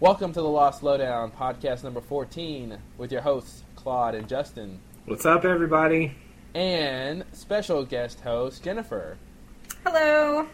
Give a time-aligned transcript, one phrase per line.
[0.00, 5.26] Welcome to the Lost Lowdown, podcast number 14, with your hosts, Claude and Justin, What's
[5.26, 6.14] up, everybody?
[6.54, 9.16] and special guest host, Jennifer.
[9.84, 10.46] Hello.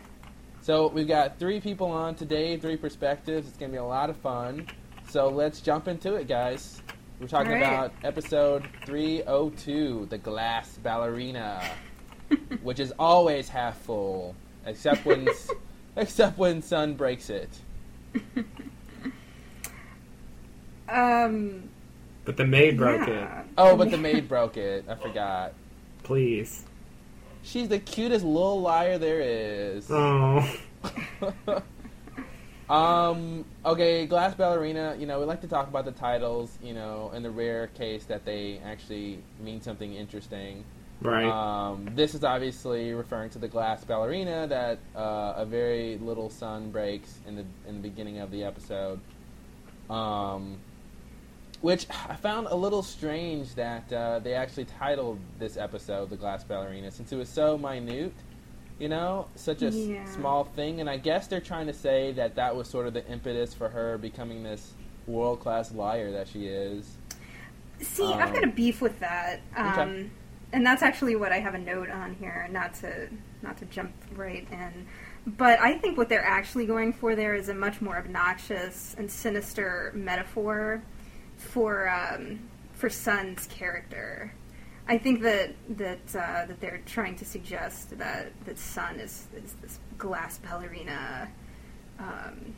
[0.63, 3.47] So, we've got three people on today, three perspectives.
[3.49, 4.67] It's going to be a lot of fun.
[5.11, 6.81] So, let's jump into it, guys.
[7.21, 7.63] We're talking All right.
[7.87, 11.63] about episode 302, The Glass Ballerina,
[12.63, 14.35] which is always half full,
[14.65, 15.29] except when,
[15.97, 17.51] except when Sun breaks it.
[20.89, 21.69] Um.
[22.25, 23.43] But the maid broke yeah.
[23.59, 24.85] Oh, but the maid broke it.
[24.89, 25.53] I forgot.
[26.03, 26.65] Please.
[27.43, 29.87] She's the cutest little liar there is.
[29.91, 30.47] Oh.
[32.71, 33.45] um.
[33.65, 34.97] Okay, Glass Ballerina.
[34.99, 36.59] You know, we like to talk about the titles.
[36.63, 40.65] You know, in the rare case that they actually mean something interesting.
[41.01, 41.27] Right.
[41.27, 46.71] Um, this is obviously referring to the glass ballerina that uh, a very little sun
[46.71, 49.01] breaks in the in the beginning of the episode.
[49.91, 50.59] Um,
[51.65, 56.45] which I found a little strange that uh, they actually titled this episode "The Glass
[56.45, 58.13] Ballerina" since it was so minute.
[58.79, 60.05] You know, such a Yeah.
[60.05, 63.07] small thing, and I guess they're trying to say that that was sort of the
[63.09, 64.73] impetus for her becoming this
[65.07, 66.97] world class liar that she is.
[67.81, 69.41] See, I've got a Um, beef with that.
[69.57, 70.11] Um, okay.
[70.53, 72.49] And that's actually what I have a note on here.
[72.51, 73.09] Not to
[73.43, 74.87] not to jump right in,
[75.25, 79.09] but I think what they're actually going for there is a much more obnoxious and
[79.11, 80.83] sinister metaphor
[81.45, 82.41] for um,
[82.73, 84.33] for Sun's character.
[84.87, 89.55] I think that that uh, that they're trying to suggest that that Sun is, is
[89.63, 91.29] this glass ballerina.
[91.99, 92.55] Um,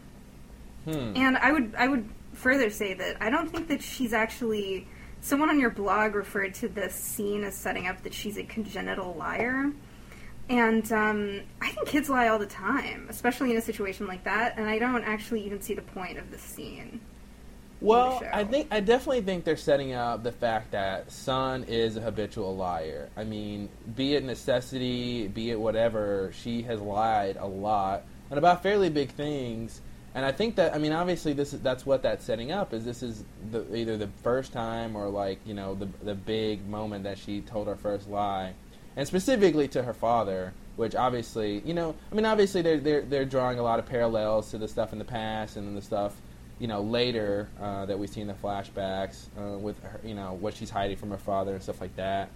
[0.87, 1.13] Hmm.
[1.17, 4.87] and I would I would further say that I don't think that she's actually
[5.21, 9.15] someone on your blog referred to this scene as setting up that she's a congenital
[9.15, 9.73] liar.
[10.49, 14.57] And um, I think kids lie all the time, especially in a situation like that.
[14.57, 17.01] And I don't actually even see the point of this scene.
[17.81, 18.23] Well.
[18.33, 22.57] I think I definitely think they're setting up the fact that Sun is a habitual
[22.57, 23.11] liar.
[23.17, 28.63] I mean, be it necessity, be it whatever, she has lied a lot and about
[28.63, 29.81] fairly big things.
[30.15, 32.73] And I think that I mean, obviously, this is that's what that's setting up.
[32.73, 36.67] Is this is the, either the first time or like you know the the big
[36.67, 38.55] moment that she told her first lie,
[38.97, 40.55] and specifically to her father.
[40.77, 44.51] Which obviously, you know, I mean, obviously they're they're they're drawing a lot of parallels
[44.51, 46.15] to the stuff in the past and the stuff
[46.59, 50.33] you know, later uh, that we see in the flashbacks uh, with her, you know
[50.41, 52.31] what she's hiding from her father and stuff like that.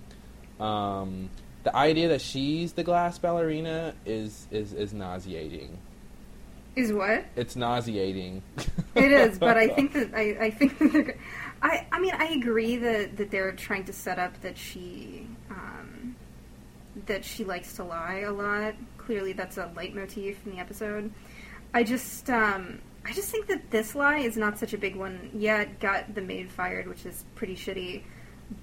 [0.58, 1.30] Um,
[1.64, 5.78] the idea that she's the glass ballerina is is is nauseating.
[6.76, 8.42] Is what It's nauseating.
[8.94, 11.16] it is, but I think that I, I think that they're,
[11.62, 16.14] I I mean I agree that that they're trying to set up that she um,
[17.06, 18.74] that she likes to lie a lot.
[18.98, 21.10] Clearly, that's a leitmotif in the episode.
[21.74, 22.78] I just um,
[23.10, 25.30] I just think that this lie is not such a big one.
[25.34, 25.80] yet.
[25.80, 28.04] got the maid fired, which is pretty shitty.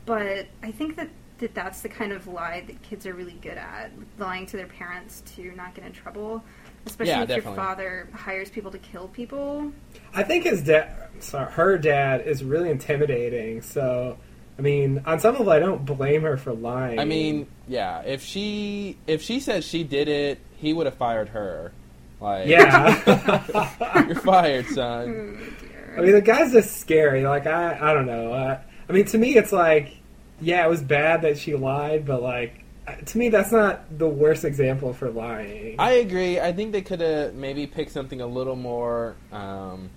[0.05, 1.09] But I think that,
[1.39, 4.67] that that's the kind of lie that kids are really good at, lying to their
[4.67, 6.41] parents to not get in trouble.
[6.85, 9.73] Especially Yeah, if your father hires people to kill people.
[10.13, 13.61] I think his dad, sorry, her dad is really intimidating.
[13.61, 14.17] So,
[14.57, 16.99] I mean, on some level, I don't blame her for lying.
[16.99, 18.01] I mean, yeah.
[18.03, 21.73] If she if she said she did it, he would have fired her.
[22.19, 24.05] Like, yeah.
[24.07, 25.39] you're fired, Sun.
[25.39, 25.97] Oh.
[25.97, 27.23] I mean, the guy's just scary.
[27.23, 28.33] Like, I, I don't know.
[28.33, 29.97] I, I mean, to me, it's like,
[30.41, 32.63] yeah, it was bad that she lied, but like,
[33.07, 35.75] to me, that's not the worst example for lying.
[35.79, 36.39] I agree.
[36.39, 39.89] I think they could have maybe picked something a little more um,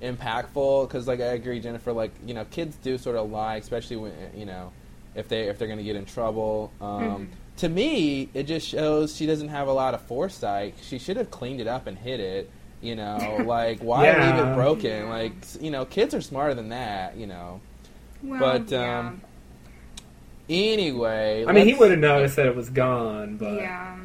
[0.00, 1.92] impactful because, like, I agree, Jennifer.
[1.92, 4.72] Like, you know, kids do sort of lie, especially when you know
[5.14, 6.72] if they if they're going to get in trouble.
[6.80, 7.26] Um, Mhm.
[7.58, 10.74] To me, it just shows she doesn't have a lot of foresight.
[10.82, 12.50] She should have cleaned it up and hid it.
[12.80, 14.90] You know, like why leave it broken?
[14.90, 15.08] Yeah.
[15.08, 17.16] Like, you know, kids are smarter than that.
[17.16, 17.60] You know.
[18.22, 18.98] Well, but, yeah.
[18.98, 19.22] um,
[20.50, 23.98] Anyway, I mean, he would have noticed that it was gone, but yeah.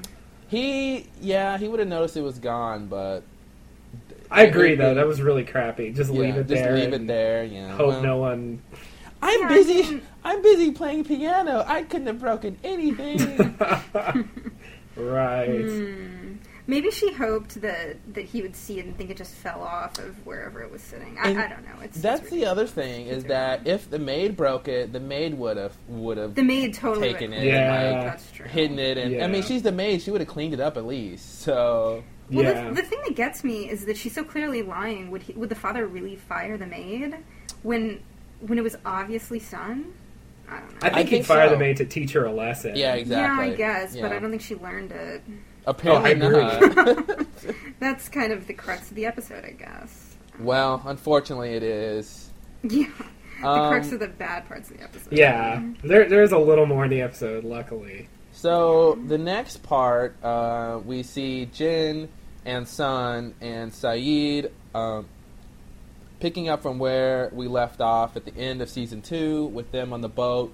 [0.49, 3.23] He yeah, he would have noticed it was gone, but
[4.29, 4.93] I agree though.
[4.93, 5.91] That was really crappy.
[5.91, 6.75] Just yeah, leave it just there.
[6.75, 7.45] Just leave it there.
[7.45, 7.71] Yeah.
[7.77, 8.61] Hope Well, no one.
[9.23, 10.01] I'm Yeah, busy.
[10.23, 11.63] I'm busy playing piano.
[11.67, 13.57] I couldn't have broken anything.
[14.95, 15.61] right.
[15.61, 16.33] Hmm.
[16.65, 19.99] Maybe she hoped that that he would see it and think it just fell off
[19.99, 21.17] of wherever it was sitting.
[21.19, 21.81] I, I don't know.
[21.83, 25.33] It's That's it's the other thing is that if the maid broke it, the maid
[25.37, 27.73] would have would have the maid totally taken would- it Yeah.
[27.81, 28.47] and like That's true.
[28.47, 30.01] hidden it, and I mean she's the maid.
[30.01, 31.41] She would have cleaned it up at least.
[31.41, 32.69] So Well, yeah.
[32.69, 35.11] the, the thing that gets me is that she's so clearly lying.
[35.11, 37.17] Would he, would the father really fire the maid
[37.63, 38.01] when
[38.47, 39.93] when it was obviously Sun?
[40.49, 40.77] I don't know.
[40.81, 41.53] I think, I he'd think fire so.
[41.53, 42.75] the maid to teach her a lesson.
[42.75, 43.47] yeah, exactly.
[43.47, 45.21] Yeah, I guess, but I don't think she learned it.
[45.65, 47.25] Apparently Oh, not.
[47.79, 50.15] That's kind of the crux of the episode, I guess.
[50.39, 52.29] Well, unfortunately, it is.
[52.63, 52.87] Yeah.
[53.41, 55.11] the Um, crux of the bad parts of the episode.
[55.13, 58.07] Yeah, there, there's a little more in the episode, luckily.
[58.31, 62.09] So the next part, uh, we see Jin
[62.45, 65.05] and Sun and Sayid um,
[66.23, 69.91] picking up from where we left off at the end of season two with them
[69.91, 70.53] on the boat.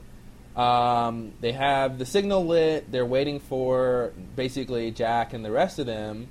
[0.55, 2.91] Um, they have the signal lit.
[2.91, 6.27] They're waiting for basically Jack and the rest of them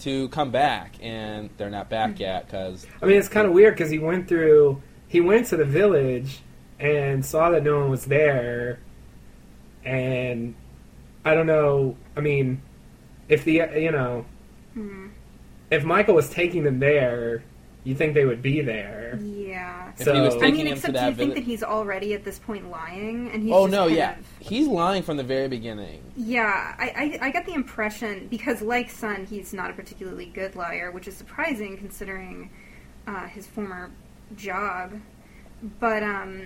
[0.00, 3.74] to come back, and they're not back yet because I mean, it's kind of weird
[3.76, 6.40] because he went through, he went to the village
[6.80, 8.80] and saw that no one was there,
[9.84, 10.56] and
[11.24, 11.96] I don't know.
[12.16, 12.60] I mean,
[13.28, 14.24] if the you know,
[14.76, 15.10] Mhm.
[15.70, 17.44] if Michael was taking them there,
[17.84, 19.18] you think they would be there.
[19.22, 19.92] Yeah.
[19.98, 21.44] if he was So- I taking mean, him to except do that you think village.
[21.44, 24.26] that he's already at this point lying, and he's Oh just no, kind yeah, of-
[24.40, 26.02] he's lying from the very beginning.
[26.16, 30.56] Yeah, I, I, I got the impression because, like Sun, he's not a particularly good
[30.56, 32.50] liar, which is surprising considering
[33.06, 33.90] uh, his former
[34.36, 34.92] job.
[35.80, 36.42] But um,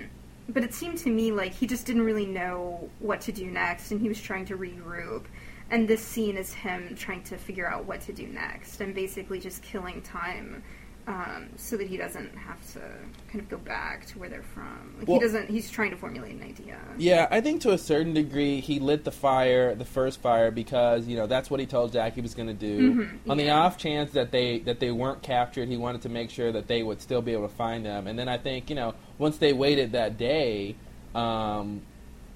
[0.49, 3.91] but it seemed to me like he just didn't really know what to do next,
[3.93, 5.25] and he was trying to regroup.
[5.71, 9.41] And this scene is him trying to figure out what to do next, and basically
[9.41, 10.63] just killing time.
[11.07, 12.81] Um, so that he doesn't have to
[13.29, 14.95] kind of go back to where they're from.
[14.99, 15.51] Like Well- he doesn't.
[15.51, 16.79] He's trying to formulate an idea.
[16.97, 21.07] Yeah, I think to a certain degree he lit the fire, the first fire, because
[21.07, 22.95] you know that's what he told Jack he was going to do.
[22.95, 26.31] Mhm, On the off chance that they that they weren't captured, he wanted to make
[26.31, 28.07] sure that they would still be able to find them.
[28.07, 30.75] And then I think you know once they waited that day,
[31.15, 31.83] um,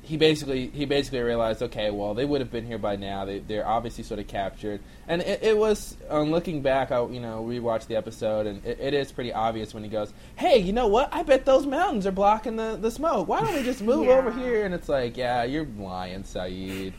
[0.08, 3.24] he basically he basically realized, okay, well they would have been here by now.
[3.26, 4.80] They they're obviously sort of captured.
[5.06, 8.78] And it, it was on looking back, I you know rewatched the episode, and it,
[8.80, 11.08] it is pretty obvious when he goes, hey, you know what?
[11.12, 13.28] I bet those mountains are blocking the the smoke.
[13.28, 14.14] Why don't we just move Yeah.
[14.18, 14.64] over here?
[14.64, 16.94] And it's like, yeah, you're lying, Sayid.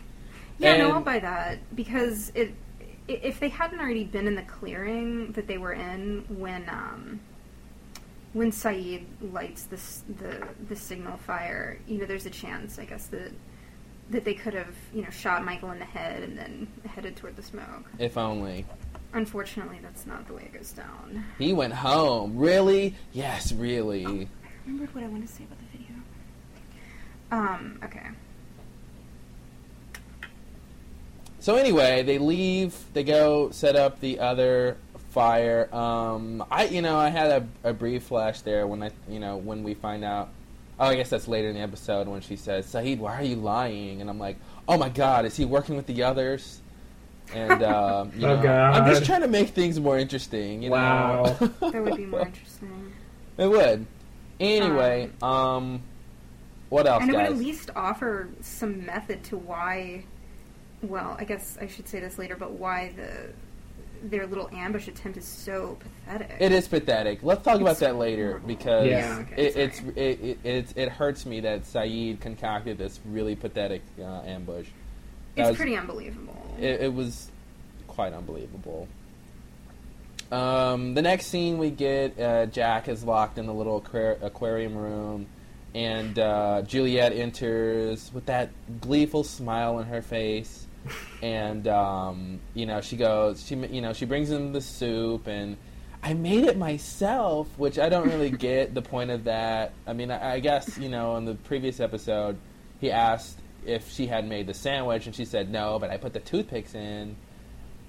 [0.59, 2.53] Yeah, no, And- I'll buy that because it.
[3.07, 7.19] If they hadn't already been in the clearing that they were in when um,
[8.33, 13.07] when Sayid lights this the the signal fire, you know, there's a chance, I guess
[13.07, 13.31] that
[14.09, 17.35] that they could have you know shot Michael in the head and then headed toward
[17.35, 17.85] the smoke.
[17.97, 18.65] If only.
[19.13, 21.25] Unfortunately, that's not the way it goes down.
[21.39, 22.37] He went home.
[22.37, 22.93] Really?
[23.11, 24.05] Yes, really.
[24.05, 24.27] I
[24.67, 25.95] remembered what I wanted to say about the video.
[27.31, 27.79] Um.
[27.83, 28.07] Okay.
[31.39, 32.75] So anyway, they leave.
[32.93, 34.77] They go set up the other
[35.09, 35.73] fire.
[35.73, 39.37] Um, I, you know, I had a, a brief flash there when I, you know,
[39.37, 40.29] when we find out.
[40.81, 43.35] Oh, I guess that's later in the episode when she says, "Sayid, why are you
[43.35, 46.61] lying?" And I'm like, "Oh my God, is he working with the others?"
[47.35, 48.75] And um, you Oh, know, God.
[48.75, 50.61] I'm just trying to make things more interesting.
[50.63, 51.23] You Wow.
[51.23, 52.93] know, That would be more interesting.
[53.37, 53.85] it would.
[54.39, 55.81] Anyway, um,
[56.69, 60.05] what else, And it would at least offer some method to why.
[60.81, 63.33] Well, I guess I should say this later, but why the
[64.03, 66.37] their little ambush attempt is so pathetic.
[66.39, 67.19] It is pathetic.
[67.23, 68.47] Let's talk about It's that later horrible.
[68.47, 69.19] because Yeah.
[69.31, 73.81] Okay, it, it's it, it, it, it hurts me that Sayid concocted this really pathetic
[73.99, 74.67] uh, ambush.
[75.35, 76.35] That It's was- pretty unbelievable.
[76.59, 77.29] It, it was
[77.87, 78.87] quite unbelievable.
[80.31, 84.77] Um, the next scene we get, uh, Jack is locked in the little aquar- aquarium
[84.77, 85.25] room,
[85.73, 88.49] and uh, Juliet enters with that
[88.79, 90.67] gleeful smile on her face,
[91.21, 95.57] and um, you know she goes, she you know she brings him the soup, and
[96.01, 99.73] I made it myself, which I don't really get the point of that.
[99.85, 102.37] I mean, I, I guess you know in the previous episode
[102.79, 106.13] he asked if she had made the sandwich, and she said no, but I put
[106.13, 107.15] the toothpicks in.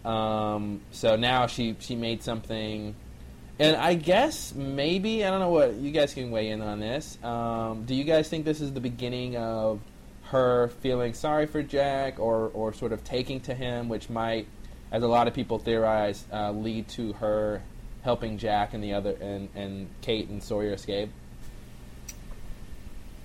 [0.04, 2.95] Um, so now she she made something,
[3.59, 7.19] and I guess maybe I don't know what you guys can weigh in on this.
[7.23, 9.80] Um, do you guys think this is the beginning of
[10.31, 14.47] her feeling sorry for Jack, or or sort of taking to him, which might,
[14.93, 17.63] as a lot of people theorize, uh, lead to her
[18.03, 21.11] helping Jack and the other and and Kate and Sawyer escape?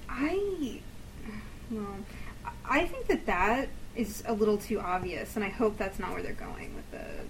[0.09, 0.79] I
[1.71, 1.95] well,
[2.67, 6.23] I think that that is a little too obvious, and I hope that's not where
[6.23, 7.29] they're going with it.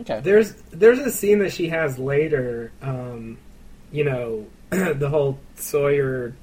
[0.00, 0.20] Okay.
[0.20, 2.70] There's there's a scene that she has later.
[2.82, 3.38] Um,
[3.90, 6.34] you know, the whole Sawyer,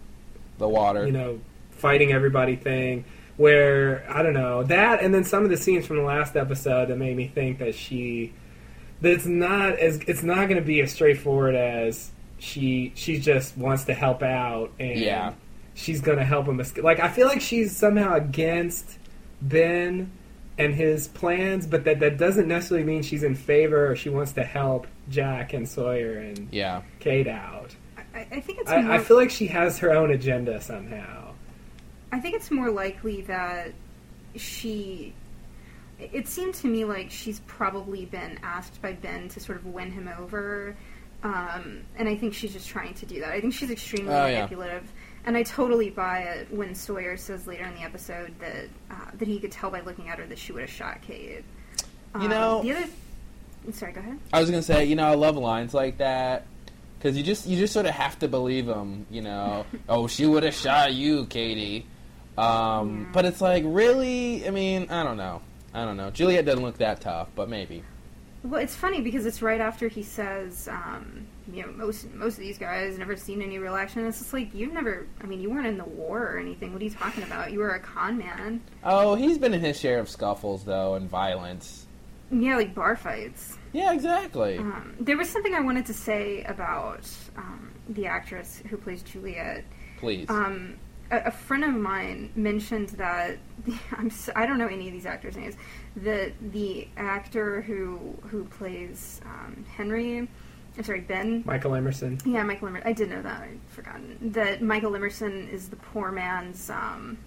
[0.58, 1.06] the water.
[1.06, 1.40] you know,
[1.84, 3.04] fighting everybody thing.
[3.36, 6.88] Where I don't know that, and then some of the scenes from the last episode
[6.90, 8.32] that made me think that she,
[9.02, 13.58] that it's not as it's not going to be as straightforward as she she just
[13.58, 15.34] wants to help out and Yeah.
[15.74, 16.84] she's going to help him escape.
[16.84, 19.00] Like I feel like she's somehow against
[19.42, 20.12] Ben
[20.60, 24.34] and his plans, but that that doesn't necessarily mean she's in favor or she wants
[24.34, 26.84] to help Jack and Sawyer and yeah.
[27.00, 27.76] Kate out.
[28.14, 31.33] I, I think it's more, I, I feel like she has her own agenda somehow.
[32.14, 33.74] I think it's more likely that
[34.36, 35.14] she
[36.00, 39.92] it seemed to me like she's probably been asked by Ben to sort of win
[39.92, 40.76] him over.
[41.24, 43.30] Um, and I think she's just trying to do that.
[43.32, 44.36] I think she's extremely Oh, yeah.
[44.40, 44.92] manipulative.
[45.26, 49.28] And I totally buy it when Sawyer says later in the episode that uh, that
[49.28, 51.44] he could tell by looking at her that she would have shot Kate.
[52.16, 52.86] You Um, know- the other.
[53.72, 54.20] Sorry, go ahead.
[54.34, 56.46] I was gonna say, you know, I love lines like that
[57.00, 59.06] because you just you just sort of have to believe them.
[59.10, 61.86] You know, oh, she would have shot you, Katie.
[62.38, 63.10] Um, Yeah.
[63.14, 64.48] But it's like, really?
[64.48, 65.42] I mean, I don't know.
[65.74, 66.12] I don't know.
[66.12, 67.84] Juliet doesn't look that tough, but maybe.
[68.44, 72.40] Well, it's funny because it's right after he says, um, you know, most most of
[72.42, 74.06] these guys never seen any real action.
[74.06, 75.08] It's just like you've never.
[75.22, 76.74] I mean, you weren't in the war or anything.
[76.74, 77.54] What are you talking about?
[77.54, 78.62] You were a con man.
[78.84, 81.88] Oh, he's been in his share of scuffles though and violence.
[82.32, 83.58] Yeah, like bar fights.
[83.72, 84.58] Yeah, exactly.
[84.58, 89.64] Um, there was something I wanted to say about um, the actress who plays Juliet.
[90.00, 90.30] Please.
[90.30, 90.76] Um,
[91.12, 93.38] a, a friend of mine mentioned that
[93.98, 95.56] I'm s I don't know any of these actors' names.
[95.98, 100.28] That the actor who who plays um, Henry,
[100.78, 101.44] I'm sorry, Ben.
[101.46, 102.20] Michael Emerson.
[102.26, 102.88] Yeah, Michael Emerson.
[102.88, 103.42] I did know that.
[103.42, 106.70] I'd forgotten that Michael Emerson is the poor man's.
[106.70, 107.18] Um,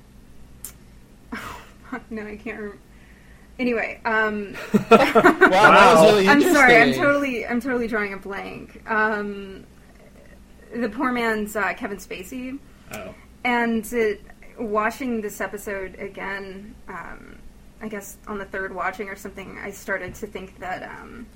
[2.10, 2.78] no, I can't remember.
[3.58, 4.54] Anyway, um,
[4.90, 6.76] wow, that was really I'm sorry.
[6.76, 8.82] I'm totally, I'm totally drawing a blank.
[8.90, 9.64] Um,
[10.74, 12.58] the poor man's uh, Kevin Spacey,
[12.92, 13.14] Oh.
[13.46, 17.38] And uh, watching this episode again, um,
[17.80, 21.26] I guess on the third watching or something, I started to think that um,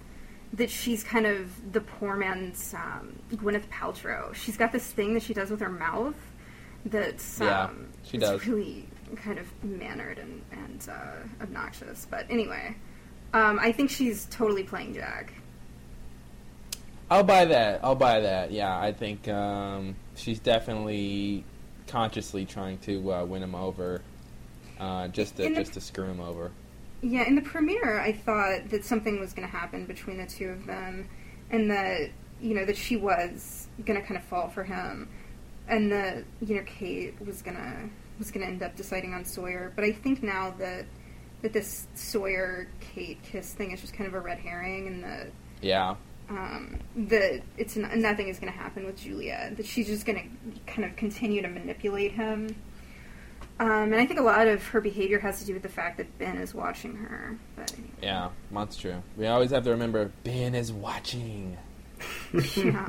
[0.54, 4.34] that she's kind of the poor man's um, Gwyneth Paltrow.
[4.34, 6.16] She's got this thing that she does with her mouth
[6.84, 7.68] that's um, Yeah,
[8.02, 8.44] she does.
[8.44, 12.08] really kind of mannered and, and uh, obnoxious.
[12.10, 12.74] But anyway,
[13.34, 15.32] um, I think she's totally playing Jack.
[17.08, 17.80] I'll buy that.
[17.84, 18.50] I'll buy that.
[18.50, 21.44] Yeah, I think um, she's definitely
[21.90, 24.00] consciously trying to uh, win him over,
[24.78, 26.50] uh, just to the- just to screw him over.
[27.02, 30.50] Yeah, in the premiere, I thought that something was going to happen between the two
[30.50, 31.08] of them,
[31.50, 35.08] and that you know that she was going to kind of fall for him,
[35.68, 39.72] and that you know Kate was gonna was going to end up deciding on Sawyer.
[39.74, 40.84] But I think now that
[41.42, 45.30] that this Sawyer Kate kiss thing is just kind of a red herring, and that
[45.62, 45.94] Yeah,
[46.30, 49.52] um, that it's nothing is going to happen with Julia.
[49.56, 52.54] That she's just going to kind of continue to manipulate him.
[53.58, 55.98] Um, and I think a lot of her behavior has to do with the fact
[55.98, 57.36] that Ben is watching her.
[57.56, 57.90] But anyway.
[58.00, 59.02] yeah, that's true.
[59.16, 61.58] We always have to remember Ben is watching.
[62.56, 62.88] yeah.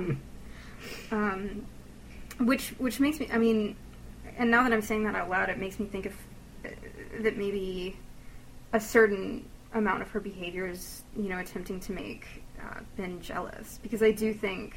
[1.12, 1.66] Um,
[2.40, 3.28] which which makes me.
[3.32, 3.76] I mean,
[4.38, 6.14] and now that I'm saying that out loud, it makes me think of
[6.66, 6.70] uh,
[7.20, 7.98] that maybe
[8.72, 13.80] a certain amount of her behavior is, you know, attempting to make uh, Ben jealous
[13.82, 14.76] because I do think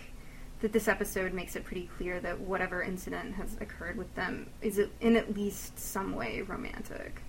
[0.61, 4.81] that this episode makes it pretty clear that whatever incident has occurred with them is
[5.01, 7.21] in at least some way romantic.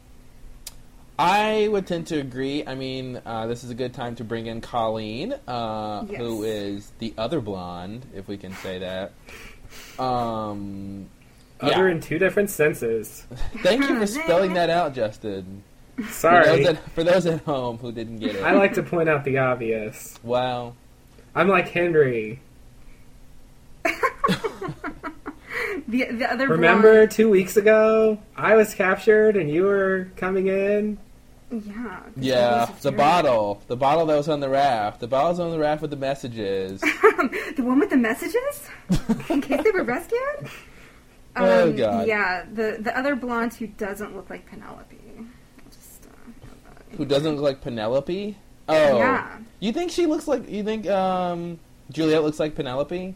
[1.18, 2.66] I would tend to agree.
[2.68, 6.20] I mean, uh, this is a good time to bring in Colleen, uh, Yes.
[6.20, 9.14] who is the other blonde, if we can say that.
[9.98, 11.08] Um,
[11.62, 11.96] Other yeah.
[11.96, 13.26] in two different senses.
[13.64, 15.64] Thank you for spelling that out, Justin.
[15.98, 16.46] For Sorry.
[16.64, 18.44] those, at, for those at home who didn't get it.
[18.44, 20.20] I like to point out the obvious.
[20.24, 20.74] Wow.
[21.34, 22.40] I'm like Henry.
[25.88, 28.18] The the other Remember blonde- two weeks ago?
[28.36, 30.98] I was captured and you were coming in.
[31.52, 33.62] yeah, Yeah, the bottle.
[33.68, 35.00] The bottle that was on the raft.
[35.00, 36.82] The bottle's on the raft with the messages.
[36.82, 38.68] the one with the messages
[39.30, 40.20] in case they were rescued.
[41.38, 42.08] Oh, Um, God.
[42.08, 44.98] Yeah, the the other blonde who doesn't look like Penelope.
[45.20, 45.26] I'll
[45.70, 46.84] just, uh, have that.
[46.98, 48.38] Who doesn't look like Penelope?
[48.68, 48.98] Oh.
[48.98, 50.50] Yeah, You think she looks like.
[50.50, 51.60] You think um,
[51.92, 53.16] Juliet looks like Penelope?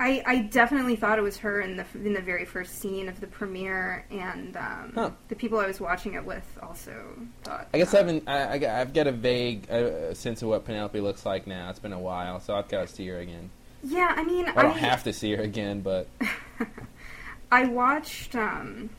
[0.00, 3.20] I, I definitely thought it was her in the in the very first scene of
[3.20, 5.10] the premiere, and um, Huh.
[5.28, 6.92] the people I was watching it with also
[7.42, 7.66] thought.
[7.74, 8.28] I guess I haven't.
[8.28, 11.68] I, I, got- I've got a vague uh, sense of what Penelope looks like now.
[11.70, 13.50] It's been a while, so I've got to see her again.
[13.82, 16.06] Yeah, I mean, I don't have to see her again, but
[17.50, 18.90] I watched um,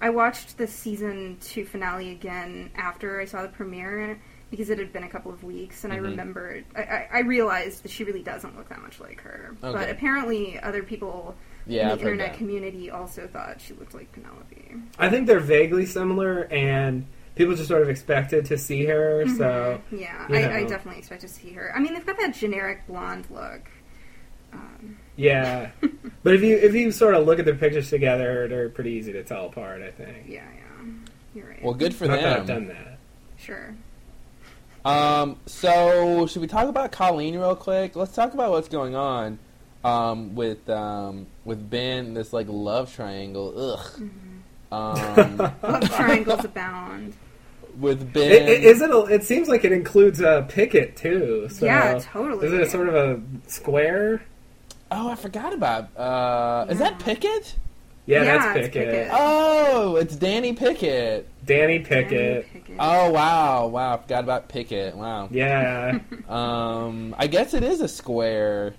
[0.00, 4.92] I watched the season two finale again after I saw the premiere because it had
[4.92, 5.96] been a couple of weeks, and Mhm.
[5.96, 9.54] I remembered I, I, I realized that she really doesn't look that much like her.
[9.60, 12.38] But apparently, other people yeah, in I've the internet that.
[12.38, 14.74] community also thought she looked like Penelope.
[14.98, 19.80] I think they're vaguely similar and people just sort of expected to see her, so
[19.92, 20.00] Mhm.
[20.00, 21.72] yeah, you I, I definitely expect to see her.
[21.76, 23.70] I mean, they've got that generic blonde look.
[24.52, 25.70] Um, yeah.
[26.22, 29.12] but if you if you sort of look at the pictures together, they're pretty easy
[29.12, 30.24] to tell apart, I think.
[30.26, 30.86] yeah, yeah,
[31.34, 31.62] you're right.
[31.62, 32.98] Well, good for Not that I've done that.
[33.38, 33.74] Sure.
[34.84, 37.96] Um, so should we talk about Colleen real quick?
[37.96, 39.38] Let's talk about what's going on
[39.84, 42.14] um, with um, with Ben.
[42.14, 43.52] This like love triangle.
[43.56, 43.86] Ugh.
[44.00, 44.30] Mm-hmm.
[44.72, 47.14] Um, Love triangles abound.
[47.78, 48.30] with Ben.
[48.30, 48.90] It, it, is it?
[48.90, 51.48] A, it seems like it includes a Pickett too.
[51.50, 52.46] So Yeah, totally.
[52.46, 54.22] Is it a sort of a square?
[54.90, 55.96] Oh, I forgot about.
[55.96, 57.04] Uh, Is that Yeah.
[57.04, 57.56] Pickett?
[58.06, 58.88] Yeah, Yeah, that's it's Pickett.
[58.92, 59.08] Pickett.
[59.12, 61.28] Oh, it's Danny Pickett.
[61.44, 62.52] Danny Danny Pickett.
[62.52, 62.76] Pickett.
[62.78, 63.94] Oh wow, wow!
[63.94, 64.96] I forgot about Pickett.
[64.96, 65.28] Wow.
[65.30, 65.98] Yeah.
[66.28, 68.74] Um, I guess it is a square,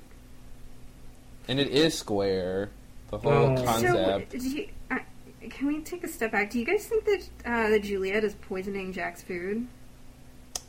[1.48, 2.70] and it is square.
[3.10, 3.63] The whole Oh.
[3.63, 4.32] concept.
[4.32, 5.00] So, do you, uh,
[5.50, 6.50] can we take a step back?
[6.50, 9.68] Do you guys think that uh, that Juliet is poisoning Jack's food?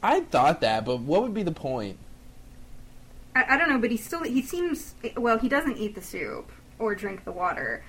[0.02, 1.98] I thought that, but what would be the point?
[3.34, 5.38] I, I don't know, but he still he seems well.
[5.38, 7.82] He doesn't eat the soup or drink the water,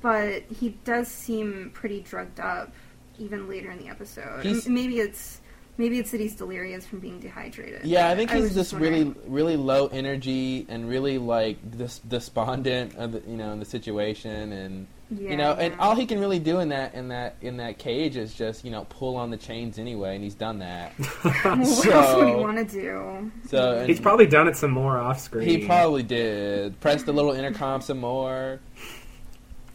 [0.00, 2.72] but he does seem pretty drugged up
[3.18, 4.44] even later in the episode.
[4.44, 5.40] He's- maybe it's
[5.78, 7.84] maybe it's that he's delirious from being dehydrated.
[7.84, 13.12] Yeah, I think he's just really, really low energy and really like dis- despondent of
[13.12, 16.40] the, you know, in the situation, and Yeah, you know, and all he can really
[16.40, 19.36] do in that in that in that cage is just you know pull on the
[19.36, 20.92] chains anyway, and he's done that.
[21.22, 23.30] what else would so- he want to do?
[23.48, 25.48] So and He's probably done it some more off screen.
[25.48, 28.58] he probably did press the little intercom some more.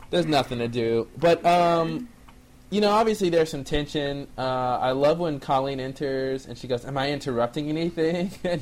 [0.10, 2.10] There's nothing to do, but um.
[2.74, 4.30] You know, obviously there's some tension.
[4.38, 4.42] Uh,
[4.80, 8.62] I love when Colleen enters and she goes, "Am I interrupting anything?" And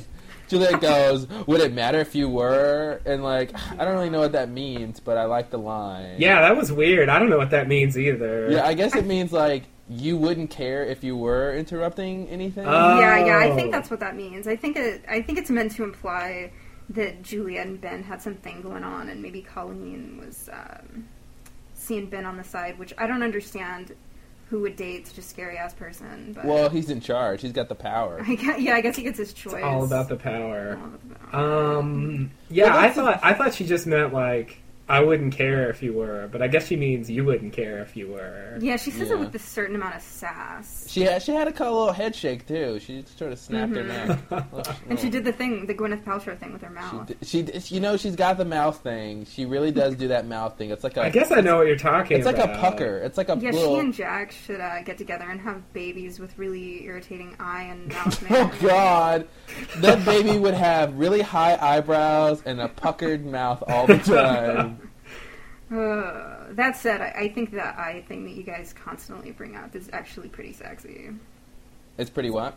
[0.50, 4.32] Juliet goes, "Would it matter if you were?" And like, I don't really know what
[4.32, 6.16] that means, but I like the line.
[6.18, 7.08] Yeah, that was weird.
[7.08, 8.50] I don't know what that means either.
[8.50, 12.66] Yeah, I guess it means like you wouldn't care if you were interrupting anything.
[12.66, 13.70] Uh, Yeah, yeah, I think Oh.
[13.72, 14.48] that's what that means.
[14.48, 15.04] I think it.
[15.08, 16.50] I think it's meant to imply
[16.90, 21.06] that Juliet and Ben had something going on, and maybe Colleen was um,
[21.74, 23.94] seeing Ben on the side, which I don't understand.
[24.50, 26.32] Who would date such a scary ass person?
[26.34, 27.40] But well, he's in charge.
[27.40, 28.20] He's got the power.
[28.26, 29.54] I guess, yeah, I guess he gets his choice.
[29.54, 30.76] It's all about the power.
[30.80, 31.76] All about the power.
[31.78, 32.30] Um.
[32.50, 34.59] Yeah, Well, I thought I thought she just meant like
[34.90, 37.96] I wouldn't care if you were, but I guess she means you wouldn't care if
[37.96, 38.58] you were.
[38.60, 39.14] yeah, she says yeah.
[39.14, 40.86] it with a certain amount of sass.
[40.88, 42.78] She had she had a co- little head shake too.
[42.80, 44.30] She sort of snapped her Mhm.
[44.30, 44.66] neck.
[44.90, 47.12] And she did the thing, the Gwyneth Paltrow thing with her mouth.
[47.22, 49.24] She, did- she, you know, she's got the mouth thing.
[49.26, 50.70] She really does do that mouth thing.
[50.70, 51.02] It's like a.
[51.02, 52.28] I guess I know what you're talking about.
[52.34, 52.56] It's like about.
[52.56, 52.98] a pucker.
[52.98, 53.46] It's like a pucker.
[53.46, 53.74] yeah, little.
[53.76, 57.88] she and Jack should uh, get together and have babies with really irritating eye and
[57.92, 58.24] mouth.
[58.30, 58.52] Oh man.
[58.60, 59.28] God,
[59.76, 64.79] that baby would have really high eyebrows and a puckered mouth all the time.
[65.70, 69.76] Uh, that said, I, I think that eye thing that you guys constantly bring up
[69.76, 71.10] is actually pretty sexy.
[71.96, 72.56] It's pretty what?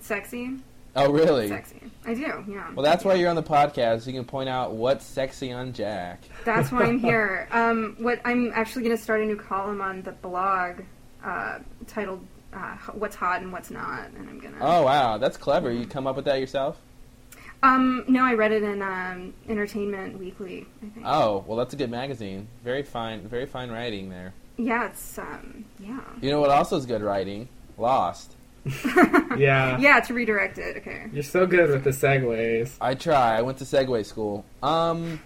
[0.00, 0.58] Sexy?
[0.94, 1.48] Oh really?
[1.48, 1.82] Sexy.
[2.06, 2.72] I do, yeah.
[2.74, 4.02] Well, that's why you're on the podcast.
[4.02, 6.22] So you can point out what's sexy on Jack.
[6.44, 7.48] That's why I'm here.
[7.56, 10.80] Um, what I'm actually going to start a new column on the blog
[11.24, 14.56] uh, titled uh, "What's Hot and What's Not," and I'm gonna.
[14.60, 15.70] Oh wow, that's clever.
[15.72, 16.78] You come up with that yourself?
[17.62, 20.66] Um, no, I read it in um, Entertainment Weekly.
[20.82, 21.06] I think.
[21.06, 22.48] Oh well, that's a good magazine.
[22.62, 24.34] Very fine, very fine writing there.
[24.56, 26.00] Yeah, it's um, yeah.
[26.20, 27.48] You know what also is good writing?
[27.78, 28.32] Lost.
[29.36, 29.78] Yeah.
[29.78, 30.78] Yeah, to redirect it.
[30.78, 31.06] Okay.
[31.12, 32.76] You're so good with the segues.
[32.80, 33.36] I try.
[33.36, 34.44] I went to Segway school.
[34.62, 35.20] Um.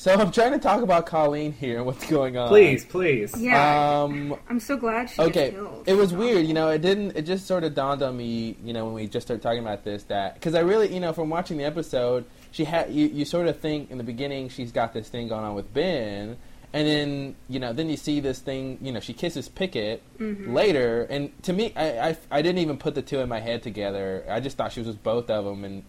[0.00, 1.76] So I'm trying to talk about Colleen here.
[1.76, 2.48] And what's going on?
[2.48, 3.34] Please, please.
[3.38, 4.00] Yeah.
[4.02, 4.34] Um.
[4.48, 5.50] I'm so glad she Okay.
[5.50, 5.84] gets killed.
[5.86, 6.70] It was weird, you know.
[6.70, 7.14] It didn't.
[7.18, 9.84] It just sort of dawned on me, you know, when we just started talking about
[9.84, 13.08] this, that because I really, you know, from watching the episode, she had you.
[13.08, 16.38] You sort of think in the beginning she's got this thing going on with Ben,
[16.72, 18.78] and then you know, then you see this thing.
[18.80, 20.54] You know, she kisses Pickett Mhm.
[20.54, 23.62] later, and to me, I, I I didn't even put the two in my head
[23.62, 24.24] together.
[24.30, 25.82] I just thought she was with both of them, and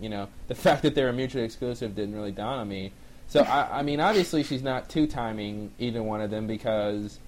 [0.00, 2.90] you know, the fact that they were mutually exclusive didn't really dawn on me.
[3.32, 7.18] So I, I mean, obviously she's not two timing either one of them because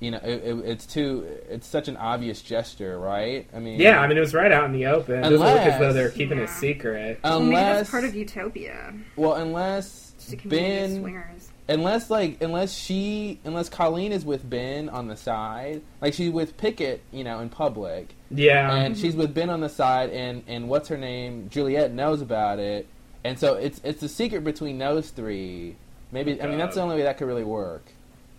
[0.00, 3.46] you know it, it, it's too it's such an obvious gesture, right?
[3.54, 5.16] I mean, Yeah, I mean it was right out in the open.
[5.18, 6.54] It doesn't look as though they're Unless- keeping it Yeah.
[6.54, 7.20] secret.
[7.22, 8.94] Well, maybe unless that's part of Utopia.
[9.14, 11.50] well, unless Just a community of Ben, swingers.
[11.68, 16.56] unless like unless she unless Colleen is with Ben on the side, like she's with
[16.56, 18.74] Pickett, you know, in public, Yeah.
[18.74, 19.02] and mm-hmm.
[19.02, 21.50] she's with Ben on the side, and and what's her name?
[21.50, 22.86] Juliet knows about it,
[23.24, 25.76] and so it's it's a secret between those three.
[26.10, 27.84] Maybe I mean that's the only way that could really work.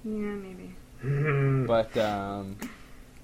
[0.03, 0.75] Yeah, maybe.
[1.67, 2.57] But um,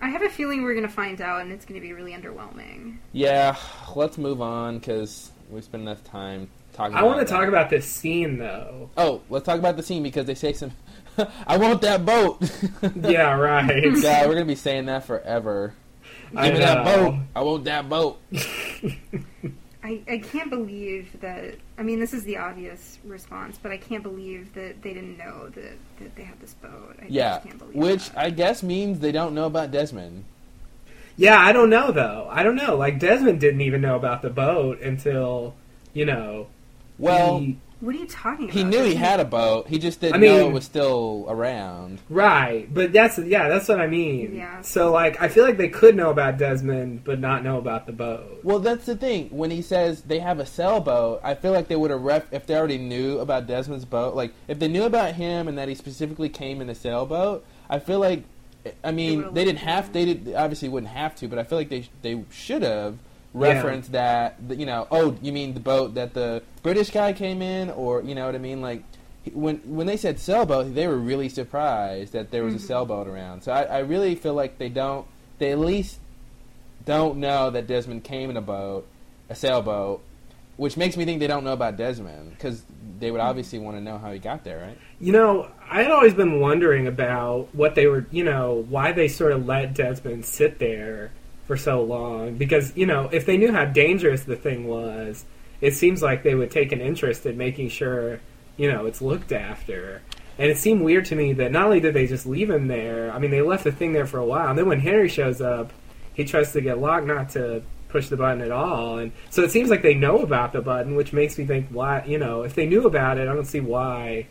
[0.02, 2.98] I have a feeling we're gonna find out, and it's gonna be really underwhelming.
[3.14, 3.56] yeah,
[3.96, 6.96] let's move on because we spent enough time talking.
[6.96, 8.90] I want to talk about this scene though.
[8.98, 10.72] Oh, let's talk about the scene because they say some.
[11.48, 12.40] I want that boat.
[12.96, 13.84] Yeah, right.
[14.02, 15.74] God, we're gonna be saying that forever.
[16.32, 17.16] Give I me that boat.
[17.36, 18.20] I want that boat.
[19.84, 21.56] I, I can't believe that.
[21.78, 25.50] I mean, this is the obvious response, but I can't believe that they didn't know
[25.50, 26.98] that, that they had this boat.
[27.02, 28.18] I Yeah, just can't believe which that.
[28.18, 30.26] I guess means they don't know about Desmond.
[31.16, 32.28] Yeah, I don't know though.
[32.30, 32.76] I don't know.
[32.76, 35.56] Like Desmond didn't even know about the boat until
[35.94, 36.48] you know.
[36.98, 38.56] Well, he- What are you talking about?
[38.56, 39.68] He knew he had a boat.
[39.70, 42.02] He just didn't I mean- know it was still around.
[42.10, 44.36] Right, but that's yeah, that's what I mean.
[44.36, 44.62] Yeah.
[44.62, 47.94] So like, I feel like they could know about Desmond, but not know about the
[47.94, 48.42] boat.
[48.44, 49.30] Well, that's the thing.
[49.30, 52.46] When he says they have a sailboat, I feel like they would have ref if
[52.48, 54.14] they already knew about Desmond's boat.
[54.14, 57.80] Like if they knew about him and that he specifically came in a sailboat, I
[57.80, 58.24] feel like,
[58.84, 59.86] I mean, would've they didn't have.
[59.88, 59.94] him.
[59.94, 62.98] They did obviously wouldn't have to, but I feel like they they should have
[63.34, 64.36] referenced that.
[64.48, 68.02] that, You know, oh, you mean the boat that the British guy came in, or
[68.02, 68.62] you know what I mean?
[68.62, 68.84] Like
[69.34, 72.68] when when they said sailboat, they were really surprised that there was a Mhm.
[72.68, 73.44] sailboat around.
[73.44, 75.06] So I, I really feel like they don't.
[75.38, 76.00] They at least
[76.86, 78.88] don't know that Desmond came in a boat,
[79.30, 80.02] a sailboat,
[80.58, 82.64] which makes me think they don't know about Desmond because
[83.00, 84.78] they would obviously want to know how he got there, right?
[85.00, 89.08] You know, I had always been wondering about what they were, you know, why they
[89.08, 91.12] sort of let Desmond sit there
[91.50, 92.36] for so long.
[92.36, 95.26] Because, you know, if they knew how dangerous the thing was,
[95.62, 98.20] it seems like they would take an interest in making sure,
[98.56, 100.04] you know, it's looked after.
[100.38, 103.12] And it seemed weird to me that not only did they just leave him there,
[103.12, 104.50] I mean, they left the thing there for a while.
[104.50, 105.74] And then when Henry shows up,
[106.14, 109.00] he tries to get locked not to push the button at all.
[109.00, 112.04] And so it seems like they know about the button, which makes me think, why,
[112.06, 114.28] you know, if they knew about it, I don't see why,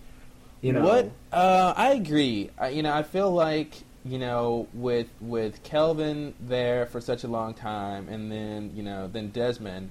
[0.61, 0.85] you know.
[0.85, 1.11] What?
[1.33, 2.51] Uh, I agree.
[2.57, 7.29] I, you know, I feel like you know with with Kelvin there for such a
[7.29, 9.91] long time, and then you know then Desmond,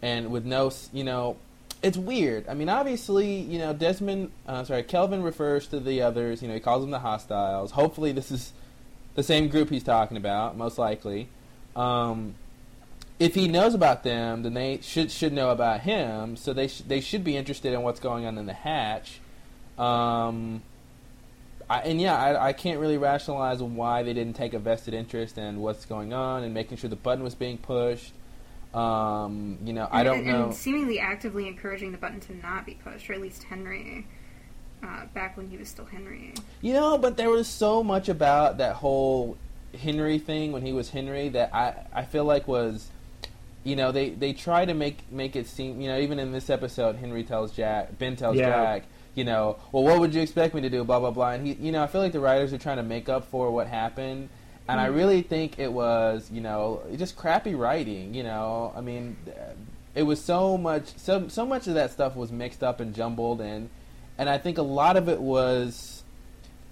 [0.00, 1.36] and with no, you know,
[1.82, 2.48] it's weird.
[2.48, 4.32] I mean, obviously, you know, Desmond.
[4.46, 6.42] Uh, sorry, Kelvin refers to the others.
[6.42, 7.70] You know, he calls them the hostiles.
[7.70, 8.52] Hopefully, this is
[9.14, 10.56] the same group he's talking about.
[10.56, 11.28] Most likely.
[11.76, 12.34] Um,
[13.18, 16.36] if he knows about them, then they should should know about him.
[16.36, 19.20] So they sh- they should be interested in what's going on in the hatch.
[19.78, 20.62] Um,
[21.68, 25.38] I, and yeah, I, I can't really rationalize why they didn't take a vested interest
[25.38, 28.12] in what's going on and making sure the button was being pushed.
[28.74, 30.44] Um, you know, I don't and, know.
[30.44, 34.06] And seemingly actively encouraging the button to not be pushed, or at least Henry,
[34.82, 36.34] uh, back when he was still Henry.
[36.62, 39.36] You know, but there was so much about that whole
[39.78, 42.88] Henry thing when he was Henry that I, I feel like was,
[43.62, 46.48] you know, they, they try to make make it seem, you know, even in this
[46.50, 48.48] episode, Henry tells Jack, Ben tells Yeah.
[48.48, 50.84] Jack, you know, well, what would you expect me to do?
[50.84, 51.30] Blah blah blah.
[51.32, 53.50] And he, you know, I feel like the writers are trying to make up for
[53.50, 54.28] what happened,
[54.68, 54.94] and I Mhm.
[54.96, 58.14] really think it was, you know, just crappy writing.
[58.14, 59.16] You know, I mean,
[59.94, 63.40] it was so much, so so much of that stuff was mixed up and jumbled,
[63.40, 63.68] and
[64.18, 66.02] and I think a lot of it was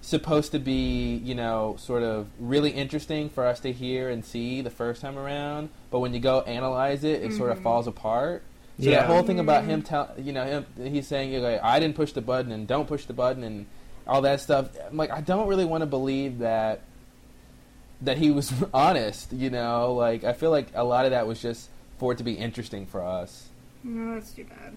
[0.03, 4.61] supposed to be, you know, sort of really interesting for us to hear and see
[4.61, 5.69] the first time around.
[5.91, 7.63] But when you go analyze it, it sort of Mhm.
[7.63, 8.41] falls apart.
[8.81, 9.01] So Yeah.
[9.01, 12.11] that whole thing about him tell, you know, him he's saying okay, I didn't push
[12.13, 13.65] the button and don't push the button and
[14.07, 14.69] all that stuff.
[14.89, 16.81] I'm like, I don't really want to believe that
[18.01, 19.31] that he was honest.
[19.33, 22.23] You know, like I feel like a lot of that was just for it to
[22.23, 23.49] be interesting for us.
[23.83, 24.75] No, that's too bad.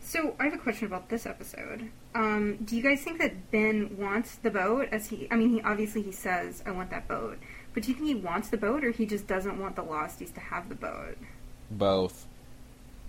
[0.00, 1.88] So I have a question about this episode.
[2.14, 4.88] Um, do you guys think that Ben wants the boat?
[4.92, 7.38] As he, I mean, he obviously he says, "I want that boat,"
[7.72, 10.32] but do you think he wants the boat, or he just doesn't want the Losties
[10.34, 11.16] to have the boat?
[11.70, 12.26] Both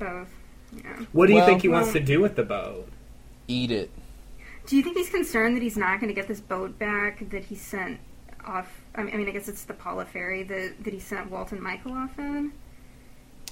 [0.04, 0.30] Both.
[0.84, 1.06] Yeah.
[1.12, 2.88] What do you Well- think he wants to do with the boat?
[3.48, 3.92] eat it.
[4.68, 7.44] Do you think he's concerned that he's not going to get this boat back that
[7.44, 8.00] he sent
[8.46, 8.82] off?
[8.96, 11.52] I mean, I mean, I guess it's the Paula ferry that that he sent Walt
[11.52, 12.54] and Michael off in,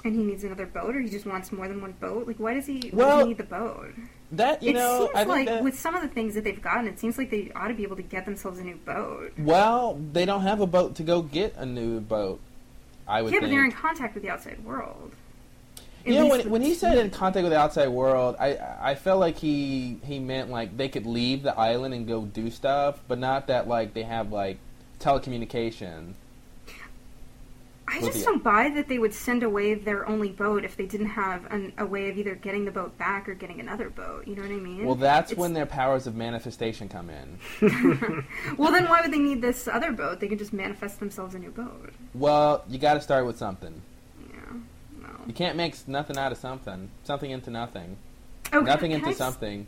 [0.05, 2.25] and he needs another boat, or he just wants more than one boat.
[2.25, 2.75] Like, why does he?
[2.75, 3.93] why does Well, he need the boat?
[4.31, 6.45] That you it know, seems I think like that, with some of the things that
[6.45, 8.77] they've gotten, it seems like they ought to be able to get themselves a new
[8.85, 9.33] boat.
[9.37, 12.39] well, they don't have a boat to go get a new boat.
[13.05, 13.49] I would yeah, think.
[13.51, 15.11] but they're in contact with the outside world.
[16.05, 19.19] You know, when, when he said in contact with the outside world, I I felt
[19.19, 23.19] like he he meant like they could leave the island and go do stuff, but
[23.19, 24.57] not that like they have like
[24.99, 26.13] telecommunication.
[27.87, 30.85] I just the- don't buy that they would send away their only boat if they
[30.85, 34.25] didn't have an, a way of either getting the boat back or getting another boat.
[34.27, 34.85] You know what I mean?
[34.85, 37.37] Well, that's It's- when their powers of manifestation come in.
[38.57, 40.19] Well, then why would they need this other boat?
[40.21, 41.89] They can just manifest themselves a new boat.
[42.13, 43.81] Well, you got to start with something.
[45.21, 45.27] Yeah.
[45.27, 46.89] You can't make nothing out of something.
[47.03, 47.97] Something into nothing.
[48.53, 49.67] Oh, nothing into I s- something.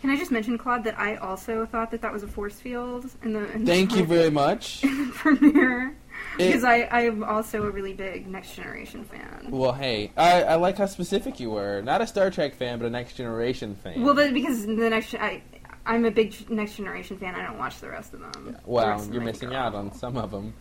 [0.00, 3.10] Can I just mention, Claude, that I also thought that that was a force field
[3.22, 3.50] in the.
[3.52, 4.82] In Thank the you very much.
[5.14, 5.94] premiere.
[6.38, 9.48] It- Because I, I'm also a really big Next Generation fan.
[9.50, 11.82] Well, hey, I, I like how specific you were.
[11.82, 14.02] Not a Star Trek fan, but a Next Generation fan.
[14.02, 15.42] Well, but because the next, I,
[15.84, 17.34] I'm a big Next Generation fan.
[17.34, 18.32] I don't watch the rest of them.
[18.46, 20.54] The rest well, of them you're missing out on some of them.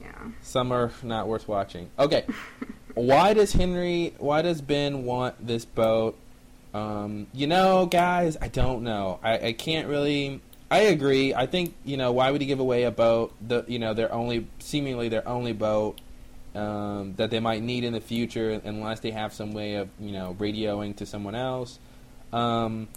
[0.00, 0.12] Yeah.
[0.42, 1.90] Some are not worth watching.
[1.98, 2.24] Okay,
[2.98, 4.14] why does Henry?
[4.18, 6.18] Why does Ben want this boat?
[6.74, 9.20] Um, you know, guys, I don't know.
[9.22, 10.40] I, I can't really.
[10.70, 11.34] I agree.
[11.34, 13.34] I think you know why would he give away a boat?
[13.46, 16.00] The you know their only seemingly their only boat
[16.54, 20.12] um, that they might need in the future unless they have some way of you
[20.12, 21.78] know radioing to someone else.
[22.32, 22.88] Um,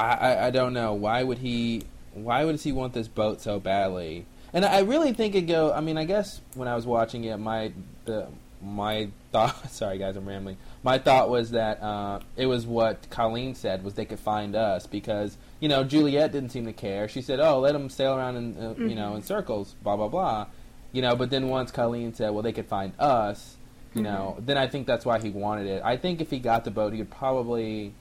[0.00, 1.82] I, I I don't know why would he
[2.14, 4.26] why would he want this boat so badly?
[4.54, 5.72] And I really think it go.
[5.72, 7.72] I mean, I guess when I was watching it, my
[8.04, 8.28] the
[8.62, 9.70] my thought.
[9.70, 10.56] Sorry, guys, I'm rambling.
[10.82, 14.86] My thought was that uh, it was what Colleen said was they could find us
[14.86, 17.08] because you know Juliet didn't seem to care.
[17.08, 20.08] She said, "Oh, let them sail around in uh, you know in circles, blah blah
[20.08, 20.46] blah."
[20.92, 23.56] You know, but then once Colleen said, "Well, they could find us,"
[23.94, 25.82] you know, then I think that's why he wanted it.
[25.84, 27.94] I think if he got the boat, he could probably,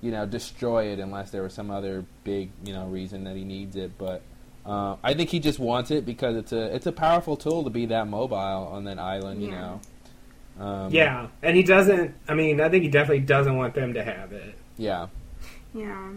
[0.00, 3.44] you know, destroy it unless there was some other big you know reason that he
[3.44, 3.98] needs it.
[3.98, 4.22] But
[4.64, 7.70] uh, I think he just wants it because it's a it's a powerful tool to
[7.70, 8.36] be that mobile
[8.72, 9.42] on that island.
[9.42, 9.60] You Yeah.
[9.60, 9.80] know.
[10.58, 12.14] Um, Yeah, and he doesn't.
[12.26, 14.54] I mean, I think he definitely doesn't want them to have it.
[14.76, 15.06] Yeah.
[15.74, 16.10] Yeah.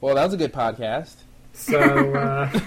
[0.00, 1.14] Well, that was a good podcast.
[1.52, 1.78] So
[2.14, 2.60] uh,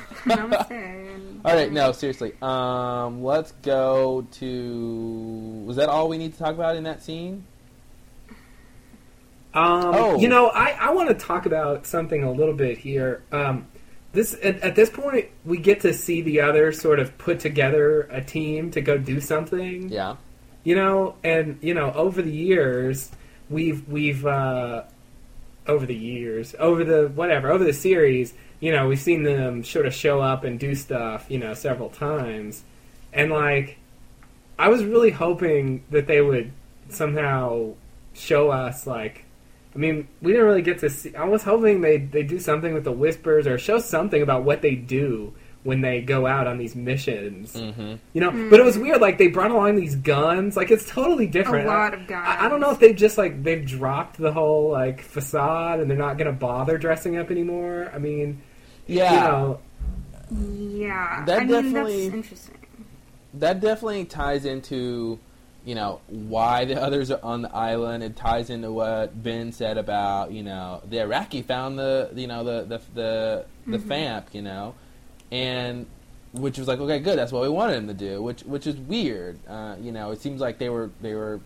[1.45, 2.33] All right, no, seriously.
[2.41, 5.63] Um, let's go to.
[5.65, 7.45] Was that all we need to talk about in that scene?
[9.53, 10.19] Um, Oh.
[10.19, 13.21] You know, I, I want to talk about something a little bit here.
[13.31, 13.67] Um,
[14.11, 18.01] this at, at this point, we get to see the other sort of put together
[18.11, 19.89] a team to go do something.
[19.89, 20.15] Yeah.
[20.63, 23.11] You know, and you know, over the years,
[23.49, 24.83] we've we've uh,
[25.67, 29.85] over the years, over the whatever, over the series, you know, we've seen them sort
[29.85, 32.63] of show up and do stuff, you know, several times,
[33.13, 33.77] and like,
[34.57, 36.51] I was really hoping that they would
[36.89, 37.73] somehow
[38.13, 39.25] show us like.
[39.75, 41.15] I mean, we didn't really get to see.
[41.15, 44.61] I was hoping they they do something with the whispers or show something about what
[44.61, 47.53] they do when they go out on these missions.
[47.53, 47.95] Mm-hmm.
[48.13, 48.99] You know, but it was weird.
[49.01, 50.55] Like they brought along these guns.
[50.57, 51.67] Like it's totally different.
[51.67, 52.25] A lot I- of guns.
[52.27, 55.89] I, I don't know if they've just like they've dropped the whole like facade and
[55.89, 57.91] they're not going to bother dressing up anymore.
[57.93, 58.41] I mean,
[58.87, 59.13] Yeah.
[59.13, 59.59] you know,
[60.31, 61.25] Yeah.
[61.25, 62.55] That I mean, definitely- that's interesting.
[63.35, 65.19] that definitely ties into
[65.69, 68.03] you know why the others are on the island.
[68.03, 72.43] It ties into what ben said about you know the iraqi found the you know
[72.43, 74.73] the the the, the famp you know
[75.31, 75.85] and
[76.31, 78.77] which was like okay good that's what we wanted him to do which which is
[78.77, 79.37] weird.
[79.47, 81.39] Uh, you know it seems like they were they were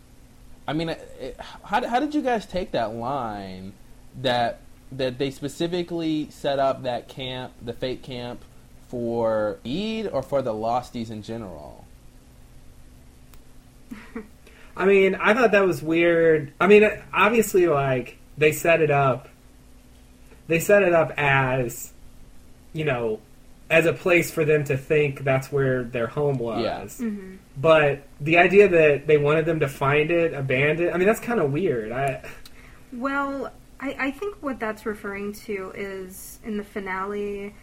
[0.68, 3.74] i mean it, how, how did you guys take that line
[4.22, 8.42] that that they specifically set up that camp the fake camp
[8.88, 11.83] for Eid or for the Losties in general?
[14.78, 16.52] I mean, I thought that was weird.
[16.60, 19.30] I mean, obviously, like they set it up.
[20.48, 21.94] They set it up as,
[22.74, 23.20] you know,
[23.70, 27.00] as a place for them to think that's where their home was.
[27.00, 27.08] Yeah.
[27.08, 31.20] hmm But the idea that they wanted them to find it, abandon I mean, that's
[31.20, 31.92] kind of weird.
[31.92, 32.24] I
[32.92, 37.54] Well, I, I think what that's referring to is in the finale w-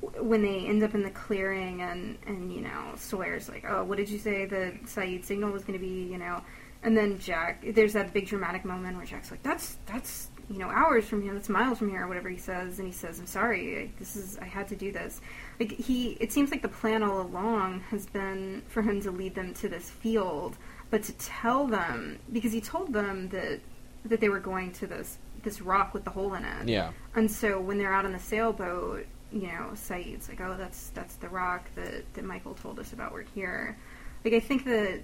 [0.00, 3.98] when they end up in the clearing and, and you know, Sawyer's like, oh, what
[3.98, 6.42] did you say the Sayid signal was going to be, you know?
[6.82, 10.68] And then Jack, there's that big dramatic moment where Jack's like, that's, that's, you know,
[10.68, 12.78] hours from here, that's miles from here, or whatever he says.
[12.78, 15.20] And he says, I'm sorry, I- this is, I had to do this.
[15.58, 19.34] Like, he, it seems like the plan all along has been for him to lead
[19.34, 20.56] them to this field,
[20.88, 23.60] but to tell them, because he told them that
[24.06, 26.68] that they were going to this this rock with the hole in it.
[26.68, 26.90] Yeah.
[27.14, 31.14] And so when they're out on the sailboat, you know, Sayid's like, "Oh, that's that's
[31.16, 33.12] the rock that that Michael told us about.
[33.12, 33.76] We're here."
[34.24, 35.00] Like I think that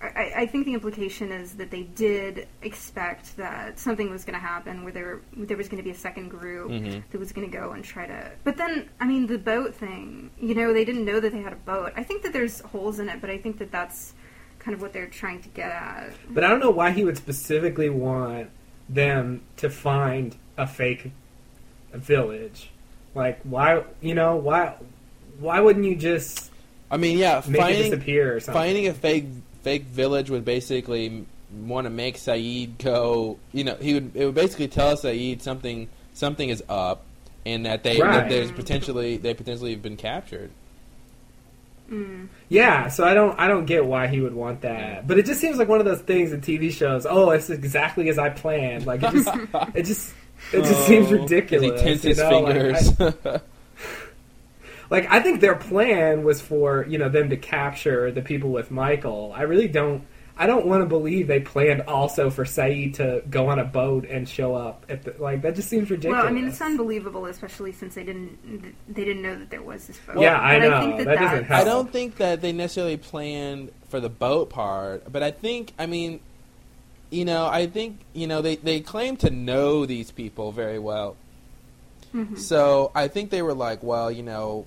[0.00, 4.46] I, I think the implication is that they did expect that something was going to
[4.46, 7.02] happen, where there there was going to be a second group Mhm.
[7.10, 8.30] that was going to go and try to.
[8.44, 10.30] But then, I mean, the boat thing.
[10.38, 11.92] You know, they didn't know that they had a boat.
[11.96, 14.12] I think that there's holes in it, but I think that that's
[14.58, 16.12] kind of what they're trying to get at.
[16.28, 18.50] But I don't know why he would specifically want
[18.88, 21.10] them to find a fake
[21.94, 22.70] village.
[23.16, 24.74] Like why you know, why
[25.40, 26.50] why wouldn't you just
[26.90, 28.62] I mean, yeah, make it finding disappear or something?
[28.62, 29.24] finding a fake
[29.62, 31.24] fake village would basically
[31.64, 33.38] want to make Sayid go.
[33.52, 37.04] You know, he would it would basically tell Sayid something something is up,
[37.46, 40.50] and that they that there's potentially they potentially have been captured.
[41.90, 42.28] Mm.
[42.50, 45.08] Yeah, so I don't I don't get why he would want that.
[45.08, 48.10] But it just seems like one of those things in TV shows, oh, it's exactly
[48.10, 48.84] as I planned.
[48.84, 49.28] Like it just
[49.74, 50.12] it just
[50.52, 51.80] it just seems Oh, ridiculous.
[51.80, 52.40] He tints his know?
[52.40, 53.40] Like, I- fingers.
[54.90, 58.70] like I think their plan was for you know them to capture the people with
[58.70, 59.32] Michael.
[59.34, 60.04] I really don't.
[60.38, 64.04] I don't want to believe they planned also for Sayid to go on a boat
[64.04, 65.40] and show up at the like.
[65.40, 66.18] That just seems ridiculous.
[66.22, 69.86] Well, I mean, it's unbelievable, especially since they didn't they didn't know that there was
[69.86, 70.20] this boat.
[70.20, 70.80] Yeah, I But know.
[70.82, 71.60] think that, That doesn't help.
[71.60, 75.86] I don't think that they necessarily planned for the boat part, but I think, I
[75.86, 76.20] mean,
[77.10, 81.16] you know, I think, you know, they, they claim to know these people very well.
[82.14, 82.38] Mhm.
[82.38, 84.66] So I think they were like, well, you know,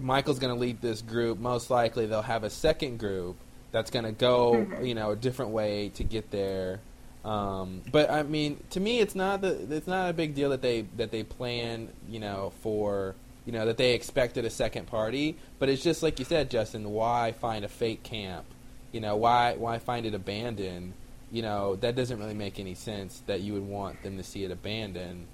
[0.00, 1.38] Michael's going to lead this group.
[1.38, 3.36] Most likely they'll have a second group
[3.72, 4.86] that's going to go, Mhm.
[4.86, 6.80] you know, a different way to get there.
[7.24, 10.60] Um, but I mean, to me, it's not the, it's not a big deal that
[10.60, 13.14] they that they plan, you know, for
[13.46, 15.36] you know that they expected a second party.
[15.58, 16.90] But it's just like you said, Justin.
[16.90, 18.44] Why find a fake camp?
[18.92, 20.92] You know, why why find it abandoned?
[21.34, 23.22] You know, that doesn't really make any sense.
[23.26, 25.26] That you would want them to see it abandoned.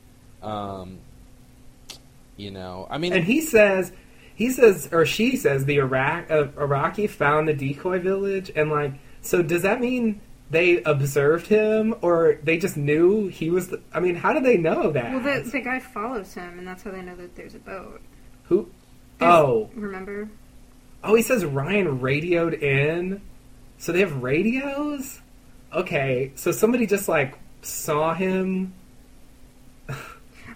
[0.42, 0.98] Um,
[2.38, 3.92] you know, I mean, And he says,
[4.34, 8.94] he says, or she says, the Iraq uh, Iraqi found the decoy village, and like,
[9.20, 13.68] so does that mean they observed him, or they just knew he was?
[13.68, 15.12] The, I mean, how do they know that?
[15.12, 18.00] Well, the the guy follows him, and that's how they know that there's a boat.
[18.44, 18.70] Who?
[19.18, 20.30] There's- Oh, remember?
[21.04, 23.20] oh, he says Ryan radioed in,
[23.76, 25.20] so they have radios.
[25.74, 28.72] Okay, so somebody just like saw him.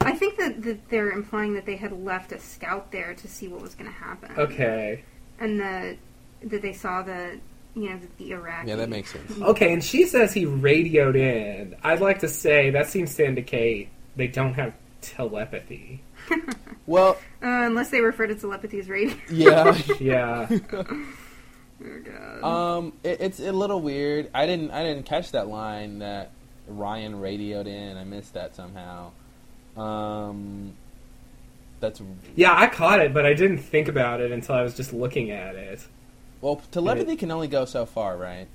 [0.01, 3.49] I think that, that they're implying that they had left a scout there to see
[3.49, 4.33] what was going to happen.
[4.37, 5.03] Okay,
[5.39, 5.97] And that
[6.43, 7.39] that they saw the
[7.75, 8.69] you know the, the Iraqi.
[8.69, 9.41] yeah, that makes sense.
[9.41, 11.75] okay, and she says he radioed in.
[11.83, 16.03] I'd like to say that seems to indicate they don't have telepathy.
[16.87, 19.15] Well, Uh, unless they refer to telepathy as radio.
[19.31, 19.77] yeah.
[20.01, 20.49] Yeah.
[22.05, 22.45] God.
[22.45, 24.31] Um, it, it's a little weird.
[24.35, 26.31] I didn't I didn't catch that line that
[26.67, 27.97] Ryan radioed in.
[27.97, 29.11] I missed that somehow.
[29.77, 30.75] Um,
[31.81, 32.01] that's
[32.35, 35.31] Yeah, I caught it, but I didn't think about it until I was just looking
[35.31, 35.87] at it.
[36.41, 38.47] well, telepathy can only go so far, right?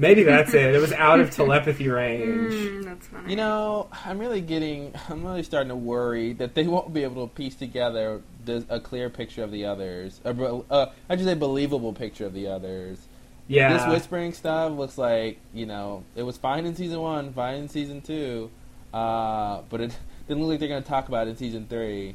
[0.00, 0.74] Maybe that's it.
[0.74, 2.52] It was out of telepathy range.
[2.52, 3.30] Mm, that's funny.
[3.30, 7.28] You know, I'm really getting, I'm really starting to worry that they won't be able
[7.28, 8.22] to piece together
[8.68, 10.20] a clear picture of the others.
[10.24, 12.98] A, bel- uh, I should say, believable picture of the others.
[13.46, 13.72] Yeah.
[13.76, 17.68] This whispering stuff looks like you know it was fine in season one, fine in
[17.68, 18.48] season two,
[18.94, 19.96] uh, but it
[20.28, 22.14] didn't look like they're going to talk about it in season three.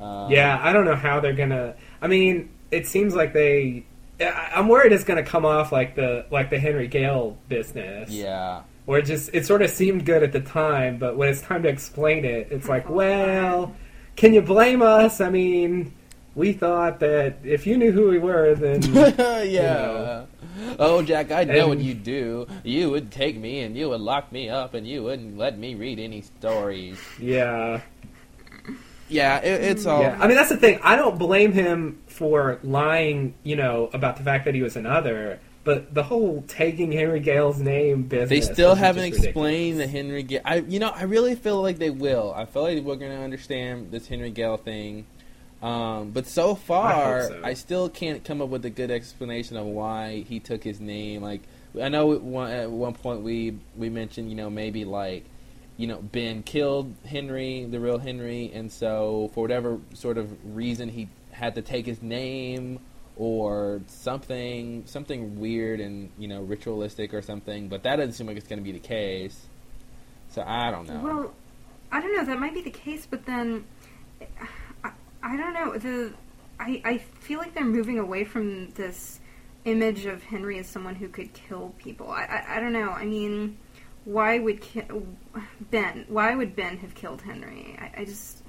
[0.00, 1.74] Uh, Yeah, I don't know how they're gonna.
[2.00, 3.84] I mean, it seems like they.
[4.20, 8.10] I- I'm worried it's gonna come off like the like the Henry Gale business.
[8.10, 8.62] yeah.
[8.86, 11.62] Where it just it sort of seemed good at the time, but when it's time
[11.62, 13.76] to explain it, it's like, oh, well,
[14.16, 15.20] can you blame us?
[15.20, 15.94] I mean,
[16.34, 18.82] we thought that if you knew who we were, then
[19.48, 19.52] yeah.
[19.52, 20.26] know.
[20.78, 22.46] Oh, Jack, I know what you'd do.
[22.64, 25.74] You would take me and you would lock me up and you wouldn't let me
[25.74, 26.98] read any stories.
[27.20, 27.80] yeah,
[29.10, 30.02] Yeah, it, it's all.
[30.02, 30.18] yeah.
[30.20, 30.78] I mean, that's the thing.
[30.82, 35.40] I don't blame him for lying, you know, about the fact that he was another.
[35.62, 38.30] But the whole taking Henry Gale's name business.
[38.30, 39.26] They still haven't ridiculous.
[39.26, 40.40] explained the Henry Gale.
[40.44, 42.32] I, you know, I really feel like they will.
[42.34, 45.04] I feel like we're going to understand this Henry Gale thing.
[45.62, 47.40] Um, but so far, so.
[47.44, 51.22] I, still can't come up with a good explanation of why he took his name.
[51.22, 51.42] Like,
[51.80, 55.24] I know at one, at one point we we mentioned, you know, maybe like,
[55.80, 60.90] you know, Ben killed Henry, the real Henry, and so for whatever sort of reason
[60.90, 62.80] he had to take his name
[63.16, 68.36] or something something weird and you know ritualistic or something but that doesn't seem like
[68.36, 69.46] it's going to be the case
[70.28, 71.34] so i don't know Well,
[71.92, 72.24] I don't know.
[72.24, 73.64] That might be the case, but then
[74.84, 74.90] I,
[75.22, 75.76] I don't know.
[75.76, 76.12] The
[76.58, 79.20] I I feel like they're moving away from this
[79.64, 82.10] image of Henry as someone who could kill people.
[82.10, 82.90] I I, I don't know.
[82.90, 83.56] I mean,
[84.04, 84.82] why would ki-
[85.70, 86.04] Ben?
[86.08, 87.76] Why would Ben have killed Henry?
[87.78, 88.42] I, I just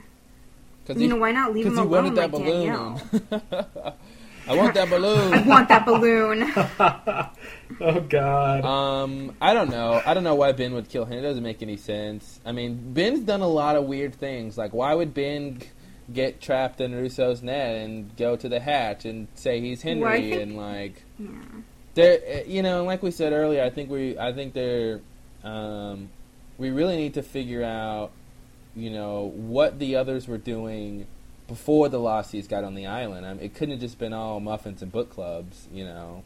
[0.85, 3.95] because you know why not leave him he alone wanted that like balloon Danielle?
[4.47, 5.33] i want that balloon.
[5.33, 6.51] I want that balloon.
[7.81, 8.65] oh God.
[8.65, 11.61] um i don't know i don't know why ben would kill him it doesn't make
[11.61, 15.59] any sense i mean ben's done a lot of weird things like why would ben
[16.11, 20.11] get trapped in Rousseau's net and go to the hatch and say he's henry Well,
[20.19, 21.29] think- and like yeah.
[21.93, 24.99] there uh, you know like we said earlier i think we i think they're
[25.43, 26.09] um,
[26.57, 28.11] we really need to figure out
[28.75, 31.07] you know what the others were doing
[31.47, 33.25] before the Losties got on the island.
[33.25, 36.23] I mean, it couldn't have just been all muffins and book clubs you know.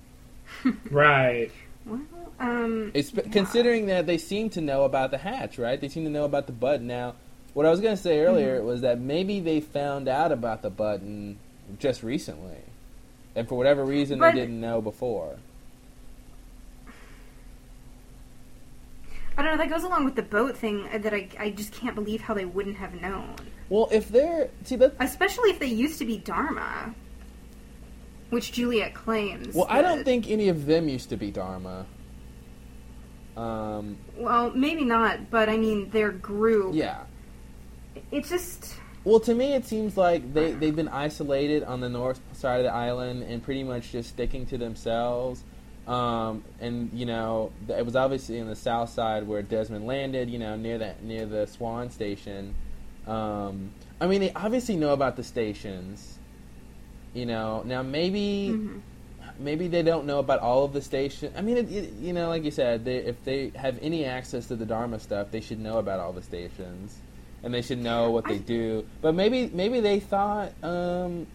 [0.92, 1.52] Right.
[1.86, 2.02] Well,
[2.40, 3.24] um, it's yeah.
[3.32, 5.80] considering that they seem to know about the hatch right?
[5.80, 6.88] They seem to know about the button.
[6.88, 7.16] Now
[7.56, 10.70] what i was going to say earlier was that maybe they found out about the
[10.70, 11.40] button
[11.80, 12.60] just recently
[13.34, 15.38] and for whatever reason But- they didn't know before
[19.38, 19.58] I don't know.
[19.58, 22.34] That goes along with the boat thing uh, that I I just can't believe how
[22.34, 23.36] they wouldn't have known.
[23.70, 26.94] well if they're see that Especially if they used to be Dharma,
[28.30, 29.54] which Juliet claims.
[29.56, 31.86] Well, I don't think any of them used to be Dharma.
[33.36, 36.74] Um, Well, maybe not, but I mean, their group.
[36.76, 37.04] yeah.
[38.12, 38.76] It's just.
[39.04, 42.64] Well, to me, it seems like they they've been isolated on the north side of
[42.64, 45.44] the island and pretty much just sticking to themselves.
[45.88, 50.30] Um, and you know, it was obviously in the south side where Desmond landed.
[50.30, 52.56] You know, near that near the Swan station.
[53.08, 53.72] Um,
[54.02, 56.18] I mean, they obviously know about the stations.
[57.14, 58.50] You know, now maybe.
[58.54, 58.82] mhm.
[59.40, 61.32] maybe they don't know about all of the station.
[61.36, 64.48] I mean, it, it, you know, like you said, they, if they have any access
[64.48, 66.98] to the Dharma stuff, they should know about all the stations,
[67.44, 68.86] and they should know what they I- do.
[69.02, 71.28] But maybe maybe they thought, um,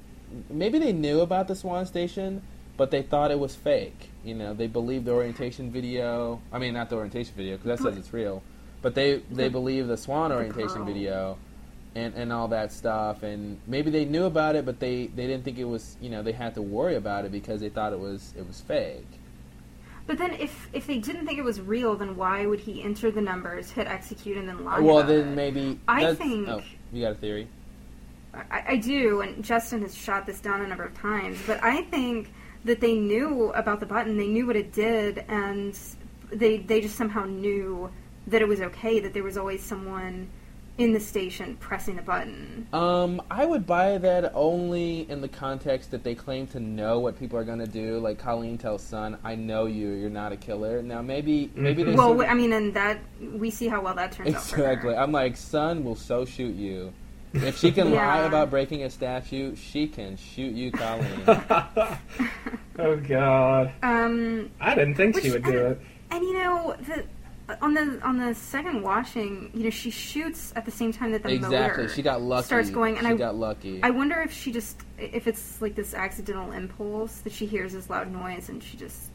[0.48, 2.42] maybe they knew about the Swan Station,
[2.76, 4.09] but they thought it was fake.
[4.24, 6.40] You know, they believe the orientation video.
[6.52, 8.42] I mean, not the orientation video because that says it's real.
[8.82, 11.38] But they they believe the Swan orientation video
[11.94, 15.44] and and all that stuff and maybe they knew about it but they they didn't
[15.44, 17.98] think it was you know they had to worry about it because they thought it
[17.98, 19.06] was it was fake
[20.06, 23.10] But then, if if they didn't think it was real, then why would he enter
[23.12, 24.80] the numbers, hit execute, and then lie?
[24.80, 25.34] well then it?
[25.34, 26.62] maybe I think- oh
[26.92, 27.48] you got a theory
[28.32, 31.36] I, I do, and Justin has shot this down a number of times.
[31.46, 32.30] But I think
[32.64, 35.78] that they knew about the button, they knew what it did, and
[36.30, 37.90] they they just somehow knew
[38.26, 39.00] that it was okay.
[39.00, 40.28] That there was always someone
[40.78, 42.66] in the station pressing the button.
[42.72, 47.18] um i would buy that only in the context that they claim to know what
[47.18, 50.38] people are going to do like colleen tells Sun i know you you're not a
[50.38, 53.82] killer now maybe maybe they Well, sort of- I mean, and that we see how
[53.82, 54.40] well that turns out.
[54.42, 56.94] Exactly i'm like Sun will so shoot you
[57.32, 61.22] if she can lie about breaking a statue she can shoot you colleen.
[62.78, 65.80] Oh God, Um, I didn't think she would do it.
[66.10, 67.04] And you know, the
[67.60, 71.22] on the on the second washing, you know, she shoots at the same time that
[71.22, 71.82] the exactly.
[71.84, 72.46] Motor she got lucky.
[72.46, 73.80] starts going, and she I got lucky.
[73.82, 77.90] I wonder if she just if it's like this accidental impulse that she hears this
[77.90, 79.09] loud noise and she just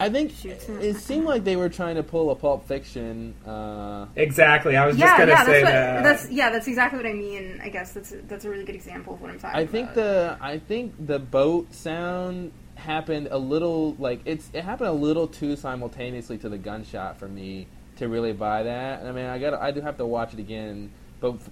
[0.00, 3.34] I think it seemed like they were trying to pull a Pulp Fiction.
[3.46, 4.76] Uh, Exactly.
[4.76, 6.02] I was yeah just gonna yeah say that's what that.
[6.02, 7.60] that's yeah that's exactly what I mean.
[7.62, 9.72] I guess that's a, that's a really good example of what I'm talking I about.
[9.72, 14.92] think the I think the boat sound happened a little like it's it happened a
[14.92, 19.04] little too simultaneously to the gunshot for me to really buy that.
[19.04, 20.90] I mean, I got I do have to watch it again,
[21.20, 21.50] but f-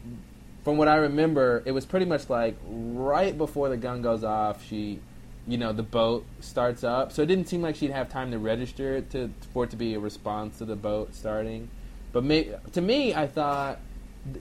[0.64, 4.64] from what I remember, it was pretty much like right before the gun goes off,
[4.64, 5.00] she
[5.48, 8.38] you know the boat starts up so it didn't seem like she'd have time to
[8.38, 11.68] register to for it to be a response to the boat starting
[12.12, 13.80] but may, to me i thought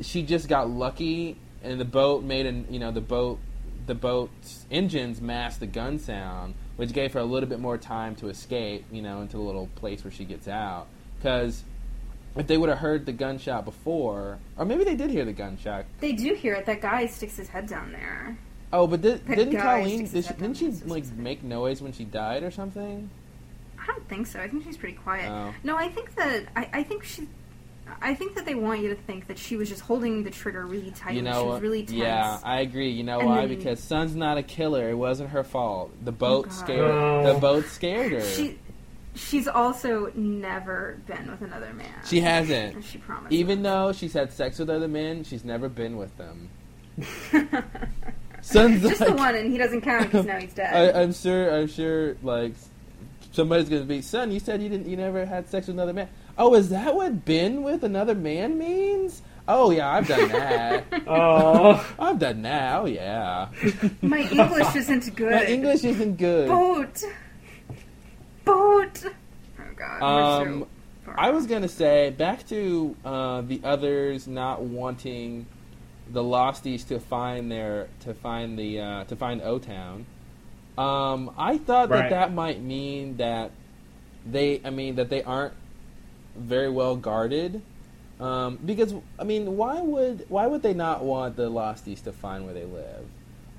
[0.02, 3.40] she just got lucky and the boat made an you know the boat
[3.86, 8.14] the boat's engines masked the gun sound which gave her a little bit more time
[8.14, 10.88] to escape you know into the little place where she gets out
[11.18, 11.64] because
[12.36, 15.86] if they would have heard the gunshot before or maybe they did hear the gunshot
[16.02, 16.66] they do hear it.
[16.66, 18.38] That guy sticks his head down there.
[18.78, 20.06] Oh, but did, didn't Colleen?
[20.08, 23.10] did she, didn't she like make noise when she died or something?
[23.82, 24.40] I don't think so.
[24.40, 25.32] I think she's pretty quiet.
[25.32, 25.52] Oh.
[25.64, 27.28] No, I think that I, I think she.
[28.02, 30.68] I think that they want you to think that she was just holding the trigger
[30.68, 31.16] really tight.
[31.16, 31.98] You know, she was really tense.
[31.98, 32.92] yeah, I agree.
[32.92, 33.48] You know And why?
[33.48, 34.90] then- Because Sun's not a killer.
[34.90, 35.92] It wasn't her fault.
[36.06, 36.54] The oh, boat God.
[36.54, 36.92] scared.
[36.92, 37.34] Oh.
[37.34, 38.22] The boat scared her.
[38.22, 38.60] She,
[39.16, 41.94] she's also never been with another man.
[42.06, 42.84] She hasn't.
[42.84, 43.34] She promised.
[43.34, 46.50] Even though she's had sex with other men, she's never been with them.
[48.48, 50.96] Sun's just like, the one, and he doesn't count because now he's dead.
[50.96, 51.54] I'm sure.
[51.54, 52.16] I'm sure.
[52.24, 52.54] Like
[53.34, 54.02] somebody's gonna be.
[54.02, 54.88] Sun, you said you didn't.
[54.88, 56.08] You never had sex with another man.
[56.38, 59.22] Oh, is that what been with another man means?
[59.50, 60.86] Oh yeah, I've done that.
[61.08, 62.82] oh, I've done that.
[62.82, 63.50] Oh yeah.
[64.02, 65.32] My English isn't good.
[65.32, 66.48] My English isn't good.
[66.48, 67.04] boat,
[68.46, 69.06] boat.
[69.06, 70.02] Oh God.
[70.02, 70.68] we're Um, so
[71.06, 75.48] far I was gonna say back to uh, the others not wanting
[76.12, 80.06] the Losties to find their to find the uh, to find O Town.
[80.78, 83.52] Um, I thought that that might mean that
[84.26, 85.54] they, I mean, that they aren't
[86.36, 87.62] very well guarded.
[88.20, 92.46] Um, because I mean, why would why would they not want the Losties to find
[92.46, 93.06] where they live?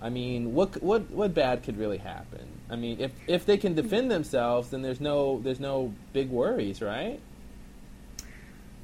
[0.00, 2.46] I mean, what what what bad could really happen?
[2.70, 6.82] I mean, if if they can defend themselves, then there's no there's no big worries,
[6.82, 7.20] right?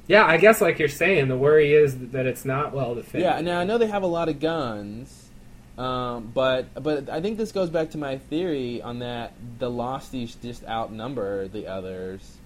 [0.07, 0.25] Yeah.
[0.25, 3.21] I guess like you're saying, the worry is that it's not well defended.
[3.21, 3.41] Yeah.
[3.41, 5.29] Now I know they have a lot of guns,
[5.77, 10.39] um, but but I think this goes back to my theory on that the Losties
[10.41, 12.37] just outnumber the others.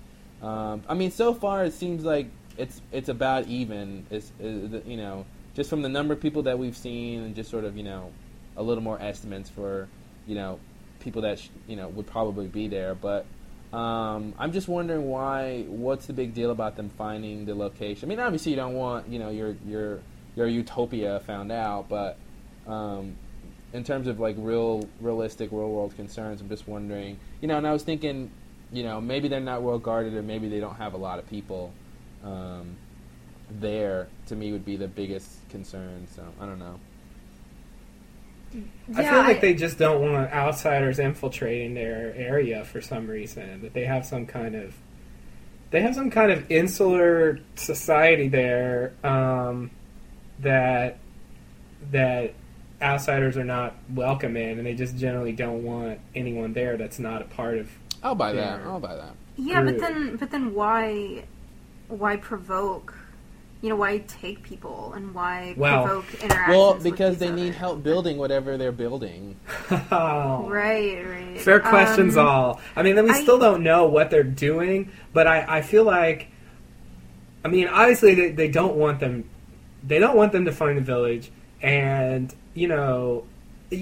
[0.42, 4.06] Um, I mean, so far it seems like it's it's about even.
[4.10, 7.66] Is you know just from the number of people that we've seen and just sort
[7.66, 8.12] of you know
[8.58, 9.88] a little more estimates for
[10.28, 10.60] you know
[11.00, 13.26] people that sh- you know would probably be there, but.
[13.72, 15.64] Um, I'm just wondering why.
[15.68, 18.08] What's the big deal about them finding the location?
[18.08, 20.00] I mean, obviously you don't want you know your your
[20.36, 22.18] your utopia found out, but
[22.68, 23.16] um,
[23.74, 27.20] in terms of like real realistic real world concerns, I'm just wondering.
[27.42, 28.32] You know, and I was thinking,
[28.72, 31.30] you know, maybe they're not well guarded, or maybe they don't have a lot of
[31.30, 31.72] people
[32.24, 32.76] um,
[33.52, 34.08] there.
[34.28, 36.08] To me, would be the biggest concern.
[36.16, 36.80] So I don't know.
[38.96, 43.62] I feel like I- they just don't want outsiders infiltrating their area for some reason.
[43.62, 44.74] That they have some kind of
[45.72, 49.70] they have some kind of insular society there um,
[50.40, 50.98] that
[51.92, 52.34] that
[52.82, 57.22] outsiders are not welcome in, and they just generally don't want anyone there that's not
[57.22, 57.70] a part of.
[58.02, 58.62] I'll buy that.
[58.62, 58.68] Yeah.
[58.70, 59.14] I'll buy that.
[59.38, 61.24] Yeah, but then but then why
[61.88, 62.96] why provoke?
[63.62, 66.48] You know, why take people and why Well- provoke interactions?
[66.56, 67.36] Well, because each they other?
[67.36, 69.36] need help building whatever they're building.
[69.92, 71.42] Right, right.
[71.42, 72.62] Fair questions, Um, all.
[72.76, 75.84] I mean, then we I- still don't know what they're doing, but I, I feel
[75.84, 76.28] like,
[77.44, 79.30] I mean, obviously they, they don't want them,
[79.86, 81.32] they don't want them to find the village,
[81.62, 83.26] and you know,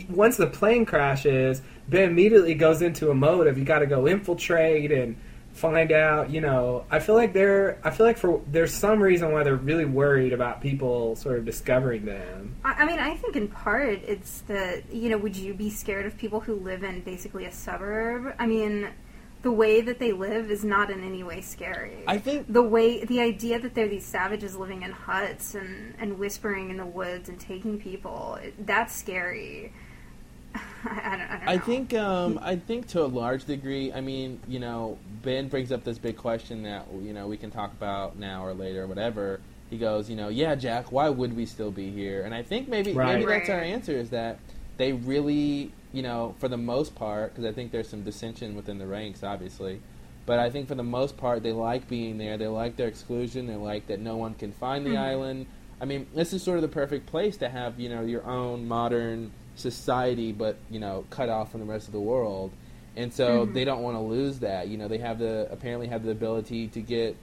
[0.10, 4.08] once the plane crashes, Ben immediately goes into a mode of you got to go
[4.08, 5.16] infiltrate and
[5.58, 6.30] find out.
[6.30, 9.56] You know, I feel like they're, I feel like for there's some reason why they're
[9.56, 12.56] really worried about people sort of discovering them.
[12.64, 16.06] I I mean, I think in part it's that you know, would you be scared
[16.06, 18.36] of people who live in basically a suburb?
[18.40, 18.90] I mean,
[19.42, 22.04] the way that they live is not in any way scary.
[22.08, 26.18] I think the way the idea that they're these savages living in huts and and
[26.18, 29.74] whispering in the woods and taking people that's scary.
[30.56, 31.52] I, I don't, I don't know.
[31.52, 33.94] I think um, I think to a large degree.
[33.94, 37.52] I mean, you know, Ben brings up this big question that you know we can
[37.52, 39.40] talk about now or later or whatever.
[39.70, 42.24] He goes, you know, yeah, Jack, why would we still be here?
[42.24, 43.16] And I think maybe Right.
[43.20, 44.40] maybe that's our answer is that
[44.78, 48.78] they really, you know, for the most part, because I think there's some dissension within
[48.78, 49.82] the ranks, obviously.
[50.26, 52.38] But I think for the most part, they like being there.
[52.38, 53.48] They like their exclusion.
[53.48, 55.00] They like that no one can find the Mhm.
[55.02, 55.46] island.
[55.82, 58.68] I mean, this is sort of the perfect place to have, you know, your own
[58.68, 62.52] modern society, but you know, cut off from the rest of the world.
[62.98, 63.54] And so Mhm.
[63.54, 64.68] they don't want to lose that.
[64.70, 67.16] You know, they have the apparently have the ability to get,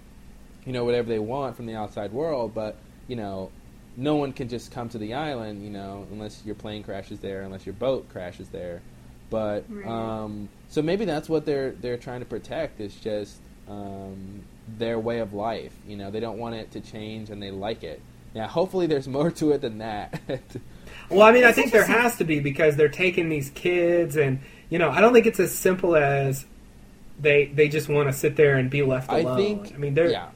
[0.66, 2.76] you know, whatever they want from the outside world, but
[3.08, 3.50] you know,
[3.96, 7.42] no one can just come to the island, you know, unless your plane crashes there,
[7.42, 8.82] unless your boat crashes there.
[9.30, 9.86] But Right.
[9.88, 14.42] um, so maybe that's what they're they're trying to protect is just um,
[14.78, 15.74] their way of life.
[15.86, 18.00] You know, they don't want it to change, and they like it.
[18.34, 20.20] Now, hopefully, there's more to it than that.
[21.10, 24.40] Well, I mean, I think there has to be because they're taking these kids, and
[24.74, 26.46] you know, I don't think it's as simple as
[27.20, 29.26] they they just want to sit there and be left alone.
[29.28, 29.72] I think.
[29.72, 30.30] I mean, there yeah.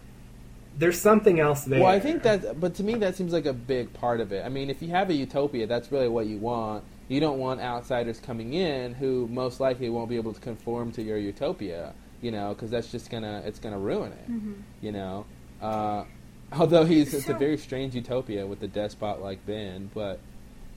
[0.76, 1.80] there's something else there.
[1.80, 4.46] Well, I think that, but to me, that seems like a big part of it.
[4.46, 6.84] I mean, if you have a utopia, that's really what you want.
[7.08, 11.02] You don't want outsiders coming in who most likely won't be able to conform to
[11.02, 11.92] your utopia.
[12.22, 14.30] You know, because that's just gonna it's gonna ruin it.
[14.30, 14.62] Mhm.
[14.80, 15.26] You know,
[15.60, 16.04] uh,
[16.52, 20.20] although he's it's a very strange utopia with a despot like Ben, but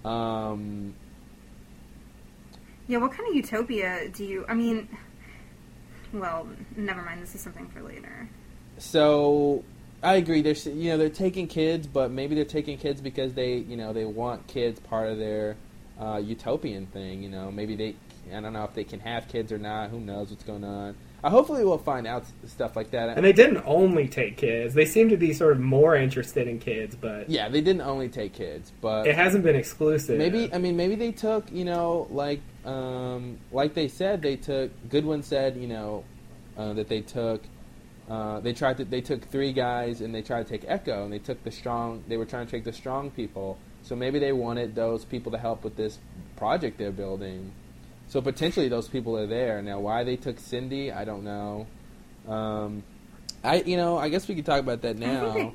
[0.04, 0.96] um,
[2.92, 4.44] Yeah, what kind of utopia do you?
[4.50, 4.90] I mean,
[6.12, 7.22] well, never mind.
[7.22, 8.28] This is something for later.
[8.80, 9.64] so
[10.04, 10.42] I agree.
[10.42, 13.94] They're you know they're taking kids, but maybe they're taking kids because they you know
[13.94, 15.56] they want kids part of their
[16.02, 17.24] uh, utopian thing.
[17.24, 17.96] You know, maybe they
[18.36, 19.90] I don't know if they can have kids or not.
[19.90, 20.94] Who knows what's going on?
[21.24, 23.10] Uh, hopefully, we'll find out stuff like that.
[23.10, 26.58] and they didn't only take kids; they seem to be sort of more interested in
[26.60, 30.18] kids, but yeah, they didn't only take kids, but it hasn't been exclusive.
[30.18, 34.72] Maybe I mean maybe they took you know like um, like they said they took
[34.90, 36.04] Goodwin said you know
[36.58, 37.44] uh, that they took
[38.10, 41.14] uh, they tried to they took three guys and they tried to take Echo and
[41.14, 44.34] they took the strong they were trying to take the strong people so maybe they
[44.34, 46.00] wanted those people to help with this
[46.36, 47.52] project they're building
[48.12, 51.66] so potentially those people are there now why they took Cindy I don't know
[52.28, 52.84] um,
[53.44, 55.54] I you know I guess we could talk about that now.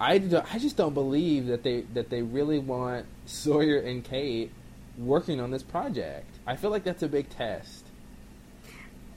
[0.00, 4.50] I, do- I just don't believe that they that they really want Sawyer and Kate
[4.98, 6.26] working on this project.
[6.46, 7.84] I feel like that's a big test.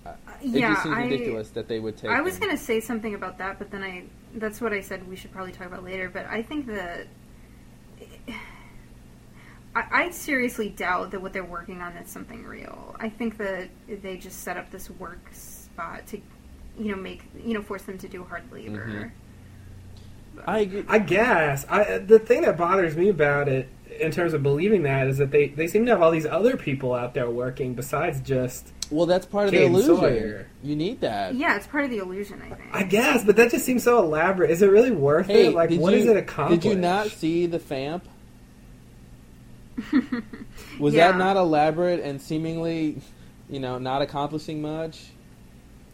[0.05, 0.11] Uh,
[0.41, 2.11] It yeah, just seems I, ridiculous that they would take.
[2.11, 4.03] I was going to say something about that, but then I
[4.36, 6.09] that's what I said we should probably talk about later.
[6.09, 7.07] But I think that
[9.76, 12.95] I, I seriously doubt that what they're working on is something real.
[12.99, 16.17] I think that they just set up this work spot to,
[16.78, 18.86] you know, make you know force them to do hard labor.
[18.86, 19.11] Mhm.
[20.47, 20.84] I agree.
[20.88, 23.69] I guess I, the thing that bothers me about it,
[23.99, 26.57] in terms of believing that, is that they, they seem to have all these other
[26.57, 28.71] people out there working besides just.
[28.89, 29.95] well, that's part of Kate the illusion.
[29.97, 30.47] Sawyer.
[30.63, 31.36] You need that.
[31.36, 32.41] Yeah, it's part of the illusion.
[32.43, 32.69] I think.
[32.74, 34.49] I guess, but that just seems so elaborate.
[34.49, 35.53] Is it really worth Hey, it?
[35.53, 36.61] Like, did what you, does it accomplish?
[36.61, 38.03] Did you not see the FAMP?
[40.80, 41.11] Was Yeah.
[41.11, 43.01] that not elaborate and seemingly,
[43.49, 45.05] you know, not accomplishing much?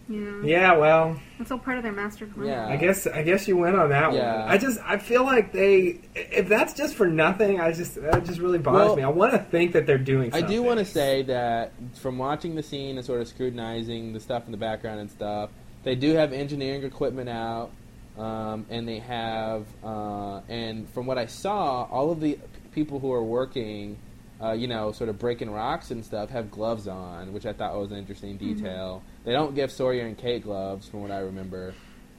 [0.08, 2.48] Yeah, Yeah, well, it's all part of their master plan.
[2.48, 2.68] Yeah.
[2.68, 4.40] I guess I guess you went on that Yeah.
[4.42, 4.50] one.
[4.50, 8.40] I just I feel like they if that's just for nothing, I just that just
[8.40, 9.04] really bothers Well, me.
[9.04, 10.34] I want to think that they're doing.
[10.34, 14.20] I do want to say that from watching the scene and sort of scrutinizing the
[14.20, 15.52] stuff in the background and stuff,
[15.84, 17.70] they do have engineering equipment out,
[18.18, 22.42] um, and they have, uh, and from what I saw, all of the p-
[22.72, 23.98] people who are working,
[24.42, 27.76] uh, you know, sort of breaking rocks and stuff, have gloves on, which I thought
[27.78, 29.02] was an interesting detail.
[29.26, 31.74] They don't give Sawyer and Kate gloves, from what I remember.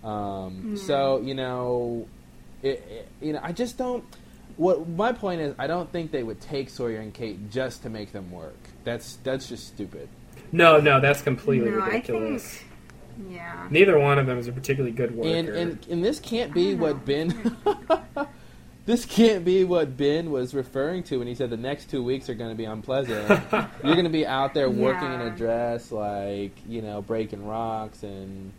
[0.04, 0.78] Um, Mm.
[0.78, 2.06] So you know,
[2.62, 4.04] it, it, you know, I just don't.
[4.56, 7.90] what my point is, I don't think they would take Sawyer and Kate just to
[7.90, 8.56] make them work.
[8.84, 10.08] That's that's just stupid.
[10.52, 12.54] No, no, that's completely no, I ridiculous.
[12.56, 12.66] think.
[13.30, 13.66] Yeah.
[13.70, 15.28] Neither one of them is a particularly good worker.
[15.28, 17.04] And and and this can't be what.
[17.04, 17.56] Ben.
[18.90, 22.28] this can't be what Ben was referring to when he said the next two weeks
[22.28, 23.28] are going to be unpleasant.
[23.52, 28.02] You're going to be out there working in a dress, like you know, breaking rocks
[28.02, 28.52] and.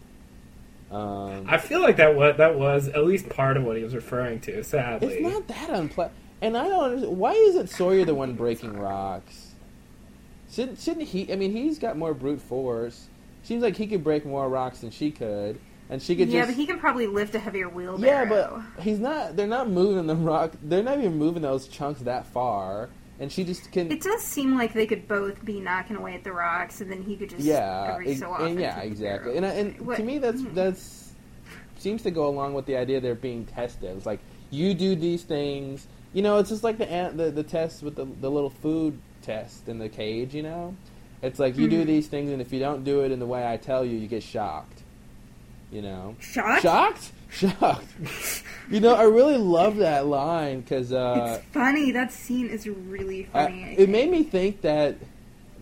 [0.90, 3.96] Um, I feel like that was that was at least part of what he was
[3.96, 4.64] referring to.
[4.64, 6.84] Sadly, it's not that unpleasant, and I don't.
[6.84, 9.54] understand Why isn't Sawyer the one breaking rocks?
[10.52, 11.32] Shouldn't shouldn't he?
[11.32, 13.08] I mean, he's got more brute force.
[13.44, 15.60] Seems like he could break more rocks than she could,
[15.92, 16.52] and she could Yeah, just.
[16.52, 18.02] but he can probably lift a heavier wheelbarrow.
[18.02, 18.26] Yeah,
[18.76, 19.36] but he's not.
[19.36, 20.54] They're not moving the rock.
[20.64, 22.90] They're not even moving those chunks that far,
[23.20, 23.92] and she just can.
[23.92, 27.04] It does seem like they could both be knocking away at the rocks, and then
[27.04, 28.48] he could just yeah, every so often.
[28.48, 29.36] and yeah, exactly.
[29.38, 30.54] And I- and What- to me, that's hmm.
[30.56, 31.14] that's
[31.78, 33.96] seems to go along with the idea they're being tested.
[33.98, 34.20] It's like
[34.50, 35.88] you do these things.
[36.14, 39.68] You know, it's just like the the the test with the the little food test
[39.68, 40.34] in the cage.
[40.34, 40.76] You know,
[41.22, 41.88] it's like you do Mhm.
[41.88, 44.08] these things, and if you don't do it in the way I tell you, you
[44.08, 44.81] get shocked.
[45.72, 46.16] You know.
[46.20, 46.64] Shocked?
[46.64, 47.12] Shocked?
[47.30, 48.44] Shocked.
[48.70, 51.92] you know, I really love that line because uh, it's funny.
[51.92, 53.64] That scene is really funny.
[53.64, 53.90] I it think.
[53.90, 54.96] made me think that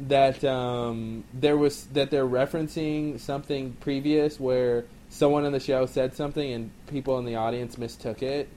[0.08, 6.16] that um, there was that they're referencing something previous where someone on the show said
[6.16, 8.48] something and people in the audience mistook it.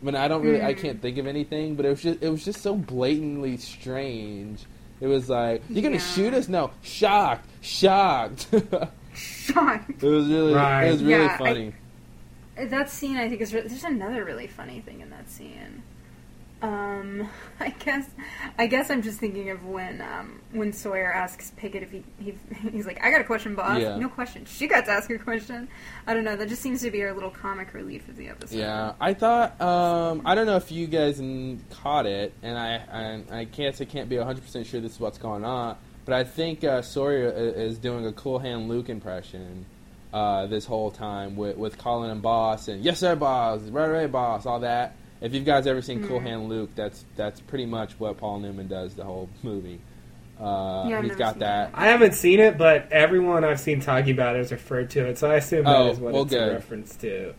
[0.00, 0.78] I mean, I don't really, I Mm.
[0.82, 4.64] can't think of anything, but it was just, it was just so blatantly strange.
[5.00, 6.00] It was like, "You're gonna Yeah.
[6.02, 8.46] shoot us?" No, shocked, shocked.
[9.48, 10.84] it was really, Right.
[10.86, 11.72] it was really Yeah, I- funny.
[12.56, 13.54] That scene, I think, is.
[13.54, 15.82] Re- there's another really funny thing in that scene.
[16.60, 17.28] Um,
[17.60, 18.08] I guess,
[18.58, 22.34] I guess I'm just thinking of when, um, when Sawyer asks Pickett if he, he
[22.72, 23.96] he's like, "I got a question, boss." Yeah.
[23.96, 24.44] No question.
[24.44, 25.68] She got to ask a question.
[26.08, 26.34] I don't know.
[26.34, 28.58] That just seems to be our little comic relief of the episode.
[28.58, 31.22] Yeah, I thought um, I don't know if you guys
[31.70, 35.00] caught it, and I I, I can't I can't be 100 percent sure this is
[35.00, 35.76] what's going on,
[36.08, 39.66] but I think uh, Sawyer is doing a Cool Hand Luke impression
[40.10, 44.10] uh, this whole time with with calling him boss and yes sir boss, right right
[44.10, 44.96] boss, all that.
[45.20, 46.22] If you guys ever seen Cool Mhm.
[46.22, 49.80] Hand Luke, that's that's pretty much what Paul Newman does the whole movie.
[50.40, 51.70] Uh, Yeah, I've he's never got seen that.
[51.74, 55.18] I haven't seen it, but everyone I've seen talking about it has referred to it,
[55.18, 56.48] so I assume that Oh, is what well, it's good.
[56.48, 57.34] a reference to.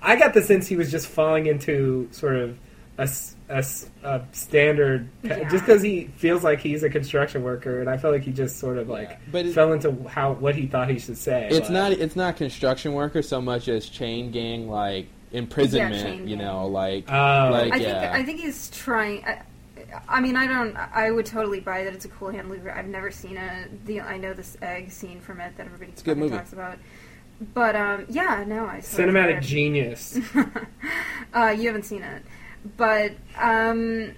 [0.00, 2.56] I got the sense he was just falling into sort of
[2.96, 5.48] a, s- a s- a standard, Yeah.
[5.50, 8.58] just because he feels like he's a construction worker, and I felt like he just
[8.58, 11.48] sort of like Yeah, but fell into how what he thought he should say.
[11.50, 16.02] It's but- not it's not construction worker so much as chain gang like imprisonment.
[16.02, 17.48] chain you know, like Oh.
[17.52, 18.00] like I yeah.
[18.00, 19.24] think I think he's trying.
[19.24, 19.42] I,
[20.08, 20.74] I mean, I don't.
[20.76, 22.72] I would totally buy that it's a cool hand Luger.
[22.72, 23.84] I've never seen it.
[23.86, 26.34] The I know this egg scene from it that everybody good movie.
[26.36, 26.78] talks about.
[27.52, 30.18] But um, yeah, no, I cinematic genius.
[31.34, 32.22] uh, you haven't seen it,
[32.76, 34.12] but um,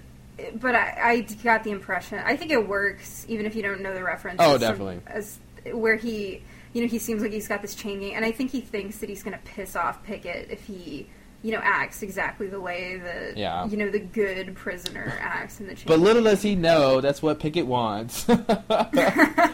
[0.55, 2.19] but I, I got the impression.
[2.25, 4.37] I think it works, even if you don't know the reference.
[4.39, 4.99] Oh, as some- definitely.
[5.07, 5.39] As
[5.73, 6.41] where he,
[6.73, 8.99] you know, he seems like he's got this chain gang, and I think he thinks
[8.99, 11.07] that he's going to piss off Pickett if he.
[11.43, 13.67] You know, acts exactly the way that Yeah.
[13.67, 15.83] you know the good prisoner acts in the chain.
[15.85, 16.31] But little gang.
[16.33, 18.25] does he know that's what Pickett wants.
[18.25, 18.57] He's gonna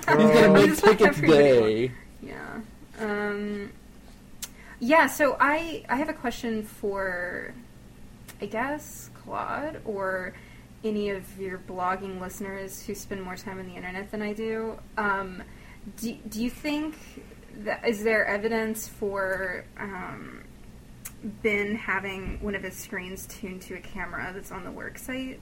[0.07, 0.53] Oh.
[0.53, 1.91] make Pickett's day.
[2.21, 2.61] Yeah.
[3.01, 3.69] Um,
[4.79, 7.53] yeah, so I I have a question for
[8.43, 10.33] I guess Claude or
[10.83, 14.77] any of your blogging listeners who spend more time on the internet than I do.
[14.97, 15.43] Um,
[15.95, 16.97] do, do you think
[17.59, 20.43] that is there evidence for um,
[21.41, 25.39] Ben having one of his screens tuned to a camera that's on the work site?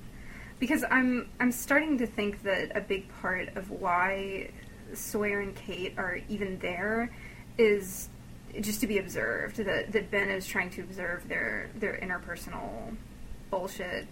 [0.60, 4.52] Because I'm I'm starting to think that a big part of why
[4.94, 7.10] Sawyer and Kate are even there
[7.58, 8.10] is
[8.60, 9.58] just to be observed.
[9.58, 12.96] That that Ben is trying to observe their their interpersonal
[13.50, 14.08] bullshit.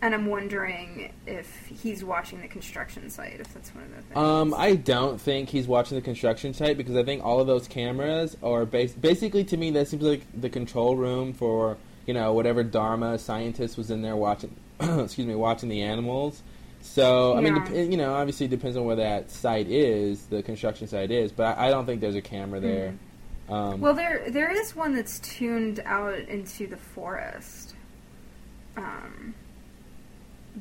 [0.00, 4.16] And I'm wondering if he's watching the construction site, if that's one of the things.
[4.16, 7.68] Um, I don't think he's watching the construction site because I think all of those
[7.68, 11.76] cameras are bas- basically to me that seems like the control room for
[12.06, 14.56] you know whatever Dharma scientist was in there watching.
[14.80, 16.42] excuse me, watching the animals.
[16.80, 17.64] So I mean, Yeah.
[17.64, 21.30] dep- you know, obviously it depends on where that site is, the construction site is,
[21.30, 22.94] but I, I don't think there's a camera there.
[23.52, 27.74] Um, Well, there there is one that's tuned out into the forest.
[28.76, 29.34] Um,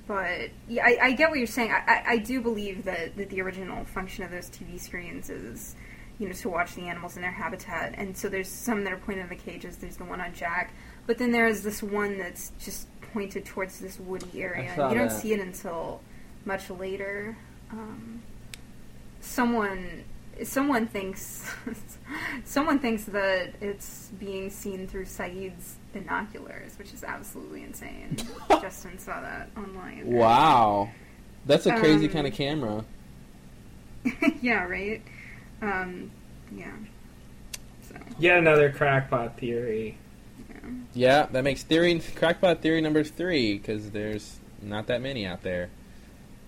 [0.07, 1.71] but yeah, I, I get what you're saying.
[1.71, 5.75] I, I, I do believe that, that the original function of those TV screens is,
[6.19, 7.93] you know, to watch the animals in their habitat.
[7.97, 9.77] And so there's some that are pointed in the cages.
[9.77, 10.73] There's the one on Jack,
[11.07, 14.71] but then there is this one that's just pointed towards this woody area.
[14.71, 15.11] you don't that.
[15.11, 16.01] see it until
[16.45, 17.37] much later.
[17.71, 18.21] Um,
[19.21, 20.03] someone
[20.43, 21.53] someone thinks
[22.45, 28.17] someone thinks that it's being seen through Sayid's binoculars, which is absolutely insane.
[28.61, 30.07] Justin saw that online.
[30.07, 30.89] Wow,
[31.45, 32.85] that's a crazy Um, kind of camera.
[34.41, 35.01] yeah, right.
[35.61, 36.11] Um,
[36.55, 36.71] yeah.
[37.87, 39.97] So Yet another crackpot theory.
[40.49, 40.69] yeah.
[40.93, 45.69] Yeah, that makes theory crackpot theory number three because there's not that many out there.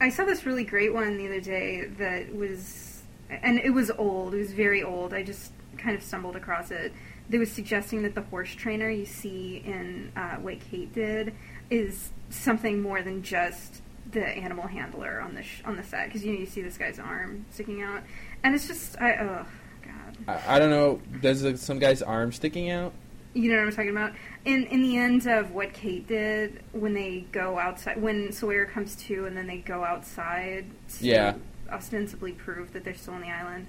[0.01, 2.92] I saw this really great one the other day that was,
[3.41, 4.33] and it was old.
[4.33, 5.13] It was very old.
[5.13, 6.93] I just kind of stumbled across it.
[7.29, 11.33] They was suggesting that the horse trainer you see in uh, what Kate did
[11.69, 13.81] is something more than just
[14.11, 16.77] the animal handler on the sh- on the set because you know you see this
[16.77, 18.03] guy's arm sticking out,
[18.43, 19.45] and it's just I oh
[19.81, 20.17] god.
[20.27, 21.01] I, I don't know.
[21.21, 22.93] There's uh, some guy's arm sticking out.
[23.33, 24.13] You know what I'm talking about?
[24.45, 28.95] In in the end of what Kate did when they go outside when Sawyer comes
[29.07, 30.65] to and then they go outside
[30.97, 31.33] to Yeah.
[31.71, 33.67] Ostensibly prove that they're still on the island.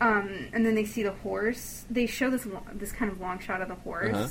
[0.00, 1.84] Um, and then they see the horse.
[1.90, 4.28] They show this lo- this kind of long shot of the horse, Uh-huh.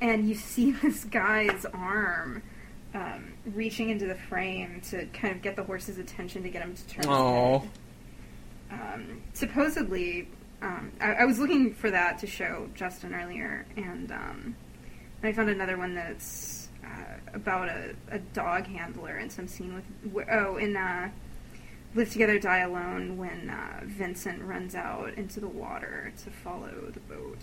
[0.00, 2.42] and you see this guy's arm
[2.94, 6.74] um, reaching into the frame to kind of get the horse's attention to get him
[6.74, 7.04] to turn.
[7.08, 7.64] Oh,
[8.70, 10.28] um, supposedly,
[10.62, 14.54] um, I, I was looking for that to show Justin earlier, and, um,
[15.22, 19.74] and I found another one that's uh, about a, a dog handler in some scene
[19.74, 19.84] with
[20.14, 21.10] w- oh in uh,
[21.94, 27.00] Live Together Die Alone when uh, Vincent runs out into the water to follow the
[27.00, 27.38] boat.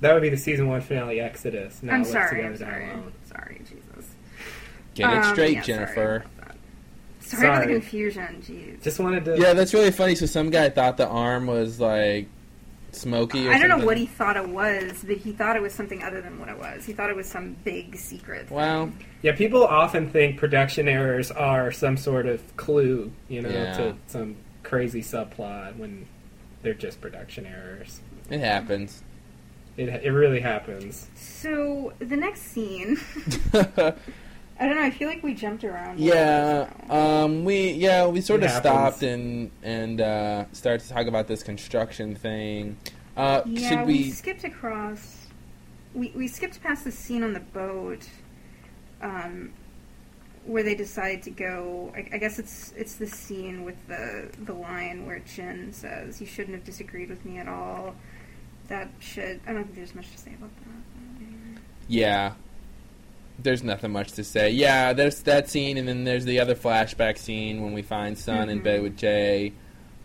[0.00, 1.82] That would be the season one finale Exodus.
[1.82, 3.12] Now I'm Let's sorry, Together I'm Die sorry, Alone.
[3.24, 4.10] sorry, Jesus.
[4.94, 6.16] get it Um, straight, yeah, sorry Jennifer.
[6.16, 6.56] about that.
[7.20, 8.42] Sorry, about the confusion.
[8.46, 8.82] Jeez.
[8.82, 9.38] Just wanted to.
[9.38, 10.14] Yeah, that's really funny.
[10.14, 12.28] So some guy thought the arm was like
[12.92, 13.48] smoky.
[13.48, 16.02] Or I don't know what he thought it was, but he thought it was something
[16.02, 16.84] other than what it was.
[16.84, 18.48] He thought it was some big secret.
[18.48, 18.56] thing.
[18.56, 23.76] Well, Yeah, people often think production errors are some sort of clue, you know, Yeah.
[23.78, 26.06] to some crazy subplot when
[26.62, 28.00] they're just production errors.
[28.30, 29.02] it happens.
[29.76, 31.08] It it really happens.
[31.14, 32.98] So the next scene,
[34.62, 34.82] I don't know.
[34.82, 35.98] I feel like we jumped around.
[35.98, 38.72] yeah, um, we yeah we sort It of happens.
[38.72, 42.76] stopped and and uh, started to talk about this construction thing.
[43.16, 43.94] Uh, yeah, should we...
[43.94, 44.10] we?
[44.12, 45.26] skipped across.
[45.94, 48.08] We we skipped past the scene on the boat,
[49.00, 49.52] um,
[50.44, 51.92] where they decide to go.
[51.96, 56.26] I, I guess it's it's the scene with the the line where Jin says, "You
[56.28, 57.96] shouldn't have disagreed with me at all."
[58.68, 59.40] That should.
[59.44, 61.60] I don't think there's much to say about that.
[61.88, 62.34] Yeah.
[63.38, 64.50] There's nothing much to say.
[64.50, 68.48] Yeah, there's that scene, and then there's the other flashback scene when we find Sun
[68.50, 68.64] in Mhm.
[68.64, 69.52] bed with Jae.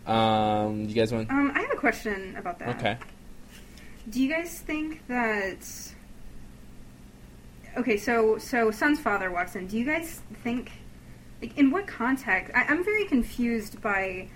[0.06, 1.30] Um, you guys want?
[1.30, 2.68] Um, I have a question about that.
[2.76, 2.96] Okay.
[4.10, 5.58] Do you guys think that?
[7.76, 9.66] Okay, so so Sun's father walks in.
[9.66, 10.72] Do you guys think,
[11.42, 12.50] like, in what context?
[12.56, 14.28] I, I'm very confused by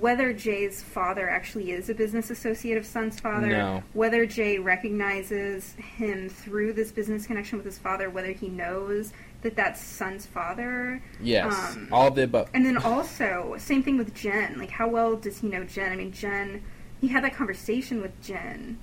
[0.00, 3.48] whether Jae's father actually is a business associate of Sun's father.
[3.48, 3.82] No.
[3.92, 8.08] Whether Jae recognizes him through this business connection with his father.
[8.08, 9.12] Whether he knows
[9.42, 11.02] that that's Sun's father.
[11.20, 11.76] Yes.
[11.76, 12.48] Um, all of the above.
[12.54, 14.58] And then also, same thing with Jen.
[14.58, 15.92] Like, how well does he know Jen?
[15.92, 16.62] I mean, Jen,
[17.00, 18.78] he had that conversation with Jen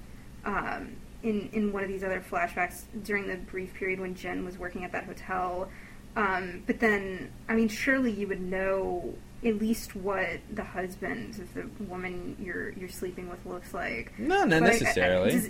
[0.45, 4.59] um, in in one of these other flashbacks during the brief period when Jen was
[4.59, 5.69] working at that hotel.
[6.15, 11.53] Um, but then, I mean, surely you would know at least what the husband of
[11.53, 14.17] the woman you're you're sleeping with looks like.
[14.19, 15.31] No, not But I- I- necessarily.
[15.31, 15.49] does-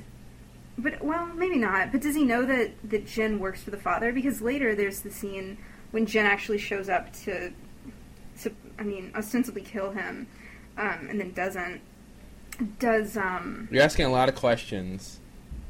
[0.77, 1.91] but well, maybe not.
[1.91, 4.11] But does he know that that Jen works for the father?
[4.13, 5.57] Because later there's the scene
[5.91, 7.51] when Jen actually shows up to,
[8.41, 10.27] to I mean, ostensibly kill him,
[10.77, 11.81] um, and then doesn't.
[12.79, 13.67] Does um?
[13.71, 15.19] You're asking a lot of questions.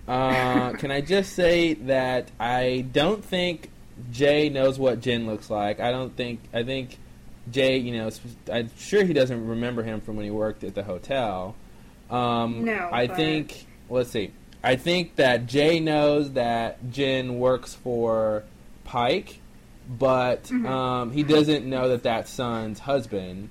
[0.08, 3.70] Uh, can I just say that I don't think
[4.12, 5.80] Jae knows what Jen looks like.
[5.80, 6.42] I don't think.
[6.54, 6.98] I think
[7.52, 8.10] Jae, you know,
[8.52, 11.56] I'm sure he doesn't remember him from when he worked at the hotel.
[12.10, 13.66] Um, No, I but- think.
[13.90, 14.32] Let's see.
[14.64, 18.44] I think that Jae knows that Jin works for
[18.88, 19.36] Paik,
[19.88, 20.68] but Mhm.
[20.68, 23.50] um, he doesn't know that that's Sun's husband.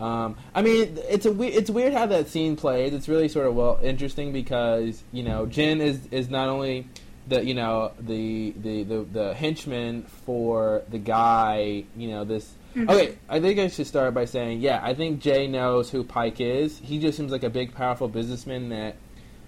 [0.00, 2.92] Um, I mean, it's a we- it's weird how that scene plays.
[2.94, 6.86] It's really sort of well interesting because you know Jin is is not only
[7.28, 11.84] the you know the the the, the henchman for the guy.
[11.96, 12.54] You know this.
[12.74, 12.88] Mhm.
[12.88, 14.80] Okay, I think I should start by saying yeah.
[14.82, 16.78] I think Jae knows who Paik is.
[16.78, 18.96] He just seems like a big, powerful businessman that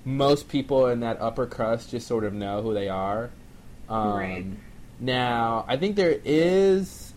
[0.05, 3.31] most people in that upper crust just sort of know who they are.
[3.89, 4.45] Um, Right.
[4.99, 7.13] Now, I think there is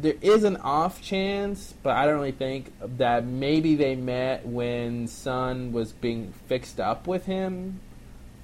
[0.00, 5.08] there is an off chance, but I don't really think that maybe they met when
[5.08, 7.80] Sun was being fixed up with him.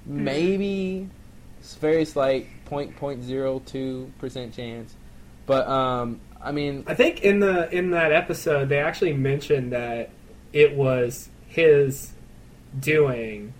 [0.06, 1.08] Maybe
[1.60, 4.94] it's very slight point point zero two percent chance,
[5.46, 10.10] but um, I mean, I think in the in that episode they actually mentioned that
[10.52, 12.12] it was his
[12.78, 13.54] doing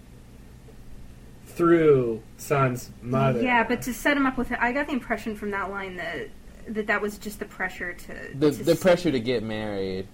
[1.46, 3.40] through Sun's mother.
[3.40, 5.96] Yeah, but to set him up with it, I got the impression from that line
[5.96, 6.28] that
[6.68, 10.06] that that was just the pressure to The to the pressure to get married.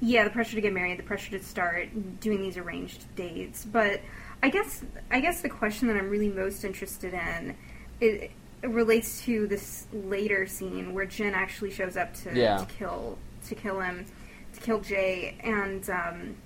[0.00, 3.64] Yeah, the pressure to get married, the pressure to start doing these arranged dates.
[3.64, 4.00] But
[4.42, 7.56] I guess I guess the question that I'm really most interested in
[8.00, 8.30] it, it
[8.62, 12.58] relates to this later scene where Jen actually shows up to, Yeah.
[12.58, 14.06] to kill to kill him
[14.54, 16.36] to kill Jae and um,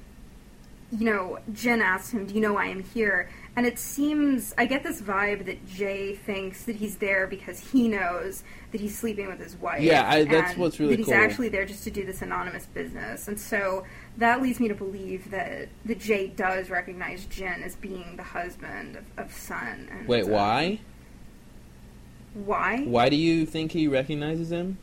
[0.93, 4.67] you know Jen asks him, "Do you know why I'm here?" And it seems I
[4.67, 9.27] get this vibe that Jae thinks that he's there because he knows that he's sleeping
[9.29, 9.83] with his wife.
[9.83, 11.15] Yeah, I- that's what's really that he's cool.
[11.15, 13.85] actually there just to do this anonymous business, and so
[14.19, 18.97] that leads me to believe that that Jae does recognize Jen as being the husband
[18.97, 19.89] of, of Sun.
[19.91, 20.81] And, Wait, uh, why?
[22.45, 22.83] Why?
[22.85, 24.77] Why do you think he recognizes him?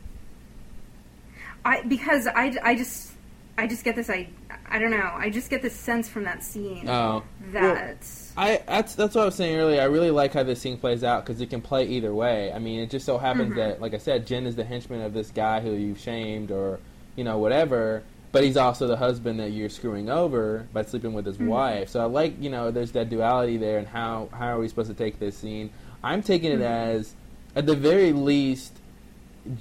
[1.64, 3.12] I because I, I just
[3.56, 4.28] I just get this I
[4.68, 8.04] I don't know I just get this sense from that scene Oh, that
[8.36, 9.80] I that's that's what I was saying earlier.
[9.80, 12.52] I really like how this scene plays out because it can play either way.
[12.52, 13.56] I mean, it just so happens Mhm.
[13.56, 16.80] that, like I said, Jen is the henchman of this guy who you've shamed or
[17.16, 18.02] you know whatever,
[18.32, 21.46] but he's also the husband that you're screwing over by sleeping with his Mhm.
[21.46, 21.88] wife.
[21.90, 24.90] So I like you know there's that duality there, and how how are we supposed
[24.90, 25.70] to take this scene?
[26.02, 26.64] I'm taking it Mhm.
[26.96, 27.14] as
[27.56, 28.72] at the very least,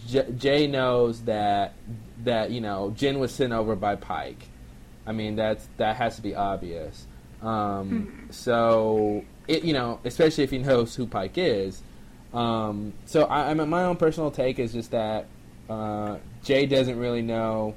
[0.08, 1.74] J- Jae knows that
[2.24, 4.36] that you know Jen was sent over by Paik.
[5.06, 7.06] I mean that's that has to be obvious.
[7.42, 8.34] Um, Mhm.
[8.34, 11.82] So it you know especially if he knows who Paik is.
[12.34, 15.28] Um, so I, I mean my own personal take is just that
[15.70, 17.76] uh, Jae doesn't really know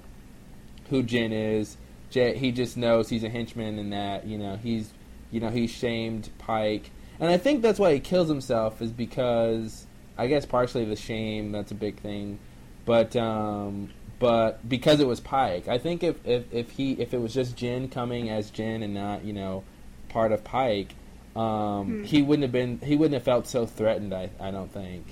[0.91, 1.77] who Jen is.
[2.13, 4.93] Jae he just knows he's a henchman and that you know he's
[5.33, 6.85] you know he's shamed Paik,
[7.19, 9.87] and I think that's why he kills himself is because
[10.19, 12.39] I guess partially the shame that's a big thing,
[12.85, 17.19] but um, but because it was Paik, I think if, if, if he if it
[17.19, 19.63] was just Jin coming as Jin and not you know
[20.09, 20.89] part of Paik,
[21.35, 22.03] um, Hmm.
[22.05, 24.15] he wouldn't have been he wouldn't have felt so threatened.
[24.15, 25.07] I I don't think.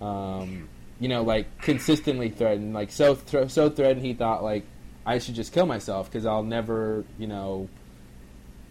[0.00, 0.68] Um,
[1.00, 4.04] you know, like consistently threatened, like so th- so threatened.
[4.04, 4.64] He thought like
[5.06, 7.68] I should just kill myself because I'll never you know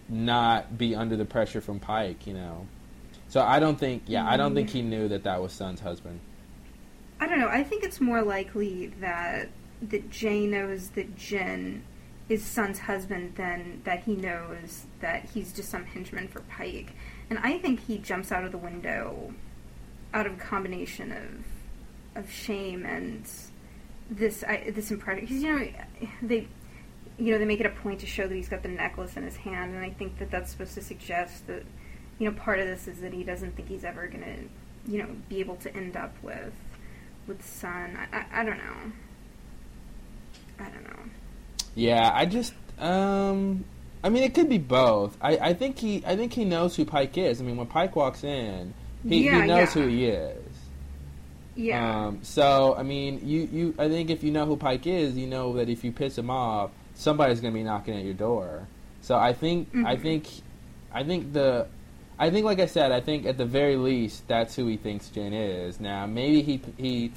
[0.09, 2.25] not be under the pressure from Paik.
[2.27, 2.67] You know,
[3.29, 4.85] so I don't think yeah I don't think he mm.
[4.85, 6.19] knew that that was Sun's husband.
[7.19, 7.49] I don't know.
[7.49, 9.49] I think it's more likely that
[9.81, 11.83] that Jae knows that Jen
[12.29, 16.89] is Sun's husband than that he knows that he's just some henchman for Paik,
[17.29, 19.33] and I think he jumps out of the window
[20.13, 23.29] out of a combination of of shame and
[24.09, 25.25] this I, this impression.
[25.25, 25.67] Because you know
[26.21, 26.47] they
[27.17, 29.23] you know they make it a point to show that he's got the necklace in
[29.23, 31.63] his hand and I think that that's supposed to suggest that
[32.19, 34.37] you know part of this is that he doesn't think he's ever gonna
[34.87, 36.53] you know be able to end up with
[37.27, 38.91] with Sun I, I, I don't know
[40.59, 41.03] I don't know
[41.75, 43.65] Yeah, I just um
[44.03, 45.17] I mean it could be both.
[45.21, 47.41] I, I think he I think he knows who Paik is.
[47.41, 48.73] I mean when Paik walks in,
[49.07, 49.73] he, Yeah, he knows yeah.
[49.73, 50.69] who he is.
[51.55, 55.17] yeah Um so I mean you, you I think if you know who Paik is,
[55.17, 58.69] you know that if you piss him off, somebody's gonna be knocking at your door.
[59.01, 59.97] So I think I Mhm.
[59.97, 60.27] think
[60.91, 61.67] I think the
[62.19, 65.09] I think like I said, I think at the very least that's who he thinks
[65.09, 65.79] Jen is.
[65.79, 67.11] Now maybe he he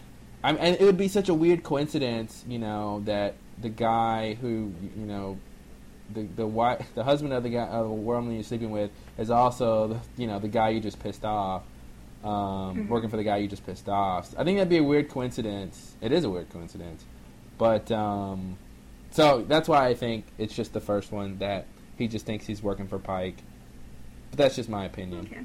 [0.45, 4.73] I and it would be such a weird coincidence, you know, that the guy who
[4.97, 5.39] you know,
[6.13, 9.31] the the wife, the husband of the guy, of the woman you're sleeping with, is
[9.31, 11.63] also the, you know the guy you just pissed off,
[12.25, 12.89] um, Mhm.
[12.89, 14.35] working for the guy you just pissed off.
[14.37, 15.95] I think that'd be a weird coincidence.
[16.03, 17.05] It is a weird coincidence,
[17.59, 18.57] but um,
[19.13, 22.63] so that's why I think it's just the first one that he just thinks he's
[22.63, 23.35] working for Paik.
[24.31, 25.29] But that's just my opinion.
[25.31, 25.45] okay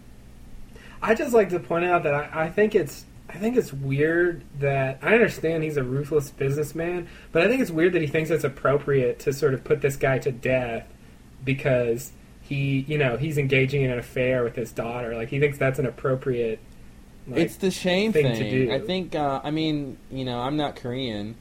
[1.02, 4.44] I just like to point out that I, I think it's I think it's weird
[4.60, 8.30] that I understand he's a ruthless businessman, but I think it's weird that he thinks
[8.30, 10.88] it's appropriate to sort of put this guy to death
[11.44, 12.12] because
[12.42, 15.16] he, you know, he's engaging in an affair with his daughter.
[15.16, 16.60] Like he thinks that's an appropriate.
[17.28, 18.36] Like, it's the shame thing thing.
[18.36, 18.72] to do.
[18.72, 19.16] I think.
[19.16, 21.36] Uh, I mean, you know, I'm not Korean,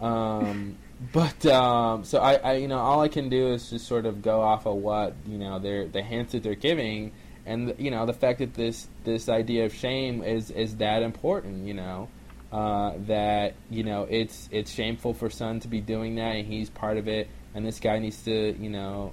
[0.00, 0.76] um,
[1.12, 4.22] but um, so I, I, you know, all I can do is just sort of
[4.22, 7.12] go off of what you know, they're the hints that they're giving,
[7.44, 11.66] and you know, the fact that this this idea of shame is is that important.
[11.66, 12.08] You know,
[12.52, 16.70] uh, that you know, it's it's shameful for Sun to be doing that, and he's
[16.70, 19.12] part of it, and this guy needs to, you know,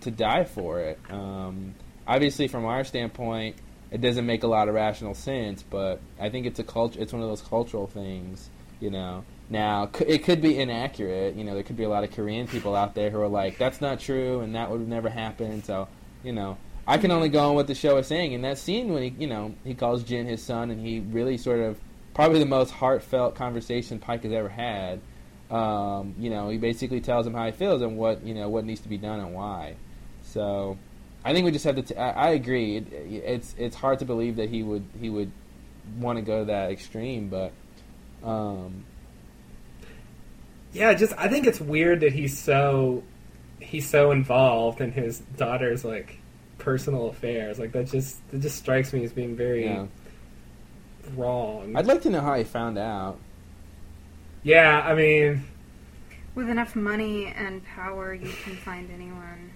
[0.00, 0.98] to die for it.
[1.08, 1.74] Um,
[2.06, 3.56] obviously, from our standpoint,
[3.90, 7.00] it doesn't make a lot of rational sense, but I think it's a culture.
[7.00, 9.24] It's one of those cultural things, you know.
[9.52, 11.36] Now it could be inaccurate.
[11.36, 13.58] You know, there could be a lot of Korean people out there who are like,
[13.58, 15.62] "That's not true," and that would have never happen.
[15.62, 15.88] So,
[16.24, 18.32] you know, I can only go on what the show is saying.
[18.32, 21.36] In that scene, when he, you know, he calls Jin his son, and he really
[21.36, 21.78] sort of
[22.14, 25.00] probably the most heartfelt conversation Paik has ever had.
[25.50, 28.64] Um, you know, he basically tells him how he feels and what you know what
[28.64, 29.76] needs to be done and why.
[30.22, 30.78] So,
[31.26, 31.82] I think we just have to.
[31.82, 32.78] T- I, I agree.
[32.78, 35.30] It, it's it's hard to believe that he would he would
[35.98, 37.52] want to go to that extreme, but
[38.24, 38.84] um,
[40.72, 43.04] Yeah, just I think it's weird that he's so
[43.60, 46.18] he's so involved in his daughter's like
[46.58, 47.58] personal affairs.
[47.58, 49.86] Like that just it just strikes me as being very yeah.
[51.14, 51.76] wrong.
[51.76, 53.18] I'd like to know how he found out.
[54.42, 55.44] yeah, I mean,
[56.34, 59.52] With enough money and power, you can find anyone.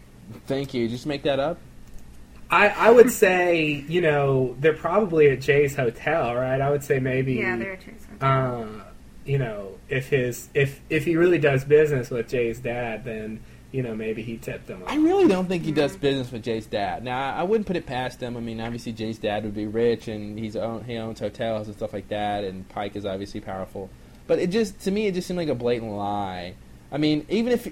[0.46, 0.88] Thank you.
[0.88, 1.58] Just make that up.
[2.50, 6.60] I I would say you know they're probably at Jae's hotel, right?
[6.60, 8.18] I would say maybe Yeah, they're Jason.
[8.20, 8.85] uh,
[9.26, 13.40] you know if his if if he really does business with Jae's dad, then
[13.72, 14.82] you know maybe he tipped him.
[14.82, 14.88] Off.
[14.90, 17.02] I really don't think he does business with Jae's dad.
[17.04, 18.36] Now, I wouldn't put it past him.
[18.36, 21.76] I mean, obviously Jae's dad would be rich, and he's own, he owns hotels and
[21.76, 23.90] stuff like that, and Paik is obviously powerful.
[24.26, 26.54] But it just to me, it just seemed like a blatant lie.
[26.92, 27.68] I mean, even if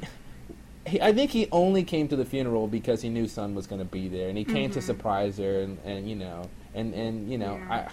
[0.86, 3.78] he, I think he only came to the funeral because he knew Sun was going
[3.80, 4.82] to be there, and he came to Mhm.
[4.82, 7.86] surprise her, and, and you know, and and you know, Yeah.
[7.88, 7.92] I.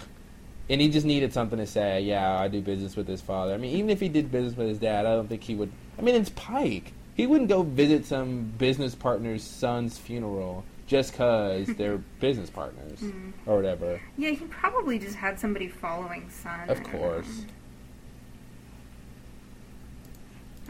[0.72, 2.00] And he just needed something to say.
[2.00, 3.52] Yeah, I do business with his father.
[3.52, 5.70] I mean, even if he did business with his dad, I don't think he would.
[5.98, 6.84] I mean, it's Paik.
[7.14, 13.34] He wouldn't go visit some business partner's son's funeral just because they're business partners Mhm.
[13.44, 14.00] or whatever.
[14.16, 16.70] Yeah, he probably just had somebody following Sun.
[16.70, 17.44] Of course.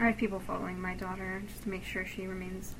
[0.01, 2.75] I have people following my daughter just to make sure she remains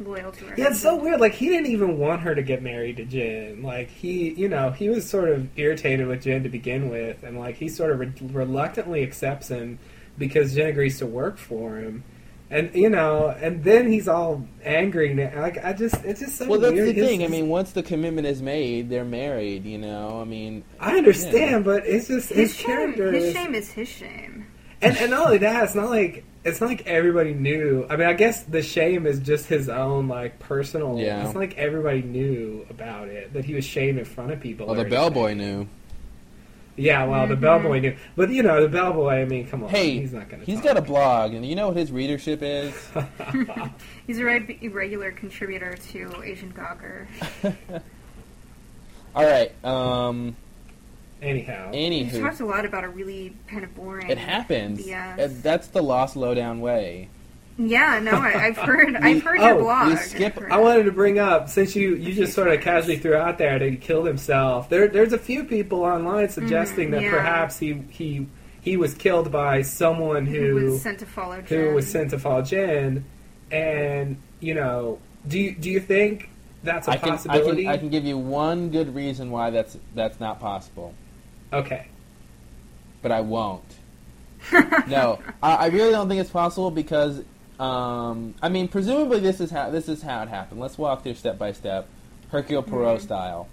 [0.00, 0.54] loyal to her.
[0.56, 1.20] Yeah, it's so weird.
[1.20, 3.62] Like he didn't even want her to get married to Jin.
[3.62, 7.38] Like he, you know, he was sort of irritated with Jin to begin with, and
[7.38, 9.78] like he sort of re- reluctantly accepts him
[10.18, 12.04] because Jin agrees to work for him.
[12.52, 15.14] And you know, and then he's all angry.
[15.14, 15.30] Now.
[15.40, 16.50] Like I just, it's just so weird.
[16.50, 16.86] Well, that's weird.
[16.88, 17.22] the It's- thing.
[17.22, 19.64] I mean, once the commitment is made, they're married.
[19.64, 23.12] You know, I mean, I understand, but it's just His, his, shame, character.
[23.12, 24.39] his is- shame is his shame.
[24.82, 27.86] And and not only that, it's not like it's not like everybody knew.
[27.90, 30.98] I mean, I guess the shame is just his own like personal.
[30.98, 31.24] Yeah.
[31.24, 34.66] It's not like everybody knew about it that he was shamed in front of people.
[34.66, 35.66] well, the bellboy knew.
[36.76, 37.40] Yeah, well, the Mhm.
[37.40, 39.16] bellboy knew, but you know, the bellboy.
[39.20, 40.46] I mean, come on, Hey, he's not going to.
[40.46, 42.72] he's got a blog, and you know what his readership is?
[44.06, 47.06] He's a re- regular contributor to Asian Gawker.
[49.14, 49.52] All right.
[49.64, 50.36] Um.
[51.22, 54.08] Anyhow, He Anywho, talks a lot about a really kind of boring.
[54.08, 54.86] it happens.
[54.86, 55.18] BS.
[55.18, 57.08] Uh, That's the lost lowdown way.
[57.58, 58.88] Yeah, no, I, I've heard.
[58.92, 59.98] We- I've heard oh, your we blog.
[59.98, 60.62] skip- I've heard I it.
[60.62, 63.68] wanted to bring up since you you just sort of casually threw out there that
[63.70, 64.70] he killed himself.
[64.70, 67.10] There, there's a few people online suggesting Mhm, that yeah.
[67.10, 68.26] perhaps he he
[68.62, 71.42] he was killed by someone who who was sent to follow.
[71.42, 71.60] Jin.
[71.68, 73.04] who was sent to follow Jin,
[73.50, 74.98] and you know,
[75.28, 76.30] do you, do you think
[76.62, 77.64] that's a I can, I possibility?
[77.64, 80.94] can I can give you one good reason why that's that's not possible,
[81.52, 81.86] Okay,
[83.02, 83.64] but I won't.
[84.88, 87.22] No, I, I really don't think it's possible because,
[87.58, 90.60] um, I mean, presumably this is how this is how it happened.
[90.60, 91.86] Let's walk through step by step,
[92.30, 93.02] Hercule Poirot Mhm.
[93.02, 93.48] style.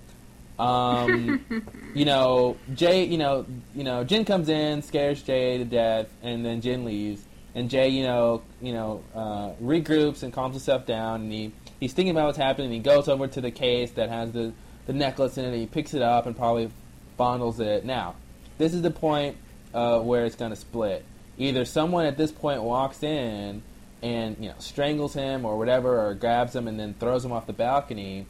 [0.58, 1.46] Um,
[1.94, 3.46] you know, Jae, you know,
[3.76, 7.22] you know, Jin comes in, scares Jae to death, and then Jin leaves,
[7.54, 11.94] and Jae, you know, you know, uh, regroups and calms himself down, and he he's
[11.94, 12.68] thinking about what's happening.
[12.68, 14.54] And he goes over to the case that has the
[14.88, 15.50] the necklace in it.
[15.50, 16.72] And he picks it up and probably
[17.18, 17.86] fondles it.
[17.86, 18.16] Now,
[18.58, 19.38] this is the point
[19.74, 21.06] uh, where it's going to split.
[21.38, 23.62] Either someone at this point walks in
[24.02, 27.48] and you know strangles him or whatever, or grabs him and then throws him off
[27.48, 28.26] the balcony,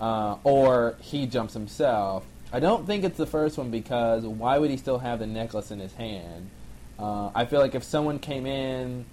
[0.00, 2.24] uh, or he jumps himself.
[2.52, 5.70] I don't think it's the first one because why would he still have the necklace
[5.70, 6.50] in his hand?
[6.98, 9.04] Uh, I feel like if someone came in,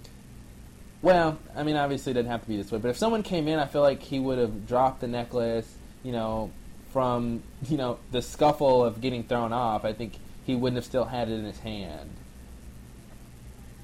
[1.02, 3.48] well, I mean, obviously it didn't have to be this way, but if someone came
[3.48, 5.70] in, I feel like he would have dropped the necklace,
[6.02, 6.50] you know,
[6.94, 9.84] from you know the scuffle of getting thrown off.
[9.84, 10.14] I think
[10.46, 12.08] he wouldn't have still had it in his hand.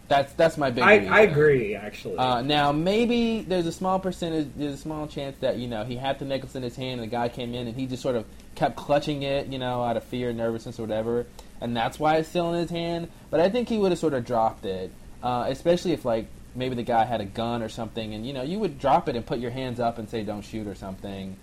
[0.06, 0.84] That's that's my big.
[0.84, 1.06] I.
[1.06, 2.16] I agree actually.
[2.16, 5.96] Uh, now maybe there's a small percentage, there's a small chance that you know he
[5.96, 8.14] had the necklace in his hand and the guy came in and he just sort
[8.14, 11.26] of kept clutching it, you know, out of fear, nervousness, or whatever,
[11.60, 13.08] and that's why it's still in his hand.
[13.30, 14.92] But I think he would have sort of dropped it,
[15.22, 18.42] uh, especially if like maybe the guy had a gun or something, and you know
[18.42, 21.36] you would drop it and put your hands up and say don't shoot or something.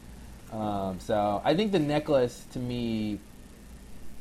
[0.51, 3.19] Um, so I think the necklace to me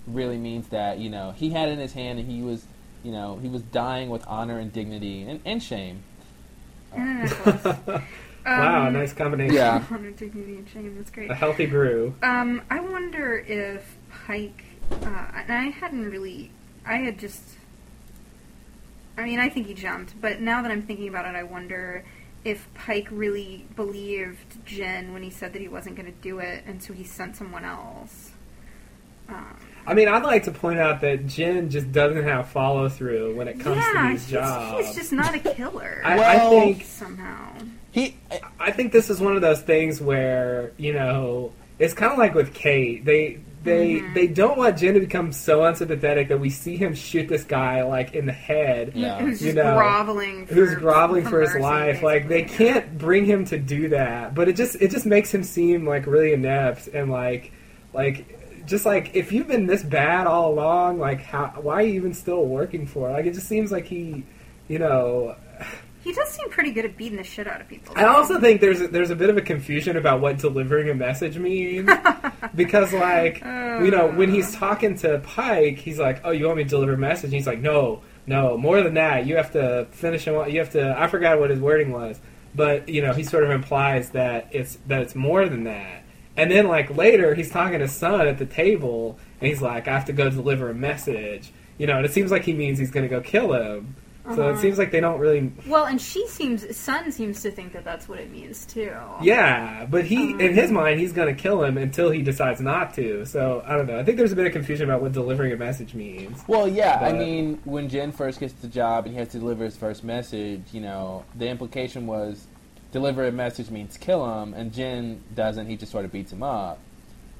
[0.06, 2.64] really means that you know he had it in his hand and he was
[3.02, 6.02] you know he was dying with honor and dignity and, and shame.
[6.92, 7.64] And a necklace.
[8.46, 9.56] wow, Um, nice combination.
[9.56, 9.84] Yeah.
[9.90, 10.96] Honor, dignity, and shame.
[10.96, 11.30] That's great.
[11.30, 12.14] A healthy brew.
[12.22, 13.96] Um, I wonder if
[14.26, 14.52] Paik.
[14.90, 14.96] Uh,
[15.34, 16.50] and I hadn't really.
[16.84, 17.42] I had just.
[19.18, 22.04] I mean, I think he jumped, but now that I'm thinking about it, I wonder
[22.46, 26.62] if Paik really believed Jin when he said that he wasn't going to do it,
[26.64, 28.30] and so he sent someone else.
[29.28, 33.34] Um, I mean, I'd like to point out that Jin just doesn't have follow through
[33.34, 34.86] when it comes yeah, to these he's, jobs.
[34.86, 37.52] he's just not a killer I, Well- I think somehow.
[37.90, 38.16] He,
[38.60, 42.34] I think this is one of those things where you know it's kind of like
[42.34, 43.04] with Kate.
[43.04, 44.14] They they Mhm.
[44.14, 47.82] they don't want Jin to become so unsympathetic that we see him shoot this guy
[47.82, 48.92] like in the head.
[48.94, 49.18] Yeah.
[49.18, 52.02] Who's You know, groveling for, Who's groveling for his mercy, life?
[52.02, 55.42] Like they can't bring him to do that, but it just it just makes him
[55.42, 57.52] seem like really inept and like
[57.92, 58.24] like
[58.66, 62.14] just like if you've been this bad all along, like how why are you even
[62.14, 63.08] still working for?
[63.10, 63.12] it?
[63.12, 64.24] Like it just seems like he,
[64.68, 65.36] you know,
[66.06, 67.92] He does seem pretty good at beating the shit out of people.
[67.96, 71.36] I also think there's there's a bit of a confusion about what delivering a message
[71.36, 71.90] means
[72.54, 74.58] because like you know when he's uh.
[74.60, 77.48] talking to Paik, he's like, "Oh, you want me to deliver a message?" And he's
[77.48, 79.26] like, "No, no, more than that.
[79.26, 80.34] You have to finish him.
[80.48, 82.20] You have to." I forgot what his wording was,
[82.54, 86.04] but you know he sort of implies that it's that it's more than that.
[86.36, 89.94] And then like later, he's talking to Sun at the table, and he's like, "I
[89.94, 92.92] have to go deliver a message." You know, and it seems like he means he's
[92.92, 93.96] going to go kill him.
[94.34, 94.60] So it Uh-huh.
[94.60, 98.08] seems like they don't really Well, and she seems, Sun seems to think that that's
[98.08, 98.90] what it means too.
[99.22, 102.60] Yeah, but he, Um, in his mind, he's going to kill him until he decides
[102.60, 103.24] not to.
[103.24, 103.98] So I don't know.
[103.98, 106.42] I think there's a bit of confusion about what delivering a message means.
[106.48, 106.98] well, yeah.
[107.00, 110.02] I mean, when Jin first gets the job and he has to deliver his first
[110.02, 112.46] message, you know, the implication was
[112.92, 115.66] deliver a message means kill him, and Jin doesn't.
[115.66, 116.78] He just sort of beats him up.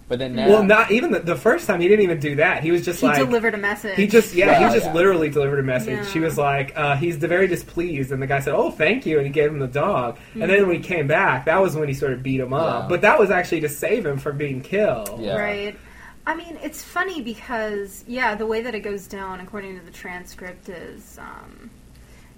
[0.08, 2.62] But then now, Well, not even the, the first time he didn't even do that.
[2.62, 3.96] He was just He like delivered a message.
[3.96, 4.92] he just yeah, he just yeah.
[4.92, 5.98] literally delivered a message.
[5.98, 6.06] Yeah.
[6.06, 9.26] She was like, uh, he's very displeased, and the guy said, "Oh, thank you," and
[9.26, 10.18] he gave him the dog.
[10.34, 12.84] And then when he came back, that was when he sort of beat him up.
[12.84, 12.88] Yeah.
[12.88, 15.20] But that was actually to save him from being killed.
[15.20, 15.36] Yeah.
[15.36, 15.76] Right.
[16.24, 19.92] I mean, it's funny because yeah, the way that it goes down, according to the
[19.92, 21.70] transcript, is um,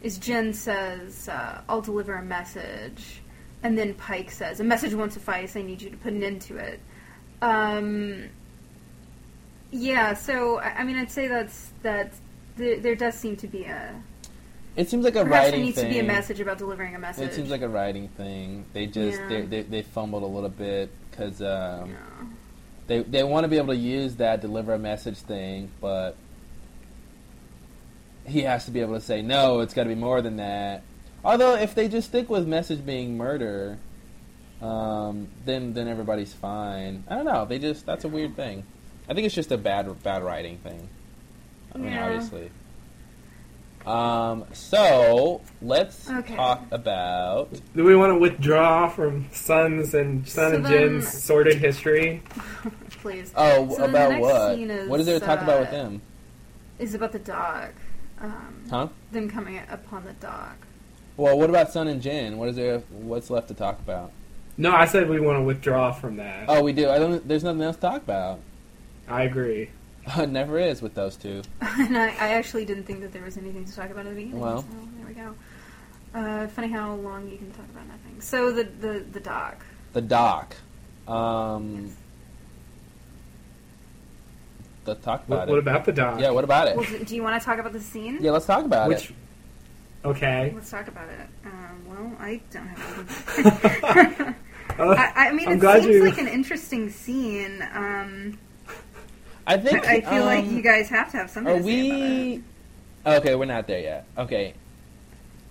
[0.02, 3.20] is Jin says, uh, "I'll deliver a message,"
[3.62, 5.54] and then Paik says, "A message won't suffice.
[5.54, 6.80] I need you to put an end to it."
[7.42, 8.24] Um,
[9.70, 10.14] yeah.
[10.14, 12.12] So I mean, I'd say that's that.
[12.56, 13.94] There, there does seem to be a
[14.78, 15.86] it seems like a perhaps there needs thing.
[15.86, 17.28] to be a message about delivering a message.
[17.28, 18.64] It seems like a writing thing.
[18.72, 19.28] They just Yeah.
[19.28, 21.96] they, they they fumbled a little bit because um, Yeah.
[22.86, 26.16] they they want to be able to use that deliver a message thing, but
[28.24, 29.60] he has to be able to say no.
[29.60, 30.82] It's got to be more than that.
[31.24, 33.78] Although if they just stick with message being murder,
[34.62, 37.04] um, then then everybody's fine.
[37.08, 37.44] I don't know.
[37.44, 38.64] They just that's a weird thing.
[39.08, 40.88] I think it's just a bad bad writing thing.
[41.74, 42.06] I mean, Yeah.
[42.06, 42.50] obviously.
[43.86, 46.34] Um, so let's Okay.
[46.36, 51.08] talk about Do we want to withdraw from Sun's and Sun So and then- Jin's
[51.08, 52.22] sordid history?
[53.02, 53.32] Please.
[53.36, 54.54] oh So then the about next what?
[54.56, 56.02] scene is, what is there to talk about with uh, them?
[56.78, 57.70] Is about the dog.
[58.20, 58.88] Um, Huh?
[59.12, 60.56] Them coming upon the dog.
[61.16, 62.36] Well, what about Sun and Jin?
[62.36, 62.80] What is there?
[62.90, 64.10] What's left to talk about?
[64.60, 66.46] No, I said we want to withdraw from that.
[66.48, 66.90] Oh, we do.
[66.90, 67.26] I don't.
[67.26, 68.40] There's nothing else to talk about.
[69.06, 69.70] I agree.
[70.18, 71.42] it never is with those two.
[71.60, 74.16] and I, I actually didn't think that there was anything to talk about at the
[74.16, 74.40] beginning.
[74.40, 74.62] Well.
[74.62, 75.34] so there we go.
[76.12, 78.20] Uh, funny how long you can talk about nothing.
[78.20, 79.54] So the the the dog.
[79.92, 80.56] The doc.
[81.06, 81.90] Um,
[84.86, 85.50] let's talk about What, it.
[85.52, 86.20] what about the dog?
[86.20, 86.30] yeah.
[86.30, 86.76] What about it?
[86.76, 88.18] Well, do, do you want to talk about the scene?
[88.20, 88.32] yeah.
[88.32, 89.10] Let's talk about Which?
[89.10, 89.16] it.
[90.04, 90.52] Okay.
[90.54, 91.28] Let's talk about it.
[91.44, 94.34] Um, well, I don't have anything.
[94.78, 97.66] Uh, I, I mean, I'm it glad seems you- like an interesting scene.
[97.74, 98.38] Um,
[99.46, 99.86] I think.
[99.86, 102.10] I feel like um, you guys have to have something Are to say about it.
[102.10, 102.42] we?
[103.06, 104.04] Okay, we're not there yet.
[104.16, 104.54] Okay.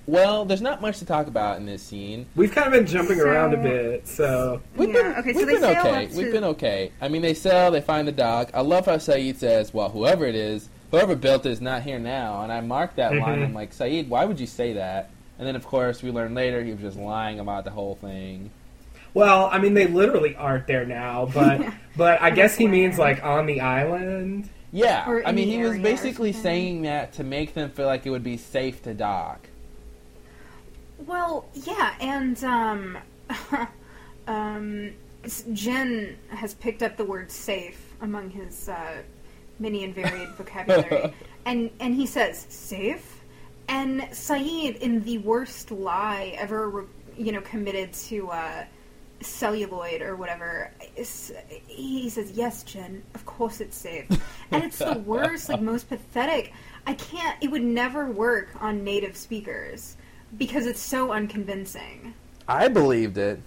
[0.05, 2.27] Well, there's not much to talk about in this scene.
[2.35, 5.37] We've kind of been jumping So- around a bit, so We've Yeah, been okay, so
[5.39, 6.05] we've they been sail okay.
[6.05, 6.91] up We've to- been okay.
[7.01, 8.49] I mean, they sell, they find the dog.
[8.53, 11.99] I love how Sayid says, "Well, whoever it is, whoever built it is not here
[11.99, 13.39] now." And I marked that line.
[13.39, 13.45] Mhm.
[13.45, 15.09] I'm like, Sayid, why would you say that?
[15.39, 18.49] And then, of course, we learn later he was just lying about the whole thing.
[19.17, 23.23] Well, I mean, they literally aren't there now, but but I guess he means like
[23.23, 24.47] on the island.
[24.71, 28.11] Yeah, Or I mean, he was basically saying that to make them feel like it
[28.11, 29.47] would be safe to dock.
[30.99, 32.97] Well, yeah, and um,
[34.27, 34.91] um,
[35.51, 38.97] Jin has picked up the word "safe" among his uh,
[39.57, 41.11] many and varied vocabulary,
[41.45, 43.23] and and he says "safe,"
[43.67, 46.85] and Sayid, in the worst lie ever,
[47.17, 48.65] you know, committed to uh,
[49.21, 50.71] celluloid or whatever,
[51.67, 54.05] he says, "Yes, Jin, of course it's safe,"
[54.51, 56.53] and it's the worst, like most pathetic.
[56.85, 57.37] I can't.
[57.41, 59.97] It would never work on native speakers
[60.37, 62.13] because it's so unconvincing.
[62.47, 63.39] I believed it.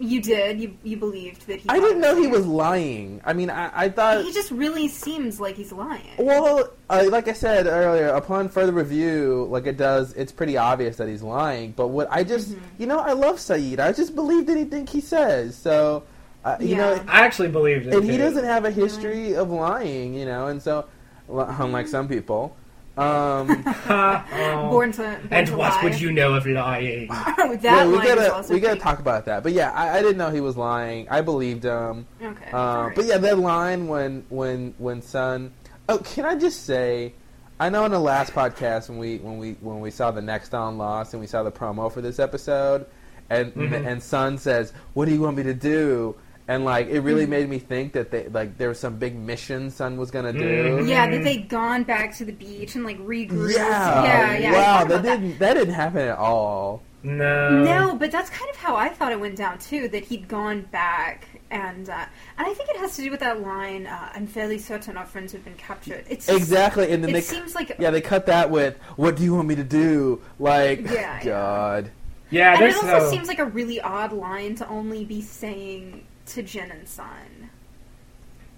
[0.00, 0.58] You did.
[0.58, 1.68] You you believed that he.
[1.68, 3.20] I didn't know he was lying.
[3.22, 4.24] I mean, I, I thought.
[4.24, 6.00] He just really seems like he's lying.
[6.18, 10.96] Well, uh, like I said earlier, upon further review, like it does, it's pretty obvious
[10.96, 11.72] that he's lying.
[11.72, 12.60] But what I just, Mhm.
[12.78, 13.78] you know, I love Sayid.
[13.78, 15.54] I just believed anything he says.
[15.54, 16.04] So,
[16.46, 17.92] Uh, you know, I actually believed it.
[17.94, 20.14] and he doesn't have a history of lying.
[20.14, 20.86] You know, and so
[21.28, 22.56] unlike some people.
[23.00, 24.68] Um, Oh.
[24.70, 25.02] Born to.
[25.02, 25.84] Born and to what lie.
[25.84, 27.08] would you know of lying?
[27.08, 28.82] that yeah, we line gotta also we gotta fake.
[28.82, 29.42] talk about that.
[29.42, 31.08] But yeah, I, I didn't know he was lying.
[31.08, 32.06] I believed him.
[32.22, 32.50] Okay.
[32.50, 32.94] Um, alright.
[32.96, 35.52] But yeah, that line when when when Sun.
[35.88, 37.14] Oh, can I just say?
[37.58, 40.54] I know in the last podcast when we when we when we saw the next
[40.54, 42.86] on Lost and we saw the promo for this episode,
[43.28, 43.86] and Mhm.
[43.86, 46.14] and Sun says, "What do you want me to do?"
[46.50, 47.30] And like it really Mm-hmm.
[47.30, 50.40] made me think that they like there was some big mission Sun was gonna do.
[50.40, 50.88] Mhm.
[50.88, 53.54] Yeah, that they'd gone back to the beach and like regrouped.
[53.54, 54.52] Yeah, yeah, yeah.
[54.52, 56.82] Wow, that didn't that didn't happen at all.
[57.04, 57.62] No.
[57.62, 59.86] No, but that's kind of how I thought it went down too.
[59.88, 62.04] That he'd gone back, and uh,
[62.36, 63.86] and I think it has to do with that line.
[63.86, 66.04] Uh, I'm fairly certain our friends have been captured.
[66.10, 69.22] It's Exactly, and then It they seems like yeah they cut that with "What do
[69.22, 71.24] you want me to do?" Like, Yeah, yeah.
[71.24, 71.90] God.
[72.30, 76.04] Yeah, and it also so- seems like a really odd line to only be saying
[76.34, 77.50] to Jin and Sun.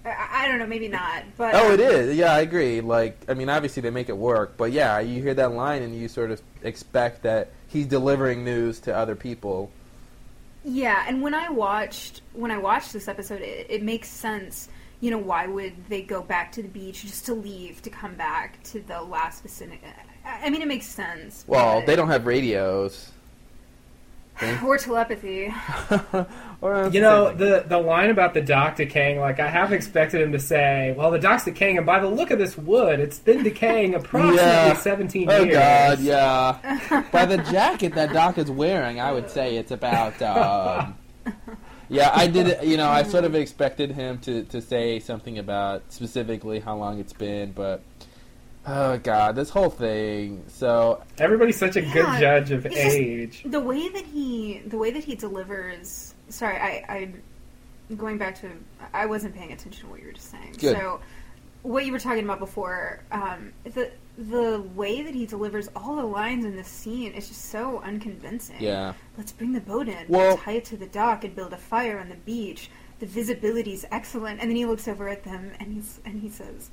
[0.04, 2.16] I, I don't know, maybe not, but Oh, um, it is.
[2.16, 2.80] Yeah, I agree.
[2.80, 5.94] Like, I mean, obviously they make it work, but yeah, you hear that line and
[5.96, 9.70] you sort of expect that he's delivering news to other people.
[10.64, 14.68] Yeah, and when I watched when I watched this episode, it, it makes sense.
[15.00, 18.14] You know, why would they go back to the beach just to leave to come
[18.14, 19.82] back to the last vicinity?
[20.24, 21.44] I mean, it makes sense.
[21.48, 23.11] Well, they don't have radios.
[24.64, 25.52] Or telepathy.
[26.60, 29.18] or You know the the line about the dock decaying.
[29.20, 32.30] Like I have expected him to say, "Well, the dock's decaying, and by the look
[32.30, 34.74] of this wood, it's been decaying approximately Yeah.
[34.76, 37.02] 17 Oh years." God, yeah.
[37.12, 40.20] By the jacket that Doc is wearing, I would say it's about.
[40.22, 40.94] Um,
[41.88, 42.62] yeah, I did.
[42.66, 46.98] You know, I sort of expected him to, to say something about specifically how long
[47.00, 47.82] it's been, but
[48.66, 50.44] oh God, this whole thing.
[50.48, 53.42] So Everybody's such a good judge of it's just- age.
[53.46, 56.14] The way that he the way that he delivers.
[56.28, 58.50] Sorry, I I going back to
[58.94, 60.54] I wasn't paying attention to what you were just saying.
[60.58, 60.76] Good.
[60.76, 61.00] So
[61.62, 66.04] what you were talking about before, um, the the way that he delivers all the
[66.04, 68.56] lines in this scene is just so unconvincing.
[68.60, 70.04] yeah, Let's bring the boat in.
[70.08, 72.68] Well- tie it to the dock and build a fire on the beach.
[72.98, 74.40] The visibility's excellent.
[74.40, 76.70] And then he looks over at them and he's and he says,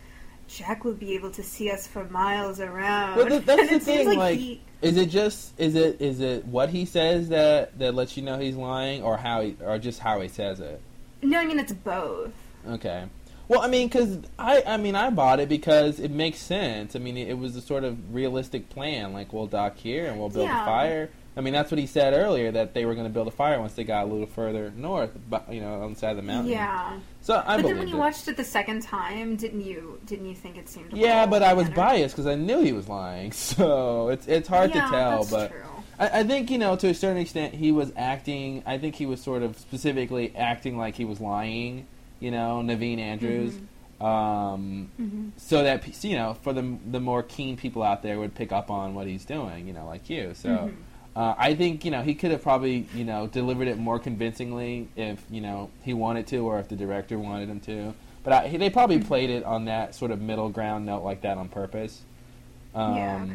[0.50, 3.84] "Jack will be able to see us for miles around." Well, th- that's the it
[3.84, 7.94] thing, like- he, Is it just is it is it what he says that that
[7.96, 10.82] lets you know he's lying, or how he or just how he says it?
[11.22, 12.32] no, I mean it's both.
[12.68, 13.06] Okay.
[13.48, 16.96] Well, I mean, because I I mean I bought it because it makes sense.
[16.96, 19.12] I mean, it, was a sort of realistic plan.
[19.12, 20.62] Like we'll dock here and we'll build Yeah.
[20.62, 21.10] a fire.
[21.40, 23.58] I mean, that's what he said earlier that they were going to build a fire
[23.62, 26.22] once they got a little further north, but you know, on the side of the
[26.22, 26.52] mountain.
[26.52, 27.00] Yeah.
[27.22, 27.98] So I but then when you it.
[28.00, 30.92] watched it the second time, didn't you didn't you think it seemed?
[30.92, 31.76] yeah, but I was better?
[31.78, 33.32] biased because I knew he was lying.
[33.32, 35.52] So it's it's hard yeah, to tell, that's but.
[35.52, 35.62] true.
[35.98, 38.62] I, I think you know to a certain extent he was acting.
[38.66, 41.88] I think he was sort of specifically acting like he was lying.
[42.20, 43.56] You know, Naveen Andrews,
[44.02, 45.32] um, Mhm.
[45.38, 48.70] so that you know for the the more keen people out there would pick up
[48.70, 49.68] on what he's doing.
[49.68, 50.34] You know, like you.
[50.34, 50.74] So Mhm.
[51.20, 54.88] Uh, I think you know he could have probably you know delivered it more convincingly
[54.96, 57.94] if you know he wanted to or if the director wanted him to.
[58.24, 59.08] But I, they probably Mm-hmm.
[59.08, 62.02] played it on that sort of middle ground note like that on purpose.
[62.74, 63.26] Um, Yeah.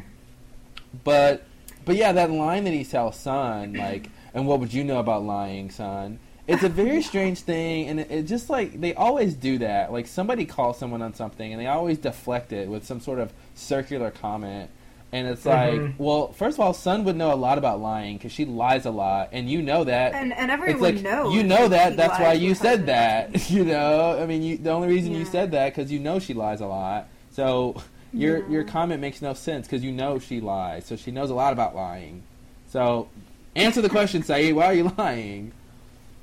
[1.05, 1.45] But
[1.85, 5.23] but yeah, that line that he tells Sun, like, and what would you know about
[5.25, 6.19] lying, Sun?
[6.47, 9.93] It's a very strange thing, and it, it just like they always do that.
[9.93, 13.33] Like somebody calls someone on something, and they always deflect it with some sort of
[13.55, 14.71] circular comment.
[15.15, 15.95] And it's like, Mhm.
[15.97, 18.91] well, first of all, Sun would know a lot about lying because she lies a
[18.91, 20.13] lot, and you know that.
[20.13, 21.33] And and it's everyone like knows.
[21.33, 21.93] you know that.
[21.93, 23.49] he That's why you said that.
[23.51, 26.35] You know, I mean, you, the only reason you said that because you know she
[26.35, 27.07] lies a lot.
[27.31, 27.77] So
[28.13, 28.49] your Yeah.
[28.49, 30.85] your comment makes no sense because you know she lies.
[30.87, 32.23] So she knows a lot about lying.
[32.69, 33.07] So
[33.55, 34.53] answer the question, Sayid.
[34.57, 35.53] Why are you lying?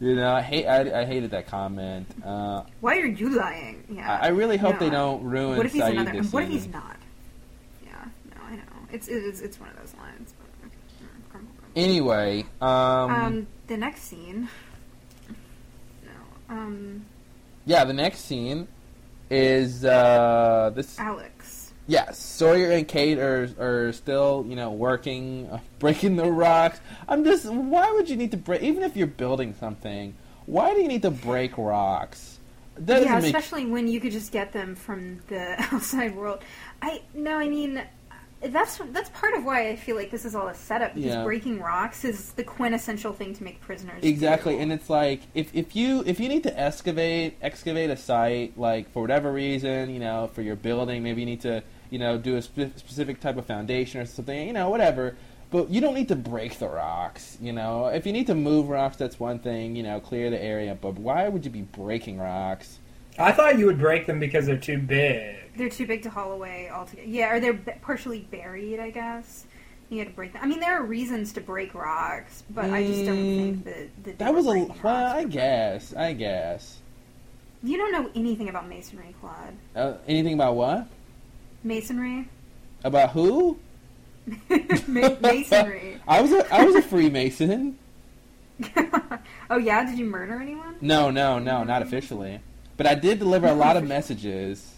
[0.01, 0.65] You know, I hate.
[0.65, 2.07] I, I hated that comment.
[2.25, 3.83] Uh, Why are you lying?
[3.89, 4.19] Yeah.
[4.21, 4.79] I, I really hope No.
[4.79, 6.23] they don't ruin what if he's Sayid another?
[6.23, 6.97] what if he's not?
[8.91, 8.97] Yeah.
[8.97, 9.07] No, I know.
[9.07, 10.33] It's it's it's one of those lines.
[10.37, 10.75] But, okay.
[11.29, 11.71] Crumble, crumble.
[11.75, 14.49] Anyway, um, Um, the next scene.
[16.03, 16.55] No.
[16.55, 17.05] Um,
[17.65, 18.67] yeah, the next scene
[19.29, 20.99] is uh, this.
[20.99, 21.73] Alex.
[21.87, 26.79] Yes, Sawyer and Kate are are still, you know, working, uh, breaking the rocks.
[27.07, 28.61] I'm just, why would you need to break?
[28.61, 30.13] Even if you're building something,
[30.45, 32.39] why do you need to break rocks?
[32.85, 36.41] Yeah, especially when you could just get them from the outside world.
[36.81, 37.81] I no, I mean
[38.43, 41.23] that's that's part of why I feel like this is all a setup because Yeah.
[41.23, 44.03] breaking rocks is the quintessential thing to make prisoners.
[44.03, 44.59] exactly, do.
[44.61, 48.91] and it's like if if you if you need to excavate excavate a site, like
[48.91, 52.35] for whatever reason, you know, for your building, maybe you need to, you know, do
[52.37, 55.15] a spe- specific type of foundation or something, you know, whatever.
[55.51, 57.37] but you don't need to break the rocks.
[57.41, 59.75] You know, if you need to move rocks, that's one thing.
[59.75, 60.77] You know, clear the area.
[60.79, 62.79] But why would you be breaking rocks?
[63.19, 65.35] I thought you would break them because they're too big.
[65.55, 67.07] They're too big to haul away altogether.
[67.07, 69.45] Yeah, or they're b- partially buried, I guess.
[69.89, 70.41] You had to break them.
[70.41, 74.03] I mean, there are reasons to break rocks, but I just don't Mm, think that,
[74.05, 74.49] that That was a
[74.81, 76.77] well, I guess, I guess.
[77.63, 79.53] You don't know anything about masonry, Claude.
[79.75, 80.87] Uh, anything about what?
[81.63, 82.27] Masonry?
[82.83, 83.59] About who?
[84.87, 85.99] Ma- masonry.
[86.07, 87.77] I was a I was a Freemason.
[89.49, 90.75] oh yeah, did you murder anyone?
[90.81, 92.39] No, no, no, not officially.
[92.77, 94.70] But I did deliver a lot of messages.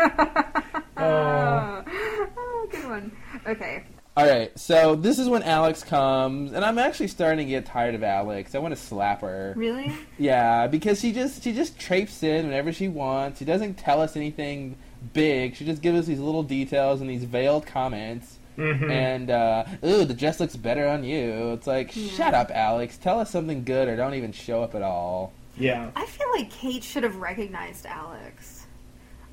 [0.96, 1.82] oh.
[1.86, 3.12] oh, good one.
[3.46, 3.84] Okay.
[4.16, 7.94] All right, so this is when Alex comes, and I'm actually starting to get tired
[7.94, 8.54] of Alex.
[8.54, 9.54] I want to slap her.
[9.56, 9.92] Really?
[10.18, 13.38] Yeah, because she just she just traipses in whenever she wants.
[13.38, 14.76] She doesn't tell us anything
[15.14, 15.54] big.
[15.56, 18.36] She just gives us these little details and these veiled comments.
[18.56, 21.52] hmm And uh, ooh, the dress looks better on you.
[21.52, 22.08] It's like, Yeah.
[22.12, 22.98] shut up, Alex.
[22.98, 25.32] Tell us something good, or don't even show up at all.
[25.56, 25.92] yeah.
[25.94, 28.59] I feel like Kate should have recognized Alex.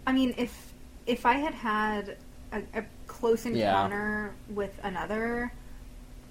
[0.08, 0.74] I mean, if
[1.06, 2.18] if I had had
[2.52, 3.52] a, a close Yeah.
[3.52, 5.52] encounter with another,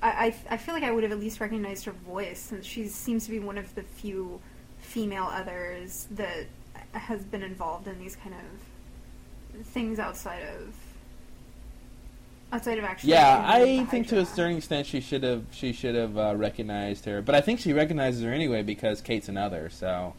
[0.03, 0.09] I,
[0.49, 3.27] I I feel like I would have at least recognized her voice, since she seems
[3.27, 4.41] to be one of the few
[4.81, 6.47] female others that
[6.93, 10.75] has been involved in these kind of things outside of
[12.53, 13.11] outside of actually.
[13.11, 17.05] Yeah, I think to a certain extent she should have she should have uh, recognized
[17.05, 19.69] her, but I think she recognizes her anyway because Kate's another.
[19.69, 20.15] So,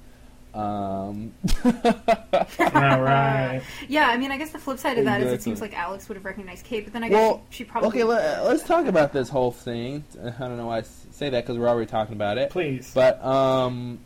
[0.58, 1.72] um, All
[3.02, 3.62] right.
[3.88, 6.08] Yeah, I mean, I guess the flip side of that is it seems like Alex
[6.10, 7.90] would have recognized Kate, but then I guess Well, she, she probably.
[7.90, 10.04] okay, let, let's talk about this whole thing.
[10.20, 10.82] I don't know why I
[11.12, 12.50] say that because we're already talking about it.
[12.50, 12.92] Please.
[12.94, 14.00] But um,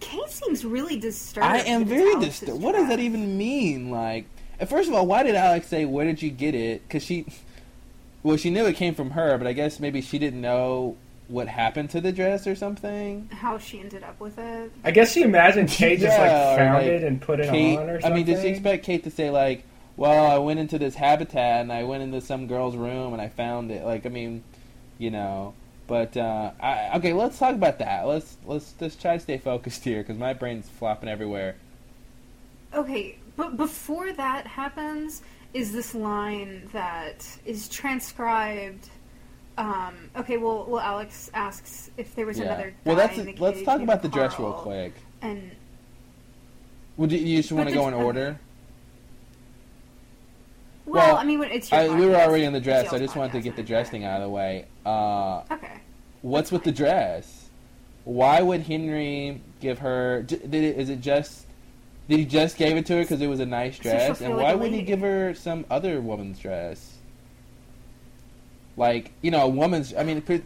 [0.00, 1.46] Kate seems really disturbed.
[1.46, 2.60] I am very disturbed.
[2.60, 3.90] What does that even mean?
[3.90, 4.26] Like,
[4.66, 7.24] first of all, why did Alex say, "Where did you get it?" Because she,
[8.24, 10.96] well, she knew it came from her, but I guess maybe she didn't know
[11.32, 13.28] what happened to the dress or something.
[13.32, 14.70] How she ended up with it?
[14.84, 17.78] I guess she imagined Kate just Yeah, like found like, it and put it Kate,
[17.78, 18.12] on or something.
[18.12, 19.64] I mean, did she expect Kate to say like,
[19.96, 23.28] "Well, I went into this habitat and I went into some girl's room and I
[23.28, 23.84] found it"?
[23.84, 24.44] Like, I mean,
[24.98, 25.54] you know.
[25.86, 28.06] But uh, I, okay, let's talk about that.
[28.06, 31.56] Let's let's just try to stay focused here because my brain's flopping everywhere.
[32.74, 35.22] Okay, but before that happens,
[35.54, 38.88] is this line that is transcribed?
[39.58, 42.46] Um, okay, well, well, Alex asks if there was Yeah.
[42.46, 42.74] another.
[42.84, 44.94] Well, that's the let's talk about the dress real quick.
[45.20, 45.50] And
[46.96, 48.38] Would you, you just want to go in order?
[50.86, 52.90] well, Well, I mean, it's your I, we were already in the dress.
[52.90, 54.66] so I just wanted to get the dress thing out of the way.
[54.84, 55.80] Uh, Okay.
[56.22, 57.50] what's with the dress?
[58.04, 60.22] Why would Henry give her?
[60.22, 61.46] Did it, is it just?
[62.08, 64.18] Did he just gave it to her because it was a nice dress?
[64.18, 66.91] feel and like why wouldn't he give her some other woman's dress?
[68.76, 69.94] Like you know, a woman's.
[69.94, 70.42] I mean, pre-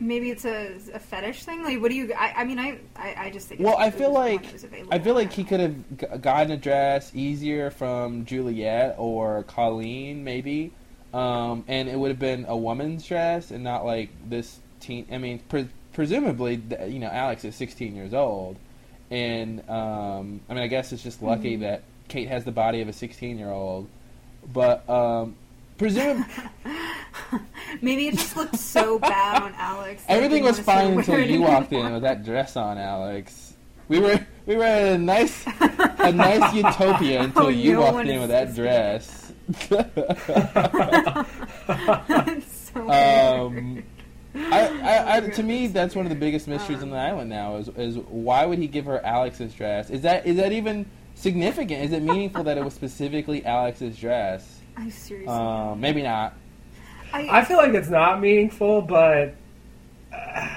[0.00, 1.62] Maybe it's a, a fetish thing.
[1.62, 2.12] Like, what do you?
[2.18, 3.60] I, I mean, I, I, I just think.
[3.60, 4.92] Well, I feel like- that was available.
[4.92, 10.24] I feel like he could have g- gotten a dress easier from Juliet or Colleen,
[10.24, 10.72] maybe,
[11.14, 15.06] um, and it would have been a woman's dress and not like this teen.
[15.12, 18.56] I mean, pre- presumably, you know, Alex is 16 years old,
[19.08, 21.60] and um, I mean, I guess it's just lucky Mhm.
[21.60, 23.88] that Kate has the body of a 16 year old,
[24.52, 25.36] but um,
[25.82, 26.24] presume
[27.82, 30.04] Maybe it just looked so bad on Alex.
[30.08, 33.54] everything was fine until of wear it you walked in with that dress on, Alex.
[33.88, 35.44] We were we were at a nice
[35.98, 39.32] a nice utopia until Oh, you no walked in with that dress.
[42.28, 43.84] It's so um, weird.
[44.34, 47.28] I, I, I, to me, that's one of the biggest mysteries on Um, the island
[47.30, 47.56] now.
[47.56, 49.90] Is is why would he give her Alex's dress?
[49.90, 51.84] Is that is that even significant?
[51.84, 54.60] Is it meaningful that it was specifically Alex's dress?
[54.76, 55.28] I seriously.
[55.34, 56.34] Um, maybe not.
[57.14, 59.34] I feel like it's not meaningful, but
[60.14, 60.48] uh,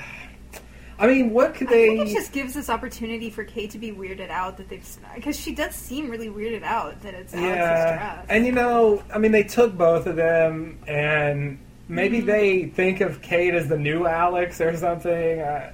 [0.98, 2.14] I mean, what could I think it they?
[2.14, 5.76] just gives this opportunity for Kate to be weirded out that they've because she does
[5.76, 8.26] seem really weirded out that it's Alex's Yeah, dress.
[8.30, 11.60] and you know, I mean, they took both of them, and
[11.90, 12.26] maybe Mhm.
[12.26, 15.42] they think of Kate as the new Alex or something.
[15.42, 15.72] Uh,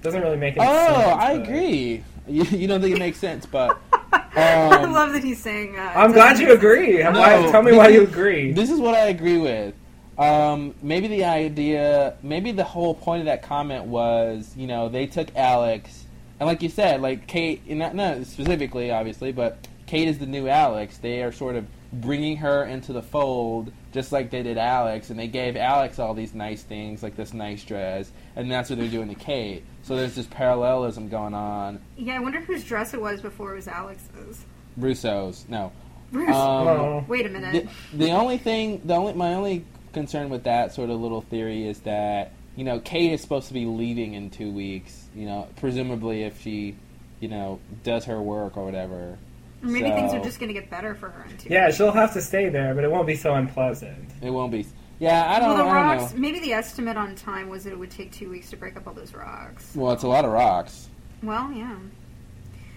[0.00, 0.96] doesn't really make any Oh, sense.
[1.06, 2.04] Oh, I but- agree.
[2.28, 3.78] You, you don't think it makes sense, but
[4.12, 5.76] I um, love that he's saying.
[5.78, 7.02] Uh, I'm glad you agree.
[7.02, 7.16] sense.
[7.16, 8.52] Why- No, tell me why you agree.
[8.52, 9.74] This is what I agree with.
[10.18, 15.06] Um, maybe the idea, maybe the whole point of that comment was, you know, they
[15.06, 16.06] took Alex,
[16.40, 20.48] and like you said, like Kate, not, not specifically, obviously, but Kate is the new
[20.48, 20.98] Alex.
[20.98, 25.18] They are sort of bringing her into the fold, just like they did Alex, and
[25.18, 28.88] they gave Alex all these nice things, like this nice dress, and that's what they're
[28.88, 29.64] doing to Kate.
[29.88, 31.80] So there's this parallelism going on.
[31.96, 34.44] Yeah, I wonder whose dress it was before it was Alex's.
[34.76, 35.72] Rousseau's, no.
[36.12, 37.66] Bruce, Um, wait a minute.
[37.92, 41.66] the, the only thing, the only my only concern with that sort of little theory
[41.66, 45.06] is that you know Kate is supposed to be leaving in two weeks.
[45.14, 46.76] You know, presumably if she,
[47.20, 49.16] you know, does her work or whatever.
[49.62, 51.78] Or maybe things are just going to get better for her in two Yeah, weeks.
[51.78, 54.10] she'll have to stay there, but it won't be so unpleasant.
[54.20, 54.66] It won't be.
[54.98, 55.48] Yeah, I don't.
[55.50, 56.12] well, the I rocks.
[56.12, 56.18] know.
[56.18, 58.86] Maybe the estimate on time was that it would take two weeks to break up
[58.86, 59.72] all those rocks.
[59.76, 60.88] Well, it's a lot of rocks,
[61.22, 61.76] Well, yeah.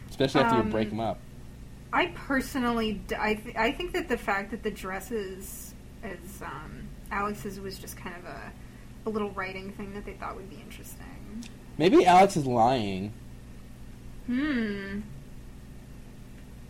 [0.10, 1.19] especially after Um, you break them up.
[1.93, 5.73] I personally, I, th- I think that the fact that the dresses,
[6.03, 8.52] as um, Alex's, was just kind of a,
[9.06, 11.43] a little writing thing that they thought would be interesting.
[11.77, 13.11] Maybe Alex is lying.
[14.27, 14.99] Hmm.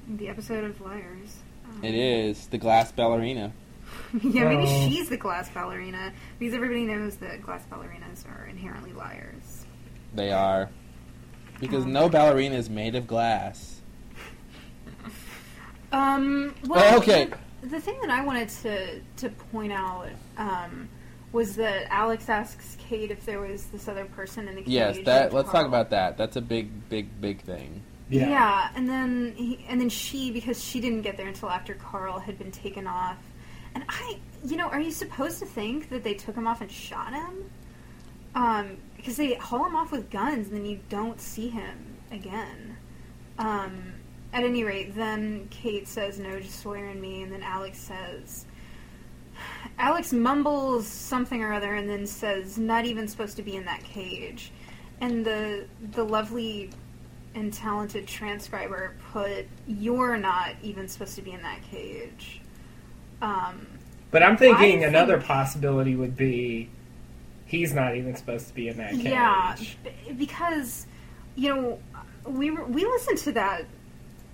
[0.07, 1.38] The episode of Liars.
[1.69, 3.52] Um, It is the glass ballerina.
[4.24, 4.90] yeah, maybe Oh.
[4.90, 9.66] she's the glass ballerina because everybody knows that glass ballerinas are inherently liars.
[10.14, 10.70] They are
[11.60, 11.94] because Um.
[11.94, 13.82] no ballerina is made of glass.
[15.92, 16.56] Um.
[16.68, 17.30] Well, Oh, okay.
[17.62, 20.08] The, the thing that I wanted to to point out
[20.38, 20.88] um,
[21.34, 24.70] was that Alex asks Kate if there was this other person in the cage.
[24.72, 25.34] Yes, that.
[25.34, 25.68] Let's talk Carl.
[25.68, 26.18] about that.
[26.18, 27.82] That's a big, big, big thing.
[28.10, 28.70] Yeah.
[28.76, 32.38] and then he, and then she because she didn't get there until after Carl had
[32.40, 33.18] been taken off.
[33.76, 36.72] And I, you know, are you supposed to think that they took him off and
[36.72, 37.52] shot him?
[38.35, 42.77] Um, because they haul him off with guns and then you don't see him again.
[43.38, 43.93] Um,
[44.34, 48.45] at any rate, then Kate says, "No, just and me," and then Alex says.
[49.77, 53.84] Alex mumbles something or other and then says, "Not even supposed to be in that
[53.84, 54.52] cage."
[55.02, 56.69] And the the lovely
[57.34, 62.41] and talented transcriber put, "You're not even supposed to be in that cage."
[63.22, 63.68] Um,
[64.11, 66.69] But I'm thinking I another think- possibility would be
[67.45, 69.03] he's not even supposed to be in that cage.
[69.03, 69.56] yeah,
[70.18, 70.88] because
[71.35, 71.80] you know
[72.26, 73.65] we were- we listened to that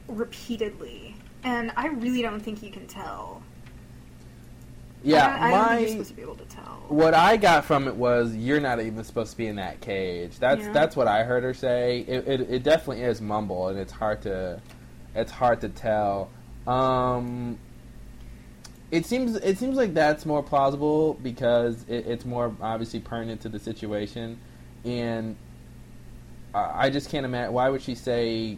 [0.08, 3.42] repeatedly, and I really don't think you can tell.
[5.04, 6.84] Yeah, I, I don't think you're my supposed to be able to tell.
[6.90, 10.40] what I got from it was you're not even supposed to be in that cage.
[10.40, 10.72] That's Yeah.
[10.72, 12.00] that's what I heard her say.
[12.08, 14.60] It, it it definitely is mumble, and it's hard to
[15.16, 16.30] it's hard to tell.
[16.66, 17.58] Um,
[18.92, 23.50] it seems it seems like that's more plausible because it, it's more obviously pertinent to
[23.50, 24.40] the situation,
[24.86, 25.36] and
[26.54, 28.58] I I just can't imagine why would she say,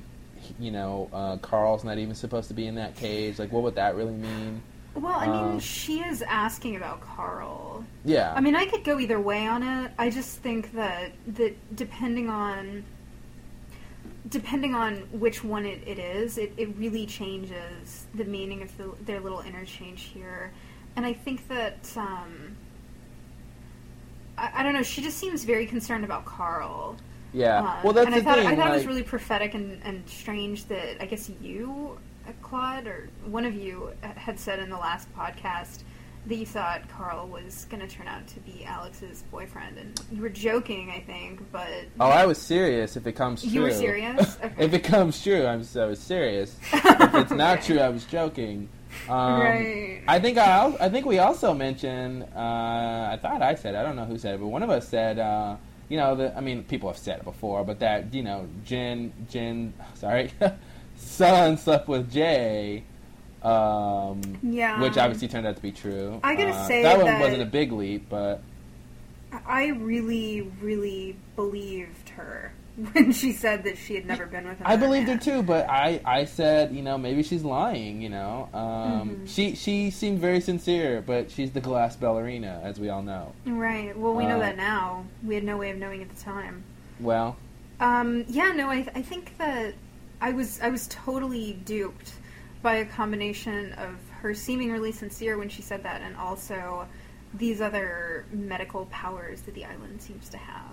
[0.60, 3.40] you know, uh, Carl's not even supposed to be in that cage.
[3.40, 4.62] Like, what would that really mean?
[4.96, 7.86] Well, I mean, Um, she is asking about Carl.
[8.06, 9.92] Yeah, I mean, I could go either way on it.
[9.98, 12.84] I just think that that depending on
[14.30, 18.92] depending on which one it, it is, it, it really changes the meaning of the,
[19.06, 20.52] their little interchange here.
[20.96, 22.56] And I think that um,
[24.38, 24.84] I, I don't know.
[24.84, 26.96] She just seems very concerned about Carl.
[27.34, 27.62] yeah.
[27.62, 28.48] Uh, well, that's and the I thought thing.
[28.48, 31.98] I thought it was really prophetic and, and strange that I guess you,
[32.28, 35.84] uh, Claude, or one of you uh, had said in the last podcast
[36.28, 40.22] that you thought Carl was going to turn out to be Alex's boyfriend, and you
[40.22, 41.68] were joking, I think, but
[42.00, 42.96] Oh, I was serious.
[42.98, 44.38] If it comes true, You were serious?
[44.44, 44.66] Okay.
[44.66, 46.56] if it comes true, I'm I was serious.
[46.74, 47.68] if it's not Okay.
[47.68, 48.70] true, I was joking.
[49.08, 50.02] Um, Right.
[50.08, 52.24] I think I I think we also mentioned.
[52.36, 53.76] Uh, I thought I said.
[53.76, 55.20] I don't know who said it, but one of us said.
[55.20, 55.56] Uh,
[55.90, 59.12] you know, the, I mean, people have said it before, but that you know, Jin,
[59.28, 60.32] Jin, sorry,
[60.98, 62.84] Sun slept with Jae.
[63.44, 64.82] Um, Yeah.
[64.82, 66.20] which obviously turned out to be true.
[66.24, 68.42] I gotta Uh, say that one that- wasn't a big leap, but
[69.48, 72.52] I really, really believed her
[72.94, 74.66] when she said that she had never been with him.
[74.68, 78.02] I believed her too, but I, I said, you know, maybe she's lying.
[78.02, 79.28] You know, um, Mhm.
[79.28, 83.34] she she seemed very sincere, but she's the glass ballerina, as we all know.
[83.46, 83.98] Right.
[83.98, 85.06] Well, we know Uh, that now.
[85.24, 86.64] We had no way of knowing at the time.
[87.00, 87.38] Well,
[87.82, 89.74] Um, yeah, no, I, I think that
[90.22, 92.14] I was I was totally duped
[92.62, 96.88] by a combination of her seeming really sincere when she said that, and also
[97.34, 100.66] these other medical powers that the island seems to have.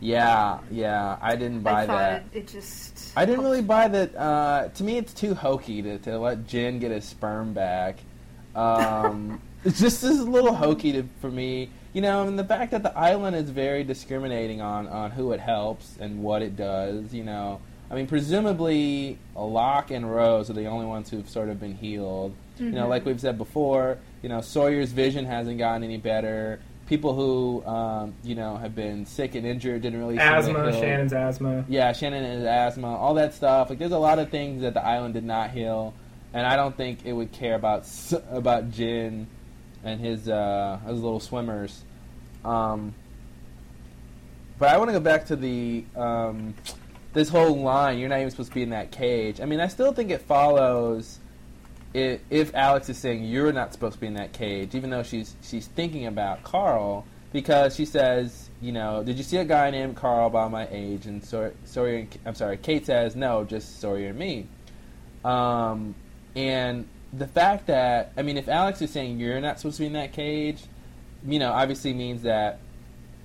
[0.00, 2.24] yeah, yeah, I didn't buy I that.
[2.32, 3.12] It, it just.
[3.16, 4.14] I didn't really buy that.
[4.14, 7.98] Uh, to me, it's too hokey to, to let Jin get his sperm back.
[8.54, 11.70] Um, it's just this little hokey to, for me.
[11.92, 15.38] You know, and the fact that the island is very discriminating on, on who it
[15.38, 17.14] helps and what it does.
[17.14, 21.60] You know, I mean, presumably Locke and Rose are the only ones who've sort of
[21.60, 22.34] been healed.
[22.58, 22.88] You know, Mhm.
[22.88, 26.60] like we've said before, you know, Sawyer's vision hasn't gotten any better.
[26.86, 30.72] People who, um, you know, have been sick and injured didn't really Asthma.
[30.72, 31.64] Shannon's asthma.
[31.68, 33.70] Yeah, Shannon has asthma, all that stuff.
[33.70, 35.94] Like, there's a lot of things that the island did not heal,
[36.32, 37.86] and I don't think it would care about
[38.30, 39.26] about Jin
[39.82, 41.82] and his uh, his little swimmers.
[42.44, 42.94] Um,
[44.58, 46.54] but I want to go back to the um,
[47.14, 47.98] this whole line.
[47.98, 49.40] You're not even supposed to be in that cage.
[49.40, 51.20] I mean, I still think it follows
[51.94, 55.04] if, if Alex is saying you're not supposed to be in that cage, even though
[55.04, 59.70] she's she's thinking about Carl, because she says, you know, did you see a guy
[59.70, 61.06] named Carl by my age?
[61.06, 64.48] And Sawyer I'm sorry, Kate says no, just Sawyer and me.
[65.24, 65.94] Um,
[66.34, 69.86] and the fact that I mean, if Alex is saying you're not supposed to be
[69.86, 70.62] in that cage,
[71.26, 72.58] you know, obviously means that,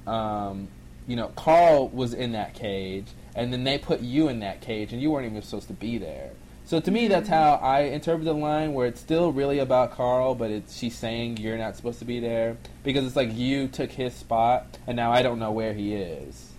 [0.06, 0.68] um,
[1.08, 4.94] you know, Carl was in that cage, and then they put you in that cage,
[4.94, 6.32] and you weren't even supposed to be there.
[6.66, 10.36] So to me, that's how I interpret the line, where it's still really about Carl,
[10.36, 13.92] but it's she's saying you're not supposed to be there because it's like you took
[13.92, 16.52] his spot, and now I don't know where he is.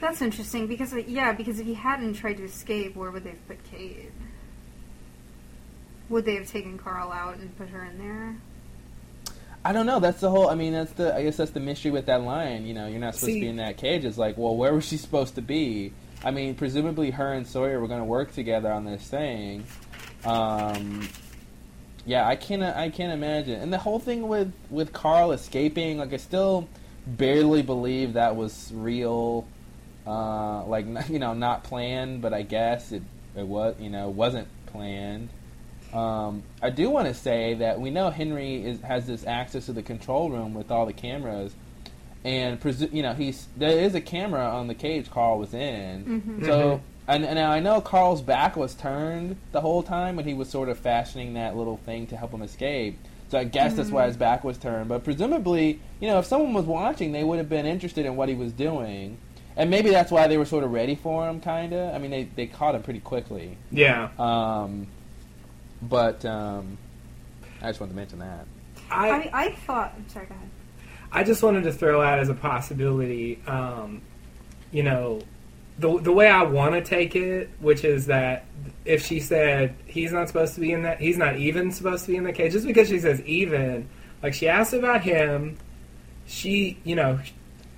[0.00, 3.46] That's interesting because yeah, because if he hadn't tried to escape, where would they have
[3.46, 4.10] put Kate?
[6.08, 8.36] Would they have taken Carl out and put her in there?
[9.64, 10.00] I don't know.
[10.00, 10.48] That's the whole.
[10.48, 11.14] I mean, that's the.
[11.14, 12.66] I guess that's the mystery with that line.
[12.66, 14.04] You know, you're not supposed See- to be in that cage.
[14.04, 15.92] It's like, well, where was she supposed to be?
[16.24, 19.64] I mean, presumably her and Sawyer were going to work together on this thing.
[20.24, 21.08] Um,
[22.04, 22.62] yeah, I can't.
[22.62, 23.60] I can't imagine.
[23.60, 26.68] And the whole thing with with Carl escaping, like, I still
[27.06, 29.46] barely believe that was real.
[30.04, 33.02] Uh, like, you know, not planned, but I guess it
[33.36, 33.76] it was.
[33.78, 35.28] You know, wasn't planned.
[35.92, 39.72] Um, I do want to say that we know Henry is, has this access to
[39.72, 41.54] the control room with all the cameras,
[42.24, 46.22] and presu- you know he's there is a camera on the cage Carl was in.
[46.40, 46.44] Mhm.
[46.46, 50.34] So and, and now I know Carl's back was turned the whole time when he
[50.34, 52.96] was sort of fashioning that little thing to help him escape.
[53.28, 54.88] So I guess that's why his back was turned.
[54.88, 58.28] But presumably, you know, if someone was watching, they would have been interested in what
[58.28, 59.16] he was doing.
[59.56, 61.94] And maybe that's why they were sort of ready for him, kind of.
[61.94, 63.56] I mean, they, they caught him pretty quickly.
[63.70, 64.10] Yeah.
[64.18, 64.86] Um,
[65.82, 66.78] but um,
[67.60, 68.46] I just wanted to mention that.
[68.90, 69.94] I, I, I thought.
[69.96, 70.26] I'm sorry.
[70.26, 70.48] Go ahead.
[71.12, 74.00] I just wanted to throw out as a possibility, um,
[74.70, 75.20] you know,
[75.78, 78.46] the the way I want to take it, which is that
[78.84, 82.12] if she said he's not supposed to be in that, he's not even supposed to
[82.12, 83.88] be in the cage, just because she says even,
[84.22, 85.58] like she asked about him,
[86.26, 87.20] she, you know,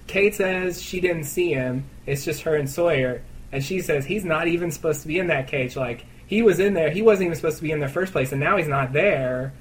[0.06, 1.84] Kate says she didn't see him.
[2.06, 5.26] It's just her and Sawyer, and she says he's not even supposed to be in
[5.28, 5.74] that cage.
[5.74, 8.32] Like he was in there, he wasn't even supposed to be in the first place,
[8.32, 9.52] and now he's not there.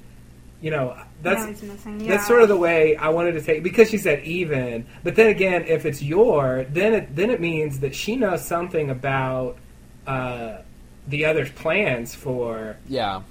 [0.60, 2.00] You know, that's Now he's missing.
[2.00, 2.08] Yeah.
[2.08, 4.86] that's sort of the way I wanted to take because she said even.
[5.02, 8.88] But then again, if it's your, then it then it means that she knows something
[8.90, 9.58] about
[10.06, 10.58] uh,
[11.06, 13.22] the other's plans for Yeah.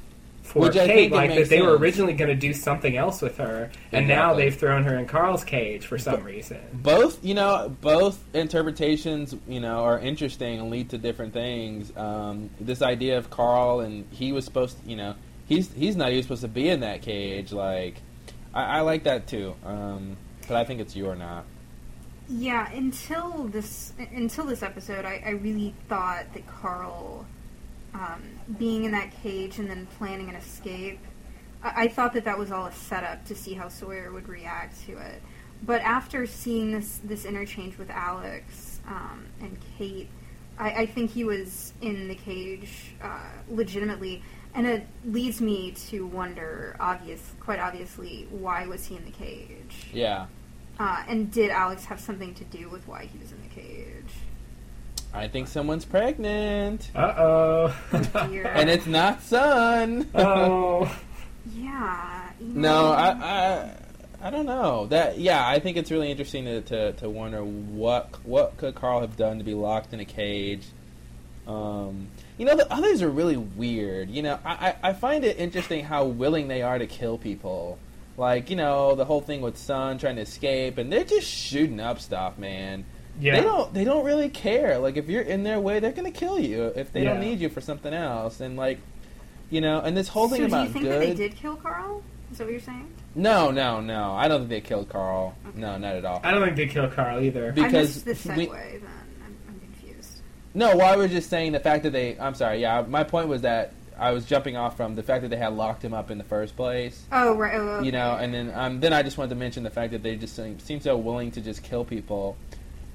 [0.54, 3.38] For Which Kate, like that makes they were originally going to do something else with
[3.38, 6.60] her, and now they've thrown her in Carl's cage for some reason.
[6.72, 11.92] both you know both interpretations you know are interesting and lead to different things.
[11.98, 15.16] Um, this idea of carl and he was supposed to, you know
[15.48, 17.96] he's he's not even supposed to be in that cage like
[18.54, 20.18] i, I like that too um,
[20.48, 21.46] but i think it's you or not.
[22.30, 27.26] Yeah, until this until this episode, I, I really thought that Carl
[27.94, 28.24] um,
[28.58, 31.00] being in that cage and then planning an escape,
[31.64, 34.86] I, I thought that that was all a setup to see how Sawyer would react
[34.86, 35.22] to it.
[35.66, 40.10] But after seeing this this interchange with Alex um, and Kate,
[40.60, 44.22] I, I think he was in the cage uh, legitimately,
[44.54, 49.88] and it leads me to wonder, obvious, quite obviously, why was he in the cage?
[49.94, 50.26] yeah
[50.80, 53.93] Uh, and did Alex have something to do with why he was in the cage?
[55.14, 57.76] I think someone's pregnant Uh oh.
[58.24, 60.96] And it's not Sun oh.
[61.56, 62.32] yeah.
[62.40, 63.70] No, I, I,
[64.24, 64.88] I don't know.
[64.88, 69.02] That yeah, I think it's really interesting to, to, to wonder what what could Carl
[69.02, 70.66] have done to be locked in a cage.
[71.46, 72.08] Um,
[72.38, 74.10] you know, the others are really weird.
[74.10, 77.80] You know, I, I I find it interesting how willing they are to kill people.
[78.18, 81.80] Like you know, the whole thing with Sun trying to escape, and they're just shooting
[81.80, 82.86] up stuff, man.
[83.20, 83.36] Yeah.
[83.38, 84.78] They don't they don't really care.
[84.80, 87.50] Like if you're in their way, they're gonna kill you if they don't need you
[87.50, 88.40] for something else.
[88.40, 88.80] And like,
[89.50, 90.94] you know, and this whole thing so about do you think good.
[91.02, 92.02] that they did kill Carl?
[92.32, 92.90] Is that what you're saying?
[93.14, 94.14] No, no, no.
[94.14, 95.36] I don't think they killed Carl.
[95.54, 96.20] No, not at all.
[96.24, 97.52] I don't think they killed Carl either.
[97.52, 98.38] Be- I Because missed the segue.
[98.38, 98.82] we- then
[99.24, 100.22] I'm, I'm confused.
[100.56, 102.18] No, well, I was just saying the fact that they.
[102.20, 102.62] I'm sorry.
[102.62, 105.54] Yeah, my point was that I was jumping off from the fact that they had
[105.54, 107.04] locked him up in the first place.
[107.12, 107.54] Oh right.
[107.54, 107.86] Oh, okay.
[107.86, 110.16] You know, and then um, then I just wanted to mention the fact that they
[110.16, 112.36] just seem, seem so willing to just kill people,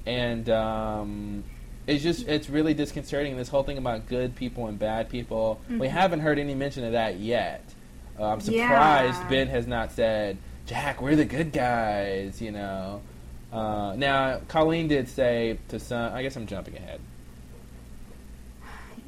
[0.05, 1.43] and um,
[1.87, 3.35] it's just it's really disconcerting.
[3.37, 5.59] This whole thing about good people and bad people.
[5.69, 5.89] We Mhm.
[5.89, 7.63] haven't heard any mention of that yet.
[8.19, 9.29] Uh, I'm surprised Yeah.
[9.29, 13.01] Ben has not said, "Jack, we're the good guys." You know.
[13.51, 16.13] Uh, now, Colleen did say to some.
[16.13, 16.99] I guess I'm jumping ahead.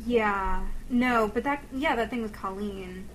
[0.05, 0.63] Yeah.
[0.89, 3.07] No, but that yeah that thing with Colleen.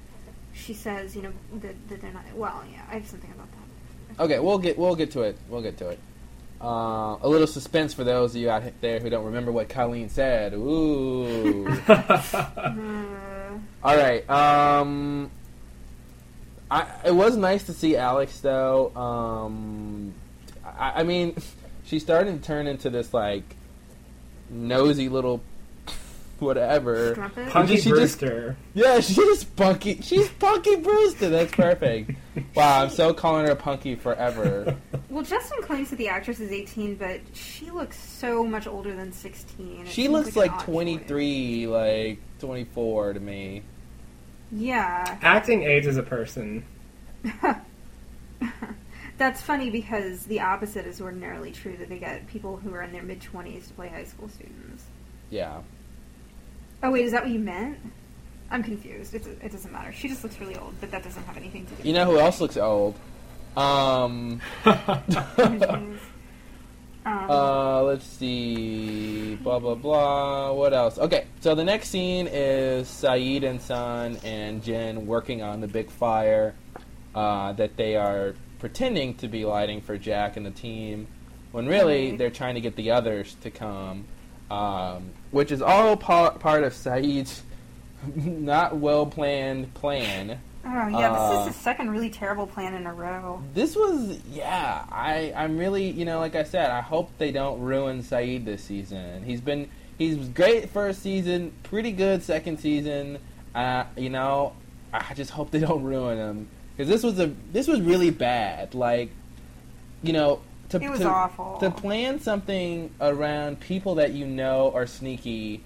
[0.54, 2.22] She says you know that, that they're not.
[2.34, 4.22] Well, yeah, I have something about that.
[4.24, 5.36] Okay, we'll get we'll get to it.
[5.48, 5.98] We'll get to it.
[6.60, 10.08] Uh, a little suspense for those of you out there who don't remember what Colleen
[10.08, 10.54] said.
[10.54, 11.66] Ooh.
[13.82, 14.28] All right.
[14.28, 15.30] Um,
[16.70, 18.94] I, it was nice to see Alex though.
[18.96, 20.14] Um,
[20.64, 21.36] I, I mean,
[21.84, 23.44] she's starting to turn into this like
[24.48, 25.42] nosy little
[26.38, 27.12] whatever.
[27.12, 27.48] Strumpet?
[27.48, 28.56] Punky She just- Brewster.
[28.74, 30.00] Yeah, she's Punky.
[30.02, 31.28] She's Punky Brewster.
[31.30, 32.12] That's perfect.
[32.54, 34.76] wow, I'm so calling her Punky forever.
[35.08, 39.12] Well, Justin claims that the actress is 18, but she looks so much older than
[39.12, 39.86] 16.
[39.86, 43.62] It She looks like, like an odd 23, like 24 to me.
[44.52, 45.16] Yeah.
[45.22, 46.64] Acting age ages a person.
[49.18, 52.92] That's funny because the opposite is ordinarily true that they get people who are in
[52.92, 54.84] their mid 20s to play high school students.
[55.30, 55.60] Yeah.
[56.82, 57.78] Oh, wait, is that what you meant?
[58.50, 59.14] I'm confused.
[59.14, 59.92] It's, it doesn't matter.
[59.92, 62.18] She just looks really old, but that doesn't have anything to do You know who
[62.18, 62.98] else looks old?
[63.56, 64.40] Um.
[64.64, 65.98] um,
[67.06, 69.36] Uh, let's see.
[69.36, 70.52] Blah blah blah.
[70.52, 70.98] What else?
[70.98, 75.88] Okay, so the next scene is Sayid and Sun and Jin working on the big
[75.88, 76.56] fire
[77.14, 81.06] uh, that they are pretending to be lighting for Jack and the team,
[81.52, 84.04] when really they're trying to get the others to come,
[84.50, 87.42] um, which is all pa- part of Sayid's
[88.16, 90.40] not well planned plan.
[90.64, 93.42] oh, yeah, uh, this is the second really terrible plan in a row.
[93.52, 94.86] This was, yeah.
[94.90, 98.64] I, I'm really, you know, like I said, I hope they don't ruin Sayid this
[98.64, 99.24] season.
[99.24, 99.68] He's been,
[99.98, 103.18] he's great first season, pretty good second season.
[103.54, 104.54] Uh, you know,
[104.90, 108.74] I just hope they don't ruin him because this was a, this was really bad.
[108.74, 109.10] Like,
[110.02, 110.40] you know,
[110.70, 111.59] to It was to, awful.
[111.59, 115.62] to plan something around people that you know are sneaky.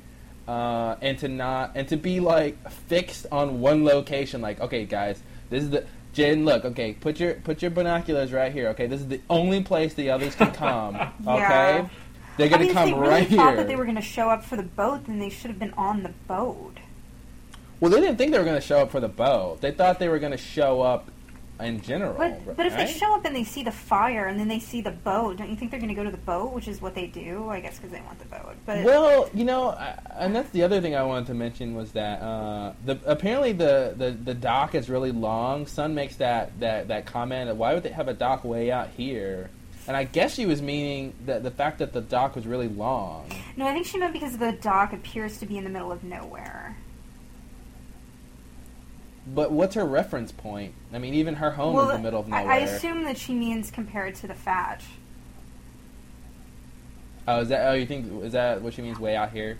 [0.48, 5.22] Uh, and to not and to be like fixed on one location like okay guys
[5.48, 8.68] this is the Jen, look, okay, put your put your binoculars right here.
[8.70, 10.97] Okay, this is the only place the others can come.
[11.24, 11.89] Okay, Yeah.
[12.36, 13.56] they're I gonna mean, come if they really right thought here.
[13.59, 15.74] that they were going to show up for the boat, then they should have been
[15.74, 16.78] on the boat.
[17.78, 19.60] Well, they didn't think they were gonna show up for the boat.
[19.60, 21.09] They thought they were gonna show up
[21.62, 22.14] in general.
[22.14, 22.86] But but if right?
[22.86, 25.50] they show up and they see the fire and then they see the boat, don't
[25.50, 27.48] you think they're going to go to the boat, which is what they do?
[27.48, 28.56] I guess because they want the boat.
[28.66, 31.92] But Well, you know, I, and that's the other thing I wanted to mention was
[31.92, 35.66] that uh, the apparently the, the, the dock is really long.
[35.66, 37.54] Sun makes that, that, that comment.
[37.56, 39.50] Why would they have a dock way out here?
[39.86, 43.30] And I guess she was meaning that the fact that the dock was really long.
[43.56, 46.04] no, I think she meant because the dock appears to be in the middle of
[46.04, 46.76] nowhere.
[49.35, 50.74] But what's her reference point?
[50.93, 52.51] I mean, even her home is in the middle of nowhere.
[52.51, 54.85] I assume that she means compared to the Hatch.
[57.28, 57.70] oh, is that?
[57.70, 58.98] Oh, you think is that what she means?
[58.98, 59.59] Way out here?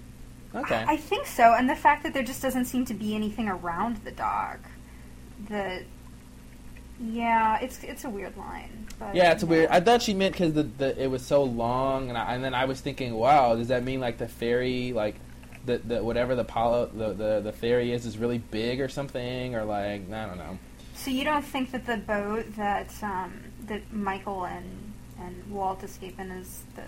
[0.55, 0.75] Okay.
[0.75, 3.49] I, I think so, and the fact that there just doesn't seem to be anything
[3.49, 4.59] around the dock.
[5.49, 5.83] That,
[7.01, 8.89] yeah, it's it's a weird line.
[8.99, 9.69] But, Yeah, it's you weird.
[9.71, 12.55] I thought she meant because the, the it was so long, and I, and then
[12.55, 15.15] I was thinking, wow, does that mean like the ferry, like
[15.65, 19.65] the whatever the polo the, the the ferry is, is really big or something, or
[19.65, 20.59] like I don't know.
[20.95, 26.19] So you don't think that the boat that um, that Michael and and Walt escape
[26.19, 26.83] in is the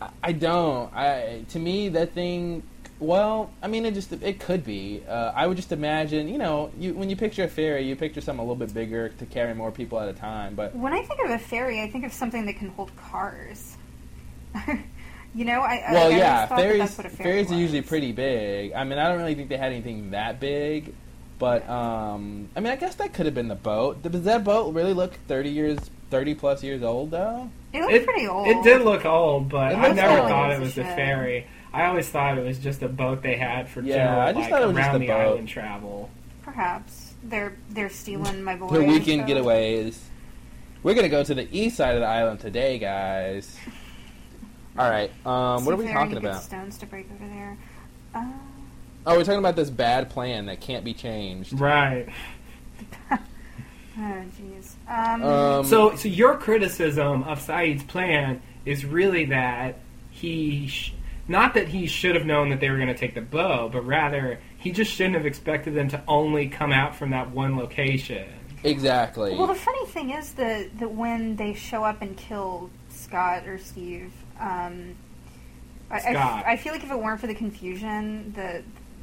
[0.00, 0.94] I, I don't.
[0.94, 2.62] I to me that thing.
[3.00, 5.02] Well, I mean, it just it could be.
[5.06, 8.20] Uh, I would just imagine, you know, you when you picture a ferry, you picture
[8.20, 10.54] something a little bit bigger to carry more people at a time.
[10.54, 13.76] But When I think of a ferry, I think of something that can hold cars.
[15.34, 17.30] you know, I, I- well, I always yeah, thought that ferries that's what a ferry
[17.30, 18.72] ferries are usually pretty big.
[18.72, 20.94] I mean, I don't really think they had anything that big,
[21.38, 24.02] but um, I mean, I guess that could have been the boat.
[24.02, 25.78] Does that boat really look thirty years,
[26.10, 27.50] thirty plus years old though?
[27.72, 28.46] It looked It, pretty old.
[28.46, 30.28] it did look old, but I never old.
[30.28, 30.94] thought it was a ship.
[30.94, 31.46] ferry.
[31.72, 34.38] I always thought it was just a boat they had for Yeah, general I just
[34.42, 35.20] like, thought it was just around the boat.
[35.32, 36.10] island travel.
[36.42, 38.68] Perhaps they're they're stealing my boy.
[38.68, 39.96] The weekend so- getaways.
[40.84, 43.56] We're gonna go to the east side of the island today, guys.
[44.78, 45.10] All right.
[45.24, 46.42] Um, what are we talking about?
[46.42, 47.56] Stones to break over there.
[48.14, 48.26] Uh,
[49.06, 51.60] Oh, we're talking about this bad plan that can't be changed.
[51.60, 52.08] Right.
[53.12, 53.18] oh
[53.98, 54.72] jeez.
[54.88, 59.76] Um, Um, So, so your criticism of Sayid's plan is really that
[60.10, 60.94] he, sh-
[61.28, 63.82] not that he should have known that they were going to take the bow, but
[63.86, 68.26] rather he just shouldn't have expected them to only come out from that one location.
[68.62, 69.34] exactly.
[69.36, 73.58] Well, the funny thing is that that when they show up and kill Scott or
[73.58, 74.94] Steve, um,
[75.90, 76.46] I, I f- Scott.
[76.46, 78.62] I feel like if it weren't for the confusion, the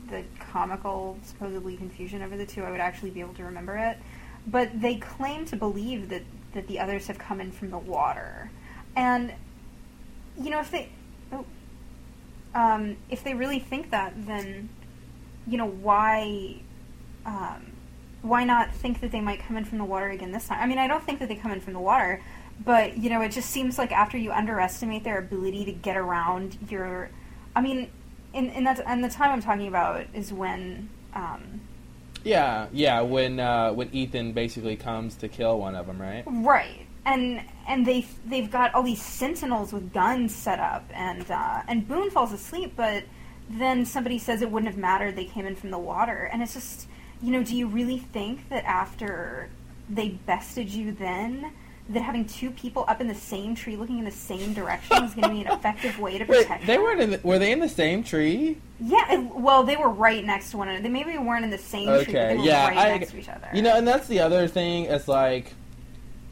[0.09, 3.97] the comical supposedly confusion over the two, I would actually be able to remember it.
[4.47, 8.51] But they claim to believe that that the others have come in from the water,
[8.95, 9.33] and
[10.39, 10.89] you know if they.
[11.31, 11.45] Oh,
[12.53, 14.69] um, if they really think that, then
[15.47, 16.57] you know why
[17.25, 17.71] um,
[18.21, 20.59] why not think that they might come in from the water again this time?
[20.61, 22.21] I mean, I don't think that they come in from the water,
[22.63, 26.57] but you know, it just seems like after you underestimate their ability to get around
[26.69, 27.09] your,
[27.55, 27.89] I mean,
[28.33, 31.61] in in that and the time I'm talking about is when, um,
[32.23, 33.01] Yeah, yeah.
[33.01, 36.23] When uh, when Ethan basically comes to kill one of them, right?
[36.25, 36.85] Right.
[37.05, 41.87] And and they they've got all these sentinels with guns set up, and uh, and
[41.87, 43.03] Boone falls asleep, but
[43.49, 45.15] then somebody says it wouldn't have mattered.
[45.15, 46.87] They came in from the water, and it's just
[47.21, 49.49] you know, do you really think that after
[49.89, 51.51] they bested you then?
[51.89, 55.13] That having two people up in the same tree looking in the same direction is
[55.13, 56.83] going to be an effective way to Wait, protect they them?
[56.83, 57.09] weren't in.
[57.11, 58.57] The, were they in the same tree?
[58.79, 60.83] Yeah, it- well, they were right next to one another.
[60.83, 63.11] They maybe weren't in the same tree, but Okay, they were yeah, right I- next
[63.11, 63.49] to each other.
[63.53, 64.85] You know, and that's the other thing.
[64.85, 65.53] It's like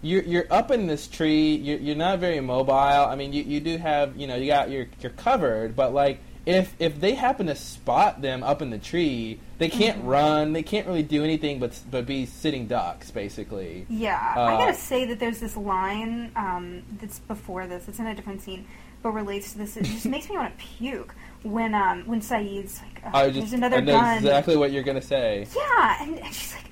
[0.02, 1.56] you're you're up in this tree.
[1.56, 2.74] You're, you're not very mobile.
[2.74, 6.22] I mean, you, you do have you know you got you're you're covered, but like
[6.46, 10.08] if if they happen to spot them up in the tree, they can't Mm-hmm.
[10.08, 10.54] run.
[10.54, 13.86] They can't really do anything but but be sitting ducks, basically.
[13.90, 17.88] Yeah, I Uh, gotta say that there's this line um, that's before this.
[17.88, 18.66] It's in a different scene,
[19.04, 19.78] but relates to this.
[19.78, 21.14] It just makes me want to puke
[21.44, 24.84] when um, when Sayid's like, "Ugh, I "There's another I know gun." exactly what you're
[24.84, 25.46] gonna say.
[25.56, 26.66] Yeah, and, and she's like,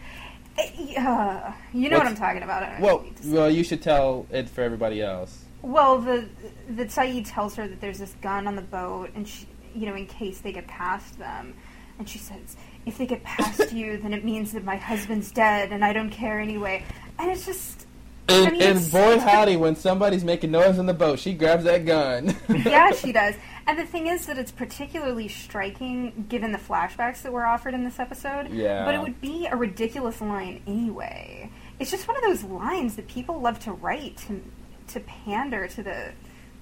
[0.57, 4.49] eh, uh, "You know what I'm talking about." I Well, well, you should tell it
[4.49, 5.43] for everybody else.
[5.61, 6.27] Well, the
[6.69, 9.47] that Sayid tells her that there's this gun on the boat, and she,
[9.77, 11.53] you know, in case they get past them,
[11.99, 12.55] and she says,
[12.85, 16.09] "If they get past you, then it means that my husband's dead, and I don't
[16.09, 16.83] care anyway."
[17.19, 17.85] And it's just,
[18.29, 21.33] And, I mean, and it's- boy howdy, when somebody's making noise on the boat, she
[21.33, 22.35] grabs that gun.
[22.49, 23.35] yeah, she does.
[23.65, 27.83] And the thing is that it's particularly striking given the flashbacks that were offered in
[27.83, 28.49] this episode.
[28.49, 28.85] Yeah.
[28.85, 31.49] But it would be a ridiculous line anyway.
[31.79, 34.41] It's just one of those lines that people love to write to
[34.89, 36.11] to pander to the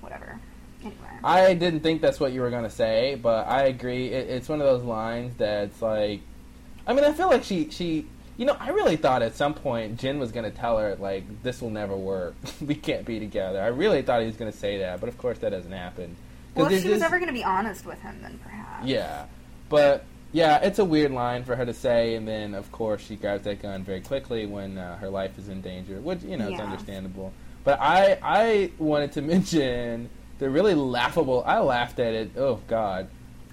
[0.02, 0.40] whatever.
[0.86, 1.20] Anyway.
[1.24, 4.08] I didn't think that's what you were gonna say, but I agree.
[4.10, 6.22] It, it's one of those lines that's like,
[6.88, 8.06] I mean, I feel like she she,
[8.38, 11.62] you know, I really thought at some point Jin was gonna tell her like, this
[11.62, 12.36] will never work.
[12.62, 13.62] we can't be together.
[13.62, 16.16] I really thought he was gonna say that, but of course that doesn't happen.
[16.56, 18.86] well, if she was just- ever going to be honest with him, then perhaps.
[18.88, 19.26] yeah,
[19.70, 23.16] but yeah, it's a weird line for her to say, and then of course she
[23.16, 26.50] grabs that gun very quickly when uh, her life is in danger, which you know
[26.50, 27.32] is understandable.
[27.64, 30.10] But I I wanted to mention
[30.40, 31.44] the really laughable.
[31.46, 32.32] I laughed at it.
[32.38, 33.08] Oh God.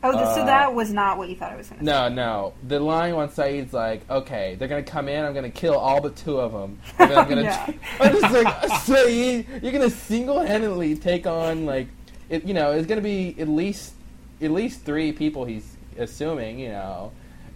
[0.05, 1.93] Oh, th- so Uh, that was not what you thought it was going to say.
[1.93, 2.55] No, no.
[2.67, 5.25] The line on Sayid's like, okay, they're gonna come in.
[5.25, 6.81] I'm gonna kill all but two of them.
[6.99, 7.43] And then I'm gonna.
[7.45, 7.73] Yeah.
[8.01, 8.47] I'm just like,
[8.83, 11.87] Sayid, you're gonna single-handedly take on like,
[12.29, 13.93] it, you know, it's gonna be at least
[14.41, 15.45] at least three people.
[15.45, 17.13] He's assuming, you know,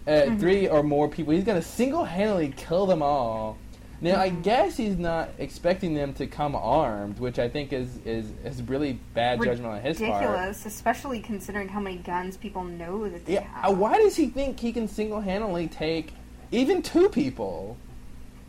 [0.07, 0.37] uh, Mm-hmm.
[0.37, 1.33] three or more people.
[1.33, 3.57] He's gonna single-handedly kill them all.
[3.99, 8.31] Now, I guess he's not expecting them to come armed, which I think is is,
[8.43, 10.21] is really bad judgment on his part.
[10.21, 13.77] Ridiculous, especially considering how many guns people know that they Yeah, uh, have.
[13.77, 16.13] why does he think he can single-handedly take
[16.51, 17.77] even two people?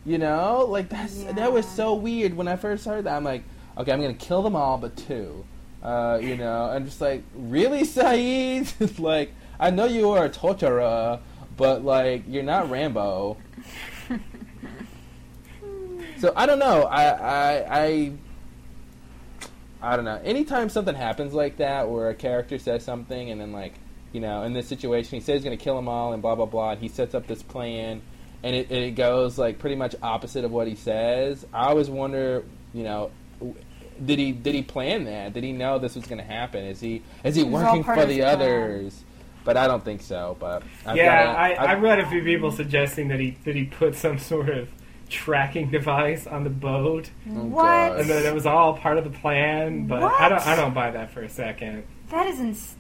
[0.05, 3.17] You know, like that's that was so weird when I first heard that.
[3.17, 3.43] I'm like,
[3.79, 5.45] okay, I'm gonna kill them all but two.
[5.83, 8.99] Uh, you know, I'm just like, really, Sayid?
[8.99, 11.21] like, I know you are a torturer,
[11.57, 13.39] but like, you're not Rambo.
[16.21, 16.83] so I don't know.
[16.85, 18.13] I I I.
[19.81, 20.21] I don't know.
[20.25, 23.75] Anytime something happens like that, where a character says something, and then like,
[24.13, 26.35] you know, in this situation, he says he's going to kill them all, and blah
[26.35, 28.03] blah blah, and he sets up this plan,
[28.43, 31.47] and it, it goes like pretty much opposite of what he says.
[31.53, 33.13] I always wonder, you know,
[34.05, 35.33] did he did he plan that?
[35.33, 36.65] Did he know this was going to happen?
[36.65, 38.35] Is he is he It was all working for the his plan.
[38.35, 39.05] others?
[39.45, 40.37] But I don't think so.
[40.41, 43.55] But I've yeah, gotta- I, I I've- read a few people suggesting that he that
[43.55, 44.69] he put some sort of
[45.09, 47.63] tracking device on the boat, Oh, what?
[47.65, 48.01] God.
[48.01, 49.87] and that it was all part of the plan.
[49.87, 51.85] But I don't I don't buy that for a second.
[52.11, 52.75] That is ins-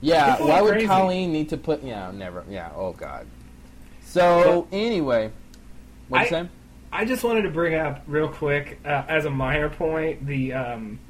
[0.00, 0.86] Yeah, why are would crazy.
[0.86, 1.82] Colleen need to put?
[1.82, 2.44] Yeah, never.
[2.48, 3.26] Yeah, oh god.
[4.02, 5.32] So anyway,
[6.08, 6.48] what you I- saying?
[6.92, 11.00] I just wanted to bring up real quick uh, as a minor point the um,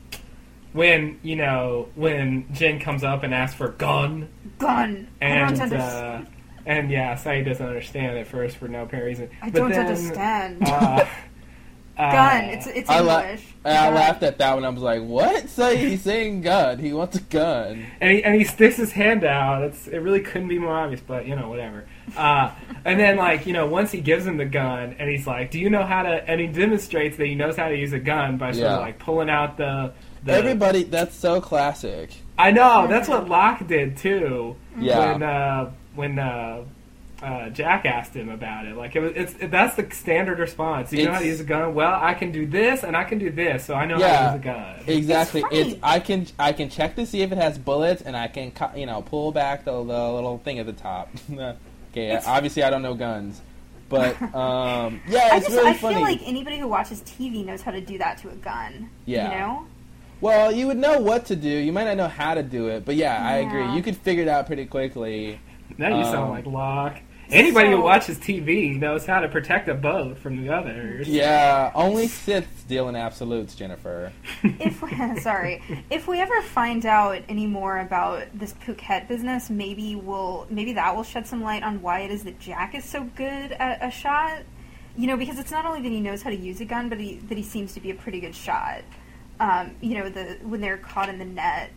[0.73, 5.09] when you know when Jin comes up and asks for gun gun.
[5.21, 6.27] I and don't uh, understand.
[6.67, 9.31] And yeah, Sayid doesn't understand at first for no apparent reason.
[9.43, 10.63] I But don't then, understand.
[10.67, 11.05] Uh,
[11.99, 12.45] uh, gun.
[12.45, 13.45] It's it's I la- English.
[13.65, 14.65] I laughed at that one.
[14.65, 15.49] I was like, "What?
[15.49, 16.79] Say he's saying gun.
[16.79, 19.63] He wants a gun." and he, and he sticks his hand out.
[19.63, 21.85] It's it really couldn't be more obvious, but you know whatever.
[22.17, 22.51] Uh,
[22.85, 25.59] and then like you know once he gives him the gun and he's like, "Do
[25.59, 28.39] you know how to?" And he demonstrates that he knows how to use a gun
[28.39, 28.75] by sort Yeah.
[28.77, 29.93] of like pulling out the.
[30.25, 32.11] the Everybody, that's so classic.
[32.39, 34.57] I know that's what Locke did too.
[34.79, 35.13] Yeah.
[35.13, 36.65] When uh, when uh,
[37.23, 40.93] uh, Jack asked him about it, like it was, it's it, that's the standard response.
[40.93, 41.75] You know how to It's- use a gun?
[41.75, 44.19] Well, I can do this and I can do this, so I know how Yeah.
[44.19, 44.75] to use a gun.
[44.99, 45.45] Exactly.
[45.51, 45.81] It's It's.
[45.83, 48.87] I can I can check to see if it has bullets, and I can you
[48.87, 51.09] know pull back the, the little thing at the top.
[51.33, 53.41] okay, It's- obviously I don't know guns,
[53.89, 55.95] but um, yeah, I it's just really I funny.
[55.95, 58.91] feel like anybody who watches TV knows how to do that to a gun.
[59.07, 59.31] Yeah.
[59.33, 59.67] You know?
[60.21, 61.49] Well, you would know what to do.
[61.49, 63.75] You might not know how to do it, but yeah, I agree.
[63.75, 65.39] You could figure it out pretty quickly.
[65.79, 67.01] Now you sound Um, like Locke.
[67.31, 71.09] Anybody So- who watches TV knows how to protect a boat from the others.
[71.09, 74.13] Yeah, only Siths deal in absolutes, Jennifer.
[74.43, 74.83] if
[75.23, 80.75] sorry, if we ever find out any more about this Phuket business, maybe we'll maybe
[80.75, 83.79] that will shed some light on why it is that Jack is so good at
[83.83, 84.41] a shot.
[84.97, 87.01] You know, because it's not only that he knows how to use a gun, but
[87.01, 88.83] he, that he seems to be a pretty good shot.
[89.41, 91.71] Um, you know, the when they're caught in the net.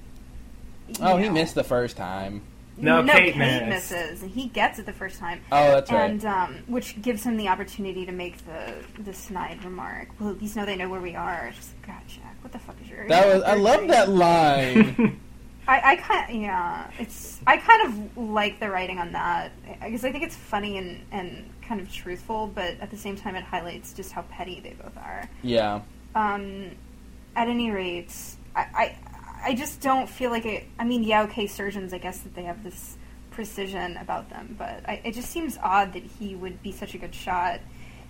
[0.90, 2.42] you Oh, he missed the first time.
[2.78, 3.38] No, no, Kate Kate,
[3.68, 3.92] missed.
[3.92, 5.42] misses, and he gets it the first time.
[5.52, 6.10] Oh, that's right.
[6.12, 8.74] and um, which gives him the opportunity to make the
[9.04, 10.10] the snide remark.
[10.20, 11.52] Well, at least now they know where we are.
[11.56, 13.08] Just God, Jack, what the fuck is your?
[13.08, 13.44] That was.
[13.44, 15.20] I love that line.
[15.70, 19.52] I, I kind yeah, it's I kind of like the writing on that
[19.84, 23.36] because I think it's funny and and kind of truthful, but at the same time
[23.36, 25.30] it highlights just how petty they both are.
[25.44, 25.82] yeah.
[26.16, 26.72] Um,
[27.36, 28.12] at any rate,
[28.56, 28.96] I,
[29.44, 30.66] I just don't feel like it.
[30.80, 32.98] I mean, yeah, okay, surgeons, I guess that they have this
[33.32, 36.98] precision about them, but I, it just seems odd that he would be such a
[36.98, 37.60] good shot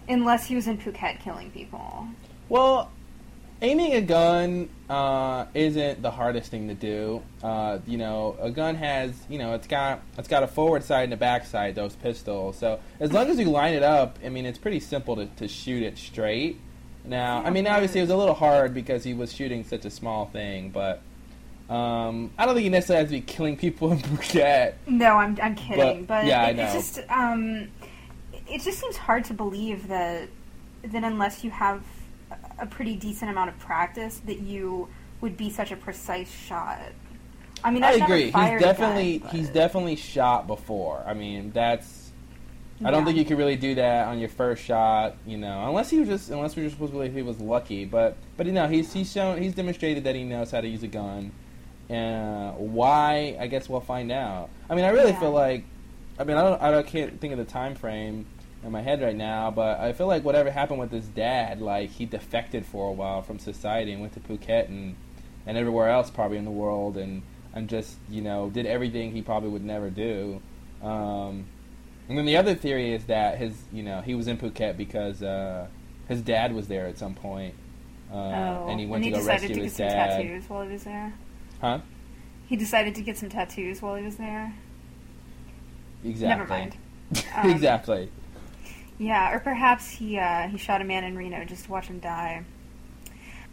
[0.08, 2.08] unless he was in Phuket killing people.
[2.48, 2.90] Well,
[3.62, 7.22] aiming a gun uh, isn't the hardest thing to do.
[7.44, 11.06] Uh, you know, a gun has you know it's got it's got a forward side
[11.06, 11.76] and a back side.
[11.76, 12.58] Those pistols.
[12.58, 15.48] So as long as you line it up, I mean, it's pretty simple to, to
[15.48, 16.60] shoot it straight.
[17.04, 19.90] Now, I mean, obviously it was a little hard because he was shooting such a
[19.90, 21.02] small thing, but
[21.70, 24.76] um, I don't think he necessarily has to be killing people in Phuket.
[24.88, 26.64] No, I'm I'm kidding, But- but, yeah, I it, know.
[26.64, 27.68] it's just um,
[28.48, 30.30] it just seems hard to believe that
[30.84, 31.84] that unless you have
[32.60, 34.88] a pretty decent amount of practice, that you
[35.22, 36.80] would be such a precise shot.
[37.64, 38.26] I mean, I agree.
[38.26, 41.04] He's definitely he's definitely shot before.
[41.06, 42.12] I mean, that's
[42.84, 45.90] I don't think you could really do that on your first shot, you know, unless
[45.90, 47.86] he was just unless we were supposed to believe he was lucky.
[47.86, 50.84] But but you know, he's he's shown he's demonstrated that he knows how to use
[50.84, 51.32] a gun.
[51.90, 53.38] Uh, why?
[53.40, 54.50] I guess we'll find out.
[54.70, 55.20] I mean, I really Yeah.
[55.20, 55.64] feel like,
[56.20, 58.26] I mean, I don't I don't, can't think of the time frame
[58.64, 61.90] in my head right now, but I feel like whatever happened with his dad, like
[61.92, 64.96] he defected for a while from society and went to Phuket and
[65.46, 67.22] and everywhere else probably in the world and
[67.54, 70.42] and just you know did everything he probably would never do.
[70.84, 71.46] Um,
[72.10, 75.24] and then the other theory is that his you know he was in Phuket because
[75.24, 75.68] uh,
[76.10, 77.54] his dad was there at some point,
[78.12, 80.10] uh, Oh, and he went he to go rescue to his dad.
[80.18, 81.14] tattoos while he was there.
[81.62, 81.80] Huh?
[82.48, 84.54] He decided to get some tattoos while he was there.
[86.04, 86.28] Exactly.
[86.28, 86.78] Never mind.
[87.34, 88.12] Um, exactly.
[88.98, 92.00] Yeah, or perhaps he uh, he shot a man in Reno just to watch him
[92.00, 92.44] die.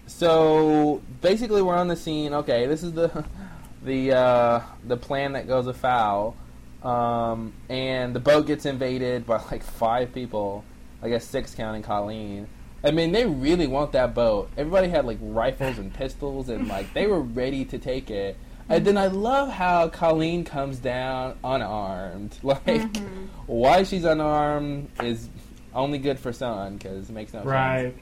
[0.07, 2.35] So basically, we're on the scene.
[2.35, 3.25] Okay, this is the
[3.85, 6.35] the uh, the plan that goes afoul,
[6.83, 10.65] um, and the boat gets invaded by like five people.
[11.03, 12.49] I guess six counting Colleen.
[12.85, 14.51] I mean, they really want that boat.
[14.57, 18.37] Everybody had like rifles and pistols, and like they were ready to take it.
[18.69, 22.37] And then I love how Colleen comes down unarmed.
[22.43, 23.29] Like, Mhm.
[23.47, 25.29] why she's unarmed is
[25.75, 27.49] only good for Sun because it makes no sense.
[27.51, 27.95] Right.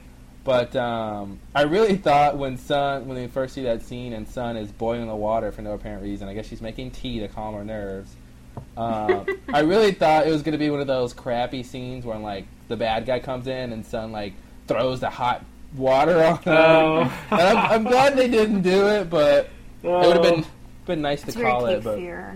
[0.45, 4.57] But um, I really thought when Sun, when we first see that scene and Sun
[4.57, 7.55] is boiling the water for no apparent reason, I guess she's making tea to calm
[7.55, 8.13] her nerves.
[8.77, 12.17] Um, I really thought it was going to be one of those crappy scenes where
[12.17, 14.33] like the bad guy comes in and Sun like
[14.67, 15.43] throws the hot
[15.75, 16.47] water on them.
[16.47, 17.13] Oh.
[17.31, 19.49] and I'm, I'm glad they didn't do it, but
[19.81, 20.85] it would have been Oh.
[20.85, 21.83] been nice It's to call it.
[21.83, 22.35] But Fear.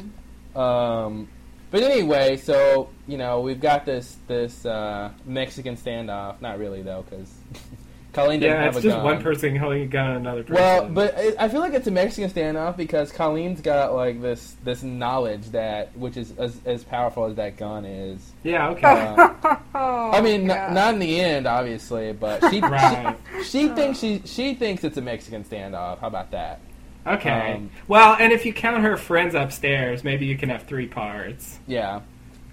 [0.56, 1.28] um,
[1.70, 6.42] but anyway, so you know we've got this this uh, Mexican standoff.
[6.42, 7.32] Not really though, because
[8.18, 10.56] Colleen doesn't Yeah, have it's just one person holding a gun on another person.
[10.56, 14.56] Well, but it, I feel like it's a Mexican standoff because Colleen's got like this
[14.64, 18.32] this knowledge that which is as, as powerful as that gun is.
[18.44, 18.88] yeah, okay.
[18.88, 19.34] Uh,
[19.76, 23.16] oh, I mean, n- not in the end, obviously, but she Right.
[23.38, 26.00] she, she thinks she she thinks it's a Mexican standoff.
[26.00, 26.60] How about that?
[27.06, 27.54] Okay.
[27.54, 31.60] Um, well, and if you count her friends upstairs, maybe you can have three parts.
[31.68, 32.02] Yeah.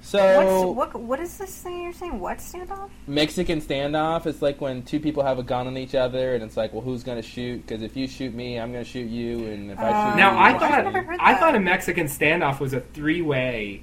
[0.04, 2.20] So What's, what what is this thing you're saying?
[2.20, 2.90] What standoff?
[3.06, 6.58] Mexican standoff It's like when two people have a gun on each other, and it's
[6.58, 7.66] like, well, who's going to shoot?
[7.66, 10.32] Because if you shoot me, I'm going to shoot you, and if I shoot Now,
[10.32, 11.06] you, I you'll thought shoot I've never me.
[11.06, 13.82] heard I thought a Mexican standoff was a three-way,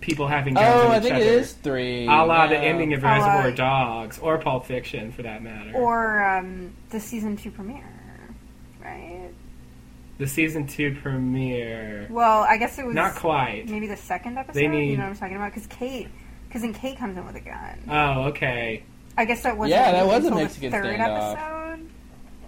[0.00, 1.24] people having guns Oh, on I each think other.
[1.24, 2.04] it is three.
[2.06, 2.60] A la the Yeah.
[2.60, 5.72] ending of A la- Reservoir Dogs or Pulp Fiction, for that matter.
[5.74, 7.82] Or um, the season two premiere,
[8.80, 9.25] right?
[10.18, 12.06] The season two premiere.
[12.10, 13.68] Well, I guess it was Not quite.
[13.68, 14.54] maybe the second episode.
[14.58, 15.52] They you know what I'm talking about?
[15.52, 16.08] Because Kate,
[16.48, 17.78] because then Kate comes in with a gun.
[17.90, 18.82] Oh, okay.
[19.18, 21.32] I guess that was Yeah, that was a Mexican the third standoff.
[21.32, 21.55] episode.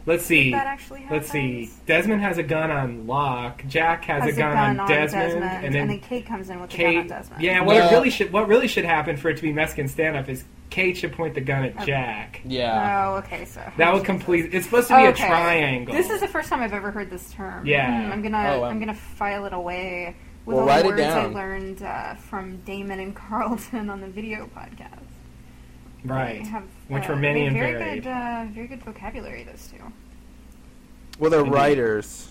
[0.08, 0.52] Let's see.
[0.52, 1.06] That actually.
[1.10, 1.70] Let's see.
[1.84, 3.62] Desmond has a gun on Locke.
[3.68, 6.78] Jack has, Has a gun, on, Desmond, Desmond, and then Kate comes in with the
[6.78, 7.42] gun on Desmond.
[7.42, 7.90] Yeah, what No.
[7.90, 11.12] really should what really should happen for it to be Mexican standoff is Kate should
[11.12, 11.84] point the gun at Okay.
[11.86, 12.40] Jack.
[12.46, 13.10] Yeah.
[13.10, 13.44] Oh, okay.
[13.44, 14.54] So That would complete.
[14.54, 15.24] It's supposed to be Okay.
[15.24, 15.94] a triangle.
[15.94, 17.66] This is the first time I've ever heard this term.
[17.66, 18.06] Yeah.
[18.06, 18.66] Hmm, I'm gonna Oh, wow.
[18.68, 20.16] I'm gonna file it away
[20.46, 21.34] with Well, all write the it words I down.
[21.34, 25.00] learned uh, from Damon and Carlton on the video podcast.
[26.04, 26.44] Right.
[26.44, 28.02] They have, Which uh, were many and very varied.
[28.04, 29.44] Good, uh, very good vocabulary.
[29.44, 29.82] Those two.
[31.18, 31.52] Well, they're Indeed.
[31.54, 32.30] writers.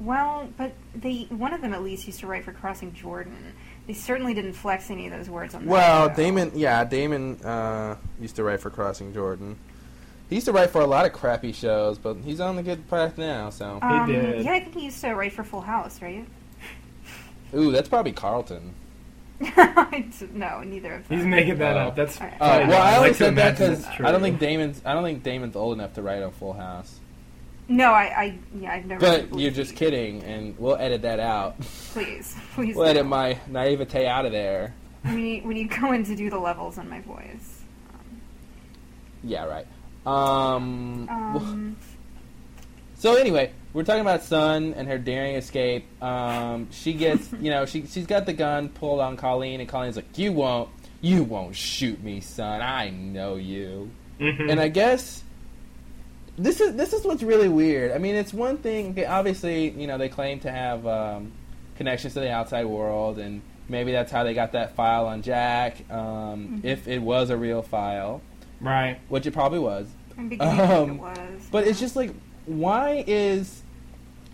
[0.00, 3.52] Well, but they one of them at least used to write for Crossing Jordan.
[3.86, 5.64] They certainly didn't flex any of those words on.
[5.66, 6.14] that Well, show.
[6.16, 9.56] Damon, yeah, Damon uh, used to write for Crossing Jordan.
[10.30, 12.88] He used to write for a lot of crappy shows, but he's on the good
[12.88, 13.50] path now.
[13.50, 14.42] So, Um, did.
[14.44, 16.26] Yeah, I think he used to write for Full House, right?
[17.54, 18.74] ooh, that's probably Carlton.
[19.40, 21.18] I d- no, neither of them.
[21.18, 21.88] He's making that Oh.
[21.88, 21.96] up.
[21.96, 22.34] That's Alright.
[22.40, 24.80] Uh, well, I like only to said that because I don't think Damon's.
[24.84, 27.00] I don't think Damon's old enough to write a Full House.
[27.66, 29.00] No, I, I yeah, I've never.
[29.00, 31.58] But you're just kidding, and we'll edit that out.
[31.92, 32.76] Please, please.
[32.76, 33.08] We'll edit don't.
[33.10, 34.74] my naivete out of there.
[35.02, 37.62] when you when you go in to do the levels on my voice.
[39.22, 39.66] Yeah, right.
[40.06, 41.76] Um, Um,
[42.96, 45.84] So anyway, we're talking about Sun and her daring escape.
[46.02, 49.96] Um, she gets, you know, she she's got the gun pulled on Colleen, and Colleen's
[49.96, 50.70] like, "You won't,
[51.02, 52.62] you won't shoot me, Sun.
[52.62, 53.90] I know you."
[54.20, 54.50] Mhm.
[54.50, 55.22] And I guess
[56.36, 57.92] this is this is what's really weird.
[57.92, 58.90] I mean, it's one thing.
[58.92, 61.32] okay, Obviously, you know, they claim to have um,
[61.76, 65.78] connections to the outside world, and maybe that's how they got that file on Jack.
[65.90, 66.64] Um, Mhm.
[66.64, 68.20] If it was a real file,
[68.60, 68.98] right.
[69.08, 69.88] which it probably was.
[70.16, 71.48] I'm beginning Um, it was.
[71.50, 72.12] But it's just like,
[72.46, 73.62] why is,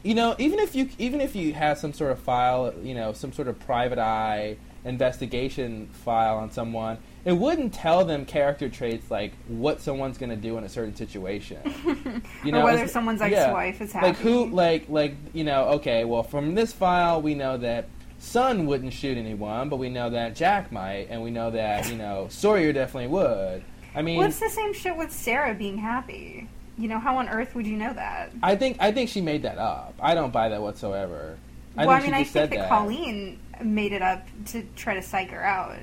[0.03, 3.13] you know, even if you even if you have some sort of file, you know,
[3.13, 9.11] some sort of private eye investigation file on someone, it wouldn't tell them character traits
[9.11, 11.59] like what someone's going to do in a certain situation.
[12.43, 14.07] You know, or whether someone's ex-wife is happy.
[14.07, 17.89] Like who, like like you know, okay, well from this file we know that.
[18.23, 21.97] Sun wouldn't shoot anyone, but we know that Jack might, and we know that you
[21.97, 23.65] know Sawyer definitely would.
[23.95, 26.47] I mean, Well, it's the same shit with Sarah being happy.
[26.81, 28.33] You know, how on earth would you know that?
[28.43, 29.95] I think I think she made that up.
[30.01, 31.37] I don't buy that whatsoever.
[31.77, 35.03] I well, I mean, I think said that, Colleen made it up to try to
[35.03, 35.77] psych her out.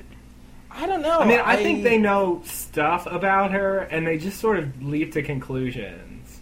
[0.71, 1.19] I don't know.
[1.19, 5.13] I mean, I, think they know stuff about her, and they just sort of leap
[5.13, 6.39] to conclusions.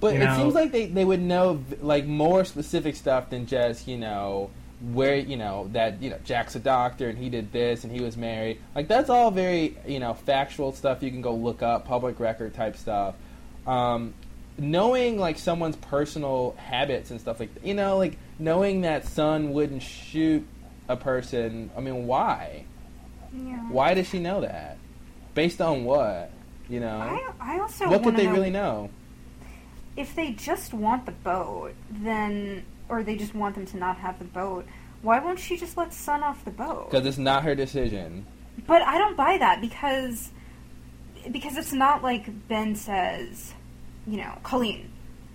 [0.00, 0.36] but you it know.
[0.36, 4.50] seems like they, they would know like more specific stuff than just you know
[4.92, 8.00] where you know that you know Jack's a doctor and he did this and he
[8.00, 8.60] was married.
[8.74, 12.54] Like that's all very you know factual stuff you can go look up, public record
[12.54, 13.16] type stuff.
[13.68, 14.14] Um,
[14.56, 19.52] knowing like someone's personal habits and stuff like that, you know like knowing that Sun
[19.52, 20.46] wouldn't shoot
[20.88, 21.70] a person.
[21.76, 22.64] I mean, why?
[23.32, 23.68] Yeah.
[23.70, 24.78] Why does she know that?
[25.34, 26.30] Based on what?
[26.68, 26.98] You know?
[26.98, 28.90] I, I also what could they know really know?
[29.98, 34.18] if they just want the boat, then or they just want them to not have
[34.18, 34.64] the boat.
[35.02, 36.90] Why won't she just let Sun off the boat?
[36.90, 38.24] Because it's not her decision.
[38.66, 40.30] But I don't buy that because
[41.30, 43.54] because it's not like Ben says,
[44.08, 44.90] you know, Colleen,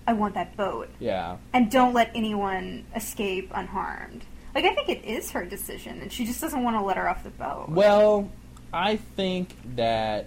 [0.06, 1.36] I want that boat, Yeah.
[1.52, 4.24] and don't let anyone escape unharmed.
[4.54, 7.08] Like I think it is her decision, and she just doesn't want to let her
[7.08, 7.68] off the boat.
[7.70, 8.30] Well,
[8.72, 10.26] I think that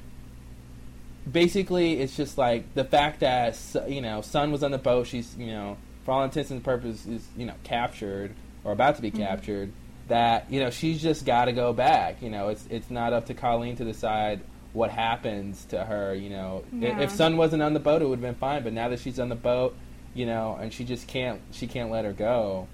[1.29, 3.57] basically it's just like the fact that
[3.87, 5.07] you know Sun was on the boat.
[5.07, 8.33] She's you know for all intents and purposes you know captured
[8.63, 9.17] or about to be Mhm.
[9.17, 9.71] captured.
[10.07, 12.21] That you know she's just got to go back.
[12.21, 14.39] You know it's it's not up to Colleen to decide
[14.77, 16.13] what happens to her.
[16.13, 16.99] You know Yeah.
[16.99, 18.63] if Sun wasn't on the boat, it would have been fine.
[18.63, 19.75] But now that she's on the boat,
[20.13, 22.67] you know, and she just can't she can't let her go.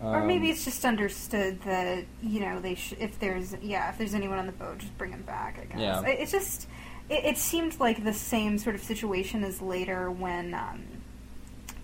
[0.00, 3.98] or Um, maybe it's just understood that you know they sh- if there's yeah if
[3.98, 5.58] there's anyone on the boat, just bring him back.
[5.62, 6.02] I guess Yeah.
[6.02, 6.66] it, it's just
[7.08, 10.82] it, it seemed like the same sort of situation as later when um,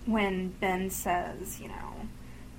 [0.05, 1.93] when Ben says you know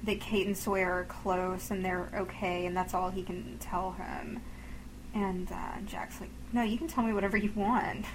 [0.04, 3.92] that Kate and Sawyer are close and they're okay, and that's all he can tell
[3.92, 4.40] him.
[5.14, 8.06] And uh, Jack's like, "No, you can tell me whatever you want."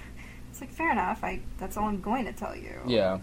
[0.50, 1.22] It's like fair enough.
[1.22, 2.80] I that's all I'm going to tell you.
[2.86, 3.18] yeah.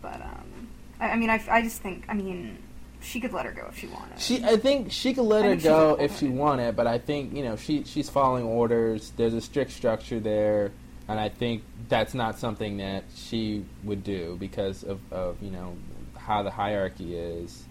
[0.00, 0.68] But um,
[1.00, 2.58] I, I mean, I, I just think I mean
[3.00, 4.20] she could let her go if she wanted.
[4.20, 7.34] She, I think she could let I her go if she wanted, but I think
[7.34, 9.12] you know she she's following orders.
[9.16, 10.72] There's a strict structure there,
[11.06, 15.76] and I think that's not something that she would do because of, of you know
[16.16, 17.64] how the hierarchy is.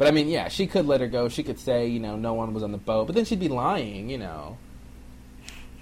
[0.00, 1.28] But I mean, yeah, she could let her go.
[1.28, 3.48] She could say, you know, no one was on the boat, but then she'd be
[3.48, 4.56] lying, you know.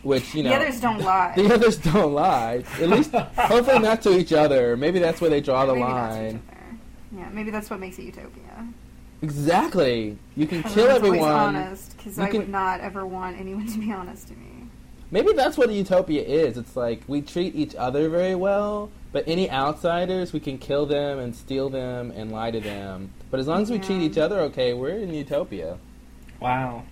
[0.03, 1.35] Which you know, the others don't lie.
[1.37, 2.65] the others don't lie.
[2.81, 4.77] At least, hopefully, not to each other.
[4.77, 6.43] Maybe that's where they draw the Maybe line.
[7.17, 8.67] Yeah, maybe that's what makes it utopia.
[9.23, 10.19] Exactly.
[10.35, 11.31] You can kill everyone.
[11.31, 14.67] honest, because I can- would not ever want anyone to be honest to me.
[15.13, 16.59] Maybe that's what a utopia is.
[16.59, 21.21] It's like we treat each other very well, but any outsiders, we can kill them
[21.21, 23.13] and steal them and lie to them.
[23.31, 25.79] But as long as we treat each other okay, we're in utopia.
[26.41, 26.85] Wow.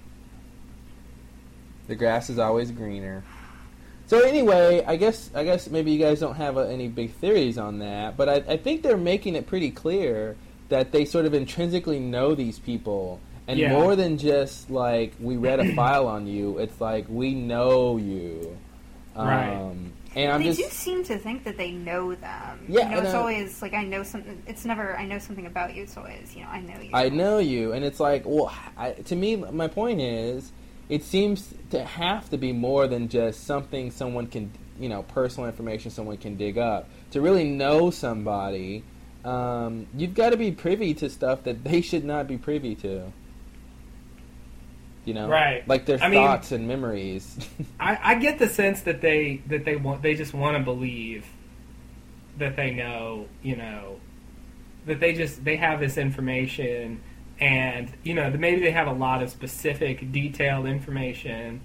[1.89, 3.23] The grass is always greener.
[4.07, 7.59] So anyway, I guess I guess maybe you guys don't have uh, any big theories
[7.59, 10.37] on that, but I, I think they're making it pretty clear
[10.69, 13.71] that they sort of intrinsically know these people, And Yeah.
[13.71, 18.57] more than just like we read a file on you, it's like we know you.
[19.15, 19.73] Um, Right.
[20.17, 22.65] And I'm they just do seem to think that they know them.
[22.69, 24.43] Yeah, you know, it's uh, always like I know something.
[24.47, 25.83] It's never I know something about you.
[25.83, 26.91] It's always you know I know you.
[26.95, 30.53] I know you, and it's like, well, I, to me, my point is,
[30.89, 35.51] it seems to have to be more than just something someone can, you know, personal
[35.51, 36.89] information someone can dig up.
[37.11, 38.85] To really know somebody,
[39.23, 43.13] um, you've got to be privy to stuff that they should not be privy to.
[45.07, 45.67] You know, Right.
[45.67, 47.39] Like their I mean- thoughts and memories.
[47.81, 51.25] I, I get the sense that they that they want they just want to believe
[52.39, 53.99] that they know you know
[54.85, 57.01] that they just they have this information
[57.41, 61.61] and you know that maybe they have a lot of specific detailed information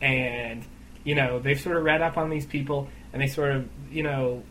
[0.00, 0.64] and
[1.04, 4.02] you know they've sort of read up on these people and they sort of you
[4.02, 4.42] know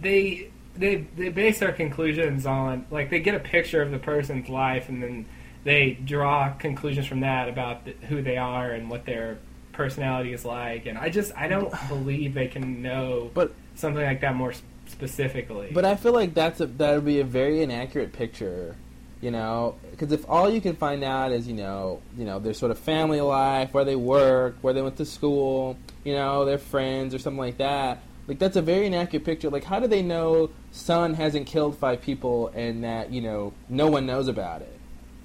[0.00, 4.48] they they they base their conclusions on like they get a picture of the person's
[4.48, 5.26] life and then
[5.64, 9.38] they draw conclusions from that about who they are and what their
[9.72, 14.20] personality is like and I just I don't believe they can know But- something like
[14.22, 14.52] that more
[14.86, 15.70] specifically.
[15.72, 18.74] But I feel like that's a that would be a very inaccurate picture,
[19.20, 22.54] you know, because if all you can find out is you know you know their
[22.54, 26.58] sort of family life, where they work, where they went to school, you know, their
[26.58, 28.00] friends or something like that.
[28.26, 29.50] Like that's a very inaccurate picture.
[29.50, 33.88] Like how do they know Sun hasn't killed five people and that you know no
[33.88, 34.77] one knows about it?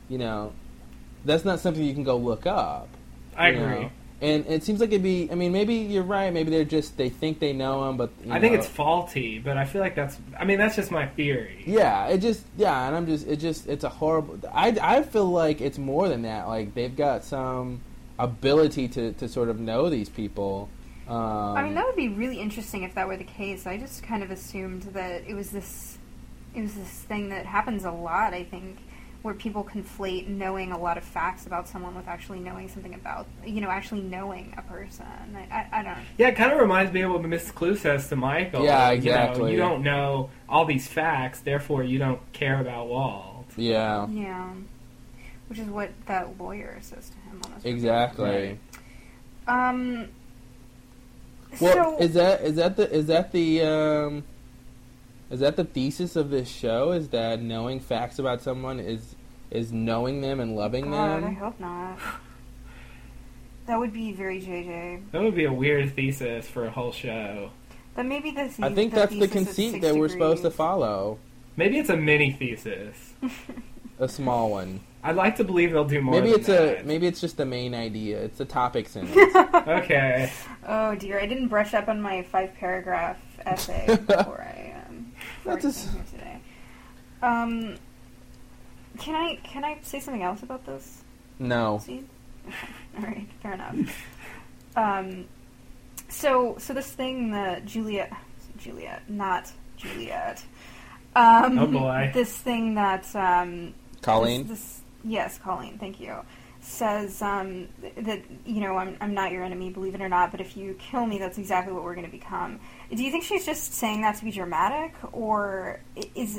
[0.10, 0.54] You know,
[1.26, 2.90] that's not something you can go look up.
[3.36, 3.62] I agree.
[3.62, 3.92] know?
[4.22, 5.30] And it seems like it'd be.
[5.30, 6.32] I mean, maybe you're right.
[6.32, 9.58] Maybe they're just they think they know him, but you I think it's faulty, but
[9.58, 11.64] I feel like that's I mean that's just my theory.
[11.66, 14.40] Yeah, it just yeah, and I'm just it just it's a horrible.
[14.54, 16.48] I I feel like it's more than that.
[16.48, 17.82] Like they've got some
[18.18, 20.70] ability to to sort of know these people.
[21.08, 23.68] Um, I mean, that would be really interesting if that were the case.
[23.68, 25.98] I just kind of assumed that it was this,
[26.56, 28.34] it was this thing that happens a lot.
[28.34, 28.78] I think
[29.24, 33.26] where people conflate knowing a lot of facts about someone with actually knowing something about,
[33.46, 35.06] you know, actually knowing a person.
[35.34, 35.98] I, I, I don't.
[36.18, 38.66] Yeah, it kind of reminds me of what Miss Klugh says to Michael.
[38.66, 39.52] Yeah, You know, exactly.
[39.54, 43.46] You, don't know all these facts, therefore you don't care about Walt.
[43.56, 44.54] yeah, Yeah,
[45.48, 47.42] which is what that lawyer says to him.
[47.46, 48.60] Almost exactly.
[49.48, 49.80] Right.
[49.80, 50.10] Um.
[51.62, 54.24] Well, so is that is that the is that the um,
[55.34, 56.92] is that the thesis of this show?
[56.92, 59.16] Is that knowing facts about someone is
[59.50, 61.98] is knowing them and loving God, I hope not.
[63.66, 65.12] That would be very JJ.
[65.12, 67.50] That would be a weird thesis for a whole show.
[67.96, 68.60] But maybe this.
[68.60, 71.18] I think that's the conceit six that we're supposed to follow.
[71.56, 73.14] Maybe it's a mini thesis.
[74.00, 74.82] A small one.
[75.04, 76.16] I'd like to believe they'll do more.
[76.16, 76.82] Maybe than it's that.
[76.82, 78.20] a maybe it's just the main idea.
[78.22, 79.36] It's the topics in it.
[79.68, 80.32] Okay.
[80.66, 84.63] Oh dear, I didn't brush up on my five paragraph essay before I
[85.44, 86.40] before I That's a s- here today.
[87.22, 87.76] Um,
[89.00, 91.04] can I can I say something else about this
[91.40, 91.80] No.
[91.80, 92.08] scene?
[92.98, 94.06] All right, fair enough.
[94.76, 95.26] Um,
[96.10, 98.12] so so this thing that Juliet,
[98.58, 100.44] Juliet, not Juliet.
[101.16, 102.12] Um, Oh, boy.
[102.14, 104.48] This thing that um, Colleen?
[104.48, 105.78] This, this, yes, Colleen.
[105.78, 106.16] Thank you.
[106.62, 110.32] Says um, th- that you know I'm I'm not your enemy, believe it or not.
[110.32, 112.60] But if you kill me, that's exactly what we're going to become.
[112.92, 116.38] Do you think she's just saying that to be dramatic, or i- is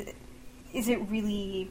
[0.89, 1.71] it really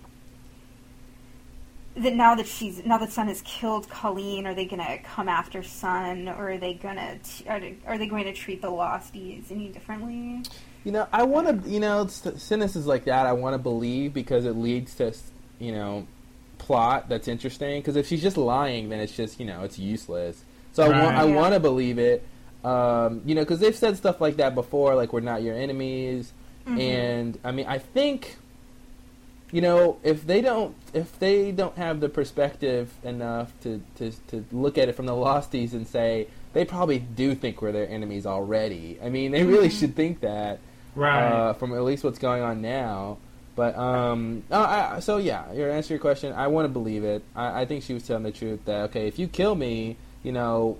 [1.95, 5.29] that now that she's now that Sun has killed Colleen, are they going to come
[5.29, 7.17] after Sun, or are they going to
[7.47, 10.41] are they, are they going to treat the Losties any differently?
[10.83, 11.69] You know, I want to.
[11.69, 13.25] You know, s- cynicism like that.
[13.27, 15.13] I want to believe because it leads to,
[15.59, 16.07] you know,
[16.57, 17.79] plot that's interesting.
[17.79, 20.43] Because if she's just lying, then it's just you know it's useless.
[20.73, 21.15] So I want.
[21.17, 21.35] I Yeah.
[21.35, 22.25] want to believe it.
[22.63, 26.31] Um, you know, because they've said stuff like that before, like we're not your enemies,
[26.67, 26.79] Mhm.
[26.79, 28.37] and I mean, I think.
[29.51, 34.43] You know, if they don't, if they don't have the perspective enough to, to, to
[34.51, 38.25] look at it from the Losties and say they probably do think we're their enemies
[38.25, 38.97] already.
[39.03, 39.79] I mean, they really Mhm.
[39.79, 40.57] should think that
[40.95, 41.21] Right.
[41.21, 43.17] uh, from at least what's going on now.
[43.55, 47.03] But um, oh, I, so yeah, your answer to your question, I want to believe
[47.03, 47.21] it.
[47.35, 50.31] I, I think she was telling the truth that okay, if you kill me, you
[50.31, 50.77] know,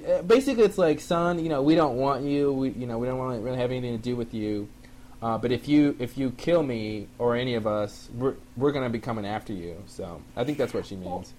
[0.00, 2.52] basically it's like, Sun, you know, we don't want you.
[2.52, 4.68] We, you know, we don't want to really have anything to do with you.
[5.20, 8.90] Uh, but if you if you kill me or any of us, we're we're gonna
[8.90, 9.76] be coming after you.
[9.86, 11.32] So I think that's what she means.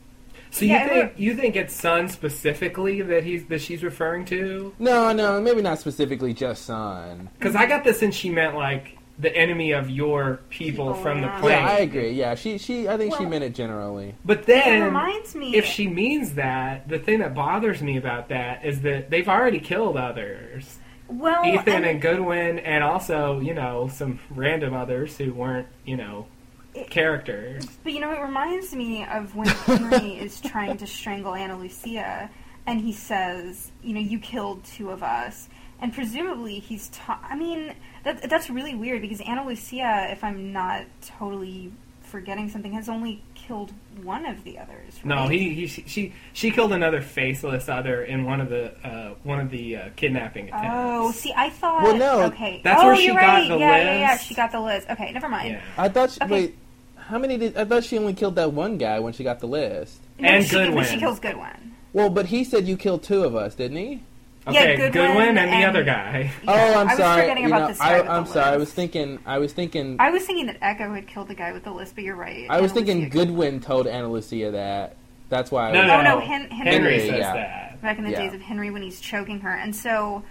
[0.52, 4.74] so you Yeah, think you think it's Sun specifically that he's that she's referring to?
[4.80, 7.30] No, no, maybe not specifically just Sun.
[7.38, 11.22] Because I got the sense she meant like the enemy of your people People, from
[11.22, 11.40] the yeah.
[11.40, 11.60] plane.
[11.60, 12.12] Yeah, I agree.
[12.12, 14.16] Yeah, she she I think she meant it generally.
[14.26, 15.56] But It then reminds me.
[15.56, 19.60] if she means that, the thing that bothers me about that is that they've already
[19.60, 20.80] killed others.
[21.08, 25.96] well, Ethan and- and Goodwin, and also, you know, some random others who weren't, you
[25.96, 26.26] know,
[26.74, 27.68] It- characters.
[27.84, 32.32] But you know, it reminds me of when Henry is trying to strangle Ana Lucia,
[32.66, 35.50] and he says, "You know, you killed two of us."
[35.84, 36.88] And presumably, he's.
[36.88, 40.86] Ta- I mean, that that's really weird because Ana Lucia, if I'm not
[41.20, 41.74] totally
[42.04, 45.02] forgetting something, has only killed one of the others.
[45.04, 49.16] No, he, he she, she she killed another faceless other in one of the uh,
[49.24, 50.70] one of the uh, kidnapping attempts.
[50.72, 51.84] Oh, see, I thought.
[51.84, 52.62] Well, no, okay.
[52.64, 53.50] that's oh, where she you're got right.
[53.50, 54.18] the yeah, yeah, yeah.
[54.18, 54.90] She got the list.
[54.90, 55.52] Okay, never mind.
[55.52, 55.62] yeah.
[55.78, 56.12] I thought.
[56.12, 56.32] She, Okay.
[56.32, 56.56] Wait,
[56.96, 57.58] how many did?
[57.58, 60.00] I thought she only killed that one guy when she got the list.
[60.18, 60.86] No, And she, Goodwin.
[60.86, 61.76] She kills Goodwin.
[61.92, 64.02] Well, but he said you killed two of us, didn't he?
[64.46, 66.32] Yeah, Okay, Goodwin Goodwin and the other guy.
[66.48, 66.80] Oh, I'm sorry.
[66.80, 67.22] I was sorry.
[67.22, 68.54] forgetting you about know, this guy I, with I'm sorry.
[68.54, 69.20] I was thinking.
[69.26, 69.96] I was thinking.
[70.00, 72.48] I was thinking that Eko had killed the guy with the list, but you're right.
[72.50, 74.98] I was Anna thinking Lucia Goodwin told Ana Lucia that.
[75.30, 75.70] That's why.
[75.70, 76.20] I no, was, no, Oh, no, no.
[76.20, 77.34] Hen- Henry, Henry, says yeah.
[77.34, 77.82] that.
[77.82, 78.20] back in the Yeah.
[78.24, 80.24] days of Henry when he's choking her, and so,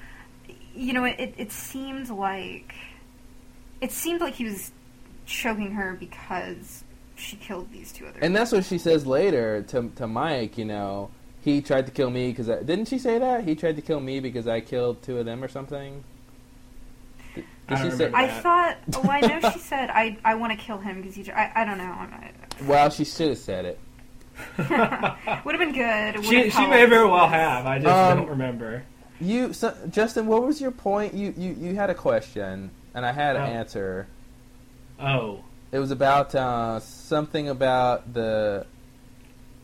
[0.74, 2.74] you know, it, it, it seemed like
[3.80, 4.70] it seemed like he was
[5.26, 6.84] choking her because
[7.16, 8.18] she killed these two other.
[8.20, 10.59] And that's what she says later to to Mike.
[10.59, 11.10] You know,
[11.43, 14.20] he tried to kill me because didn't she say that he tried to kill me
[14.20, 16.05] because I killed two of them or something?
[17.35, 18.05] Did, I did she say?
[18.06, 18.77] remember I thought.
[18.97, 21.31] Oh, I know she said I I want to kill him because he.
[21.32, 21.85] I, I don't know.
[21.85, 22.31] I-
[22.66, 23.78] Well, she should have said it.
[24.59, 26.24] Would have been good.
[26.24, 27.66] She would've she may very well have.
[27.66, 28.82] I just Um, don't remember.
[29.20, 31.14] You, so, Justin, what was your point?
[31.14, 33.47] You, you you had a question, and I had an Oh.
[33.47, 34.06] answer.
[34.98, 38.66] Oh, It was about uh, something about the.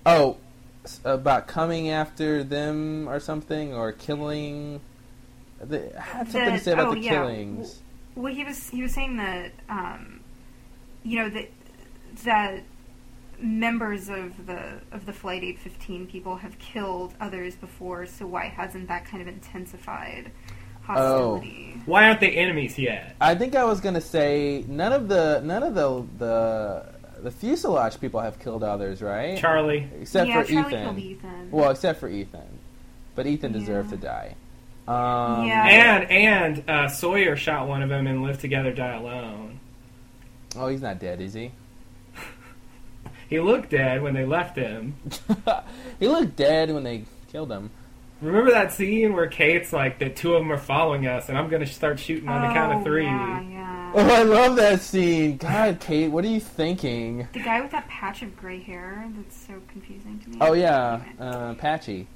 [0.07, 0.37] Oh, s-
[1.05, 4.81] about coming after them or something, or killing.
[5.61, 7.11] The, I had something to say about oh, the yeah.
[7.11, 7.83] killings.
[8.15, 10.21] Well, he was he was saying that um,
[11.03, 11.51] you know that
[12.25, 12.63] that
[13.41, 18.89] members of the of the Flight 815 people have killed others before, so why hasn't
[18.89, 20.33] that kind of intensified
[20.83, 21.81] hostility?
[21.85, 23.15] why aren't they enemies yet?
[23.21, 28.01] I think I was gonna say none of the none of the the the fuselage
[28.01, 29.39] people have killed others, right?
[29.39, 29.89] Charlie.
[30.01, 30.85] except yeah, for Charlie Ethan.
[30.85, 31.51] killed Ethan.
[31.51, 32.59] Well, except for Ethan,
[33.15, 34.35] but Ethan deserved to die.
[34.87, 35.67] Um, Yeah.
[35.67, 39.61] And and uh, Sawyer shot one of them and lived together, die alone.
[40.57, 41.53] Oh, he's not dead, is he?
[43.29, 44.95] He looked dead when they left him.
[46.01, 47.71] he looked dead when they killed him.
[48.21, 51.49] Remember that scene where Kate's like, the two of them are following us, and I'm
[51.49, 53.05] going to start shooting on the count Oh, of three.
[53.05, 53.93] Yeah, yeah.
[53.95, 55.37] Oh, I love that scene.
[55.37, 57.29] God, Kate, what are you thinking?
[57.33, 60.39] The guy with that patch of gray hair that's so confusing to me.
[60.41, 62.07] Oh yeah, uh, Patchy.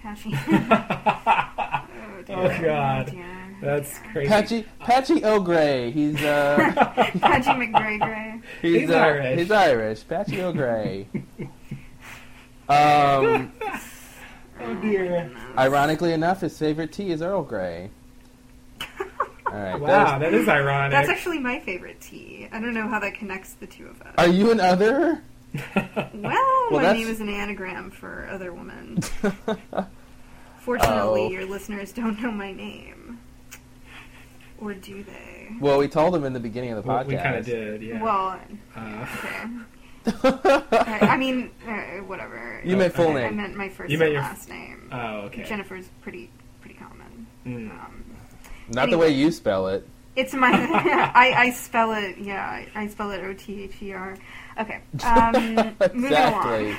[0.00, 0.32] patchy.
[0.48, 2.36] oh, dear.
[2.36, 3.06] Oh, God.
[3.08, 3.56] Oh, dear.
[3.60, 4.12] That's Dear.
[4.12, 4.28] crazy.
[4.28, 5.90] Patchy, Patchy O'Gray.
[5.90, 6.56] He's uh,
[7.20, 9.38] Patchy McGray he's, He's uh, Irish.
[9.40, 10.06] He's Irish.
[10.08, 11.08] Patchy O'Gray.
[12.68, 13.50] um,
[14.60, 15.30] oh dear.
[15.56, 17.90] ironically enough, his favorite tea is Earl Grey.
[19.00, 19.80] All right.
[19.80, 20.90] Wow, that that is ironic.
[20.92, 22.48] That's actually my favorite tea.
[22.52, 24.14] I don't know how that connects the two of us.
[24.18, 25.22] are you an other?
[25.74, 28.98] well, Well, my that's- name is an anagram for other woman.
[30.60, 31.30] Fortunately, Oh.
[31.30, 33.18] your listeners don't know my name.
[34.60, 35.48] Or do they?
[35.60, 37.06] well, we told them in the beginning of the Well, podcast.
[37.06, 38.02] we kind of did, yeah.
[38.02, 38.40] Well,
[38.76, 39.44] Uh, okay.
[40.22, 41.72] I I mean, uh,
[42.06, 42.60] whatever.
[42.64, 43.24] you meant full Okay.
[43.24, 43.36] I name.
[43.36, 44.88] meant my first You and meant your- last name.
[44.92, 45.44] oh, okay.
[45.44, 46.30] Jennifer's pretty
[46.60, 47.26] pretty common.
[47.46, 47.70] Mm.
[47.70, 48.04] Um,
[48.68, 49.86] Not the way you spell it.
[50.16, 50.50] It's my.
[51.14, 52.18] I, I spell it.
[52.18, 54.16] Yeah, I, I spell it O T H E R.
[54.60, 54.80] Okay.
[55.04, 55.32] Um,
[55.94, 56.66] moving exactly.
[56.70, 56.78] along.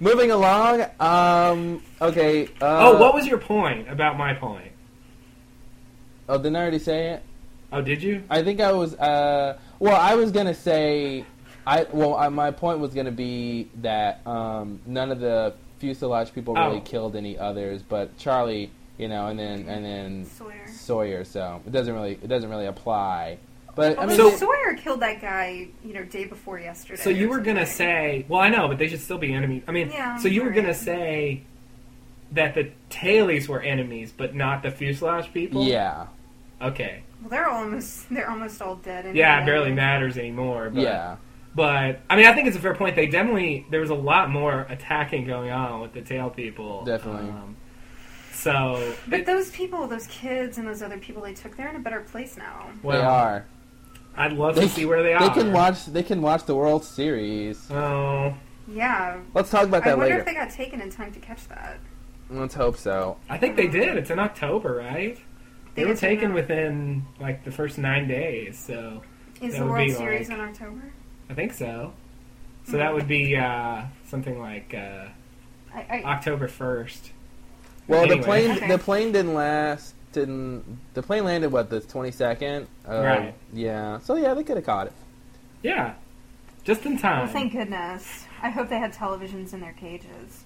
[0.00, 0.86] Moving along.
[1.00, 1.82] Um.
[2.00, 2.46] Okay.
[2.62, 4.70] Uh, oh, what was your point about my point?
[6.28, 7.22] Oh, didn't I already say it?
[7.72, 8.22] Oh, did you?
[8.30, 8.94] I think I was.
[8.94, 9.58] Uh.
[9.80, 11.24] Well, I was gonna say.
[11.68, 16.54] I well, I, my point was gonna be that um, none of the fuselage people
[16.54, 16.80] really Oh.
[16.80, 20.66] killed any others, but Charlie, you know, and then and then Sawyer.
[20.66, 21.24] Sawyer.
[21.24, 23.38] So it doesn't really it doesn't really apply.
[23.74, 27.00] But I mean, So- Sawyer killed that guy, you know, day before yesterday.
[27.02, 29.62] So you were gonna say, well, I know, but they should still be enemies.
[29.68, 31.42] I mean, Yeah, so you were you're gonna say
[32.32, 35.64] that the tailies were enemies, but not the fuselage people.
[35.64, 36.06] yeah,
[36.60, 37.02] Okay.
[37.20, 39.04] Well, they're almost they're almost all dead.
[39.04, 39.18] Anyway.
[39.18, 40.70] Yeah, it barely matters anymore.
[40.70, 41.16] But, yeah.
[41.58, 42.94] But I mean, I think it's a fair point.
[42.94, 46.84] They definitely there was a lot more attacking going on with the tail people.
[46.84, 47.30] Definitely.
[47.30, 47.56] Um,
[48.32, 51.74] so, But it- those people, those kids, and those other people they took, they're in
[51.74, 52.68] a better place now.
[52.84, 53.44] well, they are.
[54.16, 55.20] I'd love They to see where they are.
[55.28, 55.86] They can watch.
[55.86, 57.68] They can watch the World Series.
[57.72, 58.34] Oh,
[58.68, 59.18] Yeah.
[59.34, 59.90] Let's talk about that later.
[59.90, 60.18] I wonder later.
[60.20, 61.80] if they got taken in time to catch that.
[62.30, 63.16] Let's hope so.
[63.28, 63.96] I think they did.
[63.96, 65.18] It's in October, right?
[65.74, 69.02] They, They were taken within like the first nine days, so
[69.42, 70.92] Is the World Series like- in October?
[71.30, 71.92] I think so.
[72.66, 75.06] So that would be uh, something like uh,
[75.74, 77.12] I, I, October first.
[77.86, 78.68] Well, the plane Okay.
[78.68, 79.94] the plane didn't last.
[80.12, 82.66] Didn't the plane landed what the twenty second?
[82.86, 83.34] Right.
[83.52, 83.98] Yeah.
[84.00, 84.92] So yeah, they could have caught it.
[85.62, 85.94] Yeah,
[86.64, 87.24] just in time.
[87.24, 88.24] Well, thank goodness.
[88.42, 90.44] I hope they had televisions in their cages.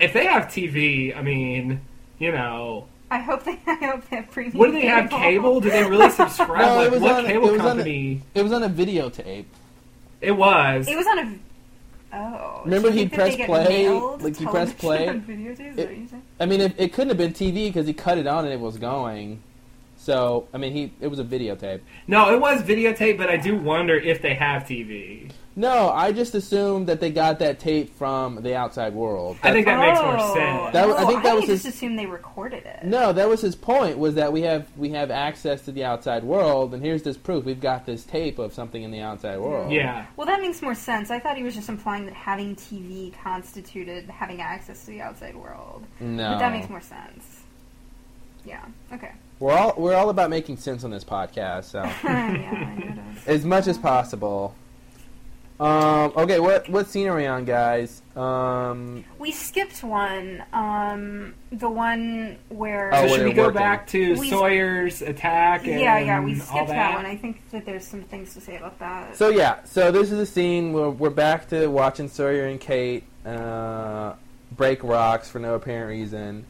[0.00, 1.80] if they have TV, I mean,
[2.18, 3.58] you know, I hope they.
[3.66, 4.56] I hope they have premium.
[4.58, 5.10] what do they have?
[5.10, 5.60] Cable?
[5.60, 6.60] Do they really subscribe?
[6.60, 8.22] No, it was what on- cable it was on a- company?
[8.34, 9.44] It was on a videotape.
[10.20, 10.88] It was.
[10.88, 11.38] It was on a.
[12.12, 12.62] Oh.
[12.64, 15.08] Remember he'd think that they press play, like, you press play?
[15.08, 15.70] on videotapes?
[15.70, 16.22] Is that what you said?
[16.40, 18.58] I mean, it, it couldn't have been TV because he cut it on and it
[18.58, 19.42] was going.
[19.96, 21.80] So, I mean, he it was a videotape.
[22.06, 25.30] no, it was videotape, but I do wonder if they have TV.
[25.60, 29.36] No, I just assumed that they got that tape from the outside world.
[29.42, 30.34] I think that makes more Oh.
[30.34, 30.72] sense.
[30.72, 32.82] That was- I Oh, think that was just assumed they recorded it.
[32.84, 33.98] No, that was his point.
[33.98, 37.44] Was that we have we have access to the outside world, and here's this proof.
[37.44, 39.42] We've got this tape of something in the outside mm.
[39.42, 39.70] world.
[39.70, 40.06] Yeah.
[40.16, 41.10] Well, that makes more sense.
[41.10, 45.36] I thought he was just implying that having TV constituted having access to the outside
[45.36, 45.84] world.
[46.00, 47.42] No, But that makes more sense.
[48.46, 48.64] Yeah.
[48.94, 49.10] Okay.
[49.38, 53.66] We're all we're all about making sense on this podcast, so yeah, I as much
[53.66, 54.54] as possible.
[55.60, 58.00] Um, okay, what what scene are we on, guys?
[58.16, 60.42] Um, We skipped one.
[60.54, 62.88] Um, the one where.
[62.94, 63.58] Oh, So should we go working.
[63.58, 65.66] back to We- Sawyer's attack?
[65.66, 66.74] And yeah, yeah, we all skipped that.
[66.76, 67.04] that one.
[67.04, 69.16] I think that there's some things to say about that.
[69.16, 73.04] so yeah, so this is a scene where we're back to watching Sawyer and Kate
[73.26, 74.14] uh,
[74.52, 76.46] break rocks for no apparent reason,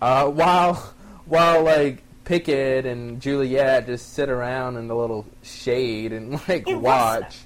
[0.00, 0.94] uh, while
[1.26, 6.68] while like Pickett and Juliet just sit around in the little shade and like It
[6.68, 7.36] looks- watch.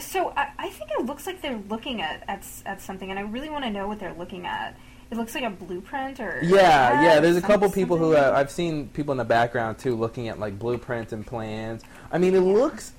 [0.00, 3.22] So I, I think it looks like they're looking at, at at something, and I
[3.22, 4.76] really want to know what they're looking at.
[5.10, 7.20] It looks like a blueprint, or Yeah, yeah.
[7.20, 10.38] There's a couple people who uh, I've seen people in the background too, looking at
[10.40, 11.82] like blueprints and plans.
[12.10, 12.92] I mean, it looks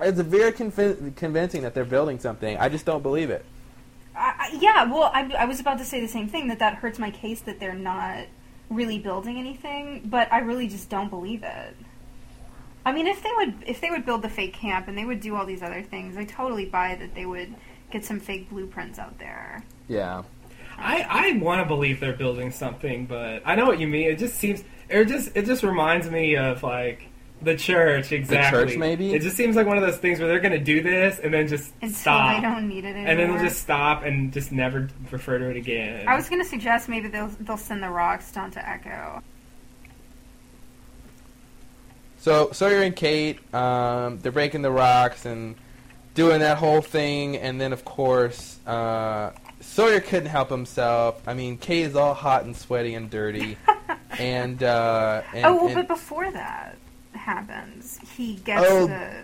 [0.00, 2.56] it's very convin- convincing that they're building something.
[2.58, 3.44] I just don't believe it.
[4.14, 6.76] I, I- yeah, well, I, I was about to say the same thing that that
[6.76, 8.26] hurts my case that they're not
[8.70, 11.76] really building anything, but I really just don't believe it.
[12.86, 15.20] I mean, if they would if they would build the fake camp and they would
[15.20, 17.52] do all these other things, I totally buy that they would
[17.90, 19.64] get some fake blueprints out there.
[19.88, 20.22] Yeah.
[20.78, 24.08] I, I want to believe they're building something, but I know what you mean.
[24.08, 27.08] It just seems it just it just reminds me of like
[27.42, 28.60] the church exactly.
[28.60, 29.14] The church, maybe?
[29.14, 31.34] It just seems like one of those things where they're going to do this and
[31.34, 33.08] then just Until stop, they don't need it anymore.
[33.08, 36.06] and then they'll just stop and just never refer to it again.
[36.06, 39.22] I was going to suggest maybe they'll they'll send the rocks down to Eko.
[42.26, 45.54] So Sawyer and Kate, um, they're breaking the rocks and
[46.14, 49.30] doing that whole thing, and then of course uh,
[49.60, 51.22] Sawyer couldn't help himself.
[51.28, 53.56] I mean, Kate is all hot and sweaty and dirty,
[54.18, 56.76] and, uh, and oh, well, and- but before that
[57.12, 58.88] happens, he gets Oh.
[58.88, 59.22] the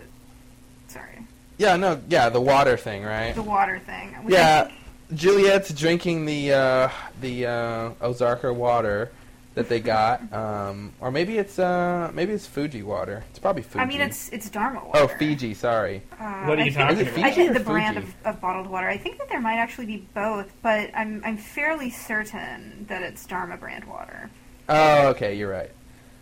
[0.87, 1.25] sorry
[1.57, 3.35] yeah, no, yeah, the water thing, right?
[3.35, 4.15] the water thing.
[4.29, 4.71] Yeah,
[5.13, 6.89] Juliet's drinking the uh,
[7.19, 9.11] the uh, Ozarka water
[9.55, 13.23] that they got, um, or maybe it's uh, maybe it's Fuji water.
[13.29, 13.79] It's probably Fuji.
[13.79, 14.99] I mean, it's it's Dharma water.
[14.99, 15.53] oh Fiji.
[15.53, 16.01] Sorry.
[16.19, 17.19] Uh, What are I you think- talking Is it about?
[17.19, 18.87] I Fiji think or the brand of, of bottled water.
[18.87, 23.25] I think that there might actually be both, but I'm I'm fairly certain that it's
[23.25, 24.29] Dharma brand water.
[24.69, 25.71] Oh, okay, you're right.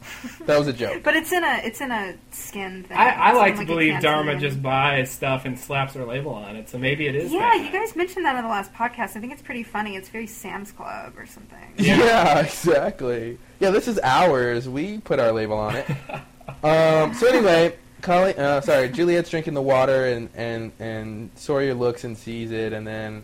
[0.46, 1.04] That was a joke.
[1.04, 2.98] But it's in a it's in a skin thing.
[2.98, 6.56] I, I like to a believe Dharma just buys stuff and slaps her label on
[6.56, 7.32] it, so maybe it is.
[7.32, 7.64] Yeah, that.
[7.64, 9.16] you guys mentioned that in the last podcast.
[9.16, 9.96] I think it's pretty funny.
[9.96, 11.74] It's very Sam's Club or something.
[11.78, 12.40] Yeah.
[12.46, 13.38] exactly.
[13.60, 14.68] Yeah, this is ours.
[14.68, 15.88] We put our label on it.
[16.64, 22.04] Um, so anyway, Colleen, uh, sorry, Juliet's drinking the water, and and and Sawyer looks
[22.04, 23.24] and sees it, and then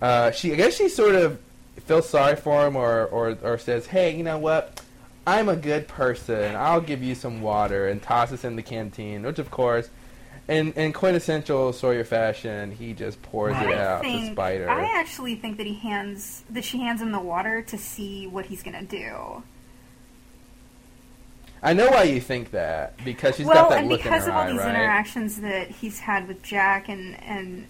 [0.00, 1.38] uh, she, I guess she sort of
[1.84, 4.80] feels sorry for him, or or or says, "Hey, you know what?
[5.26, 6.54] I'm a good person.
[6.56, 9.90] I'll give you some water," and toss tosses in the canteen, which of course.
[10.46, 14.68] In, in quintessential Sawyer fashion, he just pours it out to think spite her.
[14.68, 18.44] I actually think that he hands that she hands him the water to see what
[18.46, 19.42] he's gonna do.
[21.62, 24.18] I know why you think that because she's well, got that look in her eye,
[24.18, 24.68] Well, and because of all these right?
[24.68, 27.66] interactions that he's had with Jack and and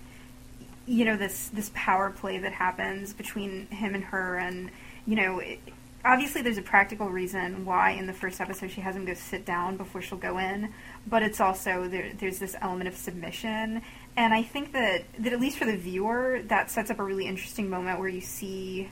[0.84, 4.70] you know this this power play that happens between him and her, and
[5.06, 5.38] you know.
[5.38, 5.60] It,
[6.04, 9.46] Obviously, there's a practical reason why in the first episode she has him go sit
[9.46, 10.72] down before she'll go in,
[11.06, 13.80] but it's also there, there's this element of submission,
[14.16, 17.26] and I think that that at least for the viewer, that sets up a really
[17.26, 18.90] interesting moment where you see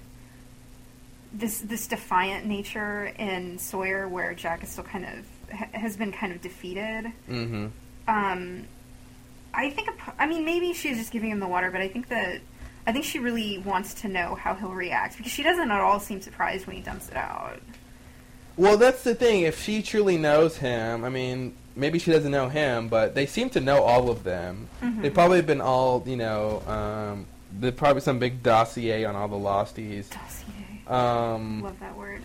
[1.33, 6.13] this this defiant nature in Sawyer, where Jack is still kind of ha- has been
[6.13, 7.13] kind of defeated.
[7.29, 7.67] Mm-hmm.
[8.09, 8.67] Um,
[9.55, 12.41] I think, i mean, maybe she's just giving him the water, but I think that
[12.87, 16.01] I think she really wants to know how he'll react because she doesn't at all
[16.01, 17.61] seem surprised when he dumps it out.
[18.57, 19.43] Well, that's the thing.
[19.43, 23.49] If she truly knows him, I mean, maybe she doesn't know him, but they seem
[23.51, 24.69] to know all of them.
[24.83, 25.01] Mhm.
[25.03, 29.37] They've probably been all, you know, um, there's probably some big dossier on all the
[29.37, 30.11] losties.
[30.11, 30.83] Dossier.
[30.89, 32.23] Um, Love that word.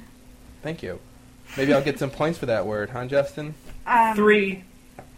[0.63, 0.99] thank you.
[1.55, 3.53] Maybe I'll get some points for that word, huh, Justin?
[3.85, 4.63] Um, Three.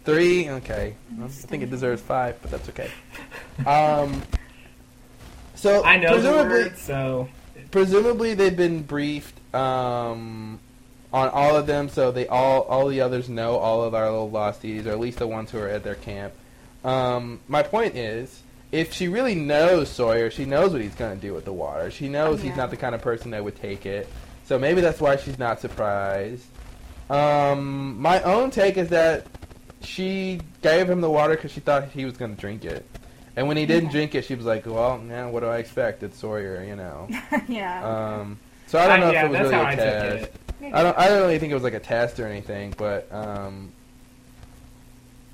[0.04, 0.48] Three?
[0.48, 0.94] Okay.
[1.22, 2.90] I think it deserves five, but that's okay.
[3.66, 4.22] Um,
[5.60, 7.28] so I know the presumably, word, so
[7.70, 10.58] presumably they've been briefed um,
[11.12, 14.30] on all of them, so they all all the others know all of our little
[14.30, 16.32] losties, or at least the ones who are at their camp.
[16.84, 18.42] Um, my point is,
[18.72, 21.90] if she really knows Sawyer, she knows what he's going to do with the water.
[21.90, 24.08] She knows he's not the kind of person that would take it.
[24.44, 26.44] So maybe that's why she's not surprised.
[27.10, 29.26] Um, my own take is that
[29.82, 32.86] she gave him the water because she thought he was going to drink it.
[33.40, 33.92] And when he didn't Yeah.
[33.92, 36.02] drink it, she was like, "Well, now what do I expect?
[36.02, 37.08] It's Sawyer, you know."
[37.48, 37.82] yeah.
[38.18, 40.24] Um, so I don't know I- yeah, if it was really how a I test.
[40.24, 40.34] it.
[40.74, 40.98] I don't.
[40.98, 43.72] I don't really think it was like a test or anything, but um,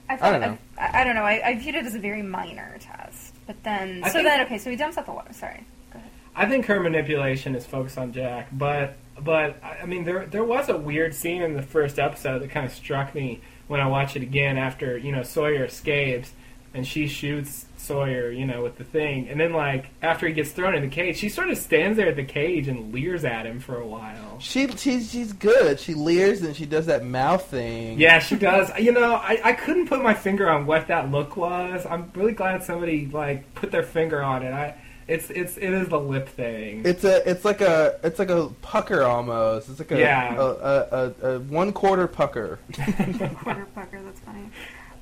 [0.08, 0.58] I, thought, I don't know.
[0.78, 1.24] I, I don't know.
[1.24, 3.34] I, I viewed it as a very minor test.
[3.48, 5.32] But then, I so think- then, okay, so he dumps out the water.
[5.32, 5.64] Sorry.
[5.92, 6.10] Go ahead.
[6.36, 10.44] I think her manipulation is focused on Jack, but but I I mean there there
[10.44, 13.88] was a weird scene in the first episode that kind of struck me when I
[13.88, 16.30] watched it again after you know Sawyer escapes
[16.72, 20.50] and she shoots Sawyer you know with the thing and then like after he gets
[20.50, 23.46] thrown in the cage she sort of stands there at the cage and leers at
[23.46, 24.38] him for a while.
[24.40, 25.78] she she's she's good.
[25.78, 28.00] She leers and she does that mouth thing.
[28.00, 28.70] Yeah, she does.
[28.78, 31.84] You know, I, I couldn't put my finger on what that look was.
[31.86, 34.52] I'm really glad somebody like put their finger on it.
[34.52, 34.74] I
[35.08, 36.82] it's it's it is the lip thing.
[36.84, 39.68] It's a it's like a it's like a pucker almost.
[39.68, 40.34] It's like a Yeah.
[40.34, 42.58] a, a, a, a one quarter pucker.
[42.74, 44.02] Quarter pucker.
[44.02, 44.50] That's funny.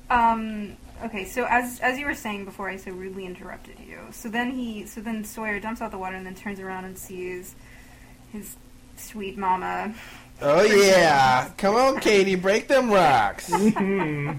[0.09, 0.77] Um.
[1.03, 1.25] Okay.
[1.25, 3.99] So as as you were saying before, I so rudely interrupted you.
[4.11, 4.85] So then he.
[4.85, 7.55] So then Sawyer dumps out the water and then turns around and sees
[8.31, 8.55] his
[8.97, 9.93] sweet mama.
[10.41, 13.51] oh yeah, come on, Katie, break them rocks.
[13.53, 14.35] Oh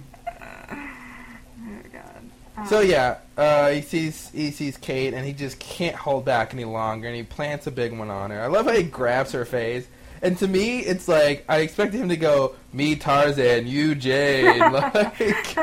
[1.93, 2.31] God.
[2.57, 6.53] Um, So yeah, uh, he sees he sees Kate and he just can't hold back
[6.55, 8.41] any longer, and he plants a big one on her.
[8.41, 9.87] I love how he grabs her face,
[10.27, 15.57] and to me, it's like I expected him to go, "Me Tarzan, you Jade," like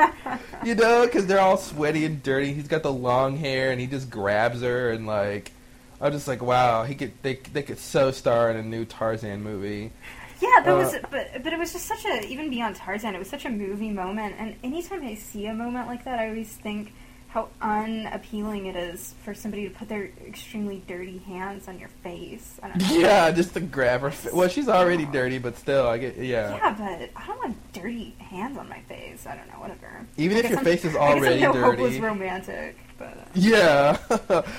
[0.64, 2.52] you know, because they're all sweaty and dirty.
[2.54, 5.52] He's got the long hair, and he just grabs her, and like
[6.00, 9.42] I'm just like, wow, he could they they could so star in a new Tarzan
[9.42, 9.92] movie.
[10.40, 13.18] Yeah, that Uh, was, but but it was just such a even beyond Tarzan, it
[13.18, 14.34] was such a movie moment.
[14.38, 16.92] And anytime I see a moment like that, I always think
[17.34, 22.60] how unappealing it is for somebody to put their extremely dirty hands on your face.
[22.62, 22.96] I don't know.
[23.00, 24.12] Yeah, just to grab her.
[24.12, 26.54] Fa- well, she's already dirty, but still, I get yeah.
[26.54, 29.26] Yeah, but I don't want dirty hands on my face.
[29.26, 30.06] I don't know, whatever.
[30.16, 31.58] Even I if your I'm- face is I guess I'm no dirty.
[31.82, 33.98] hopeless romantic, but uh, Yeah.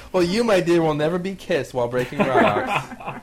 [0.11, 3.21] well, you, my dear, will never be kissed while breaking rocks.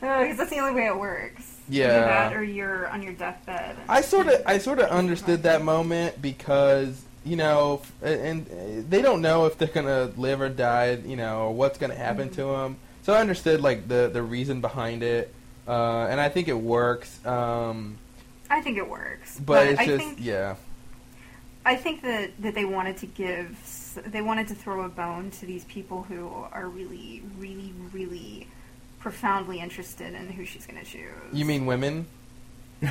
[0.00, 1.56] because that's the only way it works.
[1.68, 1.88] Yeah.
[2.00, 3.76] That or you're on your deathbed.
[3.86, 8.46] I sort of, I sort of understood that moment because you know, f- and
[8.88, 12.30] they don't know if they're gonna live or die, you know, or what's gonna happen
[12.30, 12.76] to them.
[13.02, 15.34] So I understood like the the reason behind it,
[15.68, 17.24] uh, and I think it works.
[17.26, 17.98] Um,
[18.48, 20.54] I think it works, but, it's I just, think yeah,
[21.66, 23.56] I think that, that they wanted to give,
[24.06, 28.46] they wanted to throw a bone to these people who are really, really, really
[29.00, 31.10] profoundly interested in who she's going to choose.
[31.32, 32.06] you mean women?
[32.82, 32.90] Zing!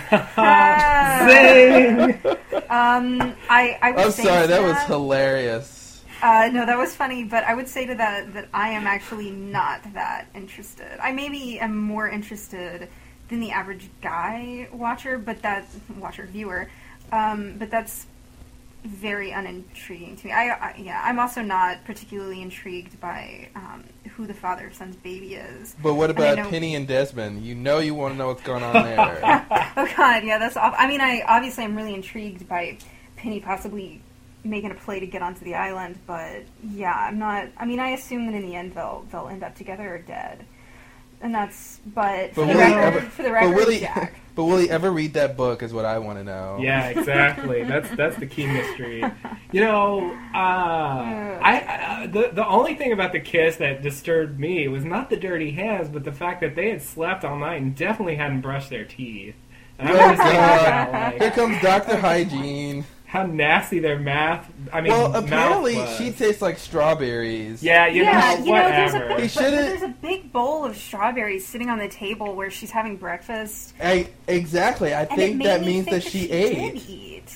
[2.69, 6.03] Um, I, I would I'm sorry, to that was hilarious.
[6.21, 9.29] Uh, no, that was funny, but I would say to that that I am actually
[9.29, 10.99] not that interested.
[10.99, 12.89] I maybe am more interested
[13.27, 15.67] than the average guy watcher, but that
[15.97, 16.69] watcher viewer.
[17.11, 18.07] Um, but that's
[18.85, 20.31] very unintriguing to me.
[20.33, 23.83] I, I yeah, I'm also not particularly intrigued by um,
[24.15, 25.75] who the father of Sun's baby is.
[25.81, 27.43] But what And about know- Penny and Desmond?
[27.45, 29.19] You know, you want to know what's going on there.
[29.77, 30.77] oh God, yeah, that's awful.
[30.79, 32.77] I mean, I obviously I'm really intrigued by
[33.17, 34.01] Penny possibly
[34.43, 37.47] making a play to get onto the island, but yeah, I'm not.
[37.57, 40.45] I mean, I assume that in the end they'll they'll end up together or dead,
[41.21, 41.79] and that's.
[41.93, 43.79] But, for the record, ever- for the but record, will he?
[43.79, 44.13] Jack.
[44.35, 45.63] But will he ever read that book?
[45.63, 46.59] Is what I want to know.
[46.61, 47.63] Yeah, exactly.
[47.63, 49.01] That's that's the key mystery.
[49.53, 50.37] You know, uh,
[51.41, 55.15] I, I the the only thing about the kiss that disturbed me was not the
[55.17, 58.69] dirty hands, but the fact that they had slept all night and definitely hadn't brushed
[58.69, 59.35] their teeth.
[59.79, 60.89] And I Oh, was thinking God.
[60.89, 62.85] about Here comes Doctor Hygiene.
[63.05, 64.51] How nasty their math.
[64.73, 65.97] I mean, well, apparently was.
[65.97, 67.61] she tastes like strawberries.
[67.63, 69.07] Yeah, you yeah, know, you know, there's a, whatever.
[69.09, 72.49] but, He but should've- there's a big bowl of strawberries sitting on the table where
[72.51, 73.73] she's having breakfast.
[73.81, 74.93] I, exactly.
[74.93, 76.89] I And think that me means think that she did ate.
[76.89, 77.31] eat.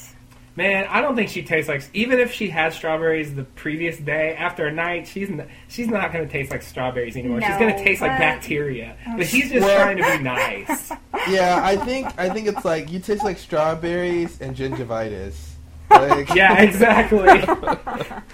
[0.55, 1.83] Man, I don't think she tastes like.
[1.93, 6.11] Even if she had strawberries the previous day after a night, she's not, she's not
[6.11, 7.39] going to taste like strawberries anymore.
[7.39, 8.97] she's going to taste like but- bacteria.
[9.07, 10.91] Oh, but he's just Well- trying to be nice.
[11.29, 15.48] Yeah, I think I think it's like you taste like strawberries and gingivitis.
[15.90, 17.44] Like, yeah, exactly.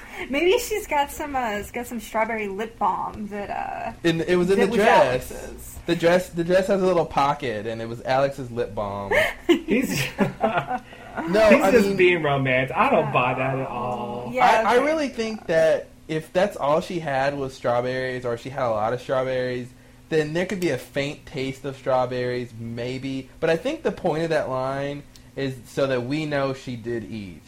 [0.29, 4.35] Maybe she's got some uh, she's got some strawberry lip balm that uh in, it
[4.35, 5.31] was in the was dress.
[5.31, 5.79] Alex's.
[5.85, 9.11] The dress, the dress has a little pocket, and it was Alex's lip balm.
[9.47, 12.75] he's No, He's I just mean, being romantic.
[12.75, 14.29] I don't buy that at all.
[14.33, 18.49] Yeah, I, I really think that if that's all she had was strawberries, or she
[18.49, 19.69] had a lot of strawberries,
[20.09, 23.29] then there could be a faint taste of strawberries, maybe.
[23.39, 25.03] But I think the point of that line
[25.35, 27.41] is so that we know she did eat.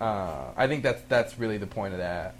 [0.00, 2.34] Uh, I think that's that's really the point of that.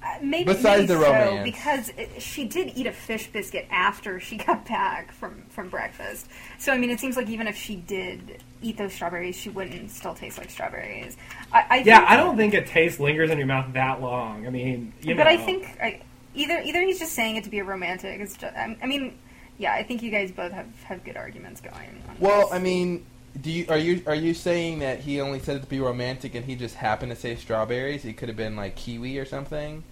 [0.00, 1.44] Uh, maybe Besides maybe the so, romance.
[1.44, 6.28] because it, she did eat a fish biscuit after she got back from from breakfast.
[6.58, 9.90] So I mean, it seems like even if she did eat those strawberries, she wouldn't
[9.90, 11.16] still taste like strawberries.
[11.52, 14.46] I, I Yeah, think- I don't think a taste lingers in your mouth that long.
[14.46, 15.30] I mean, you but know.
[15.30, 16.00] I think I,
[16.34, 18.20] either either he's just saying it to be a romantic.
[18.20, 19.18] It's just, I, I mean,
[19.56, 22.02] yeah, I think you guys both have, have good arguments going.
[22.08, 22.52] On Well, this.
[22.52, 23.04] I mean,
[23.40, 26.34] do you are you are you saying that he only said it to be romantic
[26.34, 28.04] and he just happened to say strawberries?
[28.04, 29.84] It could have been like kiwi or something.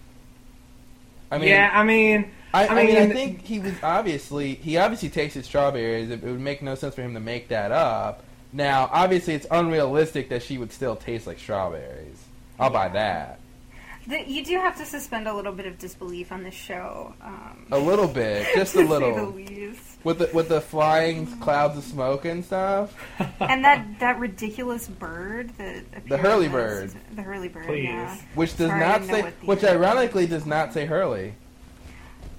[1.31, 4.77] I mean, yeah, I mean, I, I I mean, I think he was obviously he
[4.77, 6.09] obviously tasted strawberries.
[6.09, 8.23] It, it would make no sense for him to make that up.
[8.51, 12.27] Now, obviously, it's unrealistic that she would still taste like strawberries.
[12.59, 13.41] I'll buy that
[14.07, 17.13] The, you do have to suspend a little bit of disbelief on this show.
[17.21, 19.86] Um, a little bit, just to a say the little, least.
[20.03, 22.95] With the with the flying clouds of smoke and stuff.
[23.39, 26.91] and that that ridiculous bird that The Hurley bird.
[27.15, 27.83] the Hurley bird Please.
[27.85, 31.33] yeah Which does Sorry, not say, which ironically does not say Hurley.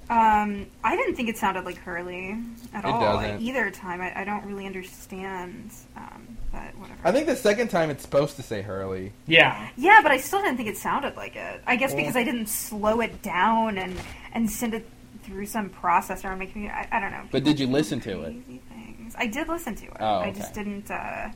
[0.09, 2.35] um i didn't think it sounded like hurley
[2.73, 3.41] at It all doesn't.
[3.41, 7.91] either time I, I don't really understand um but whatever I think the second time
[7.91, 9.11] it's supposed to say Hurley.
[9.27, 9.69] yeah.
[9.77, 12.23] yeah but i still didn't think it sounded like it i guess Well- because i
[12.23, 13.95] didn't slow it down and
[14.33, 14.87] and send it
[15.29, 18.21] through some processor and make me I, I don't know But did you listen to
[18.23, 18.33] it?
[18.45, 19.15] Things.
[19.17, 21.29] i did listen to it Oh, i just didn't uh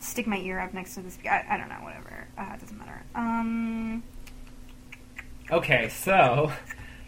[0.00, 2.60] stick my ear up next to the speaker I, I don't know whatever uh, it
[2.60, 4.02] doesn't matter um
[5.50, 6.50] Okay, so,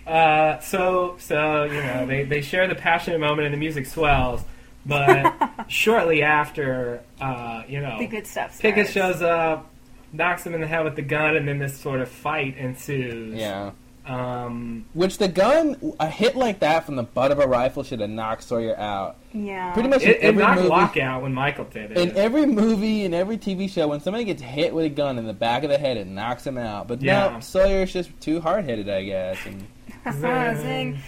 [0.06, 4.42] uh, so, so you know, they, they share the passionate moment and the music swells,
[4.84, 5.32] but
[5.68, 9.14] shortly after, uh, you know, the good stuff Pickett starts.
[9.18, 9.70] shows up,
[10.12, 13.34] knocks him in the head with the gun, and then this sort of fight ensues.
[13.34, 13.70] Yeah.
[14.06, 18.00] Um, Which the gun, a hit like that from the butt of a rifle should
[18.00, 19.16] have knocked Sawyer out.
[19.32, 19.72] Yeah.
[19.72, 20.68] Pretty much it, in it knocked movie.
[20.68, 21.96] Locke out when Michael did it.
[21.96, 25.26] In every movie, in every TV show, when somebody gets hit with a gun in
[25.26, 26.86] the back of the head, it knocks him out.
[26.86, 27.30] But Yeah.
[27.30, 29.38] no, Sawyer's just too hard headed, I guess.
[29.46, 29.66] And
[30.60, 30.98] Zing.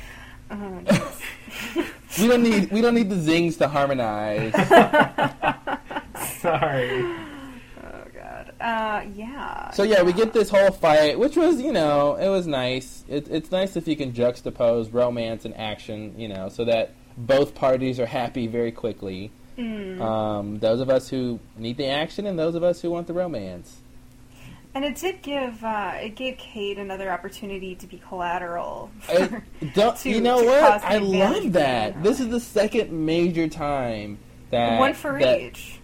[0.51, 0.55] Oh,
[0.87, 1.23] jeez.
[2.23, 4.53] we don't need we don't need the zings to harmonize.
[6.41, 7.05] Sorry.
[8.61, 9.71] Uh, yeah.
[9.73, 13.05] So yeah, we get this whole fight, which was you know it was nice.
[13.09, 17.55] It, it's nice if you can juxtapose romance and action, you know, so that both
[17.55, 19.31] parties are happy very quickly.
[19.59, 20.01] Mm.
[20.01, 23.15] Um, those of us who need the action and those of us who want the
[23.15, 23.79] romance.
[24.75, 28.91] And it did give uh, it gave Kate another opportunity to be collateral.
[29.09, 30.85] To- you know what?
[30.85, 32.03] I love that.
[32.03, 34.19] This is the second major time
[34.51, 35.81] that One for that- each.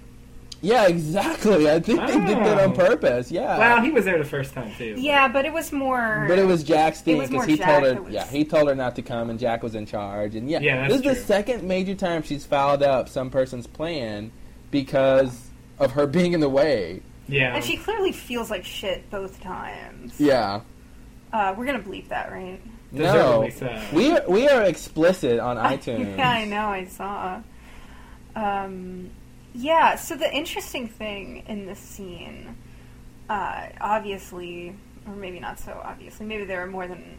[0.62, 1.68] Yeah, exactly.
[1.68, 2.72] I think they did that on Oh.
[2.72, 3.30] purpose.
[3.32, 3.58] Yeah.
[3.58, 4.94] Well, he was there the first time too.
[4.96, 6.24] Yeah, but it was more.
[6.28, 8.02] But it was Jack's thing because he Jack told her.
[8.02, 10.36] was- Yeah, he told her not to come, and Jack was in charge.
[10.36, 13.66] And yeah, Yeah, this that's is the second major time she's fouled up some person's
[13.66, 14.30] plan
[14.70, 15.48] because
[15.80, 17.02] of her being in the way.
[17.28, 17.54] Yeah.
[17.56, 20.14] And she clearly feels like shit both times.
[20.20, 20.60] Yeah.
[21.32, 22.60] Uh, we're gonna bleep that, right?
[22.92, 23.80] No, so.
[23.92, 26.16] we are, we are explicit on iTunes.
[26.16, 26.66] yeah, I know.
[26.68, 27.40] I saw.
[28.36, 29.10] Um,
[29.54, 29.96] yeah.
[29.96, 32.56] So the interesting thing in this scene,
[33.28, 34.74] uh, obviously,
[35.06, 37.18] or maybe not so obviously, maybe there are more than.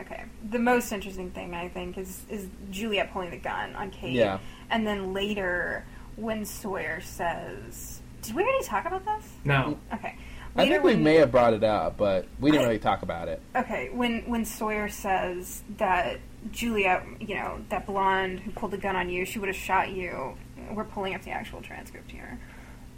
[0.00, 0.24] Okay.
[0.50, 4.12] The most interesting thing I think is is Juliet pulling the gun on Kate.
[4.12, 4.38] Yeah.
[4.70, 5.84] And then later,
[6.16, 9.78] when Sawyer says, "Did we already talk about this?" No.
[9.92, 10.14] Okay.
[10.56, 12.78] I Later think we when- may have brought it up, but we didn't I- really
[12.80, 13.40] talk about it.
[13.54, 16.18] Okay, when when Sawyer says that
[16.50, 19.90] Juliet, you know, that blonde who pulled the gun on you, she would have shot
[19.90, 20.36] you.
[20.74, 22.38] We're pulling up the actual transcript here.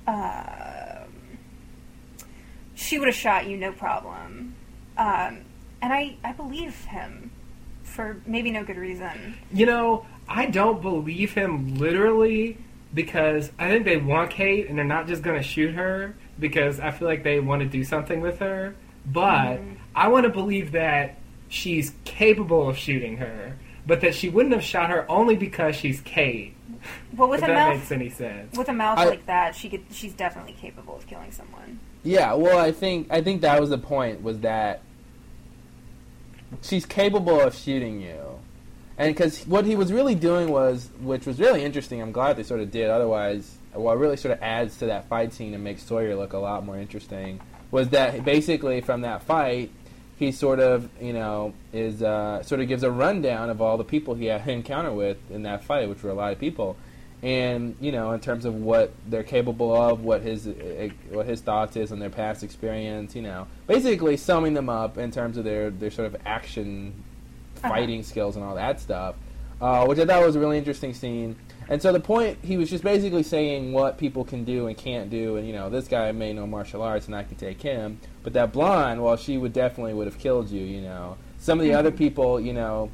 [0.06, 1.38] Um,
[2.74, 4.55] she would have shot you, no problem.
[4.97, 5.42] Um,
[5.82, 7.30] and I I believe him
[7.82, 9.36] for maybe no good reason.
[9.52, 12.59] You know, I don't believe him literally
[12.94, 16.80] because I think they want Kate and they're not just going to shoot her because
[16.80, 18.74] I feel like they want to do something with her.
[19.06, 19.76] But Mhm.
[19.94, 21.16] I want to believe that
[21.48, 23.56] she's capable of shooting her,
[23.86, 26.55] but that she wouldn't have shot her only because she's Kate.
[27.16, 28.57] Well, with if a that mouth makes any sense.
[28.57, 31.78] with a mouth I- like that, she could she's definitely capable of killing someone.
[32.02, 34.81] Yeah, well, I think I think that was the point was that
[36.62, 38.39] she's capable of shooting you,
[38.98, 42.01] and because what he was really doing was, which was really interesting.
[42.01, 42.89] I'm glad they sort of did.
[42.90, 46.39] Otherwise, what really sort of adds to that fight scene and makes Sawyer look a
[46.39, 47.40] lot more interesting
[47.70, 49.70] was that basically from that fight,
[50.20, 53.84] he sort of you know is uh, sort of gives a rundown of all the
[53.84, 56.76] people he had encounter with in that fight, which were a lot of people.
[57.22, 61.40] and you know, in terms of what they're capable of, what his eh, what his
[61.40, 65.44] thoughts is on their past experience, you know, basically summing them up in terms of
[65.44, 66.92] their their sort of action
[67.56, 69.14] fighting skills and all that stuff,
[69.60, 71.34] uh, which I thought was a really interesting scene.
[71.70, 75.09] And so the point, he was just basically saying what people can do and can't
[75.09, 78.01] do, and you know, this guy may know martial arts and I could take him,
[78.24, 81.16] but that blonde, well, she would definitely would have killed you, you know.
[81.38, 82.90] Some of the other people, you know,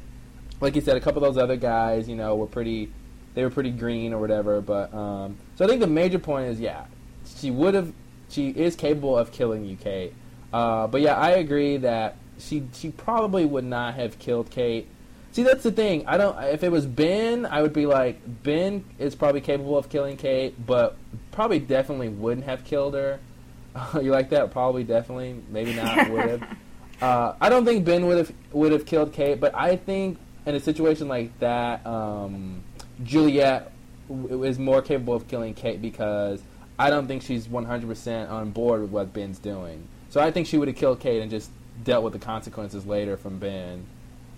[0.61, 2.91] like you said, a couple of those other guys, you know, were pretty,
[3.33, 4.61] they were pretty green or whatever.
[4.61, 6.85] But um, so I think the major point is, yeah,
[7.25, 7.91] she would have,
[8.29, 10.13] she is capable of killing you, Kate.
[10.53, 14.87] Uh, but yeah, I agree that she she probably would not have killed Kate.
[15.37, 16.03] See, that's the thing.
[16.07, 16.35] I don't.
[16.45, 20.55] If it was Ben, I would be like, Ben is probably capable of killing Kate,
[20.65, 20.97] but
[21.31, 23.19] probably definitely wouldn't have killed her.
[23.93, 24.49] you like that?
[24.49, 26.09] Probably, definitely, maybe not.
[26.09, 26.43] Would have.
[26.99, 30.55] Uh, I don't think Ben would have would have killed Kate, but I think in
[30.55, 32.63] a situation like that, um,
[33.03, 33.71] Juliet
[34.09, 36.41] w- is more capable of killing Kate because
[36.79, 39.87] I don't think she's 100% on board with what Ben's doing.
[40.09, 41.51] So I think she would have killed Kate and just
[41.83, 43.85] dealt with the consequences later from Ben.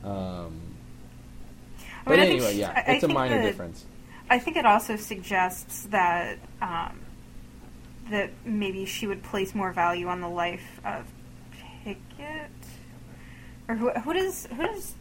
[0.03, 0.59] Um,
[2.05, 3.85] I but mean, think anyway, she- yeah, I- I it's a minor that- difference.
[4.31, 6.99] I think it also suggests that um,
[8.11, 11.05] that maybe she would place more value on the life of
[11.83, 12.51] Pickett,
[13.67, 14.93] or who, who does who does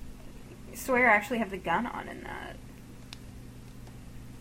[0.74, 2.56] Sawyer actually have the gun on in that?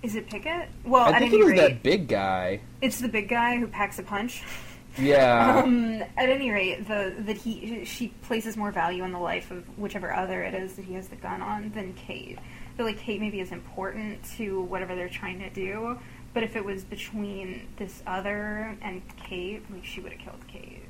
[0.04, 0.70] Is it Pickett?
[0.86, 2.62] Well, I think it was rate, that big guy.
[2.82, 4.44] it's the big guy who packs a punch.
[5.00, 5.58] Yeah.
[5.64, 9.64] Um, at any rate, the that he she places more value on the life of
[9.78, 12.38] whichever other it is that he has the gun on than Kate.
[12.40, 16.00] I feel like Kate maybe is important to whatever they're trying to do,
[16.34, 20.84] but if it was between this other and Kate, like she would have killed Kate.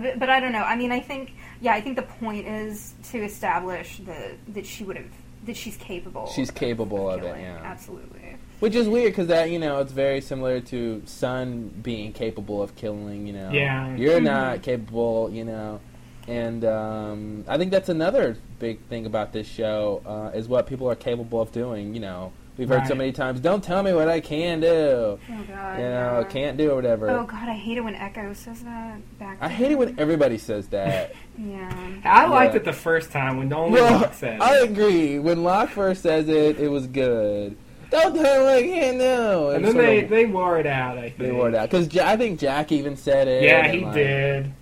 [0.00, 0.62] Bit- But I don't know.
[0.62, 4.84] I mean, I think yeah, I think the point is to establish that that she
[4.84, 5.10] would have
[5.46, 6.26] that she's capable.
[6.28, 7.60] She's capable of it, yeah.
[7.64, 8.19] absolutely.
[8.60, 12.76] Which is weird because that you know it's very similar to Sun being capable of
[12.76, 13.26] killing.
[13.26, 13.96] You know, Yeah.
[13.96, 15.30] you're not capable.
[15.32, 15.80] You know,
[16.28, 20.88] and um, I think that's another big thing about this show uh, is what people
[20.90, 21.94] are capable of doing.
[21.94, 25.18] You know, we've heard so many times, "Don't tell me what I can do." Oh
[25.26, 25.78] god.
[25.78, 26.24] You know, yeah.
[26.28, 27.08] can't do or whatever.
[27.08, 29.38] Oh god, I hate it when Eko says that back.
[29.40, 31.14] I to hate it when everybody says that.
[31.38, 31.72] Yeah.
[32.04, 32.58] I liked Yeah.
[32.60, 34.42] it the first time when only well, Locke said.
[34.42, 35.18] I agree.
[35.18, 37.56] When Locke first says it, it was good.
[37.90, 39.48] Don't tell me I can't do.
[39.50, 40.96] and then they, of- they wore it out.
[40.98, 43.42] I think They wore it out because I think Jack even said it.
[43.42, 44.52] Yeah, he like, did.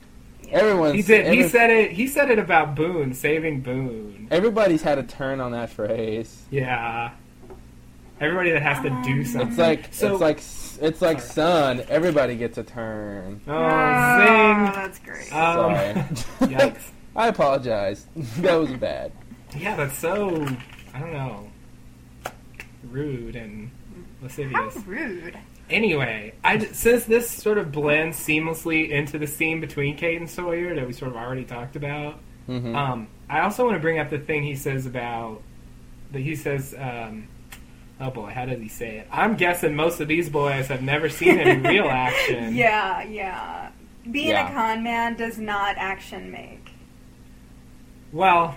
[0.50, 1.32] Everyone's He did.
[1.32, 1.92] He said it.
[1.92, 4.28] He said it about Boone saving Boone.
[4.30, 6.42] Everybody's had a turn on that phrase.
[6.50, 7.10] Yeah.
[8.20, 9.48] Everybody that has to do something.
[9.50, 10.40] It's like So- it's like
[10.80, 11.82] it's like Sun.
[11.88, 13.40] Everybody gets a turn.
[13.46, 14.64] oh, Oh, zing.
[14.74, 15.32] that's great.
[15.32, 15.94] Um, Sorry.
[16.54, 16.90] Yikes.
[17.16, 18.06] I apologize.
[18.38, 19.12] that was bad.
[19.56, 20.46] Yeah, that's so.
[20.94, 21.50] I don't know.
[22.90, 23.70] Rude and
[24.22, 24.54] lascivious.
[24.56, 24.86] How lascivious.
[24.86, 25.38] rude.
[25.70, 30.74] Anyway, I since this sort of blends seamlessly into the scene between Kate and Sawyer
[30.74, 32.18] that we sort of already talked about.
[32.46, 35.42] hmm Um, I also want to bring up the thing he says about
[36.12, 36.74] that he says.
[36.78, 37.28] Um,
[38.00, 39.08] oh boy, how does he say it?
[39.12, 42.54] I'm guessing most of these boys have never seen any real action.
[42.54, 43.70] Yeah, yeah.
[44.10, 44.48] Being Yeah.
[44.48, 46.70] a con man does not action make.
[48.12, 48.54] Well,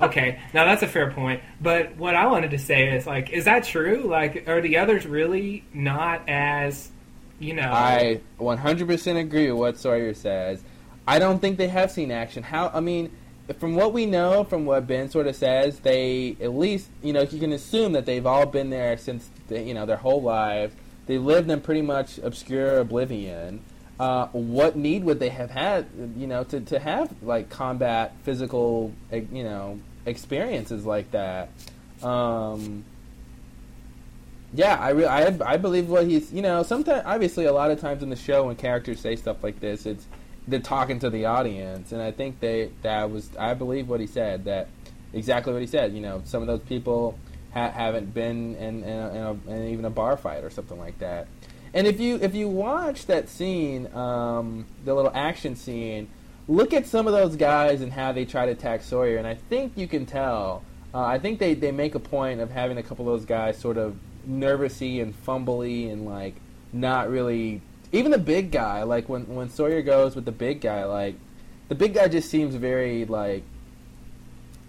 [0.00, 1.42] okay, now that's a fair point.
[1.60, 4.02] But what I wanted to say is, like, is that true?
[4.04, 6.90] Like, are the others really not as,
[7.38, 7.70] you know?
[7.70, 10.62] I 100% agree with what Sawyer says.
[11.06, 12.42] I don't think they have seen action.
[12.42, 12.70] How?
[12.72, 13.10] I mean,
[13.58, 17.22] from what we know, from what Ben sort of says, they at least you know
[17.22, 20.74] you can assume that they've all been there since the, you know their whole lives.
[21.06, 23.62] They lived in pretty much obscure oblivion.
[23.98, 28.92] Uh, what need would they have had, you know, to, to have like combat, physical,
[29.12, 31.48] eh, you know, experiences like that?
[32.02, 32.84] Um,
[34.54, 37.80] yeah, I, re- I I believe what he's you know sometimes obviously a lot of
[37.80, 40.06] times in the show when characters say stuff like this it's
[40.46, 44.06] they're talking to the audience and I think they that was I believe what he
[44.06, 44.68] said that
[45.12, 47.18] exactly what he said you know some of those people
[47.52, 50.78] ha- haven't been in, in, a, in, a, in even a bar fight or something
[50.78, 51.26] like that
[51.74, 56.08] and if you if you watch that scene um, the little action scene
[56.48, 59.34] look at some of those guys and how they try to attack Sawyer and I
[59.34, 60.62] think you can tell
[60.94, 63.58] uh, I think they, they make a point of having a couple of those guys
[63.58, 63.96] sort of
[64.26, 66.36] nervousy and fumbly and like
[66.72, 67.60] not really
[67.92, 71.16] even the big guy like when when Sawyer goes with the big guy like
[71.68, 73.42] the big guy just seems very like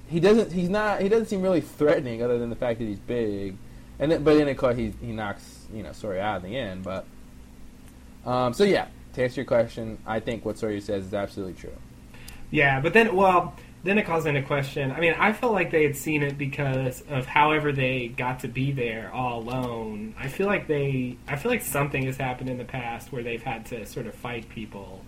[0.08, 3.00] he doesn't he's not he doesn't seem really threatening other than the fact that he's
[3.00, 3.58] big.
[3.98, 6.58] And then, but then of course he he knocks you know Sawyer out in the
[6.58, 7.06] end but
[8.26, 11.78] um, so yeah to answer your question I think what Sawyer says is absolutely true
[12.52, 14.92] Yeah, but then, well, then it calls into question.
[14.92, 18.48] I mean, I felt like they had seen it because of however they got to
[18.48, 20.16] be there all alone.
[20.18, 23.44] I feel like they, I feel like something has happened in the past where they've
[23.44, 25.02] had to sort of fight people.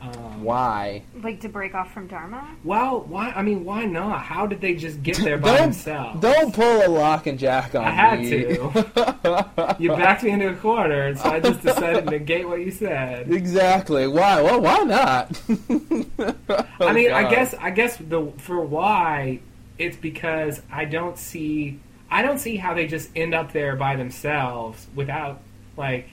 [0.00, 1.02] Um, Why?
[1.22, 2.46] Like to break off from Dharma?
[2.64, 3.30] Well, why?
[3.30, 4.22] I mean, why not?
[4.22, 6.20] How did they just get there by don't themselves?
[6.20, 8.30] don't pull a Locke and jack on I had me.
[8.30, 9.76] to.
[9.78, 12.70] You backed me into a corner, and so I just decided to negate what you
[12.70, 13.32] said.
[13.32, 14.06] exactly.
[14.06, 14.40] Why?
[14.42, 15.40] Well, why not?
[16.80, 19.40] I mean, I guess I guess the for why
[19.78, 23.96] it's because I don't see I don't see how they just end up there by
[23.96, 25.40] themselves without
[25.76, 26.08] like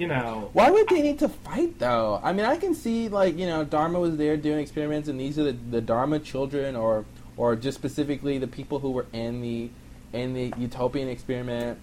[0.00, 2.20] you know Why would they need to fight though?
[2.22, 5.38] I mean, I can see like you know Dharma was there doing experiments, and these
[5.38, 7.04] are the, the Dharma children, or
[7.36, 9.70] or just specifically the people who were in the
[10.12, 11.78] in the utopian experiment,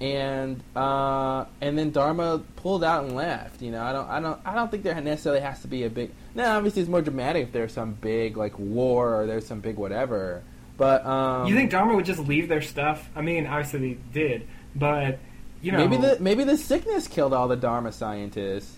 [0.00, 3.62] and uh, and then Dharma pulled out and left.
[3.62, 5.90] You know, I don't I don't I don't think there necessarily has to be a
[5.90, 6.10] big.
[6.34, 9.76] Now, obviously, it's more dramatic if there's some big like war or there's some big
[9.76, 10.42] whatever.
[10.76, 13.08] But um, you think Dharma would just leave their stuff?
[13.14, 15.18] I mean, obviously they did, but
[15.62, 18.76] you know maybe the maybe the sickness killed all the Dharma scientists?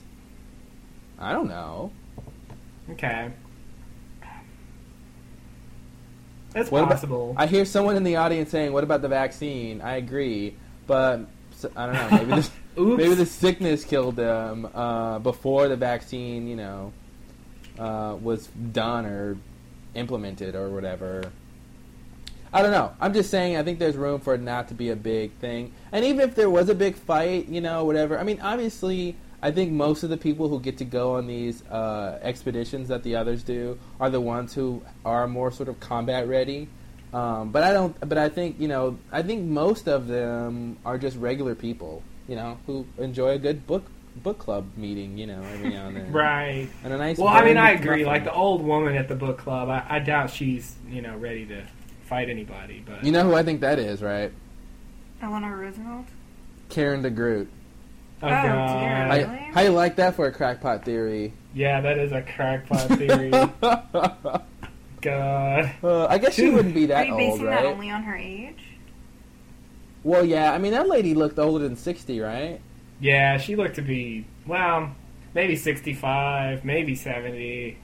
[1.18, 1.90] I don't know.
[2.92, 3.30] okay.
[6.52, 7.34] That's What about- possible.
[7.36, 10.54] I hear someone in the audience saying, "What about the vaccine?" I agree,
[10.86, 11.20] but
[11.76, 12.08] I don't know.
[12.10, 12.50] Maybe the,
[12.96, 16.92] maybe the sickness killed them uh, before the vaccine, you know,
[17.78, 19.36] uh, was done or
[19.94, 21.24] implemented or whatever.
[22.54, 22.92] I don't know.
[23.00, 23.56] I'm just saying.
[23.56, 26.36] I think there's room for it not to be a big thing, and even if
[26.36, 28.16] there was a big fight, you know, whatever.
[28.16, 31.66] I mean, obviously, I think most of the people who get to go on these
[31.66, 36.28] uh, expeditions that the others do are the ones who are more sort of combat
[36.28, 36.68] ready.
[37.12, 37.98] Um, but I don't.
[38.08, 38.98] But I think you know.
[39.10, 43.66] I think most of them are just regular people, you know, who enjoy a good
[43.66, 43.84] book
[44.22, 46.12] book club meeting, you know, every now and then.
[46.12, 46.68] right.
[46.84, 47.18] And a nice.
[47.18, 48.04] Well, I mean, I agree.
[48.04, 48.06] muffin.
[48.06, 51.46] Like the old woman at the book club, I, I doubt she's you know ready
[51.46, 51.64] to
[52.14, 52.82] fight anybody.
[52.86, 54.30] But You know who I think that is, right?
[55.20, 56.06] Eleanor Roosevelt?
[56.68, 57.48] Karen DeGroot.
[58.22, 58.38] oh, Oh, dear.
[58.38, 59.38] How, Really?
[59.52, 61.32] how you like that for a crackpot theory?
[61.54, 63.32] Yeah, that is a crackpot theory.
[63.62, 64.38] uh,
[65.00, 65.72] God.
[65.82, 67.64] I guess she wouldn't be Are that you old, basing that right?
[67.66, 68.62] only on her age?
[70.04, 70.52] Well, yeah.
[70.52, 72.60] I mean, that lady looked older than sixty, right?
[73.00, 74.94] Yeah, she looked to be well,
[75.34, 77.78] maybe sixty-five, maybe seventy.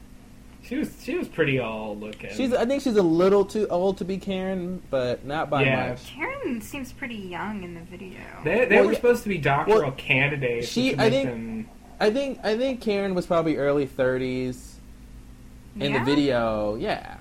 [0.71, 2.31] She was she was pretty old looking.
[2.33, 2.53] She's.
[2.55, 5.89] I think she's a little too old to be Karen, but not by Yeah.
[5.89, 6.07] much.
[6.15, 8.21] Karen seems pretty young in the video.
[8.45, 8.97] they they Well, were yeah.
[8.99, 10.69] supposed to be doctoral Well, candidates.
[10.69, 11.69] she- I think- them-
[11.99, 12.39] I think.
[12.45, 14.77] I think Karen was probably early thirties
[15.75, 15.99] in Yeah?
[15.99, 16.77] the video.
[16.77, 17.17] Yeah.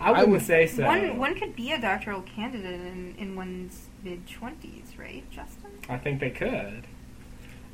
[0.00, 0.86] I wouldn't would- say so.
[0.86, 5.72] One one could be a doctoral candidate in, in one's mid twenties, right, Justin?
[5.88, 6.84] I think they could.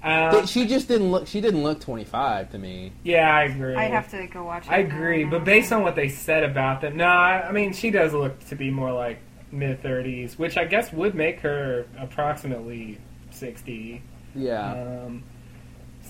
[0.02, 1.26] Uh, she just didn't look.
[1.26, 2.92] She didn't look twenty five to me.
[3.02, 3.74] yeah, I agree.
[3.74, 4.70] I'd have to go watch it.
[4.70, 5.30] I agree, now.
[5.30, 8.38] but based on what they said about them, no, I I mean she does look
[8.48, 9.18] to be more like
[9.50, 12.98] mid thirties, which I guess would make her approximately
[13.30, 14.02] sixty.
[14.34, 14.72] Yeah.
[14.72, 15.24] Um,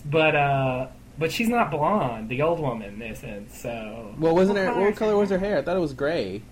[0.05, 2.29] but uh, but she's not blonde.
[2.29, 3.51] The old woman isn't.
[3.53, 4.73] So well, wasn't what her?
[4.73, 5.59] color What is color was her hair?
[5.59, 6.43] I thought it was gray.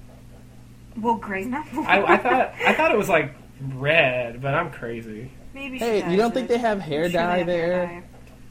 [0.97, 1.67] well, Grey's not.
[1.75, 5.31] I, I thought I thought it was like red, but I'm crazy.
[5.55, 5.79] Maybe.
[5.79, 7.87] Hey, does you don't think they have hair I'm sure they dye hair there?
[7.87, 8.03] dye.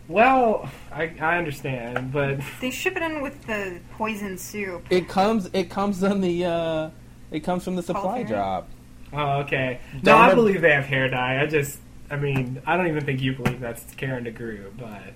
[0.08, 4.86] Well, I, I understand, but They ship it in with the poison soup.
[4.90, 5.50] It comes.
[5.54, 6.46] It comes on the.
[6.46, 6.90] uh
[7.32, 8.68] It comes from the supply drop.
[9.14, 9.80] oh okay.
[10.02, 11.42] No, I Dharma- believe they have hair dye.
[11.42, 11.80] I just,
[12.12, 15.14] I mean, I don't even think you believe that's Karen DeGroot, but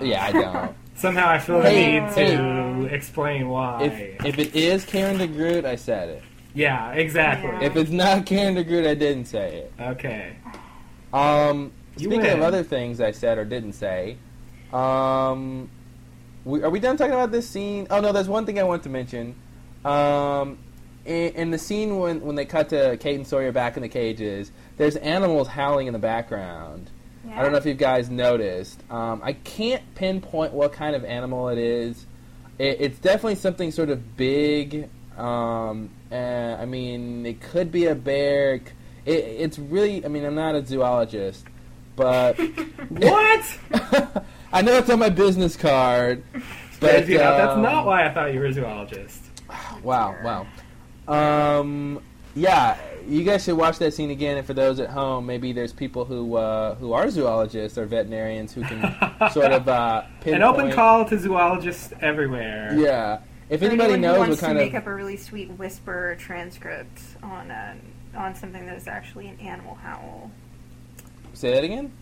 [0.00, 0.32] uh, Yeah, I
[0.66, 0.74] don't.
[0.96, 2.36] somehow I feel Hey, the need hey.
[2.36, 3.82] to explain why.
[3.84, 6.22] if if it is Karen DeGroot, I said it.
[6.54, 7.50] yeah, exactly.
[7.50, 7.62] Yeah.
[7.64, 9.72] If it's not Karen DeGroot, I didn't say it.
[9.78, 10.36] Okay.
[11.12, 14.16] Um, You speaking of other things I said or didn't say,
[14.72, 15.68] um,
[16.44, 17.86] we, are we done talking about this scene?
[17.90, 19.34] Oh no, there's one thing I want to mention.
[19.84, 20.58] Um,
[21.04, 23.88] in, in the scene when when they cut to Kate and Sawyer back in the
[23.88, 26.90] cages, there's animals howling in the background.
[27.26, 27.38] Yeah.
[27.38, 28.82] I don't know if you guys noticed.
[28.90, 32.06] Um, I can't pinpoint what kind of animal it is.
[32.58, 34.88] It, it's definitely something sort of big.
[35.16, 38.54] Um, uh, I mean, it could be a bear.
[38.54, 38.72] It,
[39.06, 40.04] it's really.
[40.04, 41.46] I mean, I'm not a zoologist,
[41.96, 42.38] but
[42.98, 43.58] What?
[44.52, 46.22] I know it's on my business card.
[46.78, 49.20] But yeah, that's um, not why I thought you were a zoologist.
[49.82, 50.46] Wow, wow.
[51.08, 52.00] Um,
[52.36, 54.38] yeah, you guys should watch that scene again.
[54.38, 58.52] And for those at home, maybe there's people who uh, who are zoologists or veterinarians
[58.52, 58.80] who can
[59.32, 60.36] sort of uh, pinpoint.
[60.36, 62.78] An open call to zoologists everywhere.
[62.78, 63.20] Yeah.
[63.50, 65.16] If For anybody anyone who knows wants what kind to of make up a really
[65.16, 67.76] sweet whisper transcript on a,
[68.16, 70.30] on something that is actually an animal howl.
[71.34, 71.92] say that again.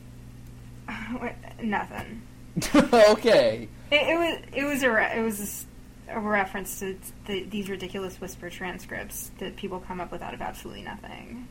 [1.62, 2.22] Nothing.
[3.10, 3.68] okay.
[3.90, 5.66] It, it was it was a re- it was a s-
[6.08, 10.42] a reference to the, these ridiculous whisper transcripts that people come up with out of
[10.42, 11.46] absolutely nothing.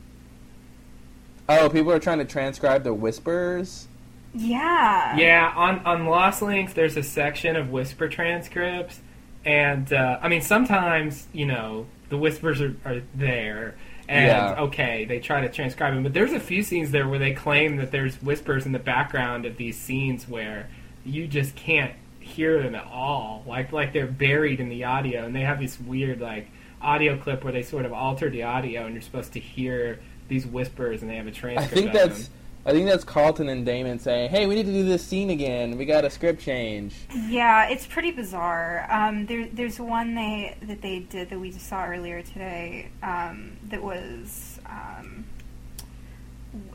[1.47, 3.87] Oh, people are trying to transcribe the whispers.
[4.33, 5.17] Yeah.
[5.17, 8.99] Yeah, on on Lost Links, there's a section of whisper transcripts,
[9.45, 13.75] and uh, I mean sometimes you know the whispers are, are there,
[14.09, 14.55] and Yeah.
[14.63, 17.77] okay, they try to transcribe them, but there's a few scenes there where they claim
[17.77, 20.67] that there's whispers in the background of these scenes where
[21.05, 25.35] you just can't hear them at all, like like they're buried in the audio, and
[25.35, 26.49] they have this weird like
[26.81, 30.45] audio clip where they sort of alter the audio, and you're supposed to hear these
[30.45, 31.71] whispers, and they have a transcript.
[31.71, 32.33] I think of that's them.
[32.69, 35.75] I think that's Carlton and Damon saying, "Hey, we need to do this scene again.
[35.75, 36.93] We got a script change."
[37.27, 38.85] Yeah, it's pretty bizarre.
[38.91, 43.57] Um, there, there's one they that they did that we just saw earlier today um,
[43.69, 45.25] that was um,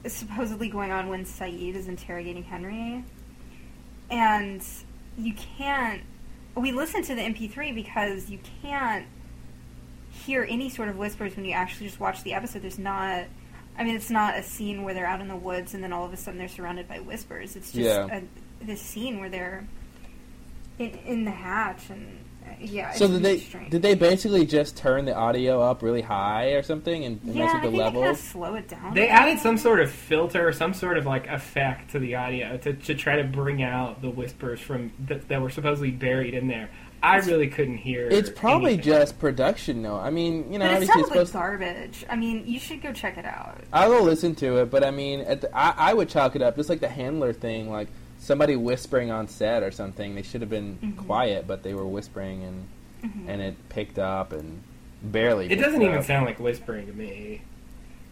[0.04, 3.04] supposedly going on when Sayid is interrogating Henry,
[4.10, 4.66] and
[5.16, 6.02] you can't.
[6.56, 9.06] We listened to the MP3 because you can't
[10.10, 12.62] hear any sort of whispers when you actually just watch the episode.
[12.62, 13.26] There's not.
[13.76, 16.04] I mean, it's not a scene where they're out in the woods and then all
[16.04, 17.56] of a sudden they're surrounded by whispers.
[17.56, 18.20] It's just Yeah.
[18.20, 19.66] a, this scene where they're
[20.78, 22.92] in, in the hatch and uh, yeah.
[22.92, 23.70] So it's did they strange.
[23.70, 27.44] did they basically just turn the audio up really high or something and, and Yeah,
[27.46, 28.20] mess with the think they kind of levels?
[28.20, 28.94] slow it down.
[28.94, 32.56] They added some sort of filter or some sort of like effect to the audio
[32.58, 36.46] to, to try to bring out the whispers from that, that were supposedly buried in
[36.48, 36.68] there.
[37.04, 38.08] I really couldn't hear.
[38.08, 38.92] It's probably anything.
[38.92, 39.96] just production, though.
[39.96, 41.32] I mean, you know, But it obviously it's sounds like supposed.
[41.34, 42.04] garbage.
[42.08, 43.58] I mean, you should go check it out.
[43.72, 46.56] I'll listen to it, but I mean, at the, I, I would chalk it up
[46.56, 50.14] just like the handler thing, like somebody whispering on set or something.
[50.14, 50.96] They should have been Mhm.
[51.06, 52.68] quiet, but they were whispering, and
[53.04, 53.28] Mhm.
[53.28, 54.62] and it picked up and
[55.02, 55.50] barely.
[55.52, 56.04] It doesn't even up.
[56.04, 57.42] sound like whispering to me.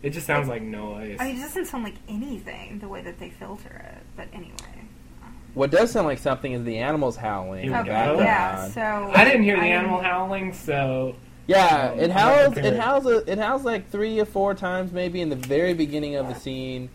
[0.02, 1.16] It just sounds like noise.
[1.20, 4.02] I mean, it doesn't sound like anything the way that they filter it.
[4.16, 4.81] But anyway.
[5.54, 7.92] What does sound like something is the animals howling in Here the we go.
[7.92, 8.20] background.
[8.20, 8.68] Yeah.
[8.68, 11.14] So I didn't hear the I- animal howling, so
[11.46, 12.56] Yeah, Um, it howls.
[12.56, 13.04] It howls.
[13.06, 16.34] A, it howls like three or four times, maybe in the very beginning of the
[16.34, 16.88] scene.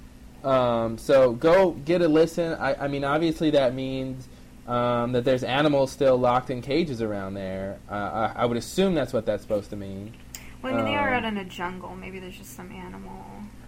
[0.44, 2.53] Um, so go get a listen.
[2.53, 4.27] I, I mean, obviously that means
[4.68, 7.77] um, that there's animals still locked in cages around there.
[7.92, 10.14] Uh, I, I would assume that's what that's supposed to mean.
[10.61, 11.95] Well, I mean, they are Um, out in a jungle.
[11.95, 13.11] Maybe there's just some animal.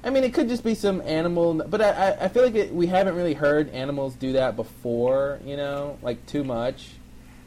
[0.03, 2.73] I mean, it could just be some animal, but I, I, I feel like it,
[2.73, 5.39] we haven't really heard animals do that before.
[5.45, 6.91] You know, like too much.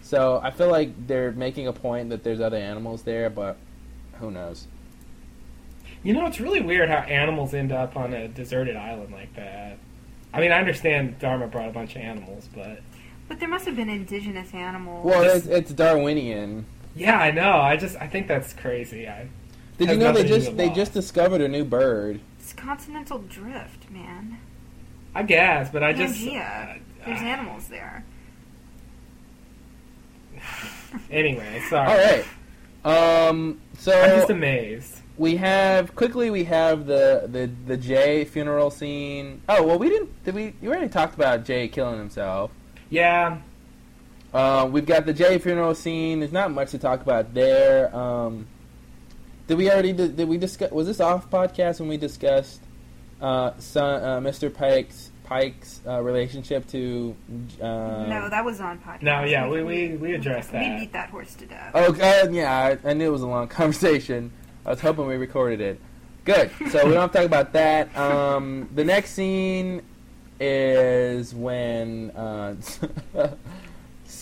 [0.02, 3.56] So I feel like they're making a point that there's other animals there, but
[4.20, 4.66] who knows?
[6.04, 9.78] you know it's really weird how animals end up on a deserted island like that.
[10.34, 12.80] I mean, I understand Dharma brought a bunch of animals, but
[13.28, 15.04] But there must have been indigenous animals.
[15.06, 16.66] Well, it's, it's Darwinian.
[16.94, 17.52] yeah, I know.
[17.52, 19.08] I just I think that's crazy.
[19.08, 19.28] I
[19.78, 22.20] Did you know they nothing to do just they just discovered a new bird?
[22.52, 24.38] It's continental drift, man.
[25.14, 26.80] I guess, but I just Pangea.
[27.04, 28.04] There's uh, animals there.
[31.10, 31.88] Anyway, sorry.
[31.90, 31.96] All
[32.84, 33.28] right.
[33.30, 33.60] Um.
[33.78, 35.00] So I'm just amazed.
[35.16, 39.40] we have quickly we have the the the Jae funeral scene.
[39.48, 40.22] Oh well, we didn't.
[40.24, 40.52] Did we?
[40.60, 42.50] You already talked about Jae killing himself.
[42.90, 43.38] Yeah,
[44.34, 46.20] Uh, we've got the Jae funeral scene.
[46.20, 47.94] There's not much to talk about there.
[47.96, 48.46] Um,
[49.52, 49.92] did we already?
[49.92, 50.70] Did, did we discuss?
[50.70, 52.62] Was this off podcast when we discussed
[53.20, 54.48] uh, Sun, uh, Mr.
[54.50, 57.14] Paik's Paik's uh, relationship to?
[57.60, 57.66] Uh,
[58.06, 59.02] no, that was on podcast.
[59.02, 60.72] No, yeah, we- we- we addressed We that.
[60.74, 61.70] We beat that horse to death.
[61.74, 64.32] Oh, uh, yeah, I, I knew it was a long conversation.
[64.64, 65.78] I was hoping we recorded it.
[66.24, 66.50] Good.
[66.70, 67.94] So we don't have to talk about that.
[67.94, 69.82] Um, the next scene
[70.40, 72.54] is when uh,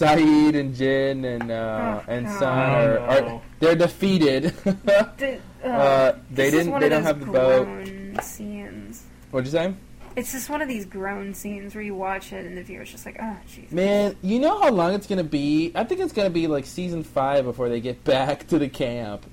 [0.00, 4.44] Sayid and Jin and uh, Oh, and Sun are, are they're defeated.
[4.64, 8.22] The- uh, Uh, they this didn't- one they of don't have the boat.
[8.24, 9.04] Scenes.
[9.30, 9.74] What'd you say?
[10.16, 13.06] It's just one of these groan scenes where you watch it and the viewer's just
[13.06, 13.70] like, oh, jeez.
[13.70, 15.70] Man, you know how long it's gonna be?
[15.74, 19.24] I think it's gonna be like season five before they get back to the camp.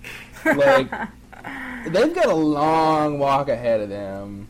[0.45, 0.91] Like
[1.87, 4.47] they've got a long walk ahead of them.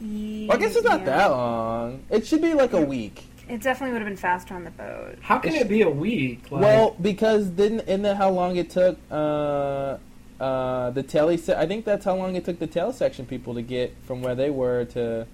[0.00, 1.06] Well, I guess it's not Yeah.
[1.06, 2.04] that long.
[2.10, 3.24] It should be like a week.
[3.48, 5.18] It definitely would have been faster on the boat.
[5.22, 6.50] how can it be a week?
[6.50, 9.98] Like, well, because didn't isn't that how long it took uh,
[10.40, 11.36] uh, the tail?
[11.38, 14.20] Se- I think that's how long it took the tail section people to get from
[14.22, 15.26] where they were to.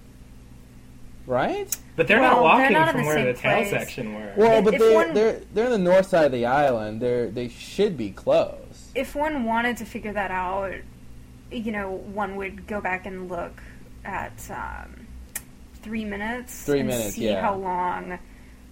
[1.25, 1.73] Right.
[1.95, 3.69] but they're Well, not walking they're not from the where same the tail place.
[3.69, 4.33] section were.
[4.35, 7.01] Well, but if they're, one- they're they're on the north side of the island.
[7.01, 8.91] They're they should be close.
[8.93, 10.73] If one wanted to figure that out,
[11.51, 13.63] you know, one would go back and look
[14.03, 15.02] at um,
[15.83, 16.63] three minutes.
[16.63, 17.41] Three and minutes, See yeah.
[17.41, 18.19] how long,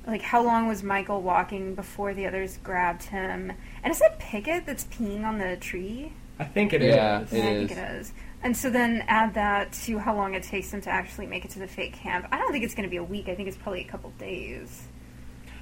[0.07, 3.51] like how long was Michael walking before the others grabbed him?
[3.83, 6.13] And is that Pickett that's peeing on the tree?
[6.39, 6.95] I think it is.
[6.95, 7.67] Yeah, It yeah, I is.
[7.69, 8.13] think it is.
[8.43, 11.51] And so then add that to how long it takes them to actually make it
[11.51, 12.27] to the fake camp.
[12.31, 13.29] I don't think it's going to be a week.
[13.29, 14.87] I think it's probably a couple days.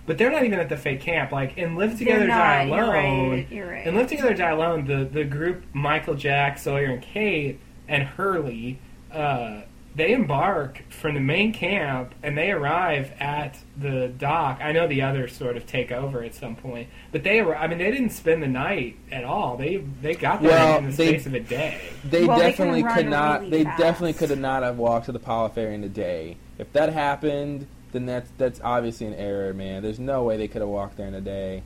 [0.06, 1.34] but they're not even at the fake camp.
[1.34, 2.76] Like in Live They're Together, Die not.
[2.78, 3.30] You're Alone.
[3.32, 3.52] right.
[3.52, 3.86] You're right.
[3.86, 8.80] In Live Together, Die Alone, the the group Michael, Jack, Sawyer, and Kate and Hurley,
[9.12, 9.64] uh,
[10.00, 14.60] they embark from the main camp and they arrive at the dock.
[14.62, 17.56] I know the others sort of take over at some point, but they were.
[17.58, 19.58] I mean, they didn't spend the night at all.
[19.58, 21.80] They they got there Well, in the they- space of a day.
[22.04, 23.42] They Well, definitely run could not.
[23.42, 23.80] really they fast.
[23.80, 26.38] definitely could have not have walked to the Pala Ferry in a day.
[26.58, 29.82] If that happened, then that's that's obviously an error, man.
[29.84, 31.64] There's no way they could have walked there in a day.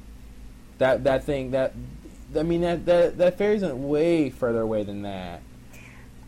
[0.80, 1.74] That that thing that
[2.38, 5.42] I mean that that that ferry's way further away than that.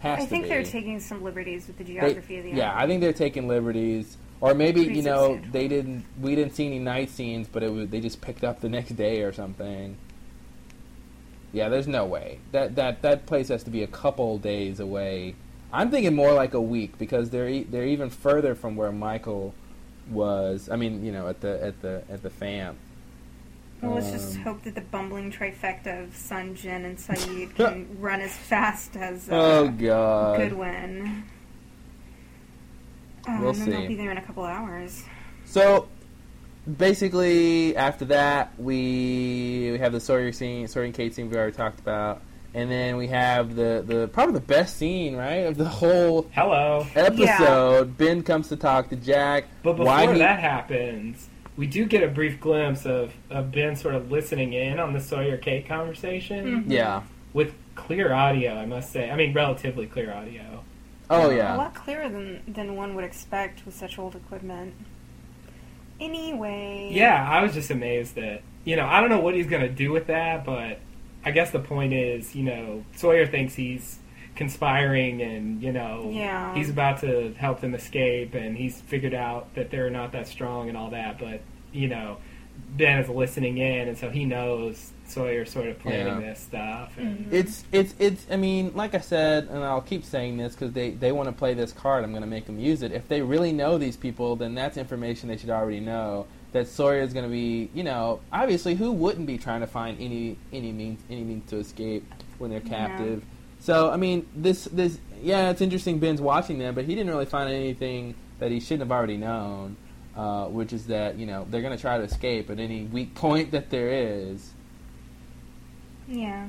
[0.05, 2.73] Has I think they're taking some liberties with the They- geography of the yeah.
[2.77, 6.05] I think they're taking liberties, or maybe Pretty you know they didn't.
[6.21, 8.91] We didn't see any night scenes, but it was they just picked up the next
[8.91, 9.97] day or something.
[11.53, 15.35] Yeah, there's no way that that that place has to be a couple days away.
[15.73, 19.53] I'm thinking more like a week because they're e- they're even further from where Michael
[20.09, 20.69] was.
[20.69, 22.77] I mean, you know, at the at the at the fam.
[23.85, 28.21] Well, let's just hope that the bumbling trifecta of Sun, Jin, and Sayid can run
[28.21, 30.37] as fast as uh, Oh God.
[30.39, 31.23] Goodwin.
[33.27, 33.71] Uh, We'll and then see.
[33.71, 35.03] they'll be there in a couple hours.
[35.45, 35.87] So
[36.77, 41.55] basically, after that, we, we have the Sawyer scene, Sawyer and Kate scene we already
[41.55, 42.21] talked about,
[42.53, 46.85] and then we have the, the probably the best scene, right, of the whole Hello.
[46.95, 47.97] episode.
[47.97, 49.45] Ben comes to talk to Jack.
[49.63, 51.27] But before why he- that happens,
[51.57, 54.99] we do get a brief glimpse of, of Ben sort of listening in on the
[54.99, 56.71] Sawyer Kate conversation Mhm.
[56.71, 57.03] yeah.
[57.33, 59.09] with clear audio, I must say.
[59.09, 60.63] I mean, relatively clear audio.
[61.09, 61.55] Oh yeah.
[61.55, 64.73] A lot clearer than, than one would expect with such old equipment.
[65.99, 66.89] Anyway.
[66.91, 69.69] Yeah, I was just amazed that, you know, I don't know what he's going to
[69.69, 70.79] do with that, but
[71.23, 73.99] I guess the point is, you know, Sawyer thinks he's
[74.35, 76.53] conspiring and, you know, Yeah.
[76.55, 80.67] he's about to help them escape and he's figured out that they're not that strong
[80.69, 81.41] and all that, but,
[81.71, 82.17] you know,
[82.77, 86.29] Ben is listening in and so he knows Sawyer's sort of planning Yeah.
[86.29, 86.93] this stuff.
[86.97, 87.33] And, Mhm.
[87.33, 88.25] It's it's it's.
[88.31, 91.33] I mean, like I said, and I'll keep saying this because they they want to
[91.33, 92.03] play this card.
[92.03, 92.91] I'm going to make them use it.
[92.91, 96.25] If they really know these people, then that's information they should already know.
[96.53, 99.97] That Sawyer is going to be, you know, obviously, who wouldn't be trying to find
[99.99, 102.03] any any means any means to escape
[102.39, 102.87] when they're Yeah.
[103.65, 103.75] Captive?
[103.75, 105.99] So I mean, this this yeah, it's interesting.
[105.99, 109.77] Ben's watching them, but he didn't really find anything that he shouldn't have already known.
[110.15, 113.13] Uh, which is that you know they're going to try to escape at any weak
[113.15, 114.53] point that there is.
[116.07, 116.47] Yeah.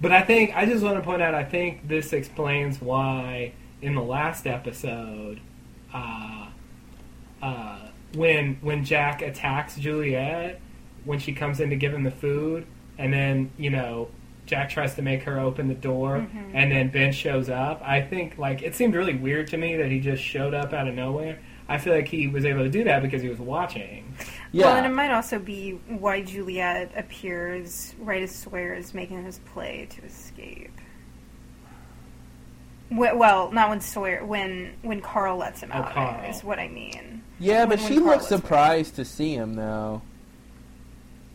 [0.00, 1.34] But I think I just want to point out.
[1.34, 5.40] I think this explains why in the last episode,
[5.92, 6.46] uh,
[7.42, 7.78] uh,
[8.14, 10.60] when when Jack attacks Juliet,
[11.04, 12.66] when she comes in to give him the food,
[12.96, 14.08] and then you know
[14.50, 16.50] Jack tries to make her open the door, Mhm.
[16.54, 17.80] and then Ben shows up.
[17.84, 20.88] I think like it seemed really weird to me that he just showed up out
[20.88, 21.38] of nowhere.
[21.68, 24.12] I feel like he was able to do that because he was watching.
[24.50, 24.66] Yeah.
[24.66, 29.38] Well, and it might also be why Juliet appears right as Sawyer is making his
[29.38, 30.72] play to escape.
[32.90, 36.24] Well, not when Sawyer, when when Carl lets him Oh, out Carl.
[36.28, 37.22] is what I mean.
[37.38, 38.38] Yeah, but when- she when Carl looked was there.
[38.38, 40.02] surprised to see him, though.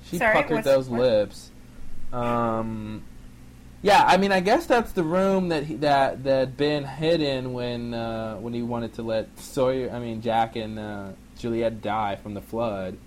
[0.04, 1.00] She Sorry, puckered those what?
[1.00, 1.52] lips.
[2.16, 3.04] Um,
[3.82, 7.54] yeah, I mean, I guess that's the room that he, that that Ben hid in
[7.54, 12.16] when uh, when he wanted to let Sawyer, I mean Jack and uh, Juliet die
[12.16, 12.98] from the flood.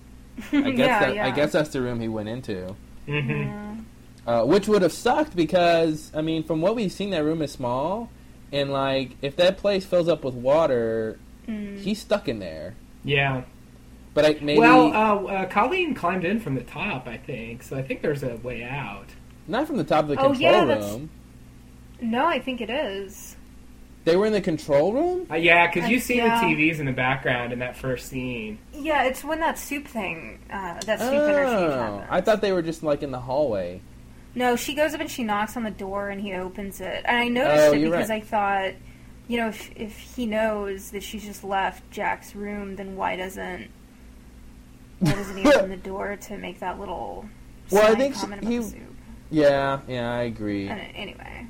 [0.53, 1.25] I guess yeah, that, yeah.
[1.27, 2.75] I guess that's the room he went into,
[3.07, 3.31] Mm-hmm.
[3.31, 3.75] Yeah.
[4.25, 7.51] uh, which would have sucked because I mean, from what we've seen, that room is
[7.51, 8.09] small,
[8.53, 11.79] and like if that place fills up with water, Mm.
[11.79, 12.75] he's stuck in there.
[13.03, 13.41] Yeah.
[14.21, 17.63] But I, maybe Well, uh, uh, Colleen climbed in from the top, I think.
[17.63, 19.07] So I think there's a way out.
[19.47, 21.09] Not from the top of the Oh, control yeah, that's- room.
[22.01, 23.35] No, I think it is.
[24.05, 25.27] They were in the control room?
[25.29, 26.39] Uh, yeah, because you Uh, see yeah.
[26.39, 28.57] the TVs in the background in that first scene.
[28.73, 32.07] Yeah, it's when that soup thing, uh, that soup interchange Oh, happens.
[32.09, 33.81] I thought they were just like in the hallway.
[34.35, 37.01] No, she goes up and she knocks on the door and he opens it.
[37.05, 38.23] And I noticed Oh, it because right.
[38.23, 38.73] I thought,
[39.27, 43.63] you know, if, if he knows that she's just left Jack's room, then why doesn't
[43.63, 43.67] why
[45.03, 47.27] doesn't he open the door to make that little
[47.71, 48.79] Well, I think she- comment about he- soup?
[49.31, 50.67] Yeah, yeah, I agree.
[50.67, 51.45] And anyway,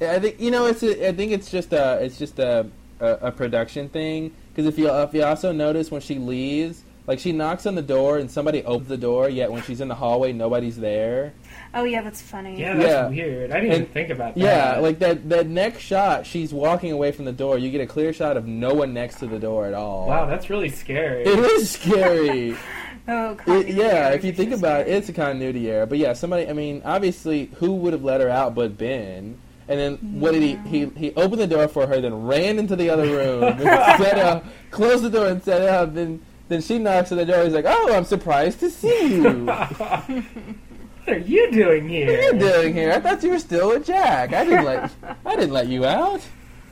[0.00, 2.68] I think you know it's a, I think it's just a it's just a
[3.00, 7.18] a, a production thing because if you if you also notice when she leaves like
[7.18, 9.94] she knocks on the door and somebody opens the door yet when she's in the
[9.96, 11.32] hallway nobody's there.
[11.74, 12.58] Oh yeah, that's funny.
[12.60, 13.08] Yeah, that's Yeah.
[13.08, 13.50] weird.
[13.52, 14.40] I didn't even think about that.
[14.40, 17.86] Yeah, like that that next shot she's walking away from the door you get a
[17.86, 20.06] clear shot of no one next to the door at all.
[20.08, 21.22] wow, that's really scary.
[21.24, 22.56] It is scary.
[23.08, 25.86] Oh, It, yeah, if you think just about it, it's a continuity error.
[25.86, 26.46] But yeah, somebody.
[26.48, 29.36] I mean, obviously, who would have let her out but Ben?
[29.68, 30.84] And then what did he, he?
[30.96, 34.44] He opened the door for her, then ran into the other room, and set up,
[34.70, 35.94] closed the door, and set up.
[35.94, 37.42] Then then she knocks on the door.
[37.42, 39.46] He's like, "Oh, I'm surprised to see you.
[41.10, 42.06] what what are you doing here?
[42.06, 42.92] What are you doing here?
[42.92, 44.32] I thought you were still with Jack.
[44.32, 44.90] I didn't let
[45.26, 46.20] I didn't let you out."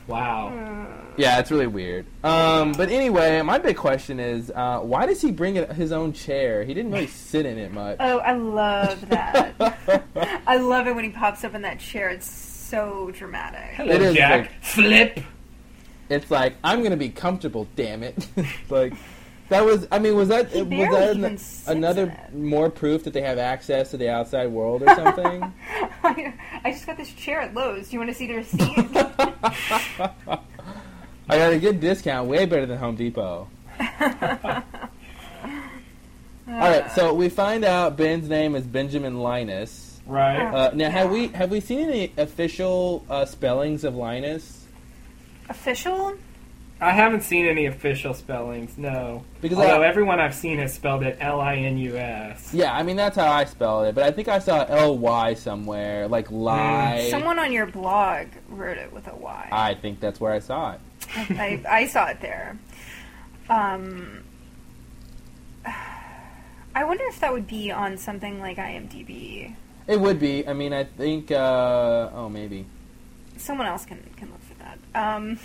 [0.07, 0.87] Wow.
[1.17, 2.05] Yeah, it's really weird.
[2.23, 6.63] Um, but anyway, my big question is, uh, why does he bring his own chair?
[6.63, 7.97] He didn't really sit in it much.
[7.99, 9.53] Oh, I love that.
[10.47, 12.09] I love it when he pops up in that chair.
[12.09, 13.75] It's so dramatic.
[13.75, 14.41] Hello, It is Jack.
[14.51, 15.19] like- Flip.
[16.09, 17.67] It's like I'm gonna be comfortable.
[17.75, 18.27] Damn it!
[18.69, 18.93] like
[19.49, 19.87] that was.
[19.91, 23.97] I mean, was that was that an- another more proof that they have access to
[23.97, 25.53] the outside world or something?
[26.03, 27.89] I just got this chair at Lowe's.
[27.89, 28.77] Do you want to see the receipt?
[31.31, 33.47] I got a good discount, way better than Home Depot.
[33.79, 34.61] All
[36.47, 39.99] right, so we find out Ben's name is Benjamin Linus.
[40.07, 40.41] Right.
[40.41, 44.65] Uh, now, have we have we seen any official uh, spellings of Linus?
[45.49, 46.15] Official?
[46.81, 48.77] I haven't seen any official spellings.
[48.77, 49.25] No.
[49.41, 52.53] Because Although I, everyone I've seen has spelled it L I N U S.
[52.53, 55.33] yeah, I mean that's how I spelled it, but I think I saw L Y
[55.33, 57.07] somewhere, like lie.
[57.11, 59.49] Someone on your blog wrote it with a Y.
[59.51, 60.79] I think that's where I saw it.
[61.15, 62.57] I, I saw it there.
[63.49, 64.23] Um,
[66.75, 69.55] I wonder if that would be on something like IMDb.
[69.87, 70.47] It would be.
[70.47, 71.31] I mean, I think.
[71.31, 72.67] Uh, oh, maybe.
[73.37, 74.77] Someone else can can look for that.
[74.93, 75.39] Um,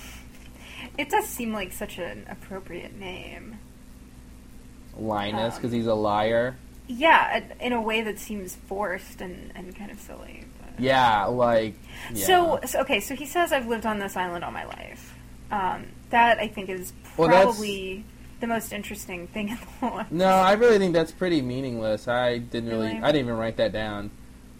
[0.98, 3.58] it does seem like such an appropriate name.
[4.96, 6.56] Linus, Um, because he's a liar.
[6.86, 10.44] Yeah, in a way that seems forced and, and kind of silly.
[10.60, 10.82] But.
[10.82, 11.74] Yeah, like.
[12.12, 12.26] Yeah.
[12.26, 15.14] So, so okay, so he says I've lived on this island all my life.
[15.50, 18.04] Um, that I think is Well, probably
[18.40, 20.02] the most interesting thing in the whole.
[20.10, 22.06] No, I really think that's pretty meaningless.
[22.06, 22.88] I didn't really.
[22.88, 22.98] Really?
[22.98, 24.10] I didn't even write that down.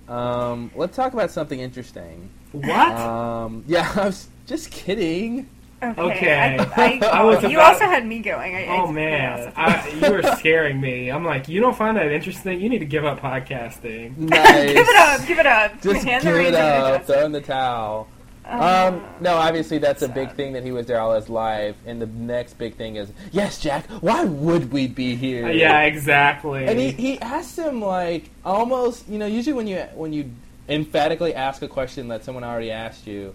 [0.08, 2.30] Um, let's talk about something interesting.
[2.52, 2.92] What?
[2.96, 5.48] Um, yeah, I was just kidding.
[5.92, 6.56] Okay.
[6.58, 6.58] Okay.
[6.58, 8.54] I, I, I was you about- also had me going.
[8.56, 11.10] I, I- oh I man, I, you were scaring me.
[11.10, 12.60] I'm like, you don't find that interesting?
[12.60, 14.16] You need to give up podcasting.
[14.18, 14.72] Nice.
[14.72, 15.26] give it up.
[15.26, 15.80] Give it up.
[15.82, 17.04] Just Hand give the it reins up.
[17.06, 18.08] Throw in the towel.
[18.46, 21.76] Uh, Um, no, obviously that's a big thing that he was there all his life,
[21.86, 23.86] and the next big thing is, yes, Jack.
[24.02, 25.48] Why would we be here?
[25.50, 26.66] Yeah, exactly.
[26.66, 30.30] And he, he asked him like almost you know usually when you when you
[30.68, 33.34] emphatically ask a question that someone already asked you,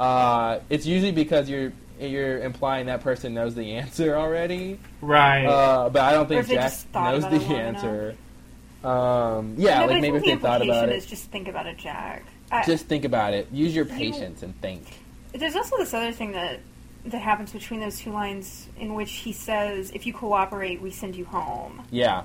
[0.00, 4.78] uh, it's usually because you're you're implying that person knows the answer already.
[5.00, 5.44] right.
[5.46, 8.16] Uh, but I don't think Jack knows the answer.
[8.84, 10.96] Um, yeah, no, like maybe if think they thought about implication it.
[10.96, 12.24] is just think about it, Jack.
[12.50, 13.48] I, Just think about it.
[13.52, 14.84] Use your You- patience and think.
[15.34, 16.60] There's also this other thing that
[17.06, 21.16] that happens between those two lines, in which he says, "If you cooperate, we send
[21.16, 22.22] you home." Yeah.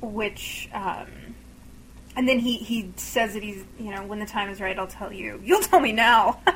[0.00, 1.06] Which, um,
[2.16, 4.86] and then he he says that he's, you know, when the time is right, I'll
[4.86, 5.40] tell you.
[5.44, 6.40] You'll tell me now.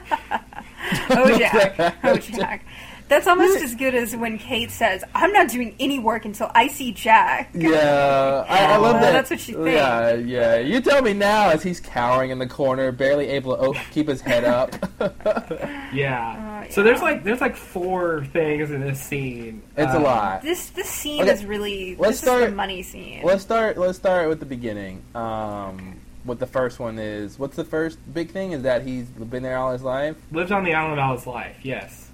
[1.11, 2.65] Oh, oh Jack, oh Jack.
[3.11, 6.69] That's almost as good as when Kate says, "I'm not doing any work until I
[6.69, 9.13] see Jack." Yeah, I, I love Well, that.
[9.13, 9.71] that's what she thinks.
[9.73, 10.57] Yeah, yeah.
[10.59, 14.09] You tell me now as he's cowering in the corner, barely able to o- keep
[14.09, 14.75] his head up.
[15.93, 16.63] yeah.
[16.67, 19.63] Uh, So there's like there's like four things in this scene.
[19.77, 20.43] it's a Um, lot.
[20.43, 23.23] This this scene Okay, is really let's this is the start- money scene.
[23.25, 23.77] Let's start.
[23.77, 25.03] Let's start with the beginning.
[25.15, 27.39] Um, what the first one is?
[27.39, 28.53] What's the first big thing?
[28.53, 30.17] Is that he's been there all his life.
[30.33, 31.57] Lived on the island all his life.
[31.63, 32.10] Yes.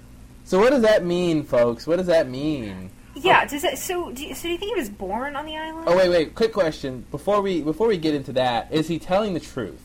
[0.47, 1.85] So what does that mean, folks?
[1.85, 2.89] What does that mean?
[3.15, 3.45] Yeah.
[3.45, 4.13] Does it, so?
[4.13, 5.89] Do you, so do you think he was born on the island?
[5.89, 6.35] Oh wait, wait.
[6.35, 8.71] Quick question before we before we get into that.
[8.71, 9.81] Is he telling the truth?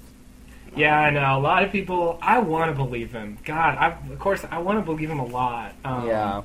[0.77, 1.37] Yeah, I know.
[1.37, 2.17] A lot of people.
[2.23, 3.39] I want to believe him.
[3.45, 5.75] God, I, of course, I want to believe him a lot.
[5.85, 6.43] Um, yeah.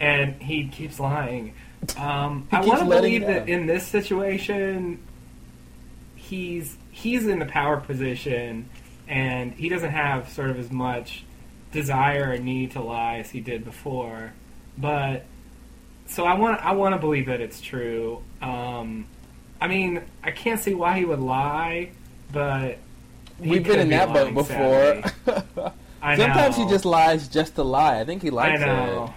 [0.00, 1.54] and he keeps lying.
[1.96, 4.98] Um, He I keeps want to believe that in this situation,
[6.16, 8.68] he's he's in the power position,
[9.06, 11.24] and he doesn't have sort of as much
[11.72, 14.32] desire or need to lie as he did before.
[14.78, 15.24] But
[16.06, 18.22] so I want I want to believe that it's true.
[18.40, 19.06] Um,
[19.60, 21.90] I mean, I can't see why he would lie,
[22.32, 22.78] but
[23.42, 25.02] he We've been in be that boat before.
[26.02, 26.64] I Sometimes know.
[26.64, 28.00] he just lies just to lie.
[28.00, 29.14] I think he I likes know.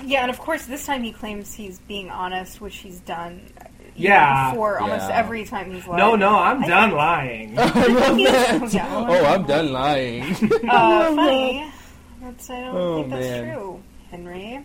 [0.00, 0.06] it.
[0.06, 3.42] Yeah, and of course, this time he claims he's being honest, which he's done.
[3.96, 4.44] You Yeah.
[4.46, 5.16] know, before almost Yeah.
[5.16, 5.98] every time he's lied.
[5.98, 7.54] No, no, I'm I done think- lying.
[7.58, 8.18] I love
[8.74, 8.88] Yeah.
[9.08, 10.22] Oh, I'm done lying.
[10.68, 11.72] Uh, funny.
[12.22, 13.54] That's I don't Oh, think that's man.
[13.54, 14.64] true, Henry.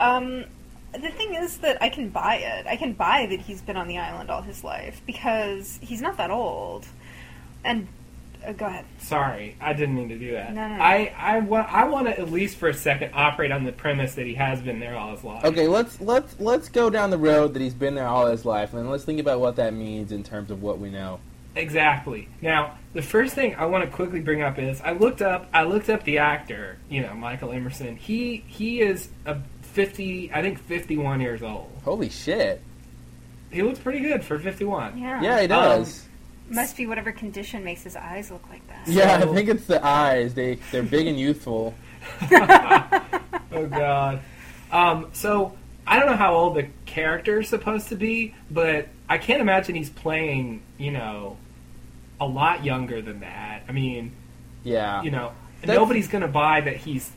[0.00, 0.44] Um,
[0.92, 2.66] the thing is that I can buy it.
[2.66, 6.16] I can buy that he's been on the island all his life because he's not
[6.16, 6.86] that old.
[7.64, 7.88] And
[8.46, 8.84] uh, go ahead.
[8.98, 10.54] Sorry, I didn't mean to do that.
[10.54, 10.82] No, no, no.
[10.82, 14.14] I I want I want to at least for a second operate on the premise
[14.14, 15.44] that he has been there all his life.
[15.44, 18.74] Okay, let's let's let's go down the road that he's been there all his life,
[18.74, 21.20] and let's think about what that means in terms of what we know.
[21.56, 22.28] Exactly.
[22.40, 25.64] Now, the first thing I want to quickly bring up is I looked up I
[25.64, 27.96] looked up the actor, you know, Michael Emerson.
[27.96, 31.70] He he is a 50, I think 51 years old.
[31.84, 32.62] Holy shit!
[33.50, 34.98] He looks pretty good for 51.
[34.98, 35.22] Yeah.
[35.22, 36.07] Yeah, he does.
[36.50, 38.86] Must be whatever condition makes his eyes look like that.
[38.88, 40.34] yeah, So- I think it's the eyes.
[40.34, 41.74] They they're big and youthful.
[42.32, 44.20] oh god.
[44.70, 49.18] Um, so I don't know how old the character is supposed to be, but I
[49.18, 51.36] can't imagine he's playing, you know,
[52.20, 53.62] a lot younger than that.
[53.68, 54.12] I mean,
[54.64, 55.02] Yeah.
[55.02, 57.10] you know, That's- nobody's going to buy that he's,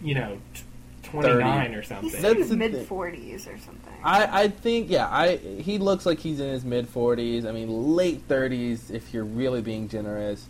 [0.00, 0.62] you know, t-
[1.10, 2.10] 29 or He something.
[2.10, 2.86] seems That's the mid thing.
[2.86, 3.92] 40s or something.
[4.04, 7.96] I, I think yeah I he looks like he's in his mid forties I mean
[7.96, 10.46] late thirties if you're really being generous,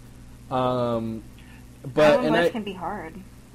[0.50, 1.22] um,
[1.94, 3.14] but Island and I can be hard.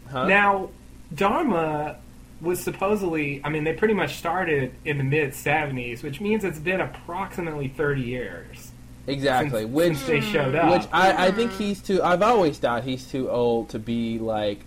[0.09, 0.27] huh?
[0.27, 0.69] Now,
[1.13, 1.97] Dharma
[2.41, 6.59] was supposedly, I mean, they pretty much started in the mid 70s, which means it's
[6.59, 8.71] been approximately 30 years
[9.07, 10.71] exactly since, which since they showed up.
[10.71, 14.59] which I, I think he's too I've always thought he's too old to be like
[14.59, 14.63] w-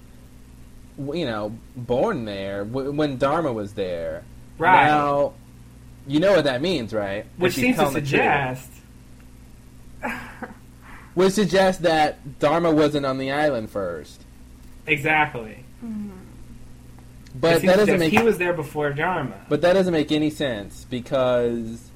[0.98, 4.24] you know born there w- when Dharma was there
[4.58, 4.86] right.
[4.86, 5.34] now
[6.06, 8.70] you know what that means right which seems to suggest.
[11.14, 14.22] which suggests that Dharma wasn't on the island first
[14.86, 15.64] Exactly.
[17.34, 19.34] but It seems that doesn't make He was there before Dharma.
[19.48, 21.90] But that doesn't make any sense because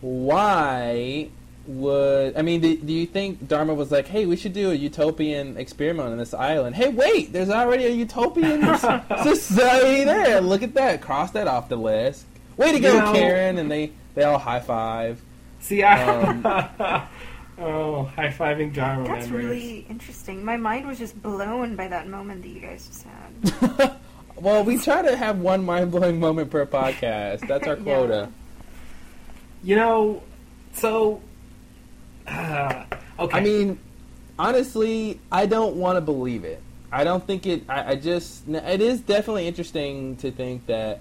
[0.00, 1.28] why
[1.68, 2.60] would I mean?
[2.60, 6.18] Do, do you think Dharma was like, "Hey, we should do a utopian experiment on
[6.18, 6.74] this island"?
[6.74, 8.62] Hey, wait, there's already a utopian
[9.22, 10.40] society there.
[10.40, 11.00] Look at that.
[11.02, 12.24] Cross that off the list.
[12.56, 13.58] Way to go, You know- Karen!
[13.58, 15.20] And they they all high five.
[15.60, 16.02] See, I.
[16.22, 16.42] Um,
[17.58, 19.44] oh, high fiving Dharma That's members.
[19.44, 20.44] really interesting.
[20.44, 23.96] My mind was just blown by that moment that you guys just had.
[24.36, 27.46] well, we try to have one mind blowing moment per podcast.
[27.46, 27.82] That's our Yeah.
[27.82, 28.28] quota.
[29.62, 30.22] You know,
[30.72, 31.20] so.
[32.28, 32.84] Uh,
[33.18, 33.38] okay.
[33.38, 33.78] I mean,
[34.38, 36.62] honestly, I don't want to believe it.
[36.90, 37.64] I don't think it.
[37.68, 38.48] I, I just.
[38.48, 41.00] It is definitely interesting to think that,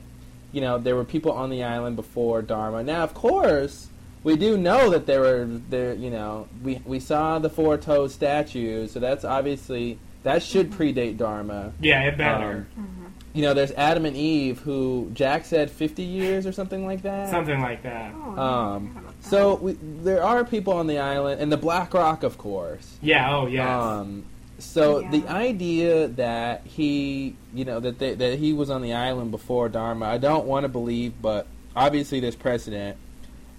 [0.52, 2.84] you know, there were people on the island before Dharma.
[2.84, 3.88] Now, of course,
[4.24, 5.94] we do know that there were there.
[5.94, 11.18] You know, we we saw the four toed statue, so that's obviously that should predate
[11.18, 11.72] Dharma.
[11.80, 12.68] yeah, it better.
[12.78, 17.04] Um, you know, there's Adam and Eve, who Jack said 50 years or something like
[17.04, 17.30] that.
[17.30, 18.12] Something like that.
[18.16, 19.60] Oh, Um, I forgot about that.
[19.60, 22.98] So we, there are people on the island, and the Black Rock, of course.
[23.02, 23.68] Yeah, oh, yes.
[23.68, 24.26] Um,
[24.60, 25.12] so Yeah.
[25.12, 29.70] the idea that he, you know, that they, that he was on the island before
[29.70, 32.98] Dharma, I don't want to believe, but obviously there's precedent.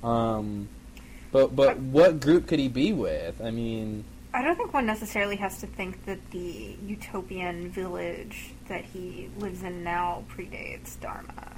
[0.03, 0.69] Um,
[1.31, 3.41] but but what group could he be with?
[3.43, 8.85] I mean, I don't think one necessarily has to think that the utopian village that
[8.85, 11.53] he lives in now predates Dharma.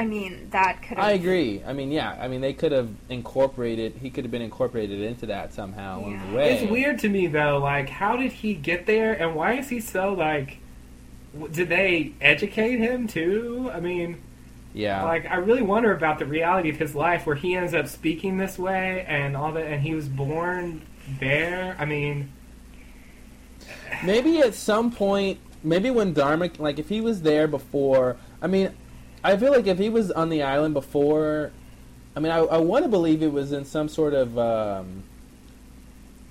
[0.00, 1.06] I mean, that could have.
[1.06, 1.62] I agree.
[1.66, 2.16] I mean, yeah.
[2.18, 3.96] I mean, they could have incorporated.
[4.00, 6.26] He could have been incorporated into that somehow along Yeah.
[6.30, 6.52] the way.
[6.54, 7.58] It's weird to me though.
[7.58, 10.56] Like, how did he get there, and why is he so like?
[11.52, 13.70] Did they educate him too?
[13.74, 14.16] I mean,
[14.72, 15.04] Yeah.
[15.04, 18.38] like, I really wonder about the reality of his life, where he ends up speaking
[18.38, 20.80] this way, and all that, and he was born
[21.20, 21.76] there.
[21.78, 22.30] I mean,
[24.02, 28.70] maybe at some point, maybe when Dharma, like if he was there before, I mean,
[29.22, 31.52] I feel like if he was on the island before,
[32.16, 35.04] I mean, I, I want to believe it was in some sort of, um,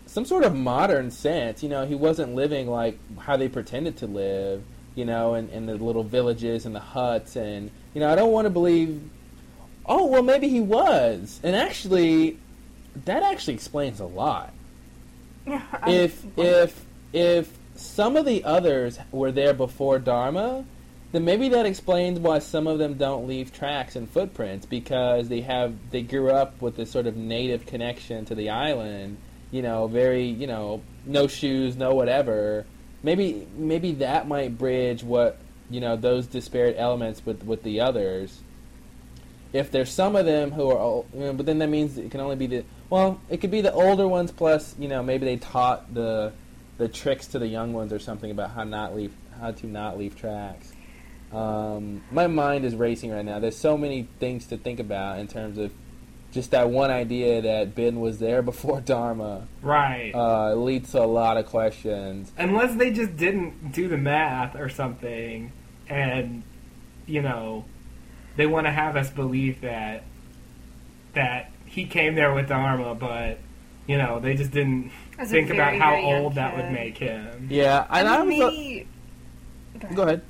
[0.07, 1.61] some sort of modern sense.
[1.61, 4.63] You know, he wasn't living like how they pretended to live.
[4.95, 8.31] You know, in, in the little villages and the huts, and you know, I don't
[8.31, 9.01] want to believe.
[9.85, 12.37] Oh well, maybe he was, and actually,
[13.05, 14.51] that actually explains a lot
[15.47, 20.65] Yeah, if if if some of the others were there before Dharma,
[21.11, 25.41] then maybe that explains why some of them don't leave tracks and footprints because they
[25.41, 29.17] have they grew up with this sort of native connection to the island.
[29.51, 32.65] You know, very you know no shoes, no whatever.
[33.01, 35.39] Maybe maybe that might bridge what
[35.71, 38.41] you know those disparate elements with with the others.
[39.51, 42.11] If there's some of them who are, old, you know, but then that means it
[42.11, 45.25] can only be the well, it could be the older ones plus you know maybe
[45.25, 46.33] they taught the
[46.77, 49.97] the tricks to the young ones or something about how not leave how to not
[49.97, 50.71] leave tracks.
[51.31, 53.39] Um, my mind is racing right now.
[53.39, 55.71] There's so many things to think about in terms of
[56.31, 60.11] just that one idea that Ben was there before Dharma right?
[60.13, 62.31] uh, leads to a lot of questions.
[62.37, 65.51] Unless they just didn't do the math or something,
[65.87, 66.43] and
[67.05, 67.65] you know,
[68.35, 70.03] they want to have us believe that
[71.13, 73.39] that he came there with Dharma, but
[73.87, 76.63] you know, they just didn't As a think about how very young old that kid.
[76.63, 77.47] would make him.
[77.49, 78.27] Yeah, and I, I was.
[78.29, 78.87] maybe.
[79.95, 80.21] go ahead.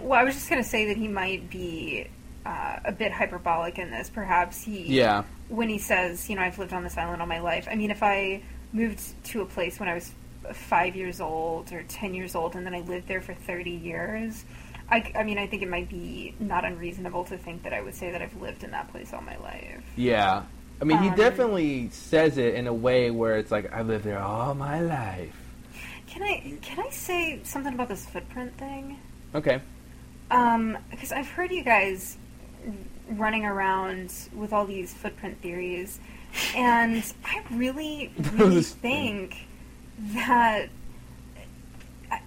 [0.00, 2.06] Well, I was just gonna say that he might be
[2.46, 4.08] uh, a bit hyperbolic in this.
[4.10, 5.24] Perhaps he Yeah.
[5.48, 7.68] when he says, you know, I've lived on this island all my life.
[7.70, 10.12] I mean, if I moved to a place when I was
[10.52, 14.44] five years old or ten years old, and then I lived there for thirty years,
[14.90, 17.94] I, I mean, I think it might be not unreasonable to think that I would
[17.94, 19.82] say that I've lived in that place all my life.
[19.96, 20.42] Yeah.
[20.80, 24.04] I mean, he Um, definitely says it in a way where it's like, I lived
[24.04, 25.36] there all my life.
[26.06, 28.98] Can I can I say something about this footprint thing?
[29.34, 29.60] Okay.
[30.30, 32.16] Um, because I've heard you guys
[33.08, 35.98] running around with all these footprint theories,
[36.54, 39.46] and I really, really think
[40.14, 40.68] that
[42.10, 42.20] I,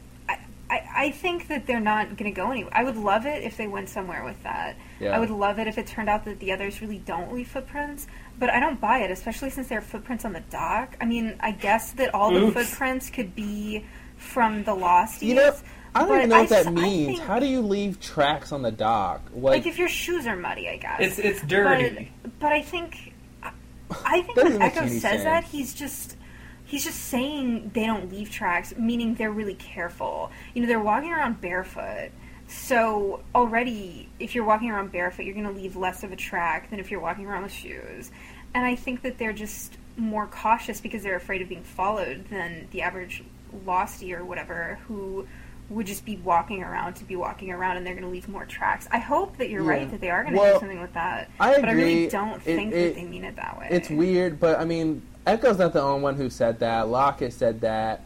[0.69, 2.73] I, I think that they're not going to go anywhere.
[2.75, 4.75] I would love it if they went somewhere with that.
[4.99, 5.15] Yeah.
[5.15, 8.07] I would love it if it turned out that the others really don't leave footprints,
[8.38, 10.98] but I don't buy it, especially since there are footprints on the dock.
[10.99, 12.53] I mean, I guess that all Oops.
[12.53, 13.85] the footprints could be
[14.17, 15.22] from the Losties.
[15.23, 15.56] You know,
[15.95, 17.07] I don't even know what I that s- I means.
[17.17, 19.22] think- How do you leave tracks on the dock?
[19.33, 20.99] like, Like, if your shoes are muddy, I guess.
[20.99, 22.11] It's it's dirty.
[22.22, 23.13] But, but I think
[23.43, 26.17] I think when Eko any says that, he's just
[26.65, 30.31] he's just saying they don't leave tracks, meaning they're really careful.
[30.53, 32.09] You know, they're walking around barefoot.
[32.47, 36.69] So already, if you're walking around barefoot, you're going to leave less of a track
[36.69, 38.11] than if you're walking around with shoes.
[38.53, 42.67] And I think that they're just more cautious because they're afraid of being followed than
[42.72, 43.23] the average
[43.65, 45.27] losty or whatever who
[45.74, 48.45] would just be walking around to be walking around and they're going to leave more
[48.45, 48.88] tracks.
[48.92, 49.69] I hope that you're Yeah.
[49.69, 51.30] right that they are going to Well, do something with that.
[51.40, 53.68] I But I really don't It- think it- that they mean it that way.
[53.72, 56.90] it's weird, but I mean, Eko's not the only one who said that.
[56.90, 58.02] Locke has said that.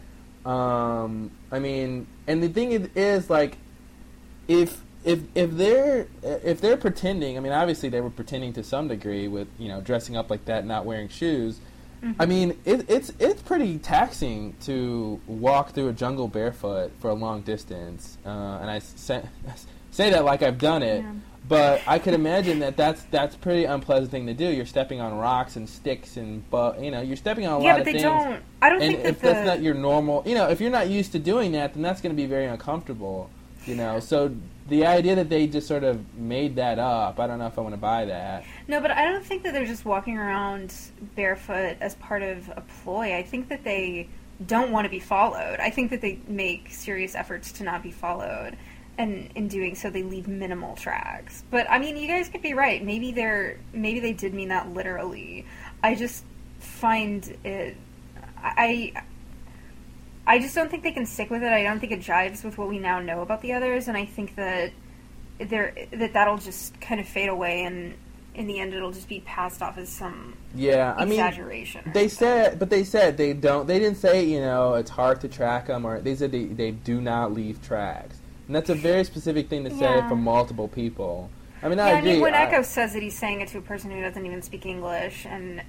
[0.46, 3.58] Um, I mean, and the thing is, is like,
[4.48, 8.88] if if if they're if they're pretending, I mean, obviously they were pretending to some
[8.88, 11.60] degree with you know dressing up like that, not wearing shoes.
[12.04, 12.22] Mm-hmm.
[12.22, 17.14] I mean, it, it's it's pretty taxing to walk through a jungle barefoot for a
[17.14, 19.24] long distance, uh, and I say,
[19.92, 21.02] say that like I've done it.
[21.04, 21.12] Yeah.
[21.48, 24.46] But I could imagine that that's that's pretty unpleasant thing to do.
[24.46, 27.72] You're stepping on rocks and sticks and but you know you're stepping on a yeah,
[27.72, 28.04] lot but of they things.
[28.04, 28.44] don't.
[28.62, 30.72] I don't and think that if the that's not your normal, you know, if you're
[30.72, 33.30] not used to doing that, then that's going to be very uncomfortable.
[33.66, 34.36] You know, so
[34.68, 37.62] the idea that they just sort of made that up, I don't know if I
[37.62, 38.44] want to buy that.
[38.68, 40.74] no, but I don't think that they're just walking around
[41.16, 43.16] barefoot as part of a ploy.
[43.16, 44.10] I think that they
[44.46, 45.60] don't want to be followed.
[45.60, 48.58] I think that they make serious efforts to not be followed,
[48.98, 51.44] and in doing so, they leave minimal tracks.
[51.50, 52.84] But I mean, you guys could be right.
[52.84, 55.46] Maybe they're maybe they did mean that literally.
[55.82, 56.24] I just
[56.60, 57.78] find it.
[58.44, 58.94] I
[60.30, 61.52] I just don't think they can stick with it.
[61.52, 64.06] I don't think it jives with what we now know about the others, and I
[64.06, 64.72] think that
[65.40, 67.94] there that that'll just kind of fade away, and
[68.36, 71.82] in the end, it'll just be passed off as some Yeah, I mean, exaggeration.
[71.88, 73.66] or They said, but they said they don't.
[73.68, 76.72] They didn't say you know it's hard to track them, or they said they, they
[76.72, 80.10] do not leave tracks, and that's a very specific thing to say Yeah.
[80.10, 81.30] from multiple people.
[81.64, 82.12] I mean, yeah, I I agree.
[82.14, 84.42] mean, when I- Eko says that he's saying it to a person who doesn't even
[84.42, 85.62] speak English, and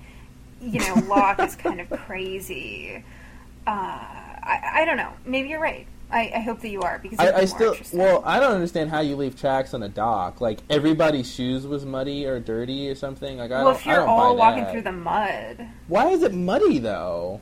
[0.61, 3.05] you know, Locke is kind of crazy.
[3.67, 4.01] Uh,
[4.49, 5.13] I, I don't know.
[5.25, 5.87] Maybe you're right.
[6.11, 9.01] I, I hope that you are because I, I still well, I don't understand how
[9.01, 10.41] you leave tracks on a dock.
[10.41, 13.37] Like everybody's shoes was muddy or dirty or something.
[13.37, 14.73] Like I well, don't, if you're don't all walking that.
[14.73, 17.41] through the mud, Why is it muddy though?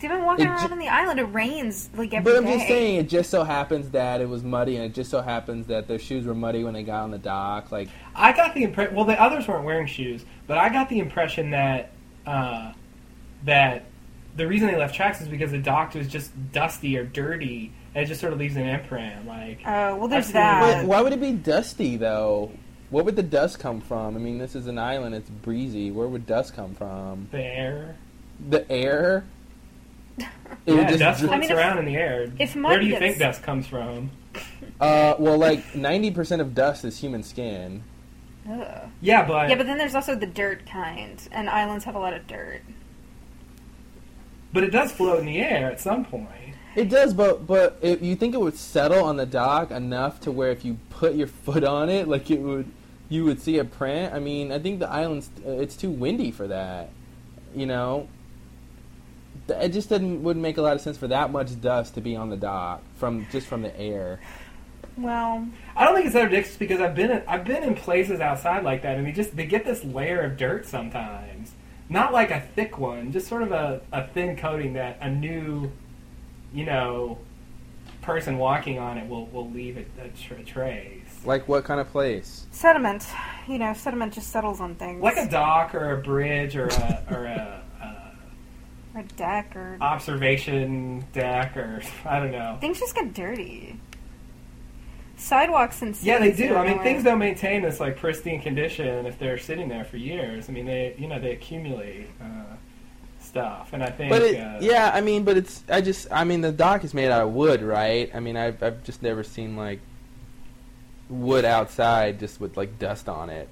[0.00, 1.20] they've been walking It around ju- on the island.
[1.20, 2.56] It rains like every But I'm day.
[2.56, 5.66] just saying, it just so happens that it was muddy, and it just so happens
[5.66, 7.70] that their shoes were muddy when they got on the dock.
[7.70, 8.94] Like, I got the impression.
[8.96, 11.90] Well, the others weren't wearing shoes, but I got the impression that
[12.26, 12.72] uh,
[13.44, 13.84] that
[14.36, 18.04] the reason they left tracks is because the dock was just dusty or dirty, and
[18.04, 19.26] it just sort of leaves an imprint.
[19.26, 20.60] Like, Oh well, there's that.
[20.82, 22.50] But why would it be dusty though?
[22.90, 24.16] Where would the dust come from?
[24.16, 25.90] I mean, this is an island; it's breezy.
[25.90, 27.28] Where would dust come from?
[27.30, 27.96] the air.
[28.48, 29.24] The air.
[30.66, 32.26] It yeah, just dust floats I mean, if- around in the air.
[32.38, 34.10] if Where do you gets- think dust comes from?
[34.80, 37.84] uh, well, like ninety percent of dust is human skin.
[38.50, 38.88] Ugh.
[39.00, 42.14] Yeah, but, Yeah, but then there's also the dirt kind, and islands have a lot
[42.14, 42.62] of dirt.
[44.52, 46.28] But it does float in the air at some point.
[46.76, 50.32] It does, but but if you think it would settle on the dock enough to
[50.32, 52.70] where if you put your foot on it, like it would,
[53.08, 54.14] you would see a print.
[54.14, 56.90] I mean, I think the island's uh, it's too windy for that.
[57.54, 58.08] You know,
[59.48, 62.14] it just doesn't wouldn't make a lot of sense for that much dust to be
[62.14, 64.20] on the dock from just from the air.
[64.96, 68.20] Well, I don't think it's that ridiculous because I've been in, I've been in places
[68.20, 71.52] outside like that, and they just they get this layer of dirt sometimes.
[71.90, 75.70] Not like a thick one, just sort of a, a thin coating that a new,
[76.54, 77.18] you know,
[78.00, 81.20] person walking on it will, will leave a, a, tr- a trace.
[81.24, 82.46] Like what kind of place?
[82.52, 83.06] sediment.
[83.48, 85.02] You know, sediment just settles on things.
[85.02, 89.76] Like a dock or a bridge or a or a, a or a deck, or
[89.80, 92.56] observation deck or I don't know.
[92.60, 93.78] things just get dirty.
[95.20, 96.06] Sidewalks and stuff.
[96.06, 96.54] Yeah, they do.
[96.56, 100.48] I mean, things don't maintain this like pristine condition if they're sitting there for years.
[100.48, 102.56] I mean, they you know they accumulate uh,
[103.20, 104.10] stuff, and I think.
[104.10, 106.94] But it, uh, yeah, I mean, but it's I just I mean the dock is
[106.94, 108.10] made out of wood, right?
[108.14, 109.80] I mean, I've I've just never seen like
[111.08, 113.48] wood outside just with like dust on it.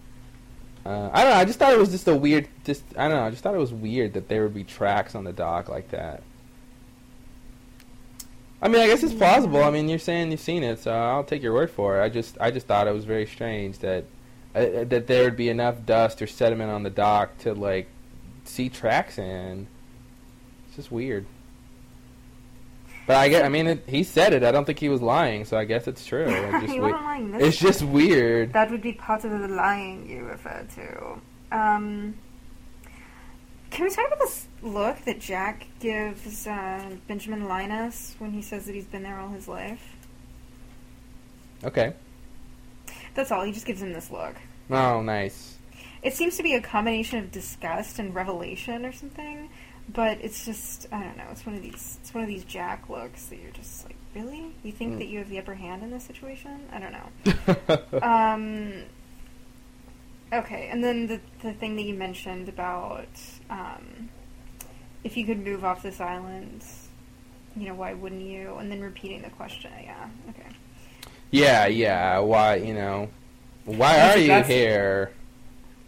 [0.86, 1.38] Uh, I don't know.
[1.38, 2.48] I just thought it was just a weird.
[2.64, 3.24] Just I don't know.
[3.24, 5.90] I just thought it was weird that there would be tracks on the dock like
[5.90, 6.22] that.
[8.61, 9.62] I mean, I guess it's plausible.
[9.62, 12.05] I mean, you're saying you've seen it, so I'll take your word for it.
[12.05, 14.05] I just I just thought it was very strange that
[14.55, 17.87] uh, that there would be enough dust or sediment on the dock to like
[18.45, 19.69] see tracks in.
[20.67, 21.27] It's just weird.
[23.07, 23.45] But I get.
[23.45, 24.43] I mean, it, he said it.
[24.43, 26.27] I don't think he was lying, so I guess it's true.
[26.28, 28.53] It's just, we- lying it's just weird.
[28.53, 31.57] That would be part of the lying you refer to.
[31.57, 32.17] Um,
[33.70, 38.67] can we talk about this look that Jack gives uh, Benjamin Linus when he says
[38.67, 39.97] that he's been there all his life?
[41.65, 41.93] Okay.
[43.15, 43.43] That's all.
[43.45, 44.35] He just gives him this look.
[44.70, 45.57] Oh, nice.
[46.03, 49.51] It seems to be a combination of disgust and revelation or something,
[49.93, 51.25] but it's just I don't know.
[51.33, 51.99] It's one of these.
[52.01, 54.55] It's one of these Jack looks that you're just like, really?
[54.62, 54.99] You think Mm.
[54.99, 56.61] that you have the upper hand in this situation?
[56.73, 57.99] I don't know.
[58.03, 58.85] Um,
[60.33, 63.09] okay, and then the the thing that you mentioned about
[63.51, 64.09] um,
[65.05, 66.62] if you could move off this island,
[67.57, 68.57] you know, why wouldn't you?
[68.57, 69.70] And then repeating the question.
[69.83, 70.09] Yeah.
[70.31, 70.49] Okay.
[71.31, 72.18] yeah, yeah.
[72.18, 73.09] Why, you know,
[73.65, 75.12] why That's- are you that's- here?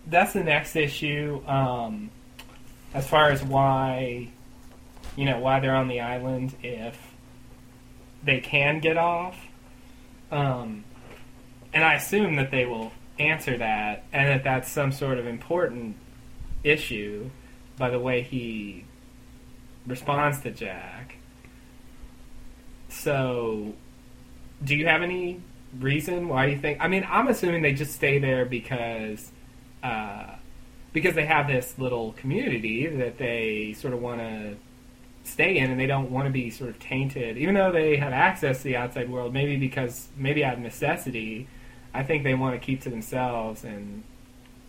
[0.07, 1.43] that's the next issue.
[1.47, 2.11] Um,
[2.95, 4.29] as far as why,
[5.17, 6.99] you know, why they're on the island if
[8.25, 9.39] they can get off,
[10.33, 10.85] um,
[11.73, 15.97] and I assume that they will answer that, and that that's some sort of important
[16.65, 17.31] issue
[17.79, 18.85] by the way he
[19.91, 21.17] responds to Jack.
[22.89, 23.75] So,
[24.65, 25.41] do you have any
[25.79, 26.79] reason why you think?
[26.81, 29.31] I mean, I'm assuming they just stay there because
[29.83, 30.35] uh,
[30.93, 34.57] because they have this little community that they sort of want to
[35.23, 38.13] stay in, and they don't want to be sort of tainted, even though they have
[38.13, 39.33] access to the outside world.
[39.33, 41.49] Maybe because maybe out of necessity,
[41.95, 43.65] I think they want to keep to themselves.
[43.65, 44.03] And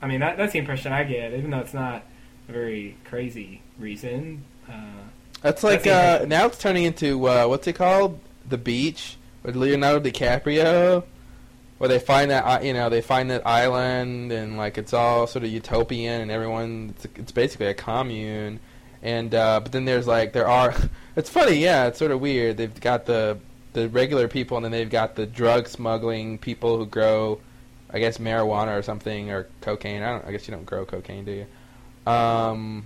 [0.02, 2.04] I mean, that, that's the impression I get, even though it's not
[2.48, 4.44] a very crazy reason.
[4.70, 5.01] Uh,
[5.42, 8.20] That's like uh, now it's turning into uh, what's it called?
[8.48, 11.04] The beach with Leonardo DiCaprio,
[11.78, 15.44] where they find that you know they find that island and like it's all sort
[15.44, 18.60] of utopian and everyone it's, it's basically a commune.
[19.02, 20.76] And uh, but then there's like there are
[21.16, 23.40] it's funny yeah it's sort of weird they've got the
[23.74, 27.40] the regular people and then they've got the drug smuggling people who grow
[27.90, 31.26] I guess marijuana or something or cocaine I don't I guess you don't grow cocaine
[31.26, 32.86] do you um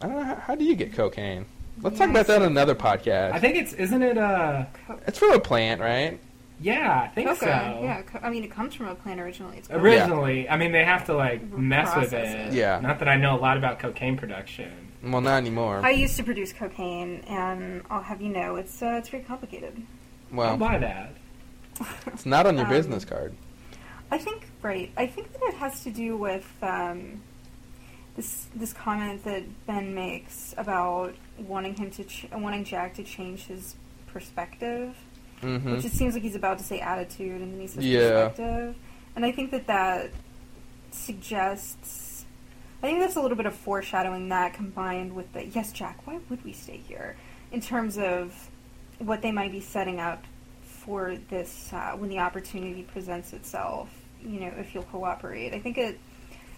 [0.00, 1.46] I don't know how, how do you get cocaine
[1.82, 4.16] let's talk about that on another podcast I think it's isn't it?
[4.16, 4.66] a?
[4.86, 6.18] Co- it's from a plant right
[6.60, 7.40] yeah, I think Coca.
[7.40, 7.46] so.
[7.82, 8.02] Yeah.
[8.02, 9.58] Co- I mean, it comes from a plant originally.
[9.58, 9.80] It's coca.
[9.82, 12.24] Originally, I mean, they have to like R- mess with it.
[12.28, 12.52] it.
[12.54, 12.78] Yeah.
[12.80, 14.70] Not that I know a lot about cocaine production.
[15.02, 18.94] well not anymore I used to produce cocaine, and I'll have you know, it's uh,
[18.98, 19.82] it's very complicated.
[20.30, 21.14] I'll well buy that.
[22.06, 23.34] it's not on your Um, business card
[24.12, 24.92] I think right.
[24.96, 27.20] I think that it has to do with um,
[28.16, 33.46] this this comment that Ben makes about wanting him to ch- wanting Jack to change
[33.46, 33.74] his
[34.06, 34.94] perspective,
[35.40, 38.28] hmm which it seems like he's about to say attitude, and then he says Yeah.
[38.28, 38.76] perspective,
[39.16, 40.10] and I think that that
[40.90, 42.24] suggests.
[42.82, 46.06] I think that's a little bit of foreshadowing that combined with the yes, Jack.
[46.06, 47.16] Why would we stay here?
[47.52, 48.50] In terms of
[48.98, 50.22] what they might be setting up
[50.62, 53.88] for this uh, when the opportunity presents itself.
[54.22, 55.98] You know, if you'll cooperate, I think it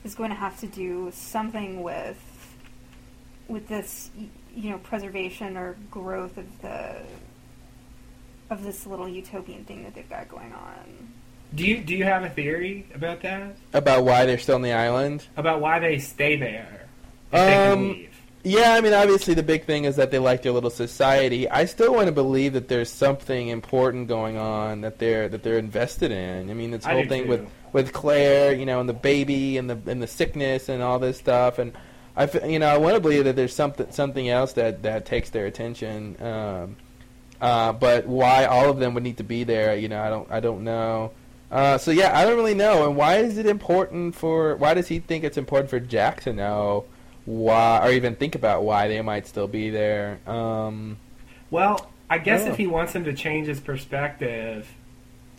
[0.07, 2.17] is going to have to do something with
[3.49, 4.11] with this,
[4.55, 6.97] you know, preservation or growth of the
[8.51, 11.09] of this little utopian thing that they've got going on.
[11.55, 13.57] Do you do you have a theory about that?
[13.73, 16.87] about why they're still on the island About why they stay there
[17.33, 18.16] if they can Um, leave?
[18.47, 21.51] Yeah, I mean, obviously the big thing is that they like their little society.
[21.51, 25.59] I still want to believe that there's something important going on that they're that they're
[25.59, 26.49] invested in.
[26.49, 27.29] I mean, this whole thing too.
[27.29, 31.01] with with Claire, you know, and the baby and the and the sickness and all
[31.01, 31.73] this stuff, and
[32.17, 35.31] I, you know, I want to believe that there's something something else that that takes
[35.31, 36.17] their attention.
[36.23, 36.77] Um,
[37.41, 40.31] uh, but why all of them would need to be there, you know, I don't
[40.31, 41.11] I don't know.
[41.51, 42.87] Uh, so yeah, I don't really know.
[42.87, 44.55] And why is it important for?
[44.55, 46.85] Why does he think it's important for Jack to know?
[47.27, 50.19] Why or even think about why they might still be there.
[50.27, 50.97] Um,
[51.51, 54.69] Well, I guess if he wants him to change his perspective,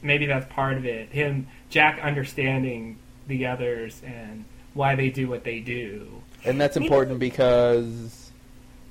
[0.03, 1.09] maybe that's part of it.
[1.09, 6.21] Him, Jack, understanding the others and why they do what they do.
[6.45, 8.31] and that's Maybe- important because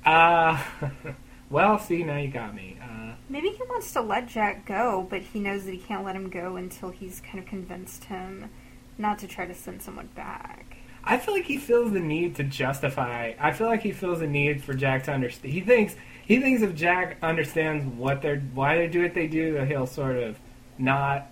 [0.04, 0.60] Uh,
[1.50, 2.76] well, see, now you got me.
[2.82, 6.14] Uh, Maybe he wants to let Jack go, but he knows that he can't let
[6.16, 8.50] him go until he's kind of convinced him
[8.98, 10.75] not to try to send someone back.
[11.06, 13.34] I feel like he feels the need to justify.
[13.38, 15.54] I feel like he feels the need for Jack to understand.
[15.54, 15.94] He thinks
[16.26, 19.86] he thinks if Jack understands what they're why they do what they do, that he'll
[19.86, 20.36] sort of
[20.78, 21.30] not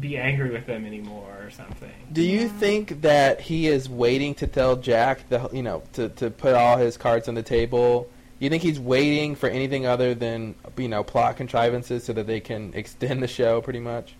[0.00, 1.92] be angry with them anymore or something.
[2.12, 6.30] Do you think that he is waiting to tell Jack the you know to to
[6.30, 8.08] put all his cards on the table?
[8.38, 12.40] You think he's waiting for anything other than you know plot contrivances so that they
[12.40, 14.14] can extend the show pretty much?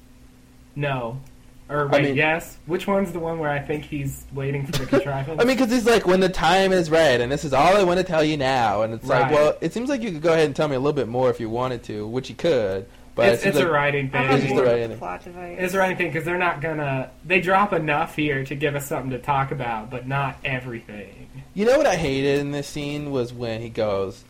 [0.76, 1.20] No.
[1.70, 2.56] Or I wait, mean- yes.
[2.66, 5.40] Which one's the one where I think he's waiting for the contrivance?
[5.40, 7.82] I mean, because he's like, when the time is right, and this is all I
[7.82, 10.32] want to tell you now, and it's like, well, it seems like you could go
[10.32, 12.86] ahead and tell me a little bit more if you wanted to, which you could,
[13.14, 14.22] but it's, it seems it's a writing thing.
[14.30, 14.98] It's just more the of writing.
[14.98, 15.56] plot device.
[15.58, 17.10] It's a writing thing because they're not gonna.
[17.24, 21.28] They drop enough here to give us something to talk about, but not everything.
[21.52, 24.24] You know what I hated in this scene was when he goes,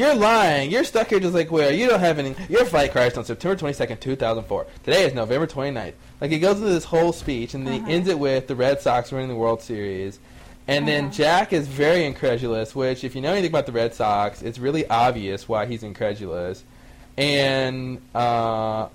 [0.00, 0.70] "You're lying.
[0.70, 2.34] You're stuck here just like where you don't have any.
[2.48, 4.66] Your flight crashed on September 22nd, 2004.
[4.84, 7.86] Today is November 29th." Like he goes into this whole speech and then Uh-huh.
[7.86, 10.18] he ends it with the Red Sox winning the World Series.
[10.68, 11.12] And then Uh-huh.
[11.14, 14.86] Jack is very incredulous, which if you know anything about the Red Sox, it's really
[14.88, 16.64] obvious why he's incredulous.
[17.18, 18.88] And uh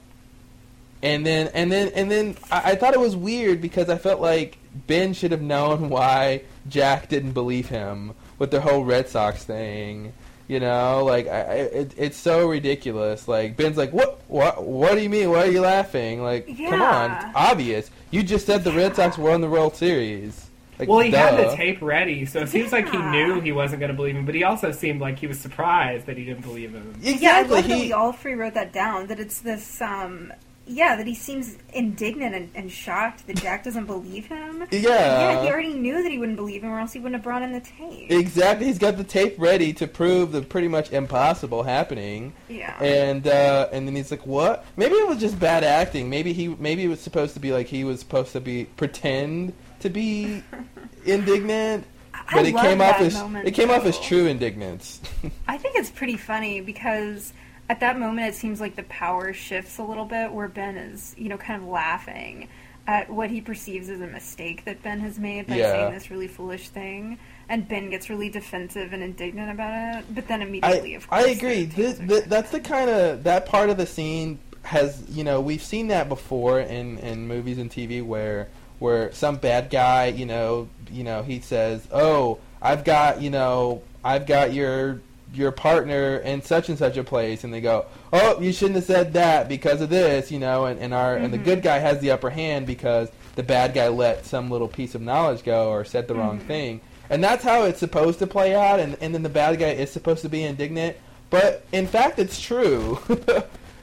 [1.03, 4.21] and then and then and then I, I thought it was weird because I felt
[4.21, 9.43] like Ben should have known why Jack didn't believe him with the whole Red Sox
[9.43, 10.13] thing.
[10.47, 13.27] You know, like I, I, it, it's so ridiculous.
[13.27, 14.21] Like Ben's like, "What?
[14.27, 14.63] What?
[14.63, 15.31] What do you mean?
[15.31, 16.21] Why are you laughing?
[16.21, 17.89] Like, come on, it's obvious.
[18.11, 20.45] You just said the Red Sox won the World Series.
[20.77, 23.79] Like, Well, he had the tape ready, so it seems like he knew he wasn't
[23.79, 26.41] going to believe him, but he also seemed like he was surprised that he didn't
[26.41, 26.93] believe him.
[27.01, 27.25] Exactly.
[27.25, 29.07] Yeah, I love that he, we all three wrote that down.
[29.07, 30.33] That it's this, um,
[30.67, 34.65] yeah, that he seems indignant and, and shocked that Jack doesn't believe him.
[34.71, 34.79] yeah.
[34.81, 37.41] yeah, he already knew that he wouldn't believe him, or else he wouldn't have brought
[37.43, 38.11] in the tape.
[38.11, 38.65] Exactly.
[38.65, 42.33] He's got the tape ready to prove the pretty much impossible happening.
[42.49, 42.81] yeah.
[42.81, 44.65] And uh, and then he's like, "What?
[44.75, 46.09] Maybe it was just bad acting.
[46.09, 49.53] Maybe he maybe it was supposed to be like he was supposed to be pretend
[49.81, 50.43] to be
[51.05, 54.99] indignant, I but it love came off as moment, it came off as true indignance.
[55.47, 57.33] I think it's pretty funny because
[57.69, 61.15] at that moment it seems like the power shifts a little bit where Ben is,
[61.17, 62.47] you know, kind of laughing
[62.87, 65.71] at what he perceives as a mistake that Ben has made by Yeah.
[65.71, 67.17] saying this really foolish thing.
[67.49, 71.25] And Ben gets really defensive and indignant about it, but then immediately, I of course,
[71.25, 71.65] I agree.
[71.65, 72.29] the This, tables are th set.
[72.29, 76.09] that's the kind of that part of the scene has you know we've seen that
[76.09, 81.21] before in in movies and TV where where some bad guy you know you know
[81.23, 85.01] he says oh I've got you know I've got your
[85.35, 88.85] your partner in such and such a place and they go oh you shouldn't have
[88.85, 91.43] said that because of this you know and, and our and the Mhm.
[91.45, 95.01] good guy has the upper hand because the bad guy let some little piece of
[95.01, 96.47] knowledge go or said the wrong Mhm.
[96.47, 99.69] thing and that's how it's supposed to play out and, and then the bad guy
[99.71, 100.95] is supposed to be indignant
[101.29, 102.99] but in fact it's true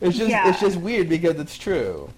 [0.01, 0.49] it's just Yeah.
[0.49, 2.09] it's just weird because it's true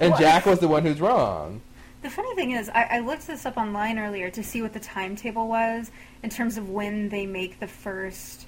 [0.00, 1.60] and Well, jack was the one who's wrong
[2.02, 4.80] The funny thing is, I, I looked this up online earlier to see what the
[4.80, 5.90] timetable was
[6.22, 8.46] in terms of when they make the first,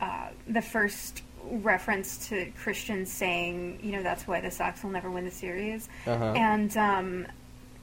[0.00, 5.10] uh, the first reference to Christian saying, you know, that's why the Sox will never
[5.10, 5.88] win the series.
[6.06, 6.32] uh-huh.
[6.36, 7.26] And um,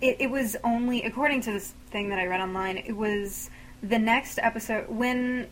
[0.01, 3.49] it, it was only, according to this thing that I read online, it was
[3.81, 5.47] the next episode when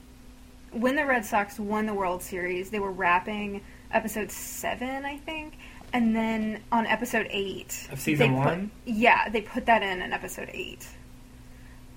[0.72, 2.70] when the Red Sox won the World Series.
[2.70, 5.58] They were wrapping episode seven, I think,
[5.92, 8.72] and then on episode eight Of season they put- one?
[8.86, 10.88] yeah, they put that in in episode eight.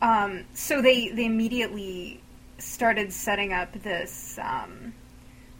[0.02, 2.20] Um, so they they immediately
[2.64, 4.94] started setting up this um,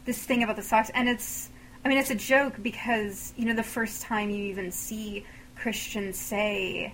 [0.05, 1.49] this thing about the Sox, and it's
[1.83, 5.25] I mean it's a joke because you know the first time you even see
[5.55, 6.93] Christian say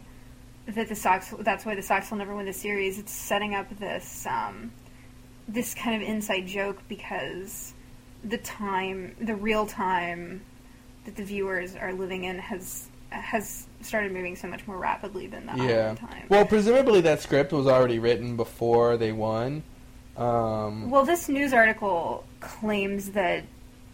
[0.68, 3.00] that the Sox that's why the Sox will never win the series.
[3.00, 4.72] It's setting up this um,
[5.48, 7.74] this kind of inside joke because
[8.24, 10.42] the time the real time
[11.06, 15.46] that the viewers are living in has has started moving so much more rapidly than
[15.46, 16.26] the yeah time.
[16.30, 19.64] well presumably that script was already written before they won
[20.18, 23.44] um, Well, this news article claims that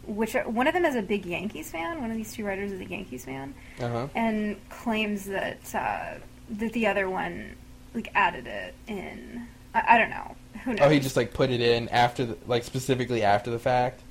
[0.05, 2.01] which one of them is a big Yankees fan.
[2.01, 4.07] One of these two writers is a Yankees fan, uh-huh.
[4.15, 6.15] and claims that uh,
[6.49, 7.55] that the other one
[7.93, 9.47] like added it in.
[9.73, 10.35] I, I don't know.
[10.63, 10.81] Who knows?
[10.81, 14.01] oh he just like put it in after the, like specifically after the fact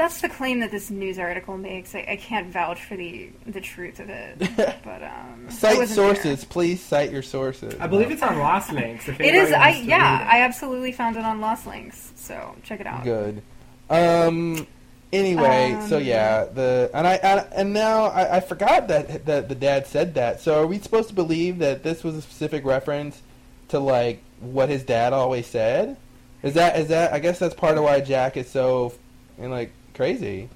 [0.00, 1.94] That's the claim that this news article makes.
[1.94, 4.38] I, I can't vouch for the the truth of it,
[4.82, 6.48] but um, cite sources there.
[6.48, 9.06] please cite your sources I believe it's on Lost Links.
[9.08, 9.52] If It anybody is.
[9.52, 10.22] I yeah.
[10.22, 10.26] it.
[10.26, 12.12] I absolutely found it on Lost Links.
[12.16, 13.04] So check it out.
[13.04, 13.42] Good.
[13.90, 14.66] Um.
[15.12, 19.50] Anyway, so Um, yeah, the and I, I and now I, I forgot that that
[19.50, 20.40] the dad said that.
[20.40, 23.20] So are we supposed to believe that this was a specific reference
[23.68, 25.98] to like what his dad always said?
[26.42, 27.12] Is that is that?
[27.12, 28.94] I guess that's part of why Jack is so
[29.38, 30.48] and like crazy.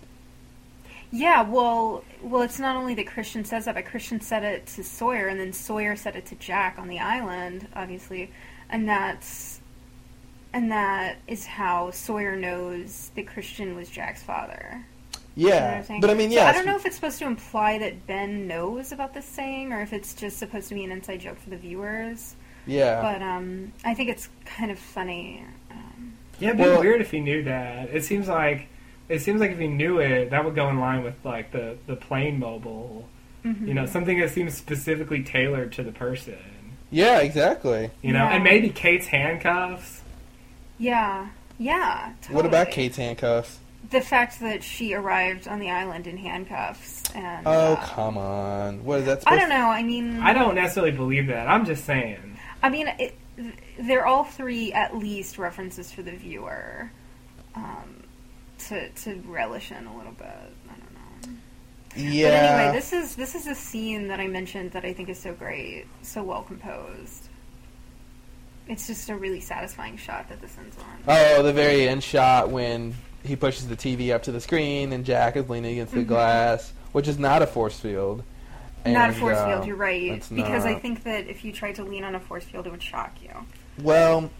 [1.10, 4.82] Yeah, well, well, it's not only that Christian says that, but Christian said it to
[4.82, 8.30] Sawyer, and then Sawyer said it to Jack on the island, obviously,
[8.68, 9.60] and that's
[10.52, 14.84] and that is how Sawyer knows that Christian was Jack's father.
[15.36, 17.26] You know Yeah, but I mean, So yeah, I don't know if it's supposed to
[17.26, 20.92] imply that Ben knows about this saying, or if it's just supposed to be an
[20.92, 22.36] inside joke for the viewers.
[22.66, 23.02] yeah.
[23.02, 25.44] But um, I think it's kind of funny.
[25.72, 27.88] Um, Yeah, it'd be Well- weird if he knew that.
[27.90, 28.68] It seems like
[29.08, 31.76] it seems like if he knew it, that would go in line with like the
[31.86, 33.08] the plane mobile.
[33.44, 33.66] mhm.
[33.68, 36.36] You know, something that seems specifically tailored to the person.
[36.90, 37.90] yeah, exactly.
[38.02, 38.34] You know, Yeah.
[38.34, 40.02] and maybe Kate's handcuffs.
[40.78, 42.12] Yeah, yeah.
[42.30, 42.70] What about.
[42.70, 43.58] Kate's handcuffs?
[43.90, 47.46] The fact that she arrived on the island in handcuffs and.
[47.46, 48.82] Oh, uh, come on.
[48.84, 49.68] What is that I don't know.
[49.68, 51.46] I mean, I don't necessarily believe that.
[51.48, 52.38] I'm just saying.
[52.62, 53.14] I mean, it,
[53.78, 56.90] they're all three at least references for the viewer
[57.54, 58.03] um,
[58.68, 60.26] to to relish in a little bit.
[60.26, 61.38] I don't know.
[61.96, 62.28] Yeah.
[62.30, 65.18] But anyway, this is this is a scene that I mentioned that I think is
[65.18, 67.28] so great, so well composed.
[68.66, 70.84] It's just a really satisfying shot that this ends on.
[71.06, 75.04] Oh, the very end shot when he pushes the TV up to the screen and
[75.04, 76.08] Jack is leaning against the Mhm.
[76.08, 78.22] glass, which is not a force field.
[78.86, 80.02] Not a force uh, field, you're right.
[80.12, 82.70] it's Because I think that if you tried to lean on a force field, it
[82.70, 83.30] would shock you.
[83.82, 84.30] Well,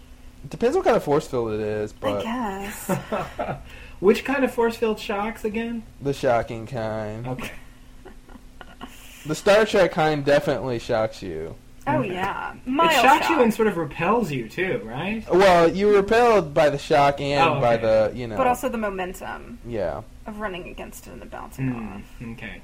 [0.51, 2.91] depends what kind of force field it is, I guess.
[4.05, 5.83] Which kind of force field shocks again?
[6.01, 7.27] the shocking kind.
[7.27, 7.51] Okay.
[9.27, 11.55] The Star Trek kind definitely shocks you.
[11.87, 12.13] oh Okay.
[12.13, 15.25] yeah, It mild shocks you and sort of repels you too, right?
[15.33, 18.37] Well, you were repelled by the shock and Oh, by the, you know.
[18.37, 20.03] but also the momentum yeah.
[20.27, 22.33] of running against it and the bouncing Mm, off.
[22.37, 22.61] okay.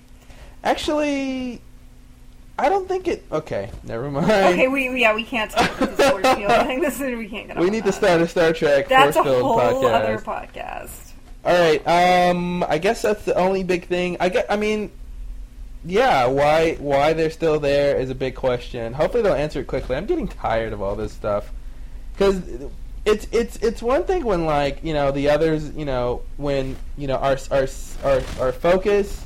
[0.63, 1.63] Actually,
[2.59, 3.25] I don't think it.
[3.33, 4.31] Okay, never mind.
[4.31, 6.51] Okay, we yeah we can't talk about this force field.
[6.51, 7.57] I think this is we can't get.
[7.57, 9.95] we on need to start a Star Trek That's a force field whole podcast.
[9.95, 11.10] other podcast.
[11.45, 11.87] All right.
[11.87, 14.17] Um, I guess that's the only big thing.
[14.21, 14.47] I get.
[14.51, 14.91] I mean,
[15.85, 16.27] yeah.
[16.27, 16.75] Why?
[16.75, 18.93] Why they're still there is a big question.
[18.93, 19.97] Hopefully they'll answer it quickly.
[19.97, 21.51] I'm getting tired of all this stuff
[22.13, 22.43] because
[23.05, 27.07] it's it's it's one thing when like you know the others you know when you
[27.07, 27.67] know our our
[28.05, 29.25] our our focus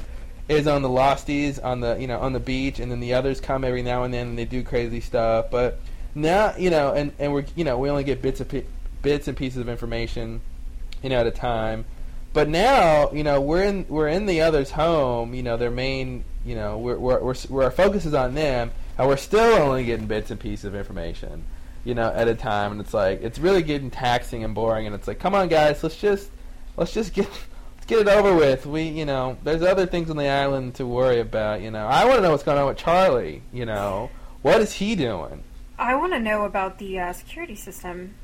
[0.49, 3.41] is on the losties on the you know on the beach and then the others
[3.41, 5.81] come every now and then and they do crazy stuff but
[6.15, 8.53] now you know and and we're you know we only get bits of
[9.03, 10.41] bits and pieces of information
[11.03, 11.85] you know at a time
[12.35, 16.23] but now you know we're in we're in the others home you know their main
[16.45, 20.07] you know we're we're, we're, our focus is on them and we're still only getting
[20.07, 21.43] bits and pieces of information
[21.85, 24.95] you know at a time and it's like it's really getting taxing and boring and
[24.95, 26.29] it's like come on guys let's just
[26.77, 27.29] let's just get
[27.85, 28.67] let's get it over with.
[28.67, 31.87] We you know there's other things on the island to worry about you know.
[31.87, 34.11] I want to know what's going on with charlie you know.
[34.43, 35.43] What is he doing?
[35.79, 38.15] I want to know about the uh, security system,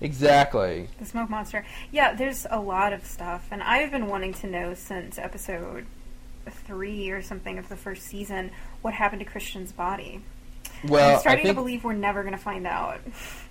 [0.00, 1.64] exactly the smoke monster.
[1.90, 5.86] Yeah, there's a lot of stuff, and I've been wanting to know since episode
[6.50, 10.22] three or something of the first season what happened to Christian's body.
[10.88, 13.00] well I'm i starting think to believe we're never going to find out.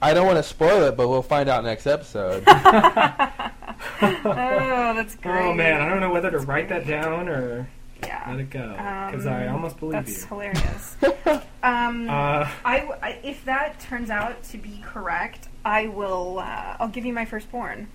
[0.01, 2.43] i don't want to spoil it but we'll find out next episode
[4.01, 5.42] oh, that's great.
[5.45, 7.69] Oh man, I don't know whether to write that down or
[8.01, 8.69] let Yeah, it go
[9.11, 10.27] because Um, I almost believe that's you.
[10.27, 10.98] hilarious.
[11.64, 16.40] um, Uh, I, I- if that turns out to be correct, I will.
[16.40, 17.88] Uh, I'll give you my firstborn.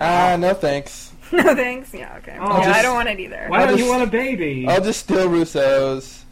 [0.00, 1.92] ah no thanks no thanks.
[1.94, 2.36] Yeah, okay.
[2.40, 3.46] Oh, yeah, just- I don't want it either.
[3.48, 4.66] why I'll don't you want a baby?
[4.68, 6.24] i'll just steal Rousseau's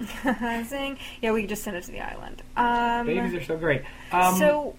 [0.22, 2.40] Saying, yeah, we can just send it to the island.
[2.56, 3.82] Um, Babies are so great.
[4.12, 4.76] Um, so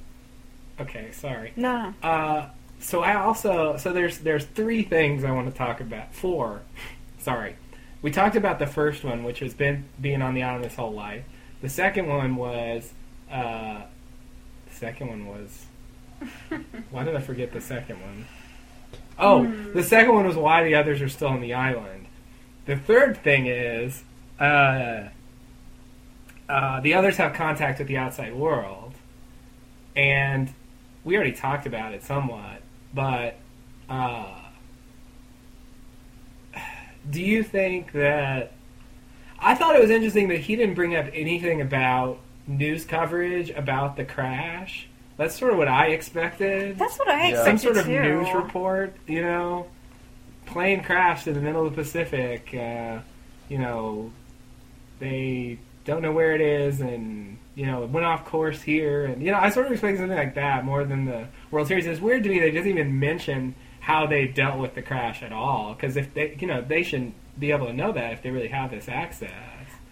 [0.79, 1.51] okay, sorry.
[1.57, 2.07] no, no.
[2.07, 2.49] Uh,
[2.79, 6.13] so I also so there's there's three things I want to talk about.
[6.15, 6.61] Four,
[7.17, 7.57] sorry.
[8.01, 10.93] We talked about the first one, which has been being on the island his whole
[10.93, 11.23] life.
[11.61, 12.93] The second one was
[13.29, 13.81] uh,
[14.69, 15.65] the second one was
[16.91, 18.25] why did I forget the second one?
[19.17, 22.05] Oh, the second one was why the others are still on the island.
[22.65, 24.03] The third thing is
[24.39, 25.09] uh,
[26.47, 28.93] uh, the others have contact with the outside world,
[29.95, 30.53] and
[31.03, 32.61] we already talked about it somewhat,
[32.93, 33.35] but
[33.89, 34.38] uh,
[37.09, 38.53] do you think that?
[39.39, 43.95] I thought it was interesting that he didn't bring up anything about news coverage about
[43.95, 44.87] the crash.
[45.17, 46.77] That's sort of what I expected.
[46.77, 47.43] That's what I Yeah.
[47.43, 47.99] Some sort of too.
[47.99, 49.67] news report, you know,
[50.45, 52.53] plane crashed in the middle of the Pacific.
[52.53, 52.99] Uh,
[53.47, 54.11] you know,
[54.99, 59.23] they don't know where it is, and you know, it went off course here, and
[59.23, 61.85] you know, I sort of expected something like that more than the World Series.
[61.85, 65.31] It's weird to me they doesn't even mention how they dealt with the crash at
[65.31, 68.29] all, because if they, you know, they shouldn't be able to know that if they
[68.31, 69.31] really have this access.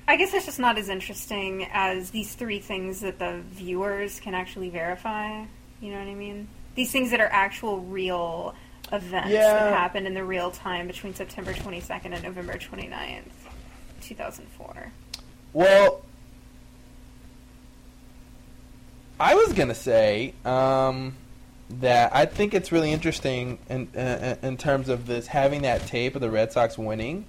[0.07, 4.33] I guess it's just not as interesting as these three things that the viewers can
[4.33, 5.43] actually verify.
[5.81, 6.47] You know what I mean?
[6.75, 8.55] These things that are actual, real
[8.91, 9.53] events Yeah.
[9.53, 13.23] that happened in the real time between September 22nd and November 29th,
[14.01, 14.91] 2004.
[15.53, 16.01] Well,
[19.19, 21.15] I was gonna say um,
[21.69, 26.15] that I think it's really interesting in uh, in terms of this having that tape
[26.15, 27.25] of the Red Sox winning,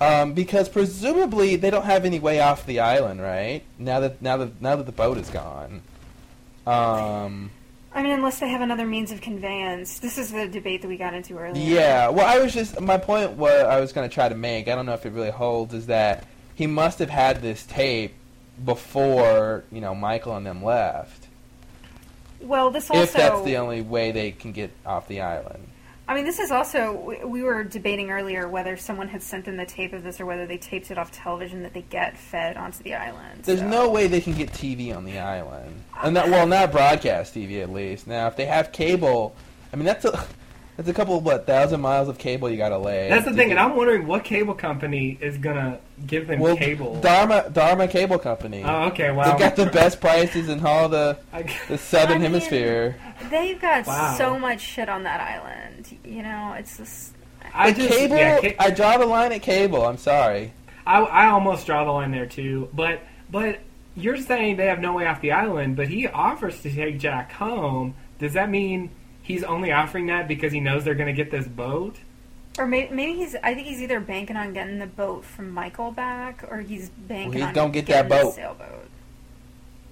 [0.00, 3.62] um, because presumably they don't have any way off the island, right?
[3.78, 5.82] Now that now that now that the boat is gone.
[6.66, 7.50] Um,
[7.92, 10.00] I mean, unless they have another means of conveyance.
[10.00, 11.62] This is the debate that we got into earlier.
[11.62, 13.32] Yeah, well, I was just my point.
[13.32, 15.72] What I was going to try to make, I don't know if it really holds,
[15.72, 16.24] is that
[16.54, 18.14] he must have had this tape
[18.64, 21.25] before you know Michael and them left.
[22.46, 23.02] Well, this also.
[23.02, 25.68] if that's the only way they can get off the island.
[26.08, 26.92] I mean, this is also.
[26.92, 30.26] we- We were debating earlier whether someone had sent them the tape of this or
[30.26, 33.42] whether they taped it off television that they get fed onto the island.
[33.42, 36.70] There's so- no way they can get TV on the island, and not, well, not
[36.70, 38.06] broadcast TV at least.
[38.06, 39.34] Now, if they have cable,
[39.72, 40.24] I mean that's a
[40.76, 43.08] that's a couple what thousand miles of cable you got to lay.
[43.08, 46.56] That's the thing, get- and I'm wondering what cable company is gonna give them well,
[46.56, 47.00] cable.
[47.00, 48.62] Dharma Dharma Cable Company.
[48.64, 49.10] oh, okay.
[49.10, 49.30] wow.
[49.30, 51.18] They've got the best prices in all the
[51.68, 52.96] the southern I mean- hemisphere.
[53.30, 54.14] They've got Wow.
[54.18, 55.96] so much shit on that island.
[56.04, 57.12] You know, it's just.
[57.54, 59.86] I The just cable, yeah, ca- I draw the line at cable.
[59.86, 60.52] I'm sorry.
[60.86, 62.68] I, I almost draw the line there too.
[62.74, 63.60] But but
[63.96, 67.32] you're saying they have no way off the island, but he offers to take Jack
[67.32, 67.94] home.
[68.18, 68.90] Does that mean
[69.26, 71.96] he's only offering that because he knows they're going to get this boat?
[72.58, 73.34] Or maybe, maybe he's.
[73.42, 77.30] I think he's either banking on getting the boat from Michael back, or he's banking
[77.32, 78.34] Well, he's on gonna get getting that the boat.
[78.34, 78.88] sailboat.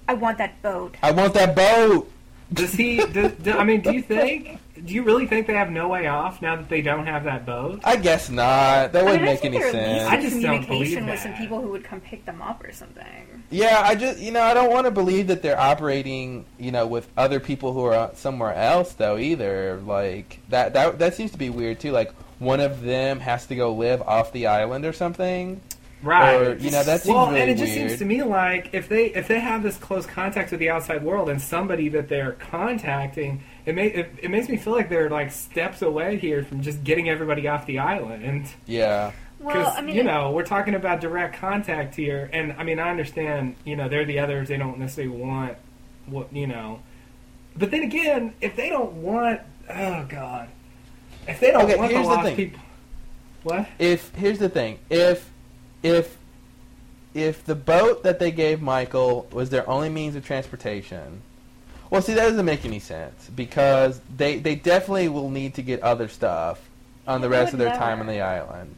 [0.07, 0.95] I want that boat.
[1.03, 2.11] I want that boat.
[2.53, 3.05] Does he?
[3.05, 4.59] does, do, I mean, do you think?
[4.83, 7.45] Do you really think they have no way off now that they don't have that
[7.45, 7.81] boat?
[7.83, 8.91] I guess not.
[8.93, 10.09] That I wouldn't mean, I make think any there at least sense.
[10.11, 12.71] I just don't communication believe with some people who would come pick them up or
[12.71, 13.34] something.
[13.49, 16.87] Yeah, I just you know I don't want to believe that they're operating you know
[16.87, 19.81] with other people who are somewhere else though either.
[19.85, 21.91] Like that that that seems to be weird too.
[21.91, 25.61] Like one of them has to go live off the island or something.
[26.03, 26.35] Right.
[26.35, 27.89] Or, you know, that seems well, really and it just weird.
[27.89, 31.03] seems to me like if they if they have this close contact with the outside
[31.03, 35.09] world and somebody that they're contacting, it may it, it makes me feel like they're
[35.09, 38.47] like steps away here from just getting everybody off the island.
[38.67, 39.13] Yeah.
[39.45, 42.79] Well, Because I mean, you know we're talking about direct contact here, and I mean
[42.79, 45.57] I understand you know they're the others they don't necessarily want
[46.07, 46.81] what you know,
[47.55, 50.49] but then again if they don't want oh god.
[51.27, 52.35] If they don't Okay, want here's the the thing.
[52.35, 52.61] people
[53.43, 53.67] what?
[53.79, 55.31] If here's the thing, if
[55.83, 56.17] if
[57.13, 61.23] if the boat that they gave Michael was their only means of transportation,
[61.89, 65.81] well, see that doesn't make any sense because they they definitely will need to get
[65.81, 66.69] other stuff
[67.07, 68.75] on the They rest of would their time on the island.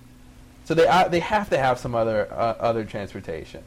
[0.68, 3.64] So they uh, they have to have some other uh, other transportation.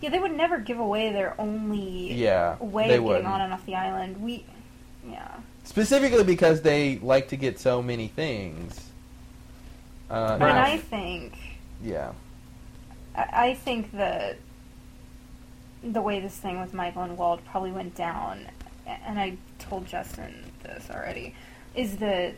[0.00, 3.66] yeah, they would never give away their only Yeah, way of getting on and off
[3.66, 4.22] the island.
[4.22, 4.44] We,
[5.04, 5.34] yeah.
[5.64, 8.88] specifically because they like to get so many things.
[10.08, 10.74] Uh, I.
[10.74, 11.32] I think
[11.82, 12.12] yeah.
[13.16, 14.36] I I think that
[15.82, 18.46] the way this thing with Michael and Walt probably went down,
[18.86, 21.34] and I told Justin this already,
[21.74, 22.34] is that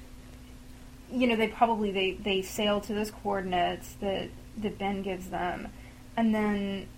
[1.10, 4.28] you know they probably they they sail to those coordinates that
[4.58, 5.68] that Ben gives them,
[6.16, 6.88] and then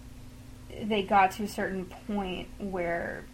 [0.83, 3.25] they got to a certain point where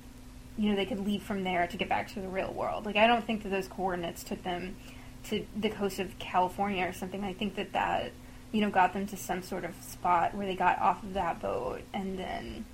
[0.56, 2.86] you know they could leave from there to get back to the real world.
[2.86, 4.76] Like I don't think that those coordinates took them
[5.24, 7.24] to the coast of California or something.
[7.24, 8.12] I think that that
[8.52, 11.40] you know got them to some sort of spot where they got off of that
[11.40, 12.64] boat and then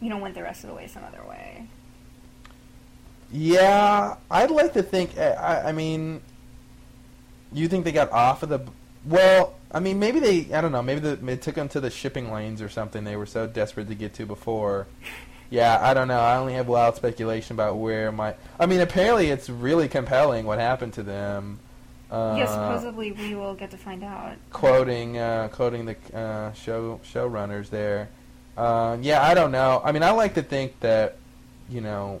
[0.00, 1.68] you know went the rest of the way some other way.
[3.32, 5.18] Yeah, I'd like to think.
[5.18, 6.22] I, I mean,
[7.52, 8.60] you think they got off of the?
[9.04, 10.54] Well, I mean, maybe they.
[10.54, 10.82] I don't know.
[10.82, 13.04] Maybe the, it took them to the shipping lanes or something.
[13.04, 14.86] They were so desperate to get to before.
[15.48, 16.18] Yeah, I don't know.
[16.18, 18.34] I only have wild speculation about where my.
[18.58, 21.60] I mean, apparently it's really compelling what happened to them.
[22.10, 24.36] Uh, yeah, supposedly we will get to find out.
[24.52, 28.08] quoting uh, quoting the uh, show showrunners there.
[28.56, 29.82] Uh, yeah, I don't know.
[29.84, 31.16] I mean, I like to think that
[31.68, 32.20] you know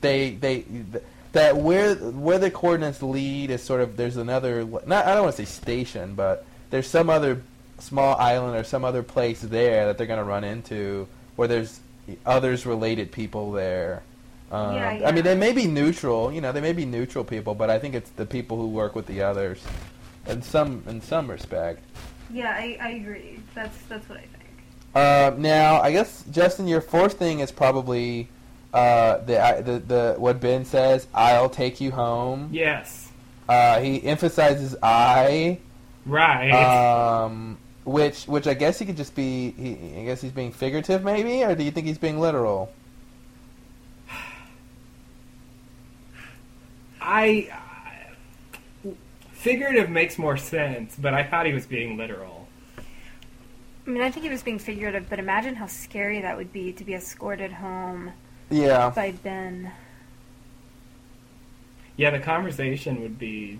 [0.00, 1.04] they they th-
[1.34, 5.36] that where where the coordinates lead is sort of there's another not I don't want
[5.36, 7.42] to say station, but there's some other
[7.78, 11.06] small island or some other place there that they're going to run into
[11.36, 11.80] where there's
[12.24, 14.02] others related people there.
[14.50, 15.10] Uh, Yeah, I yeah.
[15.12, 16.32] mean, they may be neutral.
[16.32, 18.94] You know, they may be neutral people, but I think it's the people who work
[18.94, 19.60] with the others,
[20.26, 21.80] in some in some respect.
[22.32, 23.40] Yeah, I, I agree.
[23.54, 24.32] That's that's what I think.
[24.94, 28.28] Uh, now, I guess Justin, your fourth thing is probably
[28.74, 31.06] uh, the, the the what Ben says.
[31.14, 32.48] I'll take you home.
[32.52, 33.12] yes
[33.48, 35.60] Uh, he emphasizes I,
[36.04, 39.52] right um, which which I guess he could just be.
[39.52, 42.72] He, I guess he's being figurative, maybe, or do you think he's being literal?
[47.00, 47.48] I
[49.32, 52.48] figurative makes more sense, but I thought he was being literal.
[53.86, 56.72] I mean, I think he was being figurative, but imagine how scary that would be
[56.72, 58.12] to be escorted home
[58.50, 58.90] Yeah.
[58.90, 59.72] by Ben.
[61.96, 63.58] Yeah, the conversation would be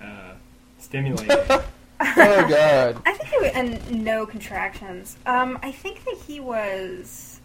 [0.00, 0.34] uh,
[0.78, 1.30] stimulating.
[1.30, 1.62] oh
[2.00, 3.02] god.
[3.04, 5.16] I think it was, and no contractions.
[5.26, 7.40] Um, I think that he was.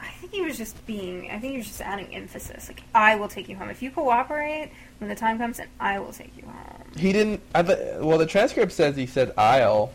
[0.00, 1.30] I think he was just being.
[1.30, 2.68] I think he was just adding emphasis.
[2.68, 5.98] Like, I will take you home if you cooperate when the time comes, and I
[5.98, 6.84] will take you home.
[6.96, 7.40] He didn't.
[7.54, 9.92] I th- well, the transcript says he said "I'll."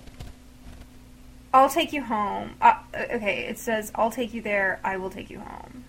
[1.55, 2.51] I'll take you home.
[2.59, 2.73] Uh,
[3.13, 4.81] okay, it says I'll take you there.
[4.83, 5.85] I will take you home.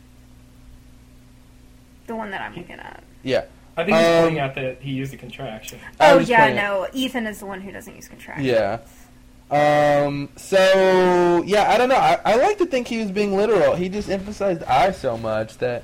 [2.06, 3.02] The one that I'm looking at.
[3.24, 3.46] Yeah.
[3.76, 5.80] I think he's Um, pointing out that he used a contraction.
[5.98, 6.86] Oh yeah, pointing- no.
[6.92, 8.46] Ethan is the one who doesn't use contractions.
[8.46, 8.78] Yeah.
[9.50, 10.28] Um.
[10.36, 11.96] So yeah, I don't know.
[11.96, 13.74] I, I like to think he was being literal.
[13.74, 15.82] He just emphasized "I" so much that.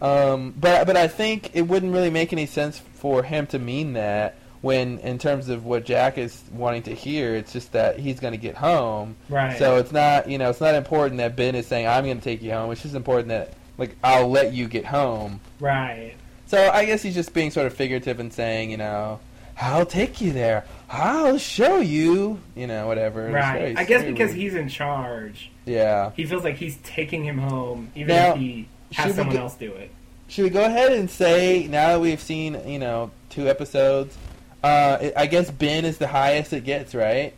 [0.00, 0.54] Um.
[0.58, 4.36] But but I think it wouldn't really make any sense for him to mean that
[4.60, 8.32] when, in terms of what Jack is wanting to hear, it's just that he's going
[8.32, 9.16] to get home.
[9.28, 9.58] Right.
[9.58, 12.24] So it's not you know it's not important that Ben is saying I'm going to
[12.24, 12.70] take you home.
[12.72, 15.40] It's just important that like I'll let you get home.
[15.60, 16.14] right.
[16.46, 19.20] So I guess he's just being sort of figurative and saying, you know,
[19.60, 20.64] I'll take you there.
[20.88, 22.40] I'll show you.
[22.56, 23.30] You know, whatever.
[23.30, 23.58] Right.
[23.58, 24.40] very- I guess because weird.
[24.40, 26.12] he's in charge, Yeah.
[26.16, 29.54] he feels like he's taking him home, even Now, if he has someone get- else
[29.56, 29.90] do it.
[30.28, 34.16] Should we go ahead and say now that we've seen you know two episodes?
[34.62, 37.32] Uh, I- I guess Ben is the highest it gets, right?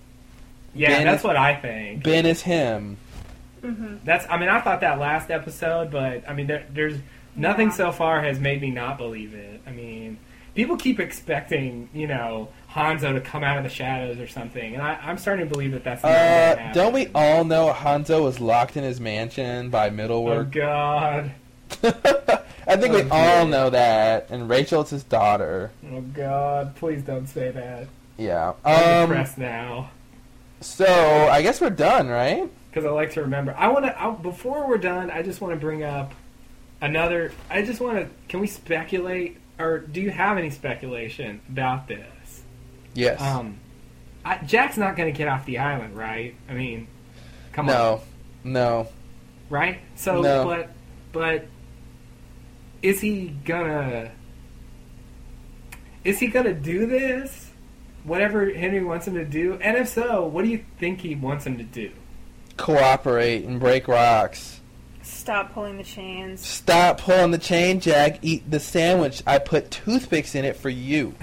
[0.74, 2.02] Yeah, Ben that's is- what I think.
[2.04, 2.96] Ben is him.
[3.62, 3.96] Mm-hmm.
[4.04, 4.24] That's.
[4.30, 6.96] I mean, I thought that last episode, but I mean, there, there's
[7.36, 7.74] nothing Yeah.
[7.74, 9.60] so far has made me not believe it.
[9.66, 10.16] I mean,
[10.54, 14.82] people keep expecting, you know, Hanso to come out of the shadows or something, and
[14.82, 18.22] I, I'm starting to believe that that's not gonna Uh, don't we all know Hanso
[18.22, 20.38] was locked in his mansion by Mittelwerk?
[20.38, 21.30] Oh God!
[21.82, 24.26] I think we Oh, all know that.
[24.30, 25.70] And Rachel is his daughter.
[25.92, 26.76] Oh God!
[26.76, 27.88] Please don't say that.
[28.16, 28.52] Yeah.
[28.64, 29.08] I'm Um.
[29.08, 29.90] depressed now
[30.60, 32.48] So I guess we're done, right?
[32.70, 33.54] because I like to remember.
[33.58, 34.18] I want to.
[34.22, 36.12] Before we're done, I just want to bring up
[36.80, 37.32] another.
[37.50, 38.08] I just want to.
[38.28, 42.42] Can we speculate, or do you have any speculation about this?
[42.94, 43.20] Yes.
[43.20, 43.56] Um,
[44.24, 46.34] I, Jack's not going to get off the island, right?
[46.48, 46.86] I mean,
[47.52, 48.00] come on, no.
[48.44, 48.88] No.
[49.48, 49.78] right?
[49.96, 50.44] So, No.
[50.44, 50.70] but,
[51.12, 51.46] but,
[52.82, 54.10] is he gonna?
[56.04, 57.50] Is he gonna do this?
[58.04, 61.46] Whatever Henry wants him to do, and if so, what do you think he wants
[61.46, 61.90] him to do?
[62.56, 64.60] Cooperate and break rocks.
[65.02, 66.46] Stop pulling the chains.
[66.46, 68.18] Stop pulling the chain, Jack.
[68.22, 69.22] Eat the sandwich.
[69.26, 71.14] I put toothpicks in it for you.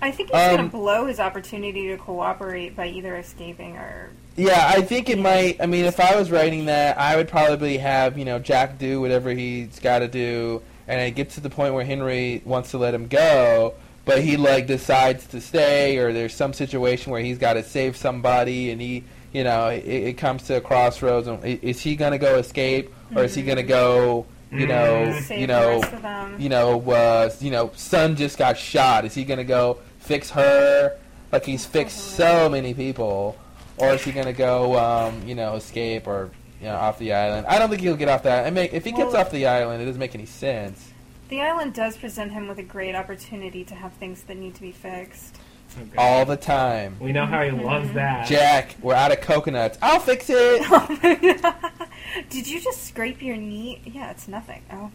[0.00, 4.10] I think he's Um, gonna blow his opportunity to cooperate by either escaping or.
[4.36, 5.56] Yeah, I think it might.
[5.60, 9.00] I mean, if I was writing that, I would probably have you know Jack do
[9.00, 12.78] whatever he's got to do, and it gets to the point where Henry wants to
[12.78, 13.74] let him go,
[14.04, 17.96] but he like decides to stay, or there's some situation where he's got to save
[17.96, 21.26] somebody, and he, you know, it, it comes to a crossroads.
[21.26, 25.22] And is he gonna go escape, or is he gonna go, you know, Mm.
[25.22, 26.40] Save you know, rest of them.
[26.40, 29.04] you know, uh, you know, Sun just got shot.
[29.04, 30.96] Is he gonna go fix her?
[31.32, 33.36] Like he's fixed so many people,
[33.76, 36.30] or is he gonna go, um, you know, escape or
[36.66, 37.46] you know, off the island?
[37.46, 38.44] I don't think he'll get off that.
[38.44, 40.90] I mean, if he gets Well- off the island, it doesn't make any sense.
[41.28, 44.60] The island does present him with a great opportunity to have things that need to
[44.60, 45.36] be fixed.
[45.80, 45.96] Okay.
[45.98, 46.96] All the time.
[47.00, 47.64] we know how he Mm-hmm.
[47.64, 48.26] loves that.
[48.28, 49.78] Jack, we're out of coconuts.
[49.82, 50.62] I'll fix it.
[52.30, 53.80] Did you just scrape your knee?
[53.84, 54.62] Yeah, it's nothing.
[54.72, 54.90] Oh,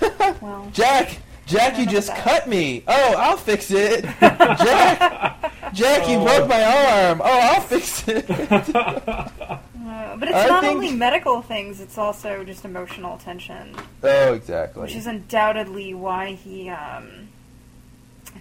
[0.40, 0.70] well.
[0.72, 2.18] Jack, Jack, you just that.
[2.18, 2.82] cut me.
[2.88, 4.04] Oh, I'll fix it.
[4.20, 6.24] Jack, Jack, you Oh.
[6.24, 7.20] broke my arm.
[7.22, 8.24] Oh, I'll fix it.
[10.02, 14.32] Uh, but it's I not think- only medical things, it's also just emotional tension, oh,
[14.34, 14.82] exactly.
[14.82, 17.28] which is undoubtedly why he, um.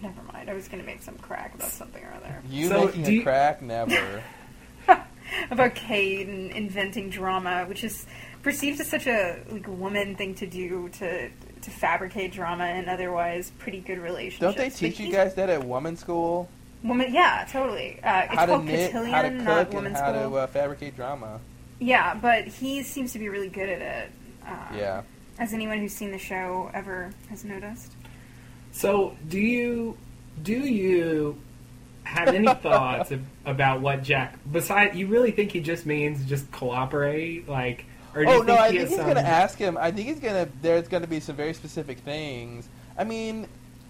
[0.01, 2.41] Never mind, I was going to make some crack about something or other.
[2.49, 3.61] You So, making a you- crack?
[3.61, 4.23] Never.
[5.51, 8.05] About Kate and inventing drama, which is
[8.41, 13.51] perceived as such a like woman thing to do to to fabricate drama and otherwise
[13.59, 14.39] pretty good relationships.
[14.41, 16.49] Don't they But teach you he's- guys that at woman school?
[16.83, 17.99] Woman, yeah, totally.
[18.03, 20.29] Uh, it's how to called knit, cotillion, how to not cook, and how school.
[20.31, 21.39] to uh, fabricate drama.
[21.81, 24.11] Yeah, but he seems to be really good at it.
[24.47, 25.01] Uh, Yeah.
[25.39, 27.91] As anyone who's seen the show ever has noticed.
[28.71, 29.97] So, do you
[30.43, 31.37] do you
[32.03, 34.37] have any thoughts of, about what Jack?
[34.51, 38.45] Besides, you really think he just means just cooperate, like, or do Oh you no,
[38.45, 39.07] think I he think he's some?
[39.07, 39.77] gonna ask him.
[39.77, 40.47] I think he's gonna.
[40.61, 42.67] There's gonna be some very specific things.
[42.97, 43.47] I mean,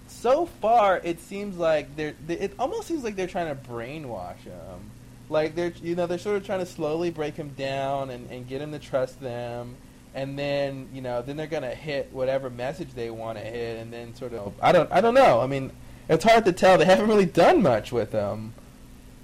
[0.07, 2.15] so far it seems like they're.
[2.25, 4.91] they- It almost seems like they're trying to brainwash him.
[5.31, 8.47] Like they're, you know, they're sort of trying to slowly break him down and, and
[8.47, 9.77] get him to trust them.
[10.13, 13.93] And then, you know, then they're gonna hit whatever message they want to hit, and
[13.93, 14.53] then sort of.
[14.61, 14.91] I don't.
[14.91, 15.39] I don't know.
[15.39, 15.71] I mean,
[16.09, 16.77] it's hard to tell.
[16.77, 18.53] They haven't really done much with him.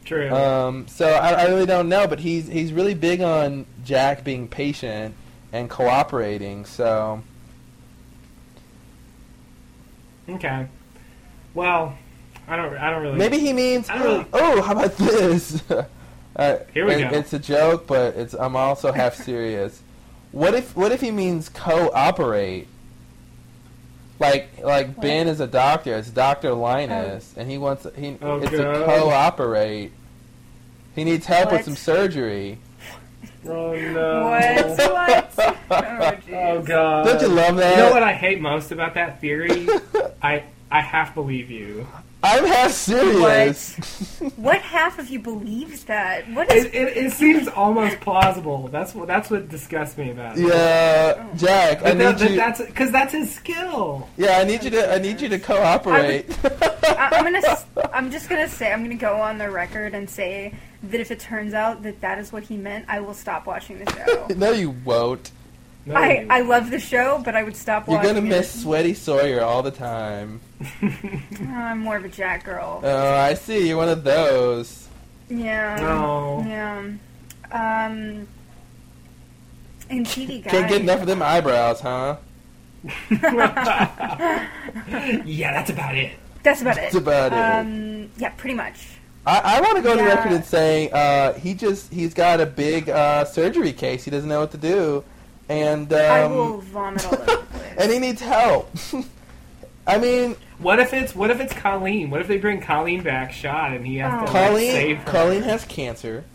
[0.05, 0.33] True.
[0.33, 4.47] Um, so I, I really don't know, but he's he's really big on Jack being
[4.47, 5.13] patient
[5.51, 6.63] and cooperating.
[6.63, 7.21] So
[10.29, 10.67] okay.
[11.53, 11.97] Well,
[12.47, 12.77] I don't.
[12.77, 13.17] I don't really.
[13.17, 15.61] maybe he means, really- oh, how about this?
[16.37, 17.17] uh, Here we it- go.
[17.17, 19.81] It's a joke, but it's I'm also half serious.
[20.31, 22.67] What if what if he means cooperate?
[24.19, 25.95] Like like Ben is a doctor.
[25.95, 28.61] It's Doctor Linus, and he wants he Oh, it's God.
[28.81, 29.91] a cooperate.
[30.95, 32.57] He needs help with some surgery.
[33.45, 34.29] Oh no.
[34.29, 35.57] What?
[35.67, 36.23] What?
[36.29, 36.33] Oh.
[36.33, 37.05] Oh god.
[37.05, 37.71] Don't you love that?
[37.71, 39.67] You know what I hate most about that theory?
[40.21, 41.87] I I half believe you.
[42.23, 43.75] I'm half serious.
[44.37, 46.29] What half of you believes that?
[46.31, 48.67] What is It, it, it seems almost plausible.
[48.69, 50.47] That's what that's what disgusts me about it.
[50.47, 51.79] yeah, Jack.
[51.79, 52.35] I But need that, that- you.
[52.35, 54.09] that's because that's his skill.
[54.17, 54.93] Yeah, I need you to.
[54.93, 56.25] I need you to cooperate.
[56.43, 57.37] I, I'm gonna.
[57.47, 58.73] s- I'm just gonna say.
[58.73, 62.17] I'm gonna go on the record and say that if it turns out that that
[62.17, 64.27] is what he meant, I will stop watching the show.
[64.35, 65.31] no, you won't.
[65.87, 67.91] No, I, I love the show, but I would stop watching.
[67.93, 68.15] You're watching.
[68.29, 68.39] gonna it.
[68.39, 70.41] miss Sweaty Sawyer all the time.
[71.39, 72.81] Oh, I'm more of a Jack girl.
[72.83, 73.67] Oh, I see.
[73.69, 74.87] You're one of those.
[75.29, 75.77] yeah.
[75.79, 76.43] No.
[76.45, 76.79] Yeah.
[77.51, 78.27] Um.
[79.89, 80.49] And TV guy.
[80.51, 82.17] Can't get enough of them eyebrows, huh?
[85.25, 86.11] yeah, that's about it.
[86.43, 86.81] That's about it.
[86.81, 87.35] That's about it.
[87.37, 88.09] Um.
[88.17, 88.87] Yeah, pretty much.
[89.25, 92.39] I, I want to go on the record and say uh, he just he's got
[92.41, 94.03] a big uh, surgery case.
[94.05, 95.03] He doesn't know what to do,
[95.49, 97.73] and I um, will vomit all over the place.
[97.79, 98.69] and he needs help.
[99.87, 102.09] I mean, What if it's what if it's Colleen?
[102.09, 104.17] What if they bring Colleen back shot and he has Oh.
[104.25, 105.11] to like, Colleen save her?
[105.11, 106.25] Colleen has cancer,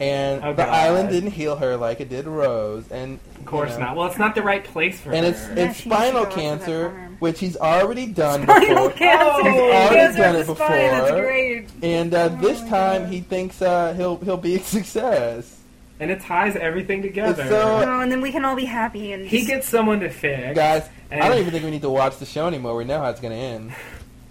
[0.00, 0.68] and Oh, the God.
[0.70, 3.96] island didn't heal her like it did Rose, and Of course you know, not.
[3.96, 5.32] Well, it's not the right place for And her.
[5.32, 7.16] it's Yeah, it's she needs to spinal go that cancer, farm.
[7.20, 8.90] which he's already done Spinal before.
[8.92, 9.50] cancer.
[9.50, 11.22] He's already Cancer done of it the spine, That's before.
[11.22, 11.68] great.
[11.82, 13.12] And uh, this time God.
[13.12, 15.55] he thinks uh, he'll he'll be a success.
[16.00, 17.42] And it ties everything together.
[17.42, 20.00] It's so- Oh, and then we can all be happy and he just- gets someone
[20.00, 20.54] to fix.
[20.54, 22.76] Guys, I don't even think we need to watch the show anymore.
[22.76, 23.72] We know how it's going to end.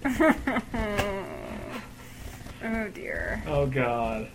[2.64, 3.44] oh dear.
[3.48, 4.27] Oh God.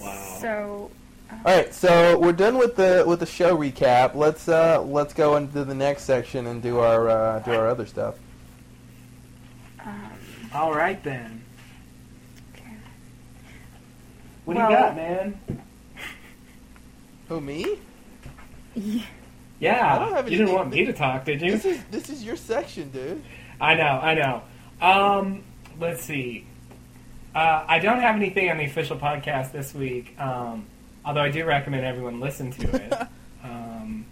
[0.00, 0.38] Wow.
[0.40, 0.90] So
[1.30, 4.14] All right, so we're done with the with the show recap.
[4.14, 7.86] Let's uh let's go into the next section and do our uh, do our other
[7.86, 8.16] stuff.
[9.84, 10.10] um,
[10.52, 11.42] All right then.
[12.54, 12.66] okay.
[14.44, 15.40] What Well- do you got, man?
[17.28, 17.78] Who me?
[18.74, 19.02] Yeah.
[19.60, 19.94] Yeah.
[19.94, 21.52] I don't have you didn't want me to talk, did you?
[21.52, 23.22] This is this is your section, dude.
[23.60, 24.42] I know, I know.
[24.80, 25.44] Um,
[25.78, 26.46] let's see.
[27.34, 30.66] Uh, I don't have anything on the official podcast this week, um,
[31.04, 32.92] although I do recommend everyone listen to it.
[33.44, 34.04] um,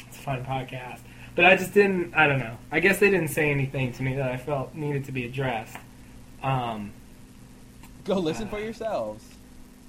[0.00, 1.00] it's a fun podcast.
[1.34, 2.58] But I just didn't, I don't know.
[2.72, 5.76] I guess they didn't say anything to me that I felt needed to be addressed.
[6.42, 6.92] Um,
[8.04, 9.24] Go listen for yourselves.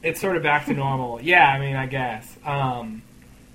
[0.04, 1.22] It's sort of back to normal.
[1.22, 2.36] Yeah, I mean, I guess.
[2.46, 3.02] Um,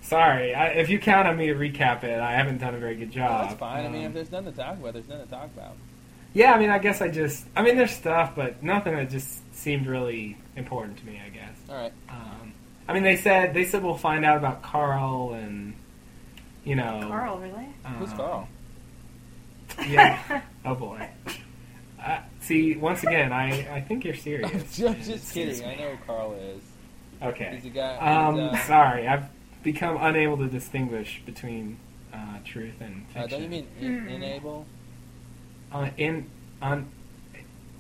[0.03, 0.55] sorry.
[0.55, 3.11] I, if you count on me to recap it, I haven't done a very good
[3.11, 3.49] job.
[3.49, 3.85] that's fine.
[3.85, 5.77] I mean, Um, if there's nothing to talk about, there's nothing to talk about.
[6.35, 9.41] Yeah, I mean, I guess I just, I mean, there's stuff, but nothing that just
[9.57, 11.21] seemed really important to me.
[11.25, 11.57] I guess.
[11.69, 11.93] All right.
[12.11, 12.53] Um,
[12.89, 15.75] I mean, they said they said we'll find out about Carl and
[16.65, 17.67] you know Carl, really?
[17.87, 18.49] um, Who's Carl?
[19.89, 20.43] Yeah.
[20.67, 21.09] oh boy.
[22.07, 24.51] Uh, see, once again, I, I think you're serious.
[24.81, 25.65] I'm just, just kidding.
[25.65, 26.63] I know who Carl is.
[27.21, 27.57] Okay.
[27.57, 27.97] He's a guy.
[27.97, 29.25] Um, uh, sorry, I've
[29.65, 31.79] become unable to distinguish between
[32.15, 33.23] uh, truth and fiction.
[33.23, 34.09] uh, don't you mean in, Hmm.
[34.09, 34.67] enable?
[35.73, 36.31] uh, in
[36.63, 36.89] un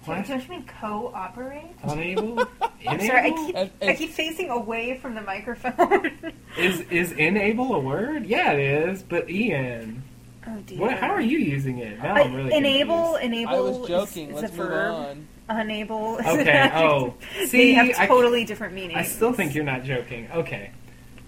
[0.04, 1.70] what Don't you mean cooperate?
[1.84, 2.38] unable?
[2.86, 6.12] I'm sorry, I keep And- I and- keep facing away from the microphone.
[6.58, 8.24] Is is enable a word?
[8.26, 9.02] Yeah, it is.
[9.02, 10.02] But Ian,
[10.46, 10.78] oh dear.
[10.78, 10.98] what?
[10.98, 11.98] How are you using it?
[12.02, 13.24] Now I- I'm really enable, confused.
[13.24, 13.52] enable.
[13.54, 14.30] I was joking.
[14.30, 14.94] Is, is Let's a move verb.
[14.94, 15.28] on.
[15.48, 16.18] Unable.
[16.18, 17.14] Is Okay, oh.
[17.46, 18.98] See, they have I- totally different meanings.
[18.98, 20.28] I still think you're not joking.
[20.32, 20.70] Okay.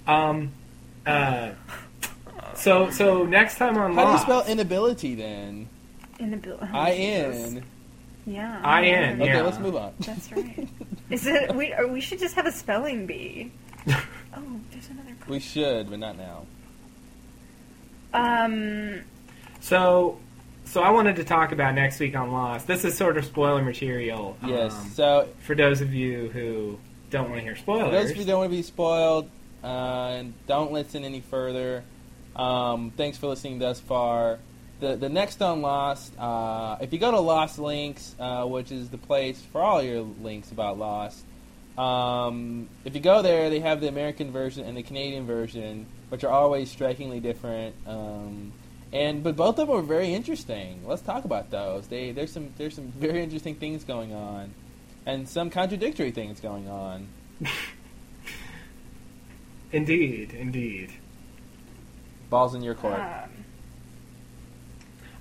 [0.07, 0.53] Um.
[1.07, 1.51] Uh.
[2.55, 5.69] So so next time on How do you spell inability then?
[6.19, 7.55] Inabil- oh, I Jesus.
[7.55, 7.65] N.
[8.27, 8.61] Yeah.
[8.65, 9.43] I N, Okay, Yeah.
[9.43, 9.95] let's move on.
[10.01, 10.69] That's right.
[11.11, 11.55] Is it?
[11.55, 13.53] We or we should just have a spelling bee.
[14.37, 15.17] Oh, there's another.
[15.27, 16.45] We should, but not now.
[18.13, 19.03] Um.
[19.61, 20.19] So
[20.69, 22.67] so I wanted to talk about next week on Lost.
[22.67, 24.37] This is sort of spoiler material.
[24.45, 24.73] Yes.
[24.75, 26.79] um, so for those of you who
[27.11, 27.91] don't want to hear For spoilers.
[27.91, 29.31] those of you who don't want to be spoiled
[29.65, 31.85] uh, and don't listen any further,
[32.37, 34.41] um, thanks for listening thus far.
[34.81, 38.91] The the next on Lost, uh, if you go to Lost Links, uh, which is
[38.91, 41.25] the place for all your links about Lost,
[41.79, 46.25] um, if you go there, they have the American version and the Canadian version, which
[46.25, 47.75] are always strikingly different.
[47.87, 48.53] Um,
[48.93, 50.81] And but both of them are very interesting.
[50.87, 51.89] Let's talk about those.
[51.89, 54.55] They there's some there's some very interesting things going on,
[55.05, 57.07] and some contradictory things going on.
[59.73, 60.93] Indeed, indeed.
[62.31, 63.01] Balls in your court.
[63.01, 63.45] Um,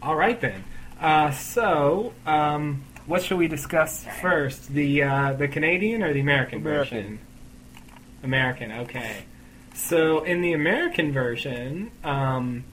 [0.02, 0.64] All right then.
[1.02, 4.70] Uh, so, um, what should we discuss first?
[4.70, 6.98] The uh, the Canadian or the American, American.
[7.02, 7.20] version?
[8.24, 8.72] American.
[8.72, 9.26] Okay.
[9.78, 12.66] So in the American version, um,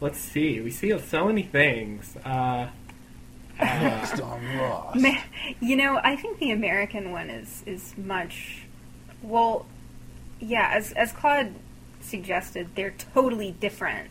[0.00, 0.60] let's see.
[0.60, 2.16] We see so many things.
[2.24, 2.68] Uh,
[3.60, 4.96] Next on Ross.
[5.60, 8.62] You know, I think the American one is is much
[9.22, 9.66] well.
[10.40, 11.54] Yeah, as as Claude
[12.00, 14.10] suggested, they're totally different.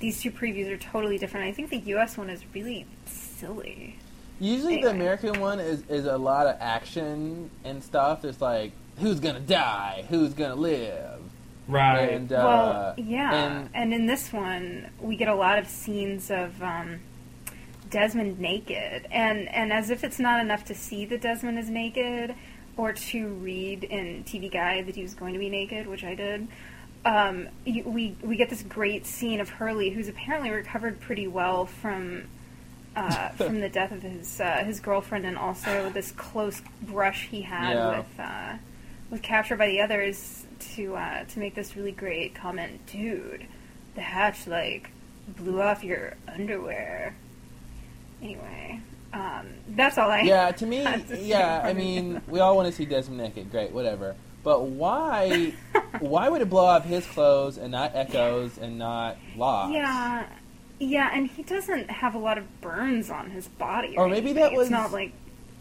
[0.00, 1.46] These two previews are totally different.
[1.46, 2.18] I think the U.S.
[2.18, 3.98] one is really silly.
[4.40, 8.24] Usually the American one is, is a lot of action and stuff.
[8.24, 11.20] It's like who's gonna die, who's gonna live,
[11.68, 12.10] right.
[12.10, 16.30] and uh, well, yeah, and and, in this one, we get a lot of scenes
[16.30, 17.00] of um,
[17.90, 22.34] Desmond naked, and and as if it's not enough to see that Desmond is naked,
[22.76, 26.14] or to read in TV Guide that he was going to be naked, which I
[26.14, 26.48] did.
[27.04, 31.66] Um, you, we we get this great scene of Hurley, who's apparently recovered pretty well
[31.66, 32.24] from
[32.96, 37.42] uh, from the death of his uh, his girlfriend, and also this close brush he
[37.42, 37.98] had Yeah.
[37.98, 38.56] with uh,
[39.10, 40.43] with captured by the others
[40.76, 42.84] to uh, to make this really great comment.
[42.86, 43.46] Dude,
[43.94, 44.90] the hatch like
[45.28, 47.14] blew off your underwear.
[48.22, 48.80] Anyway,
[49.12, 50.20] um, that's all I.
[50.20, 51.60] yeah, to me, to yeah.
[51.64, 53.50] I mean, we all want to see Desmond naked.
[53.50, 54.14] Great, whatever.
[54.42, 55.54] But why?
[56.00, 59.72] why would it blow off his clothes and not Eko's and not Lost?
[59.72, 60.26] Yeah,
[60.78, 63.94] yeah, and he doesn't have a lot of burns on his body.
[63.96, 64.42] Or maybe anything.
[64.42, 65.12] that was- It's not like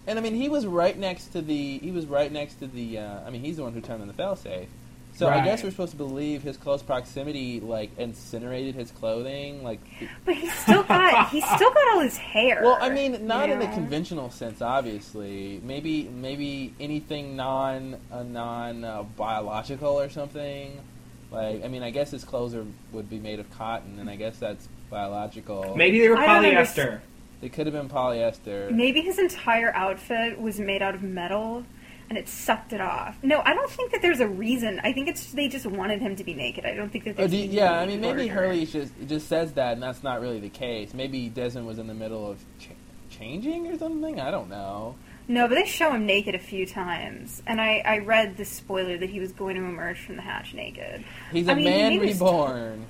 [0.06, 1.78] And I mean, he was right next to the.
[1.80, 3.00] He was right next to the.
[3.00, 4.68] Uh, I mean, he's the one who turned on the failsafe.
[5.16, 9.64] So I guess we're supposed to believe his close proximity like incinerated his clothing.
[9.64, 9.80] Like,
[10.26, 12.62] But he's still got he's still got all his hair.
[12.64, 15.62] well, I mean, not in the conventional sense, obviously.
[15.64, 20.80] Maybe maybe anything non uh, non uh, biological or something.
[21.32, 24.16] Like, I mean, I guess his clothes are, would be made of cotton, and I
[24.16, 25.76] guess that's biological.
[25.76, 27.00] Maybe they were polyester.
[27.42, 28.72] They could have been polyester.
[28.72, 31.66] Maybe his entire outfit was made out of metal
[32.16, 33.18] and it sucked it off.
[33.24, 34.80] No, I don't think that there's a reason.
[34.84, 36.64] I think it's they just wanted him to be naked.
[36.64, 38.28] I don't think that Oh, there's do you- yeah, I mean, maybe.
[38.28, 40.94] Hurley just just says that, and that's not really the case.
[40.94, 42.70] Maybe Desmond was in the middle of ch-
[43.10, 44.20] changing or something.
[44.20, 44.94] I don't know.
[45.28, 48.98] No, but they show him naked a few times, and I, I read the spoiler
[49.00, 51.04] that he was going to emerge from the hatch naked.
[51.32, 52.86] He's a I mean, man maybe reborn.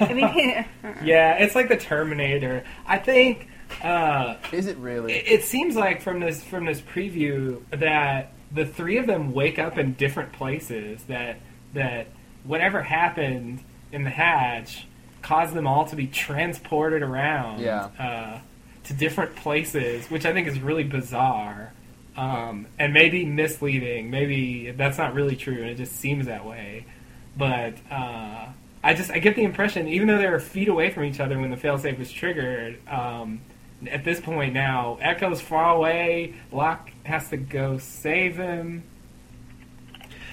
[0.00, 0.24] I mean,
[0.84, 0.92] uh-uh.
[1.04, 2.64] Yeah, it's like the Terminator.
[2.86, 3.48] I think
[3.82, 5.12] uh, Is it really?
[5.14, 9.58] it, it seems like from this from this preview that the three of them wake
[9.58, 11.02] up in different places.
[11.04, 11.38] That
[11.74, 12.08] that
[12.44, 13.60] whatever happened
[13.92, 14.86] in the hatch
[15.22, 17.88] caused them all to be transported around Yeah.
[17.98, 18.38] uh,
[18.84, 21.72] to different places, which I think is really bizarre.
[22.16, 24.08] Um, and maybe misleading.
[24.10, 26.86] Maybe that's not really true, and it just seems that way.
[27.36, 28.46] But uh,
[28.82, 31.38] I just I get the impression, even though they were feet away from each other
[31.38, 33.40] when the failsafe was triggered, um,
[33.90, 36.34] at this point now, Eko's far away.
[36.50, 38.84] Locke has to go save him.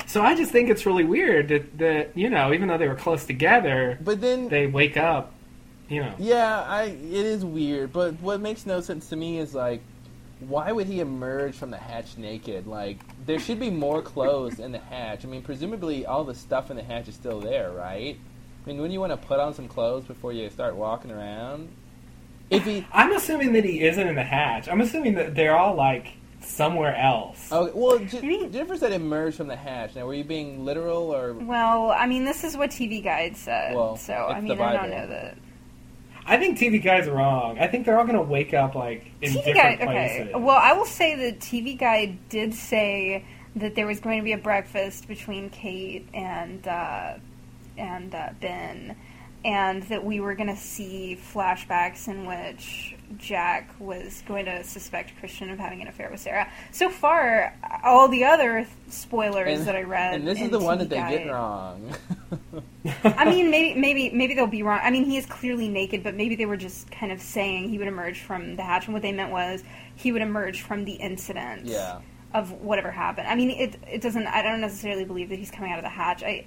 [0.06, 2.96] So I just think it's really weird that, that you know, even though they were
[2.96, 5.34] close together, but then, they wake up.
[5.90, 7.92] You know, yeah, I it is weird.
[7.92, 9.82] But what makes no sense to me is like,
[10.40, 12.68] why would he emerge from the hatch naked?
[12.68, 15.26] Like, there should be more clothes in the hatch.
[15.26, 18.18] I mean, presumably all the stuff in the hatch is still there, right?
[18.18, 21.70] I mean, wouldn't you want to put on some clothes before you start walking around?
[22.54, 24.68] If he I'm assuming that he isn't in the hatch.
[24.68, 27.52] I'm assuming that they're all like somewhere else.
[27.52, 29.96] Okay, well, J- You mean- Jennifer said emerge from the hatch.
[29.96, 31.34] Now, were you being literal or?
[31.34, 34.74] well, I mean, this is what TV Guide said, Well, so I mean, the I
[34.74, 35.38] don't know that.
[36.26, 37.60] I think TV Guide's wrong.
[37.60, 40.18] I think they're all going to wake up like in TV different Guide, okay.
[40.28, 40.34] places.
[40.36, 43.26] Well, I will say that TV Guide did say
[43.58, 47.16] that there was going to be a breakfast between Kate and uh,
[47.78, 48.96] and uh, Ben,
[49.46, 55.18] and that we were going to see flashbacks in which Jack was going to suspect
[55.20, 56.50] Christian of having an affair with Sarah.
[56.72, 60.78] So far, all the other spoilers And- that I read, And this is the one
[60.78, 61.94] that they get wrong.
[63.04, 64.80] I mean, maybe, maybe, maybe they'll be wrong.
[64.82, 67.78] I mean, he is clearly naked, but maybe they were just kind of saying he
[67.78, 69.64] would emerge from the hatch, and what they meant was
[69.96, 72.00] he would emerge from the incident yeah.
[72.34, 73.28] of whatever happened.
[73.28, 74.28] I mean, it it doesn't.
[74.28, 76.24] I don't necessarily believe that he's coming out of the hatch.
[76.24, 76.46] I.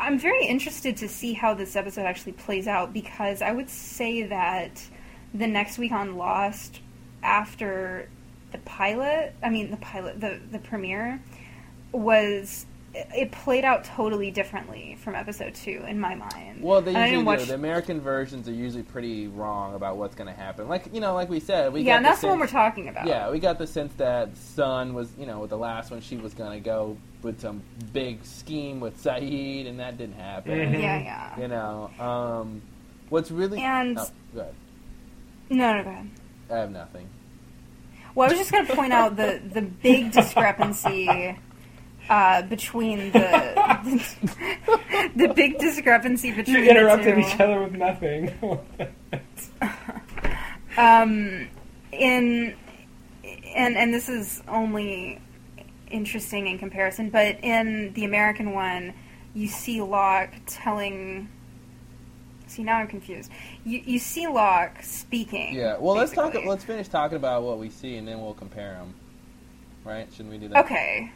[0.00, 4.22] I'm very interested to see how this episode actually plays out because I would say
[4.24, 4.82] that
[5.34, 6.80] the next week on Lost,
[7.22, 8.08] after
[8.52, 11.20] the pilot, I mean the pilot, the the premiere,
[11.92, 16.62] was it, it played out totally differently from episode two in my mind.
[16.62, 17.26] Well, they And usually do.
[17.26, 20.68] watch- The American versions are usually pretty wrong about what's going to happen.
[20.68, 22.88] Like you know, like we said, we yeah, got and that's the one we're talking
[22.88, 23.06] about.
[23.06, 26.16] Yeah, we got the sense that Sun was, you know, with the last one, she
[26.16, 30.52] was going to go with some big scheme with Sayid, and that didn't happen.
[30.52, 30.80] Mhm.
[30.80, 31.40] yeah, yeah.
[31.40, 32.62] You know, um,
[33.10, 34.54] what's really And- oh, go ahead.
[35.50, 36.10] No, no, go ahead.
[36.50, 37.08] I have nothing.
[38.14, 41.06] Well, I was just going to point out the the big discrepancy
[42.08, 47.20] uh, between the, the big discrepancy between You the interrupted two.
[47.20, 48.32] each other with nothing.
[50.78, 51.48] Um,
[51.90, 52.54] in
[53.56, 55.20] and and this is only
[55.90, 58.94] interesting in comparison, but in the American one,
[59.34, 61.28] you see Locke telling.
[62.46, 63.30] See now I'm confused.
[63.64, 65.54] You you see Locke speaking.
[65.54, 65.78] Yeah.
[65.78, 66.34] Well, let's talk.
[66.46, 68.94] Let's finish talking about what we see, and then we'll compare them.
[69.84, 70.08] Right?
[70.12, 70.64] Shouldn't we do that?
[70.64, 71.10] Okay.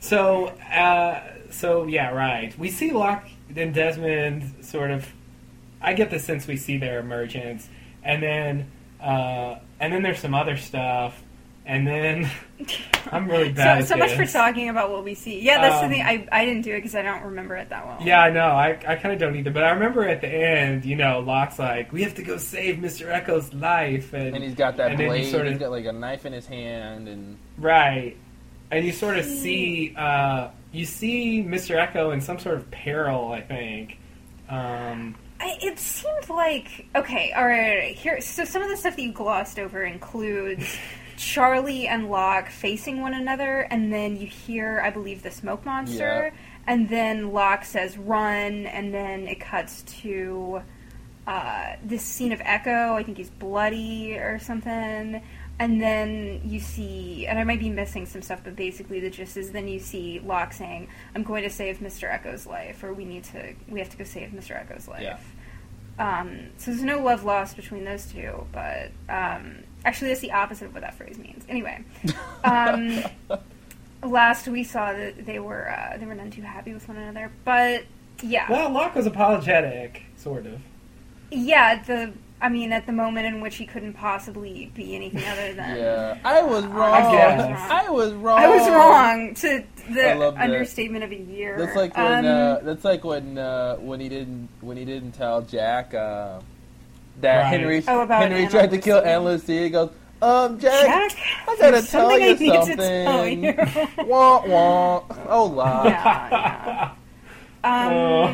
[0.00, 2.56] So, uh, so yeah, right.
[2.58, 5.06] We see Locke and Desmond sort of.
[5.80, 7.68] I get the sense we see their emergence,
[8.02, 8.70] and then,
[9.00, 11.22] uh, and then there's some other stuff,
[11.64, 12.28] and then
[13.12, 13.86] I'm really bad.
[13.86, 15.40] So, at so much for talking about what we see.
[15.40, 16.04] Yeah, that's Um, the thing.
[16.04, 17.98] I, I didn't do it because I don't remember it that well.
[18.02, 18.48] Yeah, I know.
[18.48, 21.58] I, I kind of don't either, but I remember at the end, you know, Locke's
[21.60, 23.08] like, "We have to go save Mr.
[23.08, 25.30] Eko's life," and, And he's got that And then you blade.
[25.30, 28.16] sort of- He's got like a knife in his hand, and Right.
[28.70, 31.76] And you sort of see uh, you see Mr.
[31.76, 33.98] Eko in some sort of peril, I think.
[34.48, 37.96] Um, I, it seemed like okay, all right, all right.
[37.96, 40.76] Here, so some of the stuff that you glossed over includes
[41.16, 46.32] Charlie and Locke facing one another, and then you hear, I believe, the smoke monster,
[46.66, 50.62] and then Locke says "run," and then it cuts to
[51.26, 52.94] uh, this scene of Eko.
[52.94, 55.22] I think he's bloody or something.
[55.60, 59.36] And then you see, and I might be missing some stuff, but basically the gist
[59.36, 62.08] is then you see Locke saying, "I'm going to save Mr.
[62.12, 64.56] Eko's life," or "We need to, we have to go save Mr.
[64.56, 65.18] Eko's life." Yeah.
[65.98, 70.66] Um, so there's no love lost between those two, but um, actually that's the opposite
[70.66, 71.44] of what that phrase means.
[71.48, 71.84] Anyway,
[72.44, 73.02] um,
[74.02, 77.32] last we saw that they were uh, they were none too happy with one another,
[77.44, 77.84] but
[78.22, 80.60] yeah, well, Locke was apologetic, sort of.
[81.32, 81.82] yeah.
[81.82, 85.76] The I mean, at the moment in which he couldn't possibly be anything other than
[85.76, 86.94] yeah, I was wrong.
[86.94, 87.70] I guess.
[87.70, 88.38] I was wrong.
[88.38, 90.44] I was wrong to the love that.
[90.44, 91.56] understatement of a year.
[91.58, 95.12] That's like when Um, uh, that's like when uh, when he didn't when he didn't
[95.12, 96.40] tell Jack uh,
[97.20, 97.46] that Right.
[97.46, 99.08] Henry Oh, about Henry Ana tried to kill Lucia.
[99.08, 99.52] Ana Lucia.
[99.64, 99.90] He goes,
[100.22, 101.18] um, Jack, Jack,
[101.48, 102.76] I gotta there's tell something you I need something.
[102.76, 104.04] to tell you.
[104.08, 105.02] wah wah.
[105.28, 105.84] Oh, la.
[105.86, 106.90] yeah, yeah.
[107.68, 107.92] Um,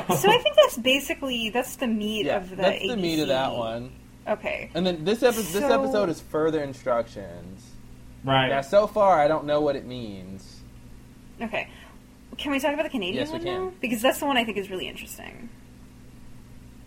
[0.09, 0.15] Oh.
[0.17, 3.29] so I think that's basically that's the meat Yeah, of the that's the meat of
[3.29, 3.93] that one.
[4.27, 4.71] Okay.
[4.75, 7.63] And then this episode, this episode is further instructions.
[8.25, 8.49] Right.
[8.49, 10.61] Now, so far, I don't know what it means.
[11.43, 11.69] Okay.
[12.39, 13.65] Can we talk about the Canadian Yes, we one can.
[13.67, 13.73] now?
[13.81, 15.51] Because that's the one I think is really interesting.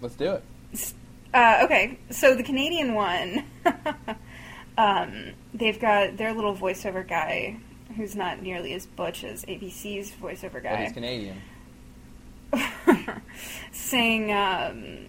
[0.02, 0.94] Let's do it.
[1.34, 3.44] Uh, okay, so the Canadian one,
[4.78, 7.58] um, they've got their little voiceover guy
[7.96, 10.84] who's not nearly as butch as ABC's voiceover But guy.
[10.84, 11.42] he's Canadian.
[13.72, 15.08] saying, um,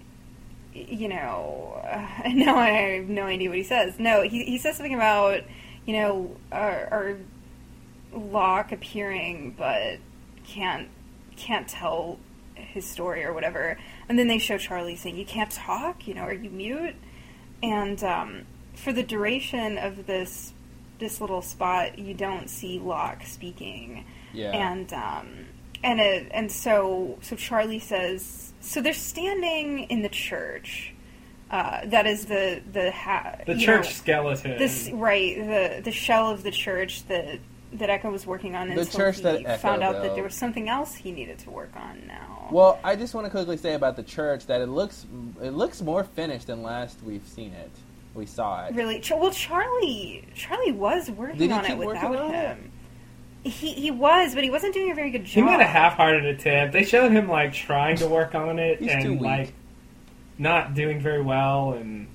[0.73, 3.99] you know, uh, no, I have no idea what he says.
[3.99, 5.43] No, he, he says something about,
[5.87, 7.17] you know, our, our
[8.13, 9.99] Locke appearing, but
[10.47, 10.89] can't
[11.37, 12.19] can't tell
[12.55, 13.79] his story or whatever.
[14.09, 16.09] And then they show Charlie saying, "You can't talk.
[16.09, 16.97] You know, are you mute?"
[17.63, 20.53] And um, for the duration of this
[20.99, 24.51] this little spot, you don't see Locke speaking Yeah.
[24.51, 25.29] and um,
[25.83, 30.95] and it, and so so Charlie says so they're standing in the church.
[31.51, 34.59] Uh, that is the the ha- the church know, skeleton.
[34.59, 37.39] this right the the shell of the church that
[37.73, 40.25] that Eko was working on The until church he that Eko found out that there
[40.25, 42.49] was something else he needed to work on now.
[42.51, 45.07] Well, I just want to quickly say about the church that it looks
[45.43, 47.71] it looks more finished than last we've seen it.
[48.15, 48.75] We saw it.
[48.75, 52.59] really, Ch- well, Charlie Charlie was working Did on it keep working without on it?
[53.45, 53.51] Him.
[53.53, 55.35] He he was, but he wasn't doing a very good job.
[55.35, 56.73] he made a half-hearted attempt.
[56.73, 59.21] They showed him like trying to work on it He's and too weak.
[59.23, 59.53] like
[60.39, 61.73] not doing very well.
[61.73, 62.07] And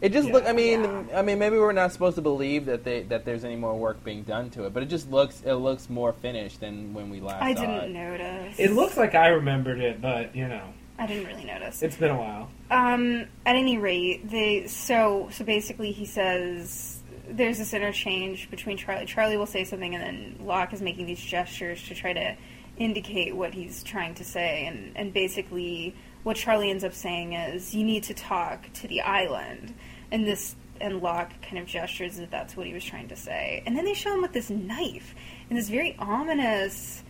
[0.00, 0.34] It just Yeah.
[0.34, 0.46] look.
[0.46, 1.18] I mean, Yeah.
[1.18, 4.04] I mean, maybe we're not supposed to believe that they that there's any more work
[4.04, 7.20] being done to it, but it just looks it looks more finished than when we
[7.20, 7.90] last I saw didn't it.
[7.90, 8.58] notice.
[8.58, 10.62] it looks like I remembered it, but you know,
[10.98, 11.82] I didn't really notice.
[11.82, 12.50] it's been a while.
[12.70, 16.93] Um, at any rate, they so so basically he says
[17.28, 19.06] there's this interchange between Charlie.
[19.06, 22.36] Charlie will say something, and then Locke is making these gestures to try to
[22.76, 27.74] indicate what he's trying to say, and and basically what Charlie ends up saying is,
[27.74, 29.74] "You need to talk to the island."
[30.10, 33.62] And this and Locke kind of gestures that that's what he was trying to say.
[33.64, 35.14] And then they show him with this knife
[35.48, 37.02] and this very ominous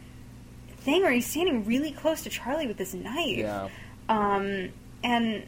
[0.79, 3.39] thing where he's standing really close to Charlie with this knife.
[3.39, 3.69] Yeah.
[4.09, 4.71] Um,
[5.03, 5.45] and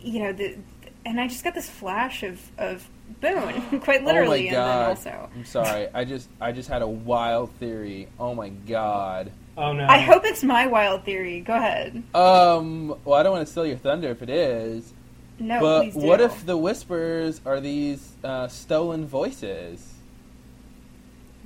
[0.00, 0.56] you know the,
[1.04, 2.88] and I just got this flash of of
[3.20, 4.70] Boone, quite literally, oh my god.
[4.70, 5.30] and then also.
[5.34, 5.88] I'm sorry.
[5.94, 8.08] I just I just had a wild theory.
[8.18, 9.32] Oh my god.
[9.56, 9.86] Oh no!
[9.86, 11.40] I hope it's my wild theory.
[11.40, 12.02] Go ahead.
[12.14, 12.94] Um.
[13.04, 14.92] Well, I don't want to steal your thunder if it is.
[15.38, 16.00] No, but please do.
[16.06, 19.86] what if the whispers are these uh, stolen voices?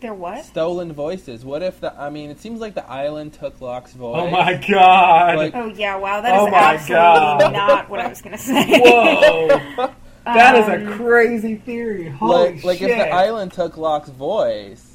[0.01, 0.45] they're what?
[0.45, 1.45] Stolen voices.
[1.47, 1.99] What if the?
[1.99, 4.21] I mean, it seems like the island took Locke's voice.
[4.21, 5.37] Oh my god!
[5.37, 7.53] Like- Oh yeah, wow, that is Oh my absolutely God.
[7.55, 8.81] not what I was gonna say.
[8.81, 9.91] Whoa!
[10.25, 12.09] That is a Um, crazy theory.
[12.09, 14.91] Holy like, like if the island took Locke's voice.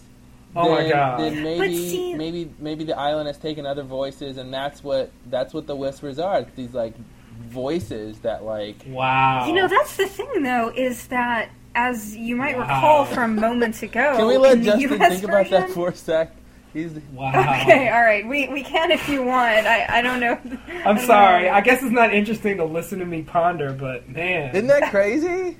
[0.55, 1.19] Oh my then, God.
[1.21, 5.53] Then maybe, see- maybe, maybe the island has taken other voices, and that's what that's
[5.53, 6.39] what the whispers are.
[6.39, 6.95] It's these like
[7.39, 8.77] voices that like.
[8.87, 9.45] wow.
[9.47, 12.63] You know, that's the thing though, is that as you might Wow.
[12.63, 16.35] recall from moments ago, Can we let Justin US think about that for a sec?
[16.73, 17.29] He's wow.
[17.29, 19.65] Okay, all right, we we can if you want.
[19.65, 20.37] I I don't know.
[20.83, 21.49] I I'm sorry.
[21.49, 25.57] I guess it's not interesting to listen to me ponder, but man, isn't that crazy?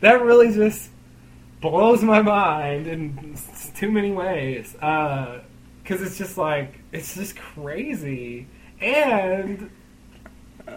[0.00, 0.90] that really just
[1.60, 4.74] blows my mind in s- too many ways.
[4.80, 5.40] Uh,
[5.82, 8.46] because it's just like it's just crazy,
[8.80, 9.68] and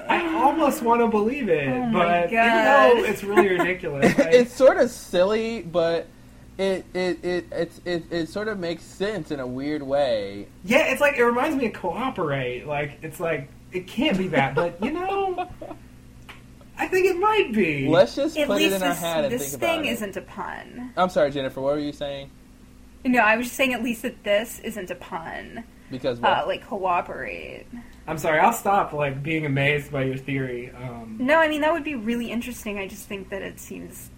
[0.10, 2.66] I almost want to believe it, Oh my but even God.
[2.66, 6.08] though it's really ridiculous, like, it's sort of silly, but
[6.58, 10.48] it it, it it's it, it sort of makes sense in a weird way.
[10.64, 12.66] yeah, it's like it reminds me of cooperate.
[12.66, 15.50] Like it's like it can't be that, but you know,
[16.78, 17.88] I think it might be.
[17.88, 20.18] Let's just At put it in our this, head and think about This thing isn't
[20.18, 20.94] a pun.
[20.98, 21.62] I'm sorry, Jennifer.
[21.62, 22.30] What were you saying?
[23.04, 25.64] No, I was just saying at least that this isn't a pun.
[25.92, 26.32] Because what?
[26.32, 27.66] Uh, like cooperate.
[28.08, 28.40] I'm sorry.
[28.40, 30.72] I'll stop like being amazed by your theory.
[30.72, 32.80] Um, No, I mean that would be really interesting.
[32.80, 34.10] I just think that it seems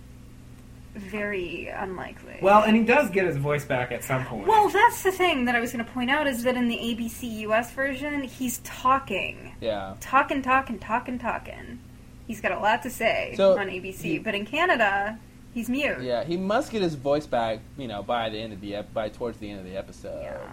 [0.97, 2.37] very unlikely.
[2.41, 4.47] well, and he does get his voice back at some point.
[4.47, 6.77] Well, that's the thing that I was going to point out is that in the
[6.77, 9.95] ABC US version, he's talking, yeah.
[9.99, 11.79] talking, talking, talking, talking.
[12.27, 15.17] He's got a lot to say So, on ABC, he- but in Canada,
[15.53, 16.01] he's mute.
[16.01, 18.93] Yeah, he must get his voice back, you know, by the end of the ep-
[18.93, 20.21] by towards the end of the episode.
[20.23, 20.47] Yeah.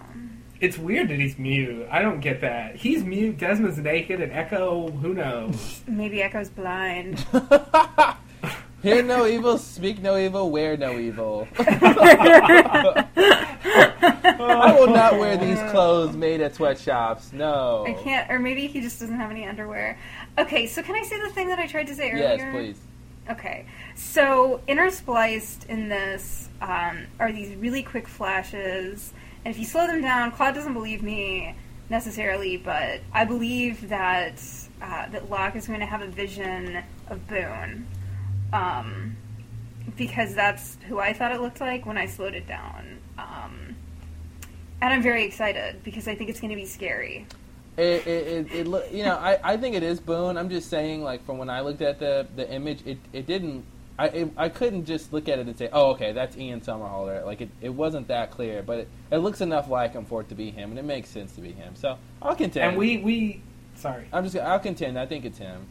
[0.61, 1.85] It's weird that he's mute.
[1.91, 2.77] I don't get that.
[2.77, 3.37] He's mute.
[3.37, 5.81] Desmond's naked, and Eko, who knows?
[5.87, 7.25] Maybe Eko's blind.
[8.85, 11.47] Hear no evil, speak no evil, wear no evil.
[11.57, 13.07] I
[14.77, 17.33] will not wear these clothes made at sweatshops.
[17.33, 17.83] No.
[17.87, 19.97] I can't, or maybe he just doesn't have any underwear.
[20.37, 22.37] Okay, so can I say the thing that I tried to say earlier?
[22.37, 22.77] Yes, please.
[23.27, 23.65] Okay,
[23.95, 30.01] so interspliced in this um, are these really quick flashes, and if you slow them
[30.01, 31.55] down, Claude doesn't believe me
[31.89, 34.39] necessarily, but I believe that
[34.79, 37.87] uh, that Locke is going to have a vision of Boone,
[38.53, 39.15] um,
[39.97, 43.75] because that's who I thought it looked like when I slowed it down, um,
[44.81, 47.25] and I'm very excited because I think it's going to be scary.
[47.77, 50.37] It, it, it, it look, you know, I, I think it is Boone.
[50.37, 53.65] I'm just saying, like, from when I looked at the, the image, it, it didn't,
[53.99, 57.25] I, it, I couldn't just look at it and say, oh, okay, that's Ian Somerhalder.
[57.25, 60.29] Like, it, it wasn't that clear, but it, it looks enough like him for it
[60.29, 61.75] to be him, and it makes sense to be him.
[61.75, 62.69] So, I'll contend.
[62.69, 63.41] And we, we,
[63.75, 64.97] sorry, I'm just, I'll contend.
[64.97, 65.67] I think it's him.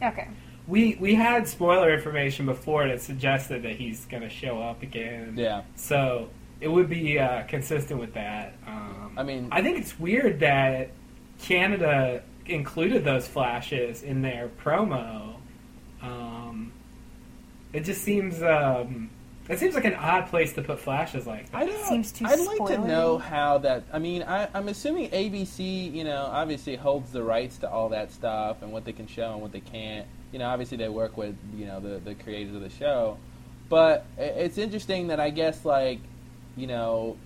[0.00, 0.28] Okay.
[0.68, 5.34] We we had spoiler information before that suggested that he's going to show up again.
[5.36, 5.62] Yeah.
[5.74, 6.28] So
[6.60, 8.52] it would be uh, consistent with that.
[8.66, 10.90] Um, I mean, I think it's weird that
[11.40, 15.36] Canada included those flashes in their promo.
[16.02, 16.72] Um,
[17.72, 19.08] it just seems um,
[19.48, 21.62] it seems like an odd place to put flashes like that.
[21.62, 21.86] I don't.
[21.86, 23.84] Seems too I'd like to know how that.
[23.90, 28.12] I mean, I, I'm assuming ABC, you know, obviously holds the rights to all that
[28.12, 30.06] stuff and what they can show and what they can't.
[30.32, 33.18] You know, obviously they work with you know the the creators of the show,
[33.68, 36.00] but it's interesting that I guess like,
[36.56, 37.16] you know,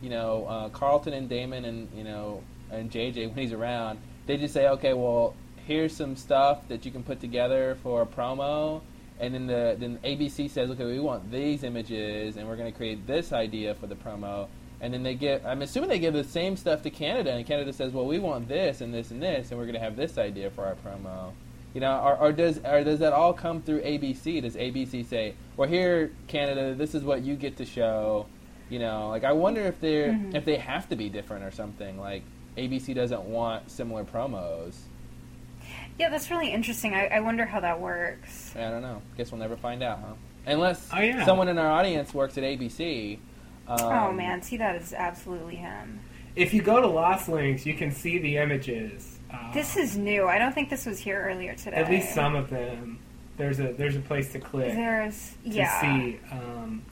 [0.00, 4.36] you know uh, Carlton and Damon and you know and JJ when he's around, they
[4.36, 5.34] just say, okay, well,
[5.66, 8.82] here's some stuff that you can put together for a promo
[9.20, 12.76] and then the then ABC says, okay, we want these images, and we're going to
[12.76, 14.48] create this idea for the promo.
[14.80, 17.72] And then they get I'm assuming they give the same stuff to Canada, and Canada
[17.72, 20.18] says, well, we want this and this and this, and we're going to have this
[20.18, 21.32] idea for our promo.
[21.74, 24.40] You know, or, or does or does that all come through ABC?
[24.40, 28.26] Does ABC say, well, here, Canada, this is what you get to show?
[28.70, 30.34] You know, like I wonder if they're Mhm.
[30.34, 31.98] if they have to be different or something.
[31.98, 32.22] Like
[32.56, 34.76] ABC doesn't want similar promos.
[35.98, 36.94] Yeah, that's really interesting.
[36.94, 38.54] I, I wonder how that works.
[38.56, 39.02] I don't know.
[39.16, 40.14] Guess we'll never find out, huh?
[40.46, 41.24] Unless Oh, yeah.
[41.24, 43.18] someone in our audience works at ABC.
[43.66, 46.00] Um, oh man, see that is absolutely him.
[46.36, 49.13] If you go to Lost Links, you can see the images.
[49.32, 50.26] Uh, This is new.
[50.26, 51.76] I don't think this was here earlier today.
[51.76, 52.98] at least some of them.
[53.36, 55.80] There's a there's a place to click There's to yeah.
[55.80, 56.82] see um,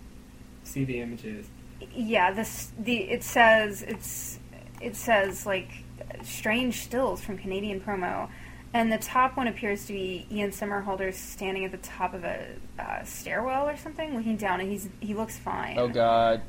[0.65, 1.47] see the images.
[1.95, 4.39] yeah this the it says it's
[4.81, 5.71] it says like
[6.25, 8.29] strange stills from canadian promo
[8.75, 12.45] and the top one appears to be ian somerhalder standing at the top of a
[12.79, 16.43] uh, stairwell or something looking down and he's he looks fine Oh God.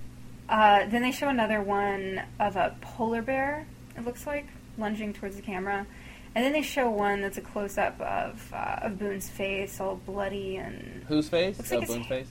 [0.50, 3.66] uh, then they show another one of a polar bear
[3.98, 5.86] it looks like lunging towards the camera
[6.36, 10.58] and then they show one that's a close-up of uh, of boone's face all bloody
[10.58, 11.58] and Whose face?
[11.58, 12.28] Looks oh, like it's- Boone's face.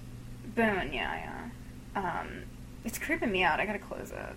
[0.56, 1.48] boone yeah
[1.94, 2.42] yeah um,
[2.84, 4.36] it's creeping me out i gotta close it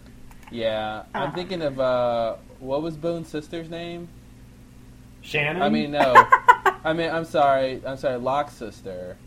[0.51, 1.33] Yeah, I'm Uh.
[1.33, 4.07] thinking of uh, what was Boone's sister's name?
[5.21, 5.59] Shannon.
[5.63, 6.13] I mean, no.
[6.83, 7.81] I mean, I'm sorry.
[7.83, 8.17] I'm sorry.
[8.19, 9.17] Locke's sister.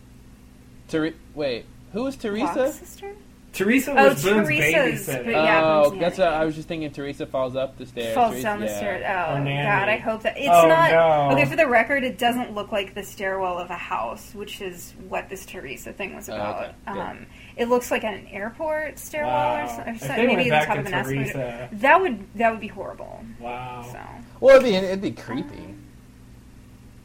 [0.86, 2.44] Ter- wait, who was Teresa?
[2.54, 3.12] Locke's sister
[3.50, 5.32] Teresa Oh, was Boone's Teresa's- babysitter.
[5.32, 6.90] yeah, oh, Boone's that's what I was just thinking.
[6.92, 8.14] Teresa falls up the stairs.
[8.14, 8.76] falls Teresa- down the yeah.
[8.76, 9.04] stairs.
[9.08, 9.62] Oh nanny.
[9.62, 10.90] God, I hope that it's Oh, not.
[10.90, 11.30] no.
[11.32, 14.92] Okay, for the record, it doesn't look like the stairwell of a house, which is
[15.08, 16.74] what this Teresa thing was Oh, about.
[16.88, 17.00] okay.
[17.00, 19.64] Um, it looks like an airport stairwell Wow.
[19.64, 20.08] or, so- or If something.
[20.16, 21.32] they went Maybe the back top to of an escalator.
[21.32, 23.24] Teresa, That would that would be horrible.
[23.40, 23.82] wow.
[23.90, 23.98] So
[24.40, 25.74] Well, it'd be it'd be creepy.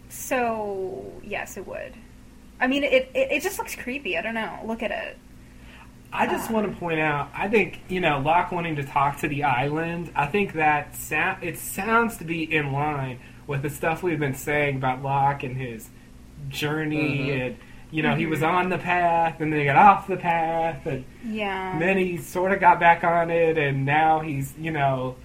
[0.09, 1.93] so yes, it would.
[2.59, 4.17] I mean, it, it it just looks creepy.
[4.17, 4.59] I don't know.
[4.65, 5.17] Look at it.
[6.15, 7.29] I just want to point out.
[7.33, 10.11] I think you know Locke wanting to talk to the island.
[10.15, 14.35] I think that sa- it sounds to be in line with the stuff we've been
[14.35, 15.89] saying about Locke and his
[16.49, 17.45] journey, Mhm.
[17.45, 17.57] and
[17.91, 18.29] you know he Mhm.
[18.29, 21.77] was on the path, and then he got off the path, and Yeah.
[21.79, 25.15] then he sort of got back on it, and now he's you know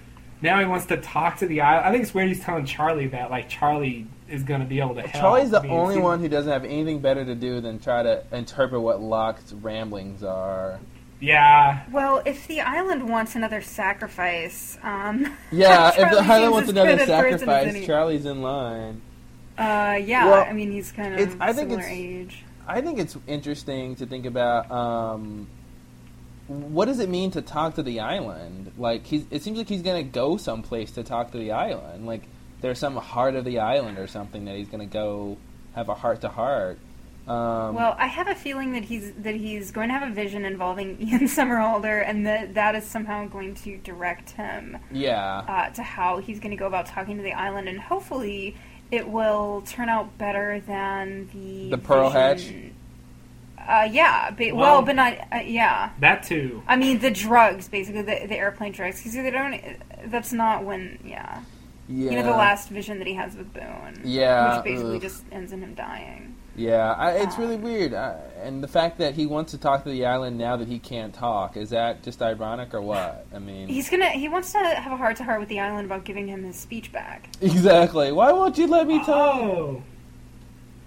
[0.41, 1.85] now he wants to talk to the island.
[1.87, 4.95] I think it's weird he's telling Charlie that like Charlie is going to be able
[4.95, 5.13] to help.
[5.13, 7.79] Charlie's the I mean, only he- one who doesn't have anything better to do than
[7.79, 10.79] try to interpret what Locke's ramblings are.
[11.21, 16.69] Yeah, Well, if the island wants another sacrifice, um, Yeah, if the island seems wants
[16.69, 17.85] another good a person as sacrifice, any.
[17.85, 19.01] Charlie's in line.
[19.57, 22.43] Uh, yeah, Well, I mean he's kind of it's- I think similar it's- age.
[22.65, 25.47] I think it's interesting to think about um,
[26.47, 28.71] what does it mean to talk to the island?
[28.77, 32.05] Like, he's, it seems like he's going to go someplace to talk to the island.
[32.05, 32.21] Like,
[32.61, 35.37] there's some heart of the island or something that he's going to go
[35.75, 36.79] have a heart to heart.
[37.27, 40.45] Um, Well, I have a feeling that he's that he's going to have a vision
[40.45, 45.43] involving Ian Somerhalder, and that that is somehow going to direct him yeah.
[45.47, 48.57] uh, to how he's going to go about talking to the island, and hopefully
[48.91, 52.51] it will turn out better than the The Pearl Hatch?
[53.59, 55.91] Uh, yeah, but, well, Well- but not uh, yeah.
[55.99, 56.63] that too.
[56.67, 59.61] I mean the drugs, basically the, the airplane drugs, because they don't.
[60.05, 61.43] That's not when yeah.
[61.91, 62.11] Yeah.
[62.11, 64.01] You know the last vision that he has with Boone.
[64.03, 65.01] Yeah, Which basically ugh.
[65.01, 66.35] just ends in him dying.
[66.55, 67.93] Yeah, I, it's Um, really weird.
[67.95, 70.77] I, and the fact that he wants to talk to the island now that he
[70.77, 73.25] can't talk, is that just ironic or what?
[73.33, 74.09] I mean, He's gonna.
[74.09, 76.57] He wants to have a heart to heart with the island about giving him his
[76.57, 77.29] speech back.
[77.41, 78.11] exactly.
[78.11, 79.41] Why won't you let me talk?
[79.41, 79.81] Oh,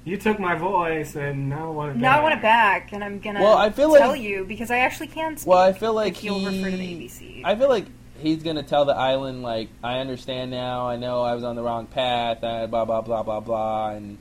[0.05, 1.97] you took my voice, and now I want it.
[1.98, 2.22] Now I back.
[2.22, 5.06] want it back, and I'm gonna Well, I feel like- tell you because I actually
[5.08, 5.48] can speak.
[5.48, 6.58] Well, I feel like if you'll he.
[6.58, 7.42] refer to the ABC.
[7.44, 7.86] I feel like
[8.23, 10.89] he's gonna tell the island like, I understand now.
[10.89, 12.42] I know I was on the wrong path.
[12.42, 13.91] Uh, blah blah blah blah blah.
[13.91, 14.18] And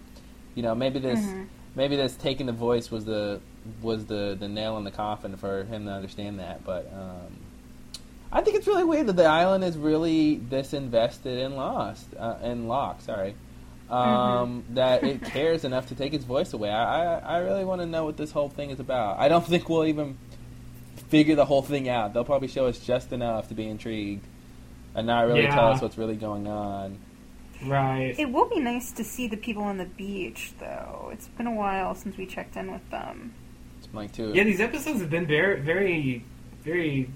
[0.56, 1.48] you know, maybe this, Mhm.
[1.76, 3.40] maybe this taking the voice was the
[3.82, 6.66] was the the nail in the coffin for him to understand that.
[6.66, 7.38] But um,
[8.32, 12.36] I think it's really weird that the island is really this invested in Lost uh,
[12.44, 13.02] in Locke.
[13.02, 13.36] Sorry.
[13.90, 16.70] Um, That it cares enough to take its voice away.
[16.70, 19.20] I, I, I really want to know what this whole thing is about.
[19.20, 20.18] I don't think we'll even
[21.12, 22.14] figure the whole thing out.
[22.14, 24.26] They'll probably show us just enough to be intrigued,
[24.96, 26.98] and not really tell us what's really going on.
[27.64, 28.16] Right.
[28.18, 31.10] It will be nice to see the people on the beach, though.
[31.14, 33.34] It's been a while since we checked in with them.
[33.78, 34.32] It's like too.
[34.34, 36.26] Yeah, these episodes have been very, very,
[36.64, 37.10] very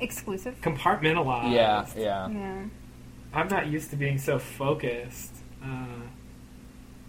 [0.00, 0.54] Exclusive.
[0.62, 1.52] compartmentalized.
[1.52, 2.28] yeah, yeah.
[2.30, 2.62] Yeah.
[3.34, 5.84] I'm not used to being so focused uh,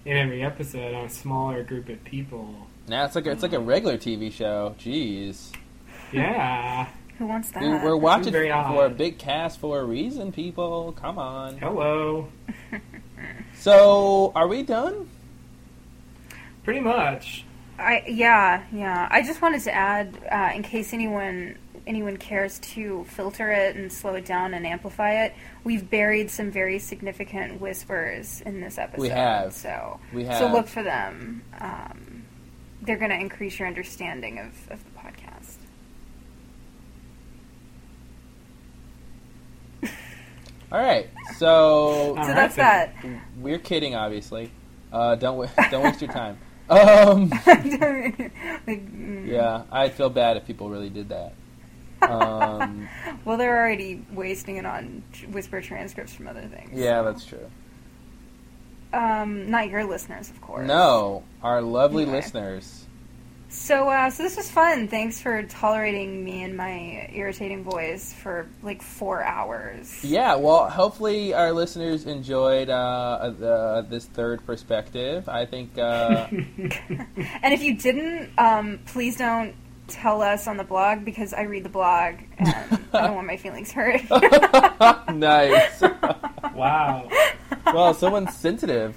[0.04, 2.68] in every episode on a smaller group of people.
[2.90, 4.76] Now it's like a, it's like a regular TV show.
[4.80, 5.52] Jeez,
[6.12, 6.88] Yeah.
[7.18, 7.62] Who wants that?
[7.62, 10.32] we, we're watching very for a big cast for a reason.
[10.32, 11.58] People, come on.
[11.58, 12.30] Hello.
[13.60, 15.10] So, are we done?
[16.64, 17.44] Pretty much.
[17.78, 19.08] I yeah yeah.
[19.12, 23.92] I just wanted to add, uh, in case anyone anyone cares to filter it and
[23.92, 29.02] slow it down and amplify it, we've buried some very significant whispers in this episode.
[29.02, 29.54] We have.
[29.54, 30.38] So We have.
[30.38, 31.42] so look for them.
[31.60, 32.24] Um,
[32.82, 35.29] they're going to increase your understanding of, of the podcast.
[40.72, 41.10] All right.
[41.38, 42.94] So so right, that's then.
[43.04, 43.22] that.
[43.40, 44.52] we're kidding, obviously.
[44.92, 46.38] Uh, don't wa- don't waste your time.
[46.70, 47.30] Um,
[48.68, 49.28] Like, mm.
[49.28, 51.34] yeah, I'd feel bad if people really did that.
[52.04, 52.88] Um,
[53.26, 56.72] Well, they're already wasting it on whisper transcripts from other things.
[56.74, 57.06] yeah, so.
[57.06, 57.50] that's true.
[58.94, 60.68] Um, not your listeners, of course.
[60.68, 62.12] No, our lovely Okay.
[62.12, 62.86] listeners.
[63.50, 64.88] So, uh, so this was fun.
[64.88, 70.04] Thanks for tolerating me and my irritating voice for like four hours.
[70.04, 75.28] Yeah, well, hopefully our listeners enjoyed uh, uh, this third perspective.
[75.28, 75.78] I think.
[75.78, 76.28] Uh,
[77.42, 79.56] And if you didn't, um, please don't
[79.88, 83.38] tell us on the blog because I read the blog and I don't want my
[83.38, 84.02] feelings hurt.
[85.10, 85.82] nice.
[86.54, 87.10] Wow.
[87.66, 88.96] well, someone's sensitive.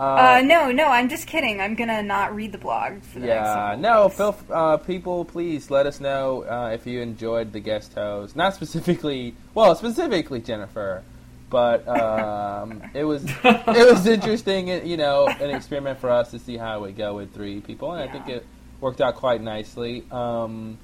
[0.00, 1.60] Uh, no, no, I'm just kidding.
[1.60, 4.08] I'm gonna not read the blog for the Yeah, several no.
[4.08, 8.34] Phil, uh, people, please let us know uh, if you enjoyed the guest host.
[8.36, 11.02] Not specifically, well, specifically Jennifer,
[11.50, 14.68] but um, it was it was interesting.
[14.86, 17.92] You know, an experiment for us to see how it would go with three people,
[17.92, 18.46] and I think it
[18.80, 20.04] worked out quite nicely.
[20.10, 20.78] Um,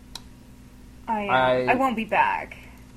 [1.09, 2.57] I, uh, I- I won't be back.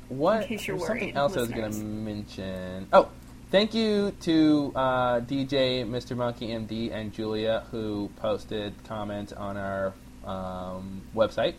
[0.10, 0.42] what?
[0.42, 2.88] In case you're there's something worried, else I was going to mention.
[2.92, 3.10] Oh,
[3.52, 6.16] thank you to uh, DJ Mr.
[6.16, 9.94] Monkey MD and Julia who posted comments on our
[10.26, 11.56] um, website.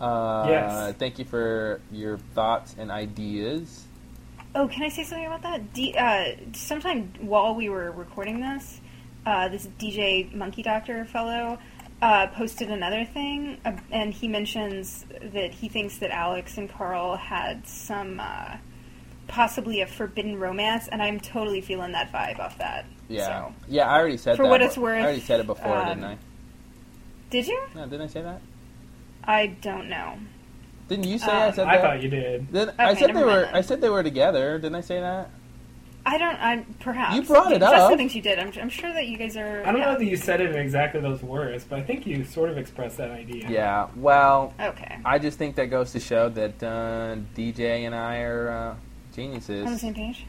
[0.00, 0.94] Uh, Yes.
[0.98, 3.84] Thank you for your thoughts and ideas.
[4.54, 5.72] Oh, can I say something about that?
[5.74, 8.80] D- uh, sometime while we were recording this,
[9.26, 11.58] uh, this DJ Monkey Doctor fellow
[12.00, 17.16] uh, posted another thing, uh, and he mentions that he thinks that Alex and Carl
[17.16, 18.56] had some, uh,
[19.28, 22.86] possibly a forbidden romance, and I'm totally feeling that vibe off that.
[23.08, 23.54] Yeah, So.
[23.68, 23.88] yeah.
[23.88, 24.48] I already said For that.
[24.48, 26.18] what it's worth, I already said it before, um, didn't I?
[27.30, 27.60] Did you?
[27.74, 28.40] No, didn't I say that?
[29.24, 30.18] I don't know.
[30.88, 31.82] Didn't you say I Um, said I that?
[31.82, 32.46] thought you did.
[32.52, 33.42] Then I said they were.
[33.46, 33.54] then.
[33.54, 34.58] I said they were together.
[34.58, 35.30] Didn't I say that?
[36.08, 36.36] I don't.
[36.36, 37.90] I perhaps You brought it Just up.
[37.90, 38.38] the things you did.
[38.38, 39.62] I'm, I'm sure that you guys are.
[39.66, 39.92] I don't yeah.
[39.92, 42.58] know that you said it in exactly those words, but I think you sort of
[42.58, 43.48] expressed that idea.
[43.50, 43.88] Yeah.
[43.96, 44.98] Well, Okay.
[45.04, 48.74] I just think that goes to show that uh, DJ and I are uh,
[49.16, 49.66] geniuses.
[49.66, 50.26] On the same page.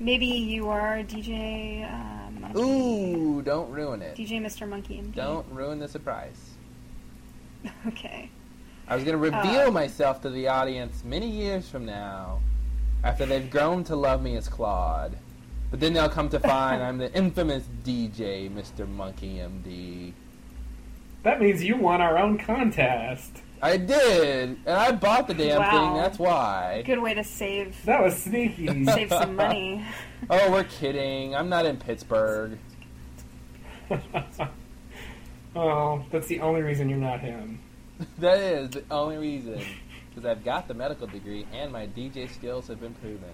[0.00, 2.58] Maybe you are DJ uh, Monkey.
[2.58, 4.16] Ooh, don't ruin it.
[4.16, 4.66] DJ Mr.
[4.66, 5.14] Monkey MD.
[5.14, 6.40] Don't ruin the surprise.
[7.86, 8.30] Okay.
[8.88, 12.40] I was going to reveal Uh, myself to the audience many years from now,
[13.04, 15.14] after they've grown to love me as Claude.
[15.70, 18.88] But then they'll come to find I'm the infamous DJ, Mr.
[18.88, 20.14] Monkey MD.
[21.22, 23.42] That means you won our own contest.
[23.62, 25.70] I did, and I bought the damn Wow.
[25.70, 26.02] thing.
[26.02, 26.82] That's why.
[26.86, 28.84] Good way to save That was sneaky.
[28.86, 29.84] save some money.
[30.28, 31.34] Oh, we're kidding.
[31.34, 32.58] I'm not in Pittsburgh.
[35.56, 37.58] oh, that's the only reason you're not him.
[38.18, 39.60] That is the only reason.
[40.08, 43.30] Because I've got the medical degree and my DJ skills have been proven.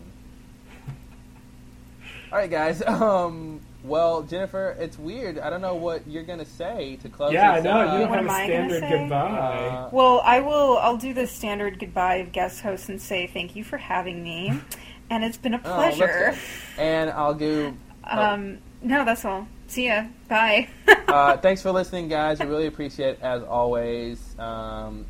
[2.33, 2.83] All right, guys.
[2.87, 3.61] Um.
[3.87, 5.39] Well, Jennifer, it's weird.
[5.39, 7.33] I don't know what you're gonna say to close.
[7.33, 7.71] yeah, I this know.
[7.81, 7.93] up.
[7.93, 8.99] You don't What have am a I gonna standard say?
[8.99, 9.67] goodbye.
[9.69, 10.79] Uh, Well, I will.
[10.79, 14.61] I'll do the standard goodbye of guest host and say thank you for having me,
[15.11, 16.33] and it's been a oh, let's pleasure.
[16.33, 16.37] go.
[16.83, 17.77] And I'll do.
[18.05, 19.47] um, no, that's all.
[19.69, 20.05] See ya.
[20.29, 20.69] Bye.
[21.09, 22.39] Uh, thanks for listening, guys.
[22.41, 24.21] We really appreciate it as always.
[24.39, 25.07] Um,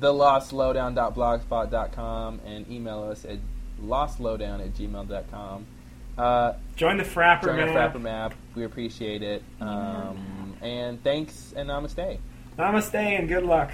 [0.00, 3.38] the lostlowdown.blogspot.com and email us at
[3.82, 5.66] lostlowdown at gmail.com.
[6.16, 7.68] Uh, Join the Frappr join man.
[7.68, 8.34] Frappr map.
[8.54, 9.42] We appreciate it.
[9.60, 12.18] Um, and thanks and namaste.
[12.58, 13.70] Namaste and good luck.